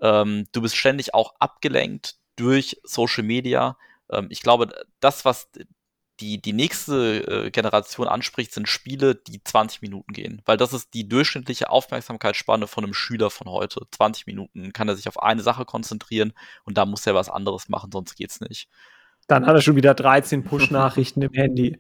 Ähm, 0.01 0.48
du 0.51 0.61
bist 0.61 0.77
ständig 0.77 1.15
auch 1.15 1.35
abgelenkt 1.39 2.16
durch 2.35 2.81
Social 2.82 3.23
Media. 3.23 3.78
Ähm, 4.11 4.27
ich 4.31 4.43
glaube, 4.43 4.74
das, 4.98 5.24
was 5.24 5.48
die, 6.20 6.41
die 6.41 6.53
nächste 6.53 7.47
äh, 7.47 7.51
Generation 7.51 8.07
anspricht, 8.07 8.53
sind 8.53 8.69
Spiele, 8.69 9.15
die 9.15 9.43
20 9.43 9.82
Minuten 9.82 10.12
gehen. 10.12 10.43
Weil 10.45 10.57
das 10.57 10.73
ist 10.73 10.95
die 10.95 11.09
durchschnittliche 11.09 11.70
Aufmerksamkeitsspanne 11.70 12.66
von 12.66 12.85
einem 12.85 12.95
Schüler 12.95 13.31
von 13.31 13.49
heute. 13.49 13.86
20 13.91 14.27
Minuten 14.27 14.73
kann 14.73 14.89
er 14.89 14.97
sich 14.97 15.09
auf 15.09 15.23
eine 15.23 15.43
Sache 15.43 15.65
konzentrieren 15.65 16.32
und 16.65 16.78
da 16.78 16.86
muss 16.86 17.07
er 17.07 17.15
was 17.15 17.28
anderes 17.28 17.69
machen, 17.69 17.91
sonst 17.93 18.16
geht's 18.16 18.41
nicht. 18.41 18.69
Dann 19.27 19.47
hat 19.47 19.55
er 19.55 19.62
schon 19.62 19.77
wieder 19.77 19.95
13 19.95 20.45
Push-Nachrichten 20.45 21.23
im 21.23 21.32
Handy. 21.32 21.78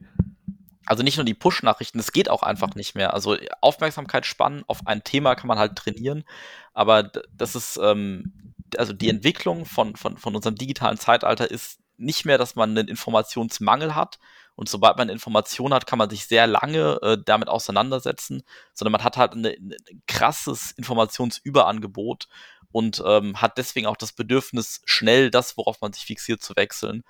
Also 0.86 1.02
nicht 1.02 1.16
nur 1.16 1.24
die 1.24 1.34
Push-Nachrichten, 1.34 1.98
es 1.98 2.12
geht 2.12 2.28
auch 2.28 2.42
einfach 2.42 2.74
nicht 2.74 2.94
mehr. 2.94 3.14
Also 3.14 3.36
Aufmerksamkeitsspannen 3.60 4.64
auf 4.66 4.86
ein 4.86 5.04
Thema 5.04 5.34
kann 5.34 5.48
man 5.48 5.58
halt 5.58 5.76
trainieren, 5.76 6.24
aber 6.72 7.10
das 7.32 7.54
ist, 7.54 7.78
ähm, 7.82 8.54
also 8.76 8.92
die 8.92 9.08
Entwicklung 9.08 9.64
von, 9.64 9.96
von, 9.96 10.18
von 10.18 10.34
unserem 10.34 10.56
digitalen 10.56 10.98
Zeitalter 10.98 11.50
ist 11.50 11.78
nicht 11.96 12.24
mehr, 12.24 12.38
dass 12.38 12.54
man 12.56 12.70
einen 12.70 12.88
Informationsmangel 12.88 13.94
hat. 13.94 14.18
Und 14.56 14.68
sobald 14.68 14.96
man 14.98 15.08
Informationen 15.08 15.74
hat, 15.74 15.86
kann 15.86 15.98
man 15.98 16.10
sich 16.10 16.26
sehr 16.26 16.46
lange 16.46 16.98
äh, 17.02 17.18
damit 17.24 17.48
auseinandersetzen, 17.48 18.42
sondern 18.72 18.92
man 18.92 19.02
hat 19.04 19.16
halt 19.16 19.34
ein 19.34 19.74
krasses 20.06 20.72
Informationsüberangebot. 20.72 22.28
und 22.72 23.00
ähm, 23.06 23.40
hat 23.40 23.56
deswegen 23.56 23.86
auch 23.86 23.96
das 23.96 24.12
Bedürfnis, 24.12 24.80
schnell 24.84 25.30
das, 25.30 25.56
worauf 25.56 25.80
man 25.80 25.92
sich 25.92 26.04
fixiert, 26.06 26.42
zu 26.42 26.56
wechseln. 26.56 27.04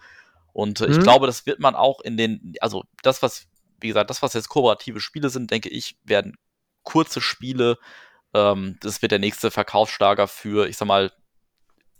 Und 0.52 0.82
äh, 0.82 0.88
ich 0.88 0.98
Mhm. 0.98 1.02
glaube, 1.02 1.26
das 1.26 1.46
wird 1.46 1.58
man 1.58 1.74
auch 1.74 2.00
in 2.02 2.18
den, 2.18 2.52
also 2.60 2.84
das, 3.02 3.22
was, 3.22 3.46
wie 3.80 3.88
gesagt, 3.88 4.10
das, 4.10 4.20
was 4.20 4.34
jetzt 4.34 4.50
kooperative 4.50 5.00
Spiele 5.00 5.30
sind, 5.30 5.50
denke 5.50 5.70
ich, 5.70 5.96
werden 6.04 6.36
kurze 6.82 7.22
Spiele. 7.22 7.78
Ähm, 8.34 8.76
das 8.82 9.00
wird 9.00 9.12
der 9.12 9.18
nächste 9.20 9.50
Verkaufsschlager 9.50 10.28
für, 10.28 10.68
ich 10.68 10.76
sag 10.76 10.86
mal, 10.86 11.10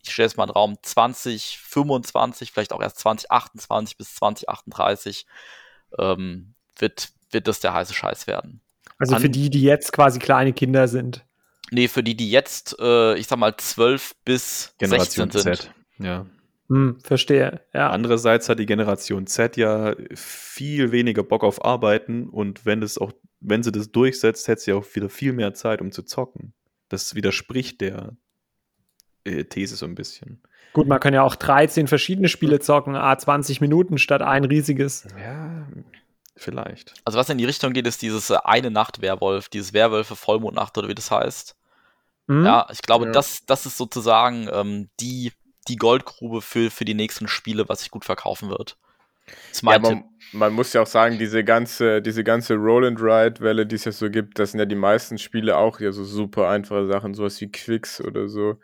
ich 0.05 0.13
stelle 0.13 0.27
es 0.27 0.37
mal 0.37 0.45
in 0.45 0.49
den 0.49 0.55
Raum 0.55 0.77
2025, 0.83 2.53
vielleicht 2.53 2.73
auch 2.73 2.83
erst 2.83 2.99
2028 2.99 3.97
bis 3.97 4.15
2038, 4.17 5.27
ähm, 5.99 6.55
wird, 6.79 7.11
wird 7.31 7.49
das 7.49 7.61
der 7.61 7.75
heiße 7.75 7.95
Scheiß 7.95 8.27
werden. 8.27 8.61
Also 8.99 9.17
für 9.17 9.27
An- 9.27 9.33
die, 9.33 9.51
die 9.51 9.63
jetzt 9.63 9.93
quasi 9.93 10.19
kleine 10.19 10.53
Kinder 10.53 10.89
sind. 10.89 11.25
Nee, 11.71 11.89
für 11.89 12.03
die, 12.03 12.17
die 12.17 12.31
jetzt, 12.31 12.77
äh, 12.79 13.17
ich 13.17 13.27
sag 13.27 13.39
mal, 13.39 13.57
12 13.57 14.15
bis 14.25 14.75
Generation 14.79 15.31
16 15.31 15.43
sind. 15.43 15.57
Z. 15.63 15.75
Ja. 15.99 16.27
Hm, 16.69 16.99
verstehe. 17.03 17.61
Ja. 17.73 17.91
Andererseits 17.91 18.49
hat 18.49 18.59
die 18.59 18.67
Generation 18.67 19.27
Z 19.27 19.57
ja 19.57 19.95
viel 20.15 20.93
weniger 20.93 21.23
Bock 21.23 21.43
auf 21.45 21.65
Arbeiten 21.65 22.29
und 22.29 22.65
wenn 22.65 22.81
das 22.81 22.99
auch, 22.99 23.13
wenn 23.41 23.63
sie 23.63 23.73
das 23.73 23.91
durchsetzt, 23.91 24.49
hätte 24.49 24.61
sie 24.63 24.73
auch 24.73 24.87
wieder 24.95 25.09
viel 25.09 25.33
mehr 25.33 25.55
Zeit, 25.55 25.81
um 25.81 25.91
zu 25.93 26.03
zocken. 26.03 26.55
Das 26.89 27.15
widerspricht 27.15 27.81
der 27.81 28.17
These 29.25 29.77
so 29.77 29.87
ein 29.87 29.95
bisschen. 29.95 30.41
Gut, 30.73 30.89
man 30.89 31.01
kann 31.01 31.15
ja 31.15 31.23
auch 31.23 31.37
13 31.37 31.87
verschiedene 31.87 32.29
Spiele 32.29 32.59
zocken, 32.59 32.97
a 32.97 33.17
20 33.17 33.61
Minuten 33.61 33.97
statt 33.99 34.23
ein 34.23 34.45
riesiges. 34.45 35.07
Ja, 35.21 35.67
vielleicht. 36.37 36.95
Also 37.05 37.19
was 37.19 37.29
in 37.31 37.39
die 37.39 37.45
Richtung 37.45 37.73
geht, 37.73 37.87
ist 37.87 38.03
dieses 38.03 38.31
äh, 38.31 38.37
eine 38.43 38.71
Nacht 38.71 39.01
Werwolf, 39.01 39.49
dieses 39.49 39.73
Werwölfe 39.73 40.17
Vollmondnacht 40.17 40.77
oder 40.77 40.89
wie 40.89 40.95
das 40.95 41.11
heißt. 41.11 41.55
Hm? 42.29 42.45
Ja, 42.45 42.67
ich 42.73 42.83
glaube, 42.83 43.07
Ja. 43.07 43.13
das, 43.13 43.47
das 43.47 43.67
ist 43.67 43.77
sozusagen 43.77 44.49
ähm, 44.53 44.89
die, 45.01 45.33
die 45.69 45.77
Goldgrube 45.77 46.43
für, 46.43 46.71
für 46.71 46.85
die 46.85 46.95
nächsten 46.95 47.29
Spiele, 47.29 47.69
was 47.69 47.81
sich 47.81 47.91
gut 47.91 48.05
verkaufen 48.05 48.51
wird. 48.51 48.77
Ja, 49.63 49.79
man, 49.79 50.05
man 50.33 50.53
muss 50.53 50.73
ja 50.73 50.83
auch 50.83 50.87
sagen, 50.87 51.19
diese 51.19 51.45
ganze, 51.45 52.03
diese 52.03 52.25
ganze 52.25 52.55
Roll-and-Ride-Welle, 52.57 53.65
die 53.65 53.77
es 53.77 53.85
ja 53.85 53.93
so 53.93 54.11
gibt, 54.11 54.39
das 54.39 54.51
sind 54.51 54.61
ja 54.61 54.67
die 54.67 54.75
meisten 54.75 55.17
Spiele 55.19 55.57
auch 55.57 55.81
ja 55.81 55.93
so 55.93 56.05
super 56.05 56.49
einfache 56.49 56.87
Sachen, 56.87 57.15
sowas 57.15 57.41
wie 57.41 57.51
Quicks 57.51 58.01
oder 58.03 58.29
so. 58.29 58.59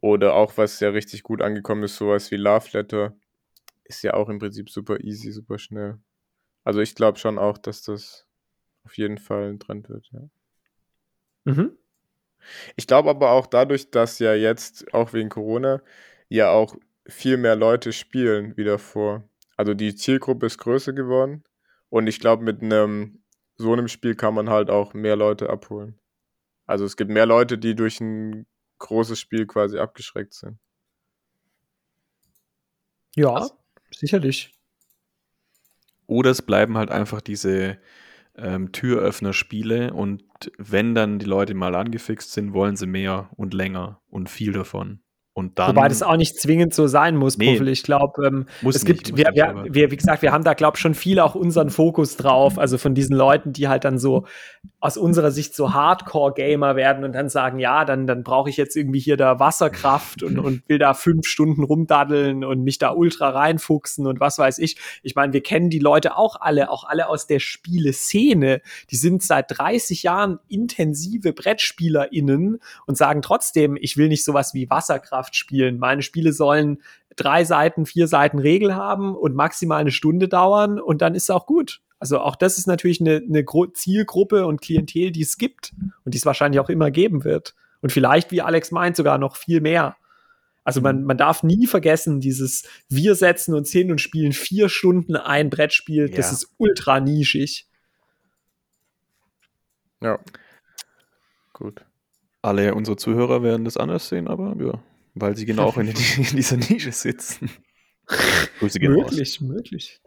Oder 0.00 0.34
auch, 0.34 0.56
was 0.56 0.80
ja 0.80 0.90
richtig 0.90 1.22
gut 1.22 1.42
angekommen 1.42 1.82
ist, 1.84 1.96
sowas 1.96 2.30
wie 2.30 2.36
Love 2.36 2.68
Letter. 2.72 3.16
Ist 3.84 4.02
ja 4.02 4.14
auch 4.14 4.28
im 4.28 4.38
Prinzip 4.38 4.70
super 4.70 5.00
easy, 5.00 5.32
super 5.32 5.58
schnell. 5.58 5.98
Also 6.64 6.80
ich 6.80 6.94
glaube 6.94 7.18
schon 7.18 7.38
auch, 7.38 7.58
dass 7.58 7.82
das 7.82 8.26
auf 8.84 8.96
jeden 8.96 9.18
Fall 9.18 9.50
ein 9.50 9.60
Trend 9.60 9.88
wird, 9.88 10.08
ja. 10.12 10.28
Mhm. 11.44 11.76
Ich 12.76 12.86
glaube 12.86 13.10
aber 13.10 13.30
auch 13.30 13.46
dadurch, 13.46 13.90
dass 13.90 14.18
ja 14.18 14.34
jetzt, 14.34 14.92
auch 14.92 15.12
wegen 15.12 15.28
Corona, 15.28 15.82
ja 16.28 16.50
auch 16.50 16.76
viel 17.06 17.36
mehr 17.36 17.56
Leute 17.56 17.92
spielen 17.92 18.56
wie 18.56 18.64
davor. 18.64 19.28
Also 19.56 19.74
die 19.74 19.94
Zielgruppe 19.94 20.46
ist 20.46 20.58
größer 20.58 20.92
geworden 20.92 21.44
und 21.88 22.06
ich 22.06 22.20
glaube, 22.20 22.44
mit 22.44 22.62
einem 22.62 23.22
so 23.56 23.72
einem 23.72 23.88
Spiel 23.88 24.14
kann 24.14 24.34
man 24.34 24.50
halt 24.50 24.70
auch 24.70 24.92
mehr 24.92 25.16
Leute 25.16 25.48
abholen. 25.48 25.98
Also 26.66 26.84
es 26.84 26.96
gibt 26.96 27.10
mehr 27.10 27.26
Leute, 27.26 27.58
die 27.58 27.74
durch 27.74 28.00
ein 28.00 28.46
großes 28.78 29.18
Spiel 29.18 29.46
quasi 29.46 29.78
abgeschreckt 29.78 30.34
sind. 30.34 30.58
Ja, 33.14 33.30
Also- 33.34 33.54
sicherlich. 33.90 34.52
Oder 36.06 36.30
es 36.30 36.42
bleiben 36.42 36.76
halt 36.76 36.90
einfach 36.90 37.20
diese 37.20 37.78
ähm, 38.36 38.70
Türöffner-Spiele 38.70 39.92
und 39.94 40.22
wenn 40.58 40.94
dann 40.94 41.18
die 41.18 41.24
Leute 41.26 41.54
mal 41.54 41.74
angefixt 41.74 42.32
sind, 42.32 42.52
wollen 42.52 42.76
sie 42.76 42.86
mehr 42.86 43.30
und 43.36 43.54
länger 43.54 44.02
und 44.10 44.28
viel 44.28 44.52
davon. 44.52 45.00
Und 45.32 45.58
dann 45.58 45.74
Wobei 45.76 45.88
das 45.88 46.02
auch 46.02 46.16
nicht 46.16 46.38
zwingend 46.40 46.72
so 46.72 46.86
sein 46.86 47.16
muss, 47.16 47.36
Nee. 47.36 47.52
Puffel. 47.52 47.68
Ich 47.68 47.82
glaube, 47.82 48.26
ähm, 48.26 48.46
Muss 48.62 48.76
es 48.76 48.84
nicht, 48.84 49.04
gibt, 49.04 49.18
wir, 49.18 49.30
nicht, 49.32 49.74
wir, 49.74 49.90
wie 49.90 49.96
gesagt, 49.96 50.22
wir 50.22 50.32
haben 50.32 50.44
da, 50.44 50.54
glaube 50.54 50.76
ich, 50.76 50.80
schon 50.80 50.94
viel 50.94 51.18
auch 51.20 51.34
unseren 51.34 51.68
Fokus 51.70 52.16
drauf. 52.16 52.58
Also 52.58 52.78
von 52.78 52.94
diesen 52.94 53.16
Leuten, 53.16 53.52
die 53.52 53.68
halt 53.68 53.84
dann 53.84 53.98
so 53.98 54.26
aus 54.86 54.96
unserer 54.96 55.32
Sicht 55.32 55.52
so 55.56 55.74
Hardcore-Gamer 55.74 56.76
werden 56.76 57.02
und 57.02 57.12
dann 57.12 57.28
sagen, 57.28 57.58
ja, 57.58 57.84
dann, 57.84 58.06
dann 58.06 58.22
brauche 58.22 58.48
ich 58.48 58.56
jetzt 58.56 58.76
irgendwie 58.76 59.00
hier 59.00 59.16
da 59.16 59.40
Wasserkraft 59.40 60.22
und, 60.22 60.38
und 60.38 60.62
will 60.68 60.78
da 60.78 60.94
fünf 60.94 61.26
Stunden 61.26 61.64
rumdaddeln 61.64 62.44
und 62.44 62.62
mich 62.62 62.78
da 62.78 62.92
ultra 62.92 63.30
reinfuchsen 63.30 64.06
und 64.06 64.20
was 64.20 64.38
weiß 64.38 64.58
ich. 64.58 64.76
Ich 65.02 65.16
meine, 65.16 65.32
wir 65.32 65.42
kennen 65.42 65.70
die 65.70 65.80
Leute 65.80 66.16
auch 66.16 66.40
alle, 66.40 66.70
auch 66.70 66.84
alle 66.84 67.08
aus 67.08 67.26
der 67.26 67.40
Spieleszene. 67.40 68.60
Die 68.90 68.96
sind 68.96 69.24
seit 69.24 69.58
30 69.58 70.04
Jahren 70.04 70.38
intensive 70.46 71.32
BrettspielerInnen 71.32 72.60
und 72.86 72.96
sagen 72.96 73.22
trotzdem, 73.22 73.76
ich 73.80 73.96
will 73.96 74.06
nicht 74.06 74.24
sowas 74.24 74.54
wie 74.54 74.70
Wasserkraft 74.70 75.34
spielen. 75.34 75.78
Meine 75.78 76.02
Spiele 76.02 76.32
sollen 76.32 76.80
drei 77.16 77.44
Seiten, 77.44 77.86
vier 77.86 78.06
Seiten 78.06 78.38
Regel 78.38 78.76
haben 78.76 79.16
und 79.16 79.34
maximal 79.34 79.80
eine 79.80 79.90
Stunde 79.90 80.28
dauern 80.28 80.78
und 80.78 81.02
dann 81.02 81.16
ist 81.16 81.24
es 81.24 81.30
auch 81.30 81.46
gut. 81.46 81.80
Also 81.98 82.20
auch 82.20 82.36
das 82.36 82.58
ist 82.58 82.66
natürlich 82.66 83.00
eine, 83.00 83.16
eine 83.26 83.44
Zielgruppe 83.72 84.46
und 84.46 84.60
Klientel, 84.60 85.10
die 85.12 85.22
es 85.22 85.38
gibt 85.38 85.72
und 86.04 86.12
die 86.14 86.18
es 86.18 86.26
wahrscheinlich 86.26 86.60
auch 86.60 86.68
immer 86.68 86.90
geben 86.90 87.24
wird. 87.24 87.54
Und 87.80 87.90
vielleicht, 87.92 88.30
wie 88.32 88.42
Alex 88.42 88.70
meint, 88.70 88.96
sogar 88.96 89.18
noch 89.18 89.36
viel 89.36 89.60
mehr. 89.60 89.96
Also 90.64 90.80
man, 90.80 91.04
man 91.04 91.16
darf 91.16 91.42
nie 91.44 91.66
vergessen, 91.66 92.18
dieses 92.20 92.64
wir 92.88 93.14
setzen 93.14 93.54
uns 93.54 93.70
hin 93.70 93.90
und 93.92 94.00
spielen 94.00 94.32
vier 94.32 94.68
Stunden 94.68 95.14
ein 95.16 95.48
Brettspiel, 95.48 96.08
das 96.10 96.26
Ja. 96.26 96.32
ist 96.32 96.54
ultra 96.58 96.98
nischig. 97.00 97.68
Ja. 100.02 100.18
Gut. 101.52 101.84
alle 102.42 102.74
unsere 102.74 102.96
Zuhörer 102.96 103.42
werden 103.42 103.64
das 103.64 103.76
anders 103.76 104.08
sehen, 104.08 104.28
aber 104.28 104.54
ja, 104.62 104.82
weil 105.14 105.36
sie 105.36 105.46
genau 105.46 105.64
auch 105.64 105.78
in, 105.78 105.86
in 106.16 106.36
dieser 106.36 106.56
Nische 106.58 106.92
sitzen. 106.92 107.50
Grüße 108.58 108.78
gehen 108.78 108.92
raus. 108.92 109.10
möglich, 109.12 109.40
möglich. 109.40 110.00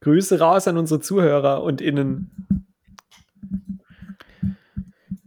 Grüße 0.00 0.38
raus 0.38 0.66
an 0.66 0.76
unsere 0.78 1.00
Zuhörer 1.00 1.62
und 1.62 1.80
Innen. 1.80 2.66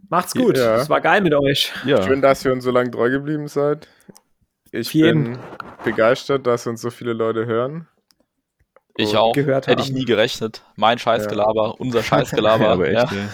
Macht's 0.10 0.34
gut. 0.34 0.58
Ja. 0.58 0.76
Es 0.76 0.90
war 0.90 1.02
geil 1.02 1.22
mit 1.22 1.34
euch. 1.34 1.72
Ja, 1.86 2.02
Schön, 2.04 2.22
dass 2.22 2.44
ihr 2.46 2.52
uns 2.52 2.64
so 2.64 2.72
lange 2.72 2.92
treu 2.92 3.10
geblieben 3.10 3.48
seid. 3.48 3.88
Ich 4.72 4.94
jeden. 4.94 5.24
bin 5.24 5.40
begeistert, 5.84 6.48
dass 6.48 6.66
uns 6.68 6.82
so 6.82 6.90
viele 6.90 7.14
Leute 7.14 7.46
hören. 7.46 7.88
Ich 8.96 9.16
auch. 9.18 9.34
gehört 9.34 9.68
Hätte 9.68 9.82
ich 9.82 9.90
haben. 9.90 9.96
nie 9.96 10.06
gerechnet. 10.06 10.64
Mein 10.76 11.00
Scheißgelaber, 11.00 11.80
unser 11.80 12.04
Scheißgelaber. 12.04 12.64
ja, 12.64 12.72
aber 12.72 12.88
echt, 12.90 13.12
ja. 13.12 13.30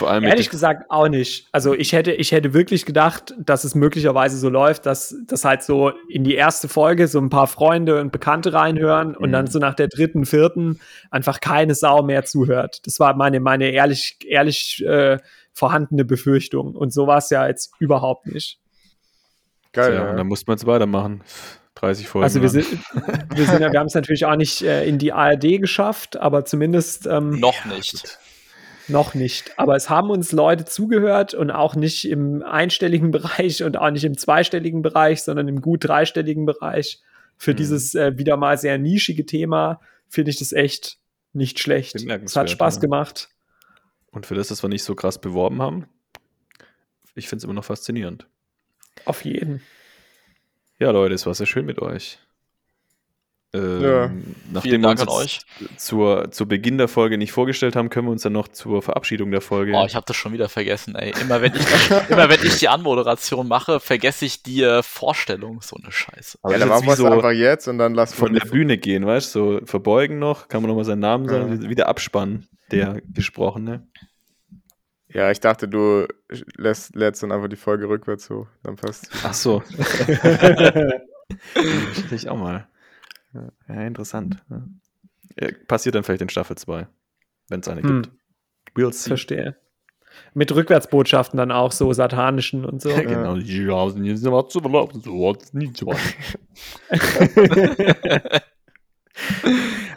Vor 0.00 0.10
allem 0.10 0.24
Ehrlich 0.24 0.48
gesagt 0.48 0.90
auch 0.90 1.08
nicht. 1.08 1.46
Also 1.52 1.74
ich 1.74 1.92
hätte, 1.92 2.12
ich 2.12 2.32
hätte 2.32 2.54
wirklich 2.54 2.86
gedacht, 2.86 3.34
dass 3.38 3.64
es 3.64 3.74
möglicherweise 3.74 4.38
so 4.38 4.48
läuft, 4.48 4.86
dass 4.86 5.14
das 5.26 5.44
halt 5.44 5.62
so 5.62 5.92
in 6.08 6.24
die 6.24 6.36
erste 6.36 6.68
Folge 6.68 7.06
so 7.06 7.18
ein 7.18 7.28
paar 7.28 7.46
Freunde 7.46 8.00
und 8.00 8.10
Bekannte 8.10 8.54
reinhören 8.54 9.14
und 9.14 9.28
Mhm. 9.28 9.32
dann 9.32 9.46
so 9.48 9.58
nach 9.58 9.74
der 9.74 9.88
dritten, 9.88 10.24
vierten 10.24 10.80
einfach 11.10 11.40
keine 11.40 11.74
Sau 11.74 12.02
mehr 12.02 12.24
zuhört. 12.24 12.80
Das 12.86 12.98
war 12.98 13.14
meine, 13.14 13.40
meine 13.40 13.72
ehrlich, 13.72 14.16
ehrlich 14.26 14.82
äh, 14.86 15.18
vorhandene 15.52 16.06
Befürchtung. 16.06 16.74
Und 16.74 16.94
so 16.94 17.06
war 17.06 17.18
es 17.18 17.28
ja 17.28 17.46
jetzt 17.46 17.72
überhaupt 17.78 18.26
nicht. 18.26 18.58
Geil, 19.74 19.92
ja, 19.92 20.04
ja. 20.04 20.10
und 20.12 20.16
dann 20.16 20.28
musste 20.28 20.46
man 20.50 20.56
es 20.56 20.64
weitermachen. 20.64 21.20
30 21.74 22.08
Folgen. 22.08 22.24
Also 22.24 22.40
wir 22.40 22.48
sind, 22.48 22.66
wir 23.34 23.44
sind 23.44 23.60
ja, 23.60 23.70
wir 23.70 23.78
haben 23.80 23.88
es 23.88 23.94
natürlich 23.94 24.24
auch 24.24 24.36
nicht 24.36 24.62
äh, 24.62 24.86
in 24.86 24.96
die 24.96 25.12
ARD 25.12 25.60
geschafft, 25.60 26.16
aber 26.16 26.46
zumindest 26.46 27.06
ähm, 27.06 27.38
Noch 27.38 27.66
nicht. 27.66 28.18
Noch 28.90 29.14
nicht. 29.14 29.58
Aber 29.58 29.76
es 29.76 29.88
haben 29.88 30.10
uns 30.10 30.32
Leute 30.32 30.64
zugehört 30.64 31.34
und 31.34 31.50
auch 31.50 31.74
nicht 31.74 32.08
im 32.08 32.42
einstelligen 32.42 33.10
Bereich 33.12 33.62
und 33.62 33.76
auch 33.78 33.90
nicht 33.90 34.04
im 34.04 34.16
zweistelligen 34.16 34.82
Bereich, 34.82 35.22
sondern 35.22 35.48
im 35.48 35.60
gut 35.60 35.84
dreistelligen 35.84 36.46
Bereich. 36.46 37.00
Für 37.36 37.52
Mhm. 37.52 37.56
dieses 37.56 37.94
äh, 37.94 38.18
wieder 38.18 38.36
mal 38.36 38.58
sehr 38.58 38.78
nischige 38.78 39.24
Thema 39.24 39.80
finde 40.08 40.30
ich 40.30 40.38
das 40.38 40.52
echt 40.52 40.98
nicht 41.32 41.58
schlecht. 41.58 41.94
Es 41.94 42.36
hat 42.36 42.50
Spaß 42.50 42.76
ja. 42.76 42.80
gemacht. 42.80 43.28
Und 44.10 44.26
für 44.26 44.34
das, 44.34 44.48
dass 44.48 44.62
wir 44.62 44.68
nicht 44.68 44.82
so 44.82 44.94
krass 44.94 45.20
beworben 45.20 45.62
haben, 45.62 45.86
ich 47.14 47.28
finde 47.28 47.38
es 47.38 47.44
immer 47.44 47.54
noch 47.54 47.64
faszinierend. 47.64 48.26
Auf 49.04 49.24
jeden. 49.24 49.62
Ja, 50.78 50.90
Leute, 50.90 51.14
es 51.14 51.26
war 51.26 51.34
sehr 51.34 51.46
schön 51.46 51.66
mit 51.66 51.78
euch. 51.78 52.18
Ähm, 53.52 53.82
Ja. 53.82 54.10
Nachdem 54.52 54.70
Vielen 54.70 54.82
wir 54.82 54.88
uns 54.90 55.08
euch. 55.08 55.40
Zur, 55.76 56.30
zu 56.30 56.46
Beginn 56.46 56.78
der 56.78 56.86
Folge 56.88 57.18
nicht 57.18 57.32
vorgestellt 57.32 57.74
haben, 57.74 57.90
können 57.90 58.06
wir 58.06 58.12
uns 58.12 58.22
dann 58.22 58.32
noch 58.32 58.48
zur 58.48 58.80
Verabschiedung 58.82 59.30
der 59.32 59.40
Folge. 59.40 59.72
Oh, 59.74 59.84
ich 59.86 59.96
habe 59.96 60.06
das 60.06 60.16
schon 60.16 60.32
wieder 60.32 60.48
vergessen, 60.48 60.94
ey. 60.94 61.12
Immer 61.20 61.42
wenn 61.42 61.54
ich, 61.54 61.66
immer 62.10 62.28
wenn 62.28 62.40
ich 62.44 62.58
die 62.58 62.68
Anmoderation 62.68 63.48
mache, 63.48 63.80
vergesse 63.80 64.24
ich 64.24 64.42
die 64.44 64.62
äh, 64.62 64.82
Vorstellung. 64.82 65.60
So 65.62 65.76
eine 65.82 65.90
Scheiße. 65.90 66.38
Aber 66.42 66.52
ja, 66.52 66.58
das 66.60 66.68
dann 66.68 66.78
machen 66.78 66.88
wir 66.88 66.96
so 66.96 67.06
einfach 67.06 67.32
jetzt 67.32 67.66
und 67.66 67.78
dann 67.78 67.94
lassen 67.94 68.16
von 68.16 68.32
der 68.32 68.46
Bühne 68.46 68.78
gehen, 68.78 69.04
weißt 69.04 69.34
du? 69.34 69.58
So 69.58 69.66
verbeugen 69.66 70.18
noch, 70.18 70.48
kann 70.48 70.62
man 70.62 70.68
nochmal 70.68 70.84
seinen 70.84 71.00
Namen 71.00 71.28
sagen, 71.28 71.60
Ja. 71.62 71.68
wie 71.68 71.74
der 71.74 71.88
Abspann, 71.88 72.46
der 72.70 73.00
Gesprochene. 73.12 73.86
Ja, 75.12 75.28
ich 75.32 75.40
dachte, 75.40 75.66
du 75.66 76.06
lässt, 76.56 76.94
lädst 76.94 77.24
dann 77.24 77.32
einfach 77.32 77.48
die 77.48 77.56
Folge 77.56 77.88
rückwärts 77.88 78.30
hoch. 78.30 78.46
Dann 78.62 78.76
passt 78.76 79.10
Ach 79.24 79.34
so. 79.34 79.60
Ich 82.12 82.28
auch 82.28 82.36
mal. 82.36 82.66
Ja, 83.34 83.48
ja 83.68 83.86
interessant. 83.86 84.42
Ja. 84.50 84.62
Ja, 85.40 85.48
passiert 85.68 85.94
dann 85.94 86.02
vielleicht 86.02 86.22
in 86.22 86.28
Staffel 86.28 86.56
2, 86.56 86.88
wenn 87.48 87.60
es 87.60 87.68
eine 87.68 87.82
Hm. 87.82 88.02
gibt. 88.02 88.14
We'll 88.74 88.92
see. 88.92 89.08
Verstehe. 89.08 89.56
Mit 90.34 90.52
Rückwärtsbotschaften 90.52 91.36
dann 91.36 91.52
auch 91.52 91.70
so 91.70 91.92
satanischen 91.92 92.64
und 92.64 92.82
so. 92.82 92.88
genau. 92.88 93.36
Ja, 93.36 93.42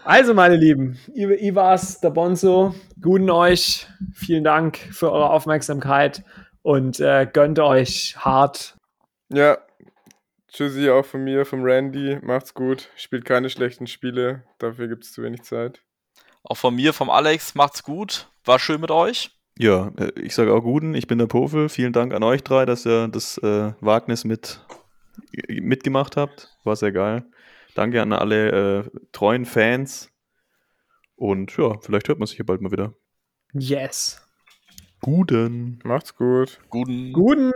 Also, 0.05 0.33
meine 0.33 0.57
Lieben, 0.57 0.97
war's, 1.55 2.01
der 2.01 2.09
Bonzo. 2.09 2.75
Guten 3.01 3.29
euch. 3.29 3.87
Vielen 4.13 4.43
Dank 4.43 4.77
für 4.77 5.11
eure 5.11 5.29
Aufmerksamkeit 5.29 6.23
und 6.61 6.99
äh, 6.99 7.25
gönnt 7.31 7.57
euch 7.59 8.15
hart. 8.17 8.77
Ja, 9.29 9.57
tschüssi 10.53 10.89
auch 10.89 11.05
von 11.05 11.23
mir, 11.23 11.45
vom 11.45 11.63
Randy. 11.63 12.19
Macht's 12.21 12.53
gut. 12.53 12.89
Spielt 12.95 13.25
keine 13.25 13.49
schlechten 13.49 13.87
Spiele. 13.87 14.43
Dafür 14.59 14.87
gibt's 14.87 15.11
zu 15.11 15.23
wenig 15.23 15.43
Zeit. 15.43 15.81
Auch 16.43 16.57
von 16.57 16.75
mir, 16.75 16.93
vom 16.93 17.09
Alex, 17.09 17.55
macht's 17.55 17.83
gut. 17.83 18.29
War 18.45 18.59
schön 18.59 18.81
mit 18.81 18.91
euch. 18.91 19.31
Ja, 19.57 19.91
äh, 19.97 20.11
ich 20.19 20.35
sage 20.35 20.53
auch 20.53 20.61
guten, 20.61 20.93
ich 20.93 21.07
bin 21.07 21.17
der 21.17 21.27
Pofel. 21.27 21.69
Vielen 21.69 21.93
Dank 21.93 22.13
an 22.13 22.23
euch 22.23 22.43
drei, 22.43 22.65
dass 22.65 22.85
ihr 22.85 23.07
das 23.07 23.37
äh, 23.39 23.73
Wagnis 23.81 24.23
mit, 24.25 24.65
mitgemacht 25.47 26.17
habt. 26.17 26.57
War 26.63 26.75
sehr 26.75 26.91
geil. 26.91 27.25
Danke 27.75 28.01
an 28.01 28.13
alle 28.13 28.81
äh, 28.81 28.89
treuen 29.11 29.45
Fans. 29.45 30.09
Und 31.15 31.55
ja, 31.57 31.77
vielleicht 31.79 32.09
hört 32.09 32.19
man 32.19 32.27
sich 32.27 32.37
ja 32.37 32.43
bald 32.43 32.61
mal 32.61 32.71
wieder. 32.71 32.93
Yes. 33.53 34.21
Guten. 35.01 35.79
Macht's 35.83 36.15
gut. 36.15 36.59
Guten. 36.69 37.13
Guten. 37.13 37.51